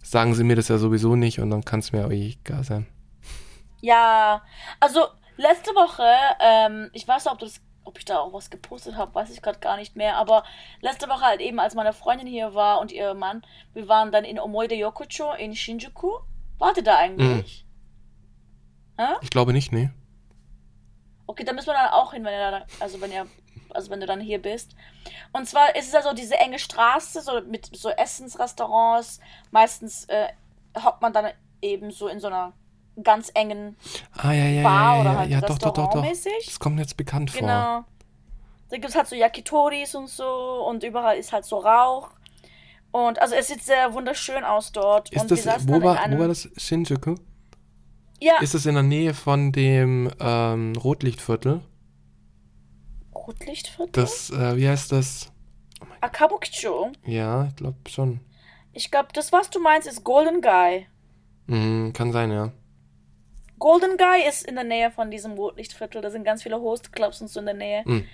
sagen 0.00 0.34
sie 0.34 0.44
mir 0.44 0.54
das 0.54 0.68
ja 0.68 0.78
sowieso 0.78 1.16
nicht 1.16 1.40
und 1.40 1.50
dann 1.50 1.64
kann 1.64 1.80
es 1.80 1.90
mir 1.90 2.06
auch 2.06 2.10
egal 2.12 2.62
sein. 2.62 2.86
ja. 3.80 4.42
Also 4.78 5.00
letzte 5.36 5.70
Woche, 5.72 6.04
ähm, 6.40 6.88
ich 6.92 7.08
weiß 7.08 7.24
nicht, 7.24 7.32
ob 7.32 7.38
du 7.40 7.46
das, 7.46 7.60
ob 7.90 7.98
ich 7.98 8.04
da 8.04 8.20
auch 8.20 8.32
was 8.32 8.50
gepostet 8.50 8.96
habe, 8.96 9.12
weiß 9.16 9.30
ich 9.30 9.42
gerade 9.42 9.58
gar 9.58 9.76
nicht 9.76 9.96
mehr, 9.96 10.16
aber 10.16 10.44
letzte 10.80 11.08
Woche 11.08 11.22
halt 11.22 11.40
eben, 11.40 11.58
als 11.58 11.74
meine 11.74 11.92
Freundin 11.92 12.28
hier 12.28 12.54
war 12.54 12.80
und 12.80 12.92
ihr 12.92 13.14
Mann, 13.14 13.42
wir 13.74 13.88
waren 13.88 14.12
dann 14.12 14.24
in 14.24 14.38
Omoide 14.38 14.76
Yokocho 14.76 15.32
in 15.32 15.56
Shinjuku. 15.56 16.12
Wart 16.58 16.76
ihr 16.76 16.84
da 16.84 16.96
eigentlich? 16.96 17.66
Ich 19.22 19.30
glaube 19.30 19.52
nicht, 19.52 19.72
nee. 19.72 19.90
Okay, 21.26 21.42
da 21.42 21.52
müssen 21.52 21.66
wir 21.66 21.74
dann 21.74 21.90
auch 21.90 22.12
hin, 22.12 22.24
wenn 22.24 22.32
ihr 22.32 22.50
dann, 22.52 22.62
also 22.78 23.00
wenn 23.00 23.10
ihr, 23.10 23.26
also 23.70 23.90
wenn 23.90 23.98
du 23.98 24.06
dann 24.06 24.20
hier 24.20 24.40
bist. 24.40 24.76
Und 25.32 25.48
zwar 25.48 25.74
ist 25.74 25.88
es 25.88 25.92
ja 25.92 26.02
so 26.02 26.12
diese 26.12 26.36
enge 26.36 26.60
Straße, 26.60 27.22
so 27.22 27.40
mit 27.40 27.74
so 27.74 27.88
Essensrestaurants. 27.88 29.18
Meistens 29.50 30.04
äh, 30.04 30.28
hockt 30.80 31.02
man 31.02 31.12
dann 31.12 31.32
eben 31.60 31.90
so 31.90 32.06
in 32.06 32.20
so 32.20 32.28
einer 32.28 32.52
ganz 33.02 33.30
engen 33.34 33.76
Ah, 34.16 34.32
ja, 34.32 34.44
ja, 34.44 34.62
Bar 34.62 34.94
ja, 34.94 35.00
oder 35.00 35.18
halt 35.18 35.30
ja, 35.30 35.40
doch, 35.40 35.58
doch, 35.58 35.72
doch, 35.72 35.90
doch. 35.90 36.06
Das 36.44 36.58
kommt 36.58 36.78
jetzt 36.78 36.96
bekannt 36.96 37.30
vor. 37.30 37.40
Genau. 37.40 37.84
Da 38.68 38.76
gibt 38.76 38.88
es 38.88 38.94
halt 38.94 39.08
so 39.08 39.16
Yakitoris 39.16 39.94
und 39.94 40.08
so 40.08 40.64
und 40.68 40.84
überall 40.84 41.16
ist 41.16 41.32
halt 41.32 41.44
so 41.44 41.58
Rauch. 41.58 42.10
Und 42.92 43.20
also 43.20 43.34
es 43.34 43.48
sieht 43.48 43.62
sehr 43.62 43.92
wunderschön 43.94 44.44
aus 44.44 44.72
dort. 44.72 45.10
Ist 45.10 45.22
und 45.22 45.30
das, 45.30 45.68
wo 45.68 45.72
war, 45.74 45.80
wo 45.82 45.88
einem, 45.88 46.18
war 46.18 46.28
das? 46.28 46.48
Shinjuku? 46.56 47.14
Ja, 48.20 48.38
Ist 48.40 48.54
es 48.54 48.66
in 48.66 48.74
der 48.74 48.82
Nähe 48.82 49.14
von 49.14 49.50
dem 49.50 50.10
ähm, 50.20 50.74
Rotlichtviertel? 50.76 51.62
Rotlichtviertel? 53.14 53.92
Das, 53.92 54.30
äh, 54.30 54.56
wie 54.56 54.68
heißt 54.68 54.92
das? 54.92 55.32
Akabukicho. 56.00 56.92
Ja, 57.06 57.46
ich 57.46 57.56
glaube 57.56 57.76
schon. 57.88 58.20
Ich 58.72 58.90
glaube, 58.90 59.08
das, 59.14 59.32
was 59.32 59.50
du 59.50 59.58
meinst, 59.60 59.88
ist 59.88 60.04
Golden 60.04 60.42
Guy. 60.42 60.86
Mhm, 61.46 61.92
kann 61.92 62.12
sein, 62.12 62.30
ja. 62.30 62.52
Golden 63.60 63.96
Guy 63.96 64.26
ist 64.28 64.44
in 64.44 64.56
der 64.56 64.64
Nähe 64.64 64.90
von 64.90 65.10
diesem 65.10 65.34
Rotlichtviertel. 65.34 66.02
Da 66.02 66.10
sind 66.10 66.24
ganz 66.24 66.42
viele 66.42 66.60
Hostclubs 66.60 67.20
und 67.20 67.28
so 67.28 67.38
in 67.38 67.46
der 67.46 67.54
Nähe. 67.54 67.82
Mhm. 67.84 68.08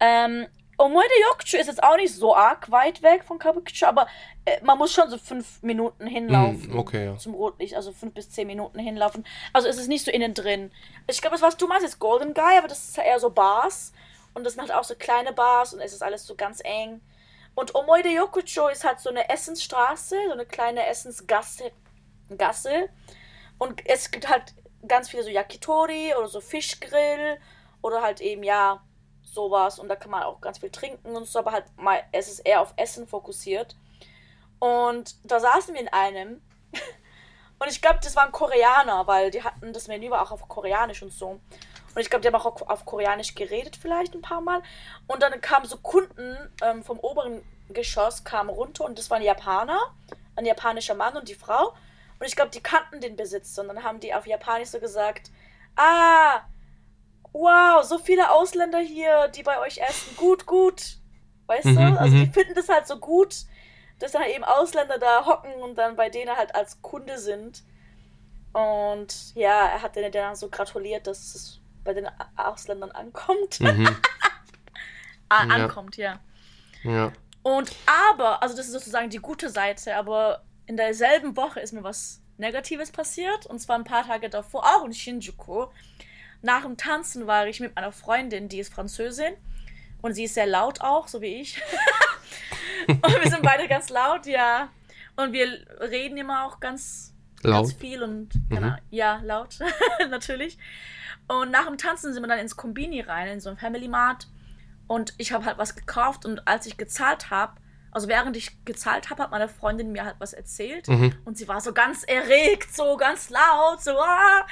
Ähm, 0.00 0.46
Omoide 0.76 1.14
Yokucho 1.28 1.56
ist 1.56 1.66
jetzt 1.66 1.82
auch 1.82 1.96
nicht 1.96 2.14
so 2.14 2.34
arg 2.34 2.70
weit 2.70 3.02
weg 3.02 3.22
von 3.22 3.38
Kabukicho, 3.38 3.86
aber 3.86 4.08
äh, 4.44 4.58
man 4.64 4.78
muss 4.78 4.92
schon 4.92 5.08
so 5.08 5.18
fünf 5.18 5.62
Minuten 5.62 6.06
hinlaufen. 6.06 6.70
Mhm, 6.70 6.78
okay, 6.78 7.04
ja. 7.04 7.16
Zum 7.16 7.34
Rotlicht, 7.34 7.74
also 7.74 7.92
fünf 7.92 8.14
bis 8.14 8.30
zehn 8.30 8.46
Minuten 8.46 8.78
hinlaufen. 8.78 9.24
Also 9.52 9.68
es 9.68 9.76
ist 9.76 9.88
nicht 9.88 10.04
so 10.04 10.10
innen 10.10 10.34
drin. 10.34 10.72
Ich 11.06 11.20
glaube, 11.20 11.34
das, 11.34 11.42
was 11.42 11.56
du 11.56 11.68
meinst, 11.68 11.84
ist 11.84 11.98
Golden 11.98 12.34
Guy, 12.34 12.58
aber 12.58 12.68
das 12.68 12.88
ist 12.88 12.98
eher 12.98 13.20
so 13.20 13.30
Bars. 13.30 13.92
Und 14.32 14.44
das 14.44 14.54
sind 14.54 14.62
halt 14.62 14.72
auch 14.72 14.82
so 14.82 14.96
kleine 14.96 15.32
Bars 15.32 15.74
und 15.74 15.80
es 15.80 15.92
ist 15.92 16.02
alles 16.02 16.26
so 16.26 16.34
ganz 16.34 16.60
eng. 16.64 17.00
Und 17.54 17.76
Omoide 17.76 18.08
Yokucho 18.08 18.66
ist 18.68 18.82
halt 18.82 18.98
so 18.98 19.10
eine 19.10 19.28
Essensstraße, 19.28 20.16
so 20.26 20.32
eine 20.32 20.46
kleine 20.46 20.86
Essensgasse. 20.86 21.70
Gasse. 22.36 22.88
Und 23.58 23.86
es 23.86 24.10
gibt 24.10 24.28
halt 24.28 24.54
ganz 24.88 25.10
viele 25.10 25.22
so 25.22 25.30
Yakitori 25.30 26.14
oder 26.14 26.28
so 26.28 26.40
Fischgrill 26.40 27.38
oder 27.82 28.02
halt 28.02 28.20
eben, 28.20 28.42
ja, 28.42 28.82
sowas. 29.22 29.78
Und 29.78 29.88
da 29.88 29.96
kann 29.96 30.10
man 30.10 30.22
auch 30.22 30.40
ganz 30.40 30.58
viel 30.58 30.70
trinken 30.70 31.16
und 31.16 31.26
so, 31.26 31.40
aber 31.40 31.52
halt 31.52 31.64
mal, 31.76 32.02
es 32.12 32.28
ist 32.28 32.40
eher 32.40 32.60
auf 32.60 32.72
Essen 32.76 33.06
fokussiert. 33.06 33.76
Und 34.58 35.16
da 35.24 35.40
saßen 35.40 35.74
wir 35.74 35.80
in 35.80 35.88
einem. 35.88 36.40
Und 37.60 37.70
ich 37.70 37.80
glaube, 37.80 38.00
das 38.02 38.16
waren 38.16 38.32
Koreaner, 38.32 39.06
weil 39.06 39.30
die 39.30 39.42
hatten 39.42 39.72
das 39.72 39.86
Menü 39.86 40.10
war 40.10 40.22
auch 40.22 40.32
auf 40.32 40.48
Koreanisch 40.48 41.02
und 41.02 41.12
so. 41.12 41.28
Und 41.94 42.00
ich 42.00 42.10
glaube, 42.10 42.20
die 42.20 42.28
haben 42.28 42.34
auch 42.34 42.46
auf 42.68 42.84
Koreanisch 42.84 43.34
geredet, 43.34 43.76
vielleicht 43.76 44.14
ein 44.14 44.22
paar 44.22 44.40
Mal. 44.40 44.60
Und 45.06 45.22
dann 45.22 45.40
kamen 45.40 45.64
so 45.64 45.78
Kunden 45.78 46.36
ähm, 46.62 46.82
vom 46.82 46.98
oberen 46.98 47.42
Geschoss, 47.70 48.24
kamen 48.24 48.50
runter 48.50 48.84
und 48.84 48.98
das 48.98 49.08
waren 49.08 49.22
Japaner, 49.22 49.78
ein 50.36 50.44
japanischer 50.44 50.94
Mann 50.94 51.16
und 51.16 51.28
die 51.28 51.34
Frau. 51.36 51.74
Und 52.24 52.28
ich 52.28 52.36
glaube, 52.36 52.50
die 52.52 52.62
kannten 52.62 53.00
den 53.02 53.16
Besitzer. 53.16 53.62
Und 53.62 53.68
dann 53.68 53.82
haben 53.84 54.00
die 54.00 54.14
auf 54.14 54.26
Japanisch 54.26 54.70
so 54.70 54.80
gesagt: 54.80 55.30
Ah, 55.76 56.42
wow, 57.32 57.82
so 57.84 57.98
viele 57.98 58.30
Ausländer 58.30 58.78
hier, 58.80 59.28
die 59.28 59.42
bei 59.42 59.58
euch 59.60 59.78
essen. 59.78 60.16
Gut, 60.16 60.46
gut. 60.46 60.98
Weißt 61.46 61.66
Mhm, 61.66 61.76
du? 61.76 62.00
Also 62.00 62.16
die 62.16 62.26
mhm. 62.26 62.32
finden 62.32 62.54
das 62.54 62.68
halt 62.68 62.86
so 62.86 62.98
gut, 62.98 63.36
dass 63.98 64.12
dann 64.12 64.24
eben 64.24 64.44
Ausländer 64.44 64.98
da 64.98 65.26
hocken 65.26 65.52
und 65.62 65.76
dann 65.76 65.96
bei 65.96 66.10
denen 66.10 66.36
halt 66.36 66.54
als 66.54 66.80
Kunde 66.82 67.18
sind. 67.18 67.64
Und 68.52 69.34
ja, 69.34 69.68
er 69.68 69.82
hat 69.82 69.96
denen 69.96 70.12
dann 70.12 70.36
so 70.36 70.48
gratuliert, 70.48 71.06
dass 71.06 71.34
es 71.34 71.60
bei 71.84 71.94
den 71.94 72.08
Ausländern 72.36 72.92
ankommt. 72.92 73.60
Mhm. 73.60 73.88
Ah, 75.28 75.44
Ja. 75.44 75.48
ankommt, 75.48 75.96
ja. 75.96 76.20
Ja. 76.84 77.12
Und 77.42 77.72
aber, 78.10 78.42
also 78.42 78.56
das 78.56 78.66
ist 78.66 78.72
sozusagen 78.72 79.10
die 79.10 79.18
gute 79.18 79.50
Seite, 79.50 79.96
aber 79.96 80.42
in 80.66 80.76
derselben 80.76 81.36
Woche 81.36 81.60
ist 81.60 81.72
mir 81.72 81.82
was 81.84 82.20
Negatives 82.38 82.90
passiert. 82.90 83.46
Und 83.46 83.60
zwar 83.60 83.76
ein 83.76 83.84
paar 83.84 84.06
Tage 84.06 84.28
davor, 84.28 84.64
auch 84.64 84.84
in 84.84 84.92
Shinjuku. 84.92 85.66
Nach 86.42 86.62
dem 86.62 86.76
Tanzen 86.76 87.26
war 87.26 87.46
ich 87.46 87.60
mit 87.60 87.74
meiner 87.74 87.92
Freundin, 87.92 88.48
die 88.48 88.58
ist 88.58 88.72
Französin. 88.72 89.34
Und 90.02 90.14
sie 90.14 90.24
ist 90.24 90.34
sehr 90.34 90.46
laut 90.46 90.80
auch, 90.80 91.08
so 91.08 91.20
wie 91.22 91.36
ich. 91.40 91.60
und 92.88 93.22
wir 93.22 93.30
sind 93.30 93.42
beide 93.42 93.66
ganz 93.68 93.88
laut, 93.88 94.26
ja. 94.26 94.68
Und 95.16 95.32
wir 95.32 95.46
reden 95.80 96.16
immer 96.18 96.44
auch 96.44 96.60
ganz, 96.60 97.14
Laut. 97.42 97.68
ganz 97.68 97.72
viel 97.74 98.02
und 98.02 98.34
Mhm. 98.34 98.48
genau, 98.48 98.76
ja, 98.90 99.20
laut, 99.22 99.58
natürlich. 100.10 100.58
Und 101.28 101.50
nach 101.50 101.66
dem 101.66 101.78
Tanzen 101.78 102.12
sind 102.12 102.22
wir 102.22 102.28
dann 102.28 102.38
ins 102.38 102.56
Kombini 102.56 103.00
rein, 103.00 103.28
in 103.28 103.40
so 103.40 103.48
ein 103.48 103.56
Family 103.56 103.88
Mart. 103.88 104.28
Und 104.86 105.14
ich 105.16 105.32
habe 105.32 105.46
halt 105.46 105.56
was 105.56 105.74
gekauft 105.74 106.26
und 106.26 106.46
als 106.46 106.66
ich 106.66 106.76
gezahlt 106.76 107.30
habe, 107.30 107.54
also 107.94 108.08
während 108.08 108.36
ich 108.36 108.64
gezahlt 108.64 109.08
habe, 109.08 109.22
hat 109.22 109.30
meine 109.30 109.48
Freundin 109.48 109.92
mir 109.92 110.04
halt 110.04 110.16
was 110.18 110.32
erzählt. 110.32 110.88
Mhm. 110.88 111.14
Und 111.24 111.38
sie 111.38 111.48
war 111.48 111.60
so 111.60 111.72
ganz 111.72 112.02
erregt, 112.04 112.74
so 112.74 112.96
ganz 112.96 113.30
laut, 113.30 113.82
so. 113.82 113.92
Ah. 113.98 114.46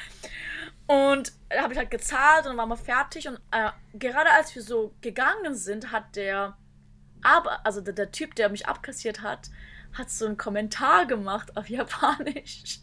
Und 0.86 1.32
da 1.50 1.62
habe 1.62 1.72
ich 1.72 1.78
halt 1.78 1.90
gezahlt 1.90 2.44
und 2.46 2.50
dann 2.50 2.56
waren 2.56 2.68
wir 2.68 2.76
fertig. 2.76 3.28
Und 3.28 3.38
äh, 3.50 3.70
gerade 3.94 4.30
als 4.30 4.54
wir 4.54 4.62
so 4.62 4.94
gegangen 5.00 5.54
sind, 5.54 5.90
hat 5.92 6.16
der, 6.16 6.56
aber, 7.22 7.66
also 7.66 7.80
der, 7.80 7.94
der 7.94 8.12
Typ, 8.12 8.34
der 8.36 8.48
mich 8.48 8.66
abkassiert 8.66 9.22
hat, 9.22 9.50
hat 9.92 10.08
so 10.10 10.24
einen 10.26 10.36
Kommentar 10.36 11.06
gemacht 11.06 11.56
auf 11.56 11.68
Japanisch. 11.68 12.78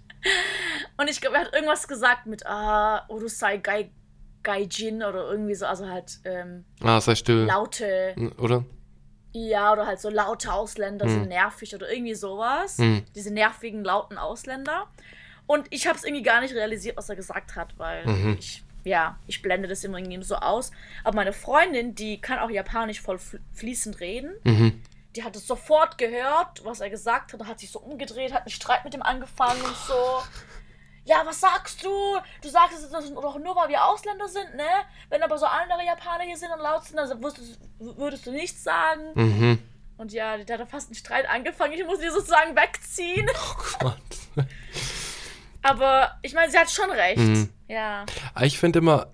Und 0.98 1.10
ich 1.10 1.22
glaube, 1.22 1.38
er 1.38 1.46
hat 1.46 1.54
irgendwas 1.54 1.88
gesagt 1.88 2.26
mit, 2.26 2.46
ah, 2.46 3.06
Urusai 3.08 3.58
Gai, 3.58 3.92
Gaijin 4.44 5.04
oder 5.04 5.30
irgendwie 5.32 5.56
so, 5.56 5.66
also 5.66 5.88
halt 5.88 6.20
ähm, 6.26 6.66
Ah, 6.82 7.00
sei 7.00 7.16
still. 7.16 7.46
laute, 7.46 8.16
Oder? 8.38 8.66
Ja, 9.32 9.72
oder 9.72 9.86
halt 9.86 10.00
so 10.00 10.10
laute 10.10 10.52
Ausländer 10.52 11.06
Hm. 11.06 11.12
sind 11.12 11.28
nervig 11.30 11.76
oder 11.76 11.92
irgendwie 11.92 12.16
sowas. 12.16 12.78
Hm. 12.78 13.04
Diese 13.16 13.32
nervigen, 13.34 13.84
lauten 13.84 14.18
Ausländer. 14.18 14.88
Und 15.48 15.68
ich 15.72 15.88
habe 15.88 15.98
es 15.98 16.04
irgendwie 16.04 16.24
gar 16.24 16.42
nicht 16.42 16.54
realisiert, 16.54 16.98
was 16.98 17.10
er 17.10 17.16
gesagt 17.16 17.56
hat, 17.56 17.74
weil 17.78 18.06
Mhm. 18.06 18.36
ich, 18.40 18.64
ja, 18.84 19.18
ich 19.28 19.42
blende 19.42 19.68
das 19.68 19.84
immer 19.84 19.98
irgendwie 19.98 20.22
so 20.24 20.36
aus. 20.36 20.72
Aber 21.04 21.16
meine 21.16 21.34
Freundin, 21.34 21.96
die 21.96 22.22
kann 22.22 22.38
auch 22.40 22.50
Japanisch 22.52 23.02
voll 23.02 23.18
fl- 23.18 23.40
fließend 23.54 24.00
reden. 24.00 24.32
Mhm. 24.44 24.82
Die 25.16 25.24
hat 25.24 25.36
es 25.36 25.48
sofort 25.48 25.98
gehört, 25.98 26.64
was 26.64 26.82
er 26.82 26.92
gesagt 26.92 27.34
hat, 27.34 27.44
hat 27.48 27.60
sich 27.60 27.72
so 27.72 27.80
umgedreht, 27.80 28.32
hat 28.32 28.42
einen 28.44 28.52
Streit 28.52 28.86
mit 28.86 28.94
ihm 28.94 29.02
angefangen 29.02 29.60
und 29.64 29.76
so. 29.76 29.94
Ja, 31.10 31.24
was 31.26 31.40
sagst 31.40 31.84
du? 31.84 31.90
Du 32.44 32.50
sagst 32.50 32.78
es 32.78 32.92
das 32.92 33.12
doch 33.12 33.40
nur, 33.40 33.56
weil 33.56 33.70
wir 33.70 33.84
Ausländer 33.84 34.28
sind, 34.28 34.54
ne? 34.56 34.68
Wenn 35.10 35.24
aber 35.24 35.40
so 35.40 35.48
andere 35.48 35.84
Japaner 35.84 36.24
hier 36.24 36.38
sind 36.38 36.52
und 36.52 36.60
laut 36.62 36.84
sind, 36.84 36.98
dann 36.98 37.10
würdest 37.24 37.58
du, 37.80 37.98
würdest 37.98 38.28
du 38.28 38.32
nichts 38.32 38.64
sagen. 38.64 39.02
Mhm. 39.16 39.60
Und 39.98 40.14
ja, 40.14 40.38
der 40.38 40.60
hat 40.60 40.70
fast 40.70 40.90
einen 40.90 40.96
Streit 40.96 41.28
angefangen. 41.28 41.74
Ich 41.74 41.84
muss 41.84 41.98
die 41.98 42.10
sozusagen 42.10 42.56
wegziehen. 42.56 43.28
Oh 43.34 43.64
Gott. 43.80 44.46
Aber 45.64 46.12
ich 46.22 46.36
meine, 46.36 46.52
sie 46.52 46.60
hat 46.60 46.70
schon 46.70 46.92
recht. 46.92 47.18
Mhm. 47.18 47.50
Ja. 47.68 48.06
Aber 48.36 48.46
Ich 48.46 48.60
finde 48.60 48.78
immer, 48.78 49.08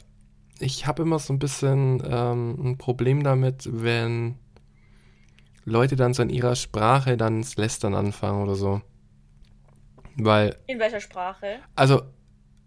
ich 0.60 0.88
habe 0.88 1.02
immer 1.04 1.20
so 1.20 1.32
ein 1.32 1.40
bisschen 1.40 2.04
ähm, 2.06 2.72
ein 2.72 2.78
Problem 2.78 3.24
damit, 3.24 3.70
wenn 3.72 4.38
Leute 5.64 5.96
dann 5.96 6.14
so 6.14 6.24
in 6.24 6.30
ihrer 6.30 6.58
Sprache 6.58 7.16
dann 7.16 7.38
ins 7.38 7.56
Lästern 7.56 7.96
anfangen 7.96 8.44
oder 8.44 8.56
so. 8.56 8.82
Weil, 10.18 10.56
In 10.68 10.80
welcher 10.80 11.00
Sprache? 11.02 11.58
also, 11.76 12.02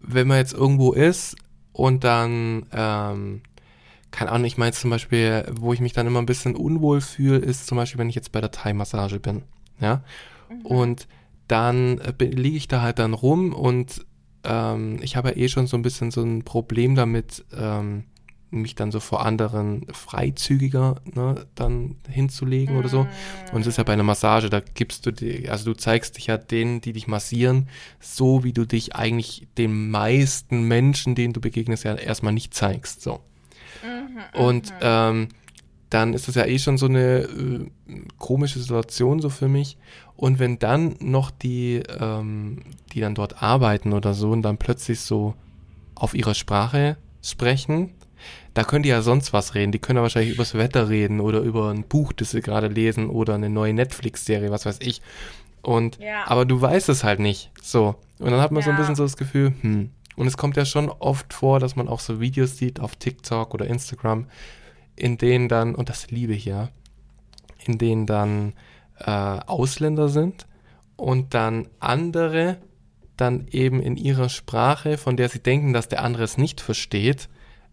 wenn 0.01 0.27
man 0.27 0.37
jetzt 0.37 0.53
irgendwo 0.53 0.93
ist 0.93 1.35
und 1.73 2.03
dann, 2.03 2.65
ähm, 2.71 3.41
keine 4.11 4.31
Ahnung, 4.31 4.45
ich 4.45 4.57
meine 4.57 4.71
zum 4.71 4.89
Beispiel, 4.89 5.45
wo 5.51 5.73
ich 5.73 5.81
mich 5.81 5.93
dann 5.93 6.07
immer 6.07 6.19
ein 6.19 6.25
bisschen 6.25 6.55
unwohl 6.55 7.01
fühle, 7.01 7.37
ist 7.37 7.67
zum 7.67 7.77
Beispiel, 7.77 7.99
wenn 7.99 8.09
ich 8.09 8.15
jetzt 8.15 8.31
bei 8.31 8.41
der 8.41 8.51
Thai-Massage 8.51 9.19
bin. 9.19 9.43
Ja. 9.79 10.03
Mhm. 10.49 10.65
Und 10.65 11.07
dann 11.47 11.99
äh, 11.99 12.13
liege 12.23 12.57
ich 12.57 12.67
da 12.67 12.81
halt 12.81 12.99
dann 12.99 13.13
rum 13.13 13.53
und 13.53 14.05
ähm, 14.43 14.99
ich 15.01 15.15
habe 15.15 15.29
ja 15.29 15.35
eh 15.35 15.49
schon 15.49 15.67
so 15.67 15.75
ein 15.77 15.81
bisschen 15.81 16.11
so 16.11 16.21
ein 16.21 16.43
Problem 16.43 16.95
damit, 16.95 17.43
ähm, 17.57 18.05
mich 18.51 18.75
dann 18.75 18.91
so 18.91 18.99
vor 18.99 19.25
anderen 19.25 19.85
freizügiger 19.91 20.95
ne, 21.05 21.45
dann 21.55 21.95
hinzulegen 22.07 22.77
oder 22.77 22.89
so. 22.89 23.07
Und 23.51 23.61
es 23.61 23.67
ist 23.67 23.77
ja 23.77 23.83
bei 23.83 23.93
einer 23.93 24.03
Massage, 24.03 24.49
da 24.49 24.59
gibst 24.59 25.05
du 25.05 25.11
dir, 25.11 25.51
also 25.51 25.73
du 25.73 25.77
zeigst 25.77 26.17
dich 26.17 26.27
ja 26.27 26.37
denen, 26.37 26.81
die 26.81 26.93
dich 26.93 27.07
massieren, 27.07 27.69
so 27.99 28.43
wie 28.43 28.53
du 28.53 28.65
dich 28.65 28.95
eigentlich 28.95 29.47
den 29.57 29.91
meisten 29.91 30.63
Menschen, 30.63 31.15
denen 31.15 31.33
du 31.33 31.41
begegnest, 31.41 31.83
ja 31.83 31.95
erstmal 31.95 32.33
nicht 32.33 32.53
zeigst. 32.53 33.01
So. 33.01 33.19
Mhm, 33.83 34.39
Und 34.39 34.73
ähm, 34.81 35.29
dann 35.89 36.13
ist 36.13 36.27
das 36.27 36.35
ja 36.35 36.45
eh 36.45 36.59
schon 36.59 36.77
so 36.77 36.85
eine 36.85 37.21
äh, 37.21 37.65
komische 38.17 38.59
Situation 38.59 39.19
so 39.19 39.29
für 39.29 39.47
mich. 39.47 39.77
Und 40.15 40.37
wenn 40.37 40.59
dann 40.59 40.95
noch 40.99 41.31
die, 41.31 41.81
ähm, 41.99 42.63
die 42.93 42.99
dann 42.99 43.15
dort 43.15 43.41
arbeiten 43.41 43.93
oder 43.93 44.13
so 44.13 44.31
und 44.31 44.41
dann 44.41 44.57
plötzlich 44.57 44.99
so 44.99 45.33
auf 45.95 46.13
ihrer 46.13 46.35
Sprache 46.35 46.97
sprechen, 47.21 47.91
da 48.59 48.65
können 48.65 48.83
die 48.83 48.89
ja 48.89 49.01
sonst 49.01 49.31
was 49.31 49.55
reden. 49.55 49.71
Die 49.71 49.79
können 49.79 49.95
ja 49.95 50.03
wahrscheinlich 50.03 50.33
übers 50.33 50.53
Wetter 50.53 50.89
reden 50.89 51.21
oder 51.21 51.39
über 51.39 51.69
ein 51.69 51.83
Buch, 51.83 52.11
das 52.11 52.31
sie 52.31 52.41
gerade 52.41 52.67
lesen 52.67 53.09
oder 53.09 53.35
eine 53.35 53.49
neue 53.49 53.73
Netflix-Serie, 53.73 54.51
was 54.51 54.65
weiß 54.65 54.79
ich. 54.81 55.01
Und, 55.61 55.97
Ja. 55.97 56.27
aber 56.27 56.43
du 56.43 56.59
weißt 56.59 56.89
es 56.89 57.05
halt 57.05 57.21
nicht. 57.21 57.51
So. 57.61 57.95
Und 58.19 58.31
dann 58.31 58.41
hat 58.41 58.51
man 58.51 58.61
so 58.61 58.69
ein 58.69 58.75
Ja. 58.75 58.79
bisschen 58.81 58.95
so 58.95 59.03
das 59.03 59.15
Gefühl, 59.15 59.53
hm. 59.61 59.91
Und 60.17 60.27
es 60.27 60.35
kommt 60.35 60.57
ja 60.57 60.65
schon 60.65 60.89
oft 60.89 61.33
vor, 61.33 61.61
dass 61.61 61.77
man 61.77 61.87
auch 61.87 62.01
so 62.01 62.19
Videos 62.19 62.57
sieht 62.57 62.81
auf 62.81 62.97
TikTok 62.97 63.53
oder 63.53 63.65
Instagram, 63.65 64.25
in 64.97 65.17
denen 65.17 65.47
dann, 65.47 65.73
und 65.73 65.87
das 65.87 66.11
liebe 66.11 66.33
ich 66.33 66.43
ja, 66.43 66.67
in 67.65 67.77
denen 67.77 68.05
dann 68.07 68.51
äh, 68.99 69.09
Ausländer 69.09 70.09
sind 70.09 70.47
und 70.97 71.33
dann 71.33 71.69
andere 71.79 72.57
dann 73.15 73.47
eben 73.51 73.81
in 73.81 73.95
ihrer 73.95 74.27
Sprache, 74.27 74.97
von 74.97 75.15
der 75.15 75.29
sie 75.29 75.39
denken, 75.39 75.71
dass 75.71 75.87
der 75.87 76.03
andere 76.03 76.23
es 76.23 76.37
nicht 76.37 76.59
versteht, 76.59 77.29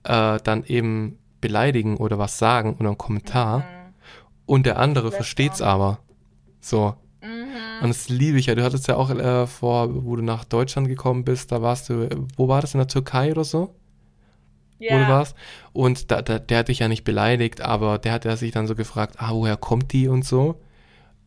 äh, 0.07 0.39
dann 0.43 0.65
eben 0.65 1.19
beleidigen 1.41 1.97
oder 1.99 2.19
was 2.19 2.39
sagen 2.39 2.75
oder 2.79 2.89
einen 2.89 2.99
Kommentar 2.99 3.59
Mhm. 3.61 3.65
und 4.47 4.67
der 4.67 4.79
andere 4.79 5.05
Lästern. 5.07 5.19
versteht's 5.23 5.63
aber. 5.63 5.99
So. 6.61 6.95
Mhm. 7.23 7.83
Und 7.83 7.89
das 7.89 8.09
liebe 8.09 8.39
ich 8.39 8.47
ja. 8.47 8.55
Du 8.55 8.65
hattest 8.65 8.89
ja 8.89 8.97
auch 8.97 9.11
äh, 9.11 9.47
vor, 9.47 10.05
wo 10.05 10.16
du 10.16 10.23
nach 10.23 10.45
Deutschland 10.45 10.89
gekommen 10.89 11.24
bist, 11.24 11.53
da 11.53 11.61
warst 11.62 11.89
du, 11.89 12.09
wo 12.37 12.49
war 12.49 12.61
das, 12.61 12.74
in 12.74 12.78
der 12.78 12.89
Türkei 12.89 13.31
oder 13.33 13.45
so? 13.45 13.74
wo 14.78 14.85
du 14.85 15.01
Ja. 15.01 15.09
warst. 15.09 15.35
Und 15.73 16.11
da, 16.11 16.20
da, 16.20 16.39
der 16.39 16.59
hat 16.59 16.69
dich 16.69 16.81
ja 16.81 16.89
nicht 16.89 17.03
beleidigt, 17.05 17.62
aber 17.62 17.97
der 17.97 18.12
hat 18.12 18.27
ja 18.27 18.37
sich 18.37 18.51
dann 18.53 18.66
so 18.66 18.74
gefragt, 18.74 19.15
ah, 19.19 19.31
woher 19.33 19.57
kommt 19.57 19.95
die 19.95 20.07
und 20.07 20.23
so. 20.27 20.61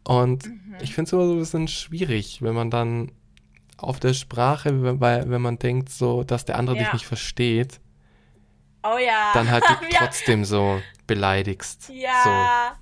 Und 0.04 0.46
Mhm. 0.46 0.76
ich 0.82 0.94
finde 0.94 1.08
es 1.08 1.14
immer 1.14 1.26
so 1.26 1.34
ein 1.34 1.40
bisschen 1.40 1.68
schwierig, 1.68 2.44
wenn 2.44 2.54
man 2.54 2.70
dann 2.70 3.12
auf 3.78 4.00
der 4.00 4.14
Sprache, 4.14 4.84
wenn- 4.84 5.00
weil 5.02 5.32
wenn 5.32 5.42
man 5.42 5.58
denkt 5.58 5.90
so, 5.90 6.24
dass 6.24 6.46
der 6.46 6.60
andere 6.60 6.78
dich 6.78 6.86
Ja. 6.88 6.94
nicht 6.94 7.08
versteht, 7.08 7.80
Oh 8.94 8.98
ja. 8.98 9.32
dann 9.34 9.50
halt 9.50 9.64
dich 9.82 9.94
ja. 9.94 10.00
trotzdem 10.00 10.46
so 10.46 10.82
beleidigst. 11.08 11.90
Ja. 11.90 12.78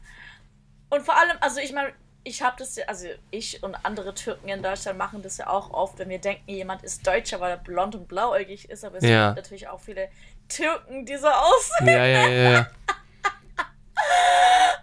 Und 0.89 1.03
vor 1.03 1.17
allem, 1.17 1.37
also 1.41 1.59
ich 1.59 1.73
meine, 1.73 1.93
ich 2.23 2.41
habe 2.41 2.55
das 2.59 2.75
ja, 2.75 2.85
also 2.87 3.07
ich 3.31 3.63
und 3.63 3.75
andere 3.85 4.13
Türken 4.13 4.49
in 4.49 4.61
Deutschland 4.61 4.97
machen 4.97 5.21
das 5.21 5.37
ja 5.37 5.47
auch 5.47 5.71
oft, 5.71 5.97
wenn 5.99 6.09
wir 6.09 6.19
denken, 6.19 6.49
jemand 6.49 6.83
ist 6.83 7.05
Deutscher, 7.07 7.39
weil 7.39 7.51
er 7.51 7.57
blond 7.57 7.95
und 7.95 8.07
blauäugig 8.07 8.69
ist, 8.69 8.83
aber 8.83 8.97
es 8.97 9.03
Ja. 9.03 9.27
gibt 9.27 9.37
natürlich 9.37 9.67
auch 9.69 9.79
viele 9.79 10.09
Türken, 10.49 11.05
die 11.05 11.15
so 11.17 11.27
aussehen. 11.27 11.85
So. 11.85 11.91
Ja, 11.91 12.05
ja, 12.05 12.27
ja, 12.27 12.51
ja. 12.51 12.59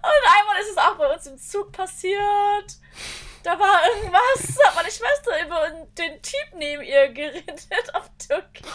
Und 0.05 0.23
einmal 0.39 0.57
ist 0.61 0.71
es 0.71 0.77
auch 0.77 0.97
bei 0.97 1.07
uns 1.15 1.27
im 1.27 1.39
Zug 1.39 1.73
passiert. 1.73 2.79
Da 3.43 3.59
war 3.59 3.81
irgendwas, 3.95 4.59
hat 4.65 4.75
meine 4.75 4.91
Schwester 4.91 5.45
über 5.45 5.69
den 5.99 6.21
Typ 6.23 6.49
neben 6.57 6.83
ihr 6.83 7.09
geredet 7.11 7.67
auf 7.95 8.11
Türkisch. 8.19 8.67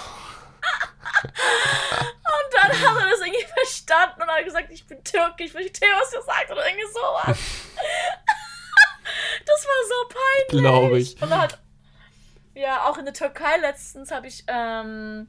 Und 1.24 2.54
dann 2.54 2.72
hat 2.72 3.04
er 3.04 3.10
das 3.10 3.20
irgendwie 3.20 3.46
verstanden 3.46 4.22
und 4.22 4.28
hat 4.28 4.46
gesagt, 4.46 4.68
ich 4.72 4.86
bin 4.86 5.04
türkisch, 5.04 5.48
ich 5.48 5.52
verstehe, 5.52 5.90
was 6.00 6.14
er 6.14 6.22
sagt 6.22 6.52
oder 6.52 6.66
irgendwie 6.68 6.88
sowas. 6.94 7.38
Das 9.46 9.66
war 9.66 9.88
so 9.88 10.08
peinlich. 10.10 10.64
Glaube 10.64 11.00
ich. 11.00 11.22
Und 11.22 11.30
dann 11.32 11.42
hat, 11.42 11.60
ja, 12.54 12.88
auch 12.88 12.98
in 12.98 13.06
der 13.06 13.14
Türkei 13.14 13.58
letztens 13.58 14.12
habe 14.12 14.28
ich 14.28 14.44
ähm, 14.48 15.28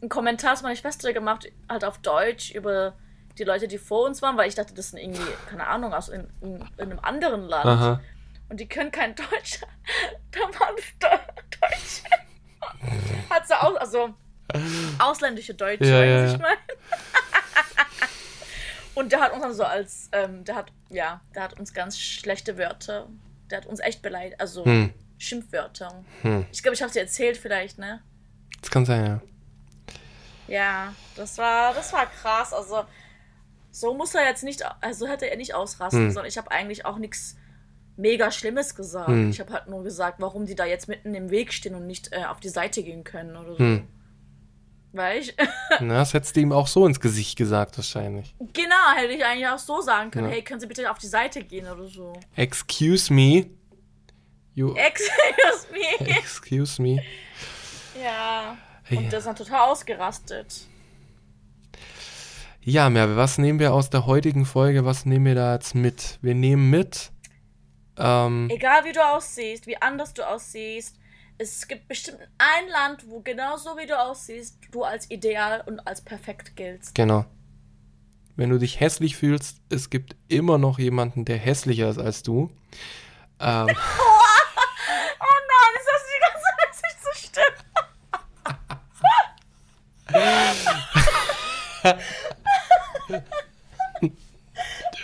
einen 0.00 0.08
Kommentar 0.08 0.56
zu 0.56 0.62
meiner 0.62 0.76
Schwester 0.76 1.12
gemacht, 1.12 1.46
halt 1.68 1.84
auf 1.84 1.98
Deutsch 1.98 2.50
über 2.52 2.94
die 3.38 3.44
Leute, 3.44 3.68
die 3.68 3.78
vor 3.78 4.06
uns 4.06 4.22
waren, 4.22 4.36
weil 4.36 4.48
ich 4.48 4.54
dachte, 4.54 4.74
das 4.74 4.90
sind 4.90 5.00
irgendwie, 5.00 5.26
keine 5.50 5.66
Ahnung, 5.66 5.92
aus 5.92 6.08
in, 6.08 6.28
in, 6.40 6.56
in 6.76 6.92
einem 6.92 7.00
anderen 7.00 7.48
Land. 7.48 7.66
Aha. 7.66 8.00
Und 8.48 8.60
die 8.60 8.68
können 8.68 8.90
kein 8.90 9.14
Deutsch. 9.14 9.60
Da 10.30 10.40
waren 10.40 10.74
Deutsche. 10.98 12.02
Hat 13.30 13.46
sie 13.46 13.54
auch, 13.54 13.76
also 13.76 14.14
ausländische 14.98 15.54
Deutsche, 15.54 15.84
Ja, 15.86 16.04
ja. 16.04 16.32
ich 16.32 16.38
meine. 16.38 16.56
Und 18.94 19.10
der 19.12 19.20
hat 19.20 19.32
uns 19.32 19.42
dann 19.42 19.54
so 19.54 19.64
als, 19.64 20.08
ähm, 20.12 20.44
der 20.44 20.54
hat, 20.54 20.72
ja, 20.90 21.20
der 21.34 21.42
hat 21.42 21.58
uns 21.58 21.74
ganz 21.74 21.98
schlechte 21.98 22.56
Wörter, 22.58 23.08
der 23.50 23.58
hat 23.58 23.66
uns 23.66 23.80
echt 23.80 24.02
beleidigt, 24.02 24.40
also 24.40 24.64
Hm. 24.64 24.92
Schimpfwörter. 25.18 26.04
Hm. 26.22 26.46
Ich 26.52 26.62
glaube, 26.62 26.74
ich 26.74 26.82
habe 26.82 26.92
dir 26.92 27.00
erzählt 27.00 27.36
vielleicht, 27.36 27.78
ne? 27.78 28.02
Das 28.60 28.70
kann 28.70 28.84
sein, 28.84 29.04
ja. 29.06 29.20
Ja, 30.46 30.94
das 31.16 31.38
war, 31.38 31.72
das 31.74 31.92
war 31.92 32.06
krass. 32.06 32.52
Also, 32.52 32.84
so 33.70 33.94
muss 33.94 34.14
er 34.14 34.24
jetzt 34.26 34.44
nicht, 34.44 34.62
also 34.80 35.08
hätte 35.08 35.28
er 35.30 35.36
nicht 35.38 35.54
ausrasten, 35.54 36.06
Hm. 36.06 36.10
sondern 36.12 36.28
ich 36.28 36.38
habe 36.38 36.50
eigentlich 36.52 36.84
auch 36.84 36.98
nichts 36.98 37.36
mega 37.96 38.30
Schlimmes 38.30 38.74
gesagt. 38.76 39.08
Hm. 39.08 39.30
Ich 39.30 39.40
habe 39.40 39.52
halt 39.52 39.66
nur 39.68 39.82
gesagt, 39.82 40.20
warum 40.20 40.46
die 40.46 40.54
da 40.54 40.66
jetzt 40.66 40.86
mitten 40.88 41.14
im 41.14 41.30
Weg 41.30 41.52
stehen 41.52 41.74
und 41.74 41.86
nicht 41.86 42.12
äh, 42.12 42.24
auf 42.26 42.38
die 42.40 42.48
Seite 42.48 42.82
gehen 42.84 43.02
können 43.04 43.36
oder 43.36 43.52
so. 43.54 43.58
Hm. 43.58 43.88
Weil 44.96 45.22
ich, 45.22 45.34
Na, 45.80 45.94
das 45.98 46.14
hättest 46.14 46.36
du 46.36 46.40
ihm 46.40 46.52
auch 46.52 46.68
so 46.68 46.86
ins 46.86 47.00
Gesicht 47.00 47.36
gesagt, 47.36 47.76
wahrscheinlich. 47.76 48.32
genau, 48.52 48.92
hätte 48.96 49.12
ich 49.12 49.24
eigentlich 49.24 49.48
auch 49.48 49.58
so 49.58 49.80
sagen 49.80 50.10
können, 50.12 50.28
Ja. 50.28 50.34
hey, 50.34 50.42
können 50.42 50.60
Sie 50.60 50.66
bitte 50.68 50.88
auf 50.90 50.98
die 50.98 51.08
Seite 51.08 51.42
gehen 51.42 51.66
oder 51.68 51.86
so. 51.88 52.12
Excuse 52.36 53.12
me. 53.12 53.46
You. 54.54 54.72
Excuse 54.76 55.66
me. 55.72 56.06
Excuse 56.16 56.80
me. 56.80 57.02
ja. 58.00 58.56
Ja. 58.88 58.98
Und 58.98 59.10
der 59.10 59.18
ist 59.18 59.24
dann 59.26 59.34
total 59.34 59.70
ausgerastet. 59.70 60.66
Ja, 62.60 62.88
Merve, 62.88 63.16
was 63.16 63.36
nehmen 63.38 63.58
wir 63.58 63.74
aus 63.74 63.90
der 63.90 64.06
heutigen 64.06 64.46
Folge? 64.46 64.84
Was 64.84 65.04
nehmen 65.06 65.24
wir 65.26 65.34
da 65.34 65.54
jetzt 65.54 65.74
mit? 65.74 66.18
Wir 66.22 66.34
nehmen 66.34 66.70
mit. 66.70 67.10
Ähm, 67.98 68.48
Egal 68.50 68.84
wie 68.84 68.92
du 68.92 69.00
aussiehst, 69.04 69.66
wie 69.66 69.76
anders 69.80 70.14
du 70.14 70.22
aussiehst, 70.26 70.96
es 71.38 71.66
gibt 71.68 71.88
bestimmt 71.88 72.20
ein 72.38 72.68
Land, 72.68 73.08
wo 73.08 73.20
genauso 73.20 73.76
wie 73.76 73.86
du 73.86 73.98
aussiehst, 73.98 74.58
du 74.70 74.84
als 74.84 75.10
ideal 75.10 75.62
und 75.66 75.80
als 75.86 76.00
perfekt 76.02 76.56
giltst. 76.56 76.94
genau. 76.94 77.24
Wenn 78.36 78.50
du 78.50 78.58
dich 78.58 78.80
hässlich 78.80 79.16
fühlst, 79.16 79.58
es 79.70 79.90
gibt 79.90 80.16
immer 80.26 80.58
noch 80.58 80.80
jemanden, 80.80 81.24
der 81.24 81.36
hässlicher 81.38 81.88
ist 81.88 81.98
als 81.98 82.24
du. 82.24 82.50
Ähm, 83.38 83.68
Oh 85.26 85.40
nein, 85.50 85.74
ist 85.78 85.88
das 85.92 86.02
die 86.10 86.20
ganze 86.20 86.48
nicht 86.82 86.98
so 87.04 87.12
stimmt? 87.28 87.64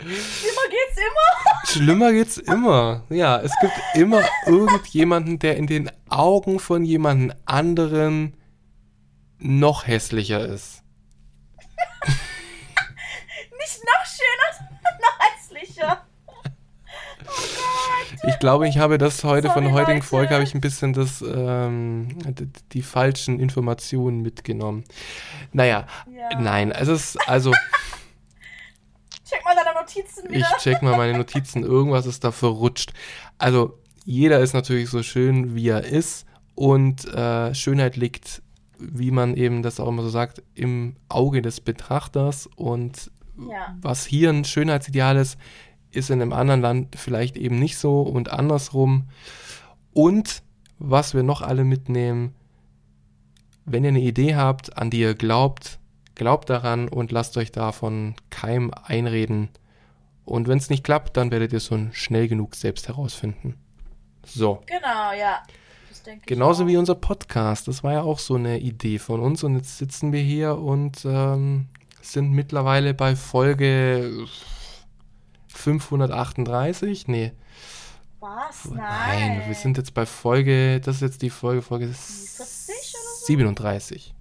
Immer 0.01 0.67
geht's 0.71 0.97
immer. 0.97 1.50
Schlimmer 1.73 2.13
geht's 2.13 2.37
immer. 2.39 3.05
Ja, 3.09 3.39
es 3.41 3.53
gibt 3.61 3.73
immer 3.95 4.23
irgendjemanden, 4.47 5.39
der 5.39 5.57
in 5.57 5.67
den 5.67 5.91
Augen 6.09 6.59
von 6.59 6.85
jemandem 6.85 7.33
anderen 7.47 8.35
noch 9.39 9.87
hässlicher 9.87 10.45
ist. 10.45 10.83
Nicht 13.59 13.81
noch 13.85 14.05
schöner, 14.07 14.53
sondern 14.59 14.99
noch 15.01 15.19
hässlicher. 15.27 16.05
Oh. 16.27 16.35
Ich 18.29 18.39
glaube, 18.39 18.69
ich 18.69 18.79
habe 18.79 18.99
das 18.99 19.25
heute 19.25 19.49
von 19.51 19.65
Sorry, 19.65 19.75
heutigen 19.75 19.99
Leute. 19.99 20.07
Folge 20.07 20.35
habe 20.35 20.45
ich 20.45 20.55
ein 20.55 20.61
bisschen 20.61 20.93
das 20.93 21.23
ähm, 21.23 22.09
d- 22.35 22.49
die 22.73 22.83
falschen 22.83 23.41
Informationen 23.41 24.21
mitgenommen. 24.23 24.85
Naja, 25.53 25.87
Ja. 26.13 26.39
nein, 26.39 26.71
es 26.73 26.89
ist 26.89 27.17
also 27.29 27.53
Check 29.29 29.45
mal 29.45 29.55
deine 29.55 29.70
Notizen 29.97 30.25
ich 30.31 30.37
wieder. 30.37 30.57
check 30.59 30.83
mal 30.83 30.97
meine 30.97 31.17
Notizen, 31.19 31.63
irgendwas 31.63 32.07
ist 32.07 32.25
da 32.25 32.33
verrutscht. 32.33 32.93
Also 33.39 33.79
jeder 34.05 34.41
ist 34.41 34.55
natürlich 34.55 34.89
so 34.91 35.03
schön, 35.03 35.55
wie 35.55 35.69
er 35.69 35.85
ist 35.85 36.27
und 36.55 37.05
äh, 37.07 37.55
Schönheit 37.55 37.97
liegt, 37.97 38.43
wie 38.79 39.11
man 39.11 39.35
eben 39.35 39.63
das 39.63 39.79
auch 39.81 39.89
immer 39.89 40.03
so 40.03 40.09
sagt, 40.09 40.43
im 40.55 40.97
Auge 41.09 41.43
des 41.43 41.61
Betrachters 41.61 42.49
und 42.57 43.11
Ja. 43.39 43.77
was 43.81 44.07
hier 44.07 44.31
ein 44.31 44.45
Schönheitsideal 44.45 45.17
ist, 45.17 45.39
ist 45.91 46.11
in 46.11 46.21
einem 46.23 46.33
anderen 46.33 46.61
Land 46.61 46.97
vielleicht 46.97 47.37
eben 47.37 47.59
nicht 47.59 47.77
so 47.79 48.03
und 48.03 48.31
andersrum. 48.31 49.05
Und 49.93 50.43
was 50.79 51.15
wir 51.15 51.23
noch 51.23 51.43
alle 51.43 51.65
mitnehmen, 51.65 52.35
wenn 53.65 53.85
ihr 53.85 53.89
eine 53.89 54.01
Idee 54.01 54.35
habt, 54.37 54.77
an 54.79 54.91
die 54.91 55.01
ihr 55.01 55.15
glaubt, 55.15 55.79
glaubt 56.15 56.49
daran 56.51 56.89
und 56.89 57.13
lasst 57.13 57.37
euch 57.37 57.53
davon 57.53 58.15
keinem 58.31 58.71
einreden. 58.73 59.49
Und 60.31 60.47
wenn 60.49 60.59
es 60.59 60.71
nicht 60.71 60.85
klappt, 60.85 61.17
dann 61.17 61.31
werdet 61.31 61.53
ihr 61.53 61.57
es 61.57 61.67
schon 61.67 61.93
schnell 61.93 62.29
genug 62.29 62.55
selbst 62.55 62.89
herausfinden. 62.89 63.57
So. 64.25 64.63
Genau, 64.67 65.13
ja. 65.13 65.43
Genauso 66.27 66.67
wie 66.67 66.77
unser 66.77 66.95
Podcast. 66.95 67.69
Das 67.69 67.83
war 67.83 67.93
ja 67.93 68.03
auch 68.03 68.19
so 68.19 68.37
eine 68.37 68.59
Idee 68.61 68.99
von 68.99 69.21
uns. 69.21 69.43
Und 69.45 69.57
jetzt 69.57 69.79
sitzen 69.79 70.13
wir 70.13 70.23
hier 70.23 70.57
und 70.57 71.05
ähm, 71.05 71.67
sind 72.01 72.31
mittlerweile 72.31 72.95
bei 72.95 73.17
Folge 73.17 74.27
538. 75.49 77.09
Nee, 77.09 77.33
Was? 78.21 78.67
Nein. 78.67 78.79
nein, 78.79 79.43
wir 79.49 79.55
sind 79.55 79.79
jetzt 79.79 79.95
bei 79.95 80.07
Folge, 80.07 80.81
das 80.81 80.97
ist 80.97 81.03
jetzt 81.03 81.23
die 81.23 81.31
Folge, 81.31 81.63
Folge 81.63 81.87
40 81.89 82.39
oder 82.39 82.47
so? 83.19 83.27
37. 83.27 84.15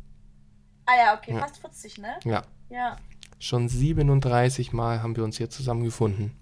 Ah 0.85 0.91
ja, 0.97 1.17
okay, 1.17 1.33
Ja. 1.33 1.39
fast 1.39 1.57
40, 1.59 1.97
ne? 1.99 2.15
Ja, 2.25 2.43
Ja. 2.69 2.97
Schon 3.39 3.67
37 3.69 4.73
Mal 4.73 5.01
haben 5.01 5.15
wir 5.15 5.23
uns 5.23 5.37
hier 5.37 5.49
zusammengefunden. 5.49 6.33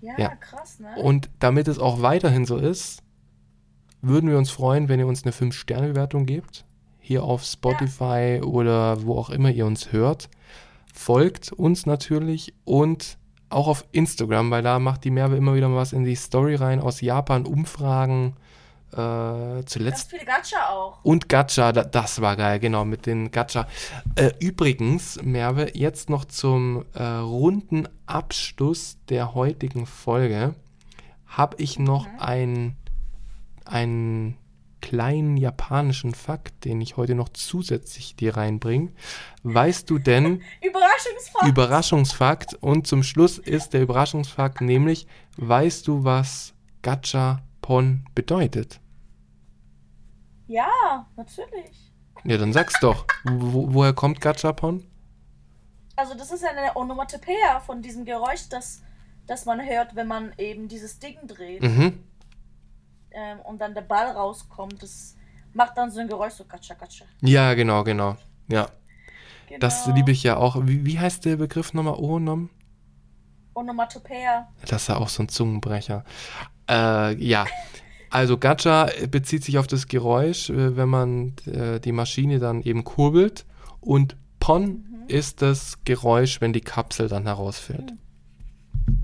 Ja, 0.00 0.14
Ja. 0.18 0.28
krass, 0.36 0.78
ne? 0.80 0.94
Und 0.96 1.30
damit 1.38 1.68
es 1.68 1.78
auch 1.78 2.02
weiterhin 2.02 2.44
so 2.44 2.56
ist, 2.56 3.02
würden 4.02 4.30
wir 4.30 4.38
uns 4.38 4.50
freuen, 4.50 4.88
wenn 4.88 5.00
ihr 5.00 5.06
uns 5.06 5.24
eine 5.24 5.32
5-Sterne-Bewertung 5.32 6.26
gebt. 6.26 6.64
Hier 6.98 7.24
auf 7.24 7.44
Spotify 7.44 8.40
oder 8.44 9.04
wo 9.04 9.16
auch 9.18 9.30
immer 9.30 9.50
ihr 9.50 9.66
uns 9.66 9.92
hört. 9.92 10.28
Folgt 10.92 11.52
uns 11.52 11.86
natürlich 11.86 12.54
und 12.64 13.18
auch 13.48 13.68
auf 13.68 13.84
Instagram, 13.92 14.50
weil 14.50 14.62
da 14.62 14.78
macht 14.78 15.04
die 15.04 15.10
Merve 15.10 15.36
immer 15.36 15.54
wieder 15.54 15.68
mal 15.68 15.76
was 15.76 15.92
in 15.92 16.04
die 16.04 16.16
Story 16.16 16.56
rein 16.56 16.80
aus 16.80 17.00
Japan, 17.00 17.46
Umfragen. 17.46 18.34
Äh, 18.96 19.56
Ganz 19.56 19.70
zuletzt 19.72 20.10
viele 20.10 20.24
Gacha 20.24 20.70
auch. 20.70 20.98
und 21.04 21.28
Gacha, 21.28 21.72
da, 21.72 21.84
das 21.84 22.20
war 22.20 22.36
geil, 22.36 22.58
genau, 22.60 22.84
mit 22.84 23.04
den 23.06 23.30
Gacha. 23.30 23.66
Äh, 24.14 24.30
übrigens, 24.38 25.20
Merve, 25.22 25.70
jetzt 25.74 26.08
noch 26.08 26.24
zum 26.24 26.84
äh, 26.94 27.02
runden 27.02 27.88
Abschluss 28.06 28.96
der 29.08 29.34
heutigen 29.34 29.84
Folge 29.86 30.54
habe 31.26 31.56
ich 31.60 31.78
noch 31.78 32.06
Mhm. 32.06 32.18
ein, 32.20 32.76
einen 33.64 34.36
kleinen 34.80 35.36
japanischen 35.36 36.14
Fakt, 36.14 36.64
den 36.64 36.80
ich 36.80 36.96
heute 36.96 37.14
noch 37.16 37.28
zusätzlich 37.30 38.14
dir 38.14 38.36
reinbringe. 38.36 38.92
Weißt 39.42 39.90
du 39.90 39.98
denn, 39.98 40.42
Überraschungsfakt. 40.62 41.46
Überraschungsfakt, 41.48 42.54
und 42.60 42.86
zum 42.86 43.02
Schluss 43.02 43.38
ist 43.38 43.74
der 43.74 43.82
Überraschungsfakt 43.82 44.60
nämlich, 44.60 45.06
weißt 45.38 45.86
du, 45.88 46.04
was 46.04 46.54
Gachapon 46.82 48.06
bedeutet? 48.14 48.80
Ja, 50.46 51.06
natürlich. 51.16 51.92
Ja, 52.24 52.36
dann 52.38 52.52
sag's 52.52 52.78
doch. 52.80 53.04
Wo, 53.24 53.72
woher 53.72 53.92
kommt 53.92 54.20
Gachapon? 54.20 54.84
Also 55.96 56.14
das 56.14 56.30
ist 56.30 56.42
ja 56.42 56.50
eine 56.50 56.76
Onomatopoeia 56.76 57.60
von 57.60 57.80
diesem 57.82 58.04
Geräusch, 58.04 58.48
das, 58.50 58.82
das 59.26 59.44
man 59.46 59.60
hört, 59.64 59.94
wenn 59.96 60.06
man 60.08 60.32
eben 60.38 60.68
dieses 60.68 60.98
Ding 60.98 61.16
dreht 61.26 61.62
Mhm. 61.62 62.02
ähm, 63.12 63.40
und 63.40 63.60
dann 63.60 63.74
der 63.74 63.80
Ball 63.82 64.10
rauskommt. 64.10 64.82
Das 64.82 65.16
macht 65.54 65.78
dann 65.78 65.90
so 65.90 66.00
ein 66.00 66.08
Geräusch, 66.08 66.34
so 66.34 66.44
Gacha, 66.44 66.74
Gacha. 66.74 67.04
Ja, 67.22 67.54
genau, 67.54 67.82
genau. 67.84 68.16
Ja, 68.48 68.68
Genau. 69.48 69.60
das 69.60 69.86
liebe 69.86 70.10
ich 70.10 70.22
ja 70.22 70.36
auch. 70.36 70.56
Wie, 70.66 70.84
wie 70.84 70.98
heißt 70.98 71.24
der 71.24 71.36
Begriff 71.36 71.72
nochmal? 71.72 71.94
Onom? 71.94 72.50
Onomatopoeia. 73.54 74.48
Das 74.66 74.82
ist 74.82 74.88
ja 74.88 74.96
auch 74.96 75.08
so 75.08 75.22
ein 75.22 75.28
Zungenbrecher. 75.28 76.04
Äh, 76.68 77.14
ja. 77.24 77.46
Also 78.16 78.38
Gacha 78.38 78.88
bezieht 79.10 79.44
sich 79.44 79.58
auf 79.58 79.66
das 79.66 79.88
Geräusch, 79.88 80.48
äh, 80.48 80.74
wenn 80.74 80.88
man 80.88 81.34
äh, 81.44 81.80
die 81.80 81.92
Maschine 81.92 82.38
dann 82.38 82.62
eben 82.62 82.82
kurbelt. 82.82 83.44
Und 83.82 84.16
Pon 84.40 85.04
ist 85.06 85.42
das 85.42 85.84
Geräusch, 85.84 86.40
wenn 86.40 86.54
die 86.54 86.62
Kapsel 86.62 87.08
dann 87.08 87.24
herausfällt. 87.24 87.92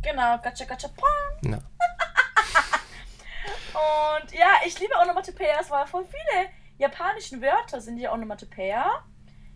Genau, 0.00 0.38
Gacha, 0.38 0.64
Gacha, 0.64 0.88
Pong. 0.88 1.52
Ja. 1.52 1.58
Und 4.22 4.32
ja, 4.32 4.48
ich 4.66 4.80
liebe 4.80 4.94
Onomatopoeias, 5.02 5.70
weil 5.70 5.86
voll 5.86 6.06
viele 6.06 6.48
japanischen 6.78 7.42
Wörter 7.42 7.82
sind 7.82 7.98
ja 7.98 8.14
Onomatopoeia. 8.14 9.04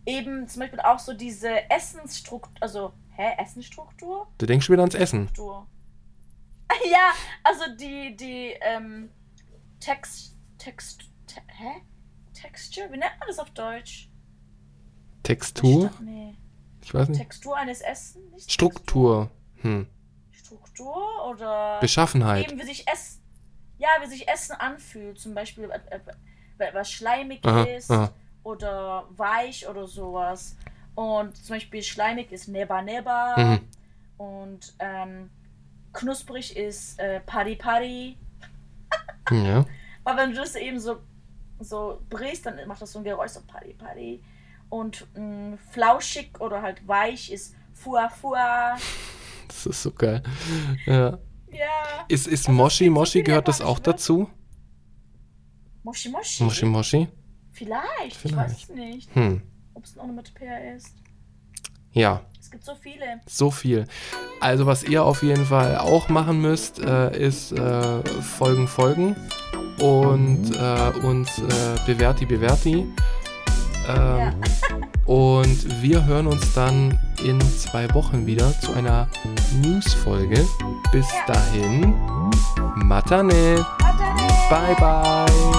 Eben 0.04 0.46
zum 0.48 0.60
Beispiel 0.60 0.80
auch 0.80 0.98
so 0.98 1.14
diese 1.14 1.70
Essensstruktur, 1.70 2.52
also, 2.60 2.92
hä, 3.16 3.32
Essensstruktur? 3.38 4.26
Du 4.36 4.44
denkst 4.44 4.68
wieder 4.68 4.82
ans 4.82 4.94
Essen. 4.94 5.30
Struktur. 5.30 5.66
Ja, 6.90 7.12
also 7.42 7.64
die, 7.78 8.14
die, 8.16 8.54
ähm, 8.60 9.08
Text, 9.80 10.34
Text, 10.58 11.02
te, 11.26 11.40
hä? 11.46 11.82
Texture? 12.34 12.86
Wie 12.92 12.98
nennt 12.98 13.12
man 13.18 13.28
das 13.28 13.38
auf 13.38 13.50
Deutsch? 13.50 14.08
Textur? 15.22 15.88
Sta- 15.90 16.02
Nee. 16.02 16.34
Ich 16.82 16.94
weiß 16.94 17.08
nicht. 17.08 17.18
Textur 17.20 17.56
eines 17.56 17.80
Essens? 17.80 18.50
Struktur. 18.52 19.30
Hm. 19.62 19.86
Struktur 20.30 21.26
oder 21.28 21.80
Beschaffenheit. 21.80 22.46
eben 22.50 22.60
wie 22.60 22.64
sich 22.64 22.86
Essen, 22.86 23.20
ja, 23.78 23.88
wie 24.02 24.06
sich 24.06 24.28
Essen 24.28 24.52
anfühlt, 24.52 25.18
zum 25.18 25.34
Beispiel 25.34 25.64
äh, 25.70 26.00
äh, 26.58 26.74
was 26.74 26.90
schleimig 26.92 27.44
Aha, 27.44 27.64
ist 27.64 27.90
aha. 27.90 28.12
oder 28.44 29.06
weich 29.10 29.66
oder 29.68 29.86
sowas. 29.88 30.56
Und 30.94 31.36
zum 31.36 31.56
Beispiel 31.56 31.82
schleimig 31.82 32.30
ist 32.32 32.48
Neba 32.48 32.80
Neba. 32.82 33.34
Mhm. 33.36 33.60
Und 34.18 34.74
ähm, 34.78 35.30
knusprig 35.92 36.56
ist 36.56 36.98
äh, 37.00 37.20
Pari 37.20 37.56
Pari. 37.56 38.16
Ja. 39.30 39.64
Weil 40.04 40.16
wenn 40.16 40.30
du 40.30 40.36
das 40.36 40.54
eben 40.54 40.78
so, 40.78 40.98
so 41.58 42.00
brichst, 42.08 42.46
dann 42.46 42.56
macht 42.66 42.80
das 42.82 42.92
so 42.92 42.98
ein 43.00 43.04
Geräusch, 43.04 43.32
so 43.32 43.40
Pari 43.46 43.74
Pari. 43.74 44.22
Und 44.68 45.06
mh, 45.16 45.56
flauschig 45.72 46.40
oder 46.40 46.62
halt 46.62 46.86
weich 46.86 47.30
ist 47.32 47.54
Fua 47.72 48.08
Fua. 48.08 48.76
Das 49.48 49.66
ist 49.66 49.82
so 49.82 49.90
geil. 49.92 50.22
Ja. 50.86 51.18
Ja. 51.50 52.04
Ist, 52.08 52.26
ist 52.26 52.48
Also, 52.48 52.52
Moshi, 52.52 52.90
Moshi, 52.90 53.22
gehört 53.22 53.48
das 53.48 53.60
auch 53.60 53.78
dazu? 53.78 54.28
Moshi 55.82 56.08
Moshi. 56.10 56.42
Moshi, 56.42 56.66
Moshi? 56.66 57.08
Vielleicht, 57.52 57.80
ich 58.06 58.18
Vielleicht. 58.18 58.36
weiß 58.36 58.62
es 58.64 58.68
nicht. 58.68 59.14
Hm. 59.14 59.42
Ob 59.74 59.84
es 59.84 59.96
noch 59.96 60.06
mit 60.06 60.34
Peer 60.34 60.74
ist. 60.74 60.94
Ja, 61.92 62.22
Es 62.46 62.50
gibt 62.52 62.64
so 62.64 62.74
viele. 62.80 63.04
so 63.26 63.50
viel. 63.50 63.86
Also 64.40 64.66
was 64.66 64.84
ihr 64.84 65.02
auf 65.04 65.24
jeden 65.24 65.44
Fall 65.46 65.78
auch 65.78 66.08
machen 66.08 66.40
müsst, 66.40 66.78
äh, 66.78 67.18
ist 67.18 67.50
äh, 67.50 68.02
folgen, 68.22 68.68
folgen 68.68 69.16
und 69.80 70.52
äh, 70.56 71.06
uns 71.06 71.38
äh, 71.38 71.42
bewerti, 71.86 72.24
bewerti. 72.24 72.86
Ähm, 73.88 74.32
Und 75.06 75.82
wir 75.82 76.04
hören 76.04 76.26
uns 76.26 76.52
dann 76.54 76.98
in 77.24 77.40
zwei 77.40 77.92
Wochen 77.94 78.26
wieder 78.26 78.52
zu 78.60 78.72
einer 78.72 79.08
News-Folge. 79.62 80.44
Bis 80.90 81.06
Ja. 81.28 81.34
dahin, 81.34 81.94
Matane. 82.74 83.64
Matane! 83.78 84.46
Bye, 84.50 84.74
bye. 84.80 85.55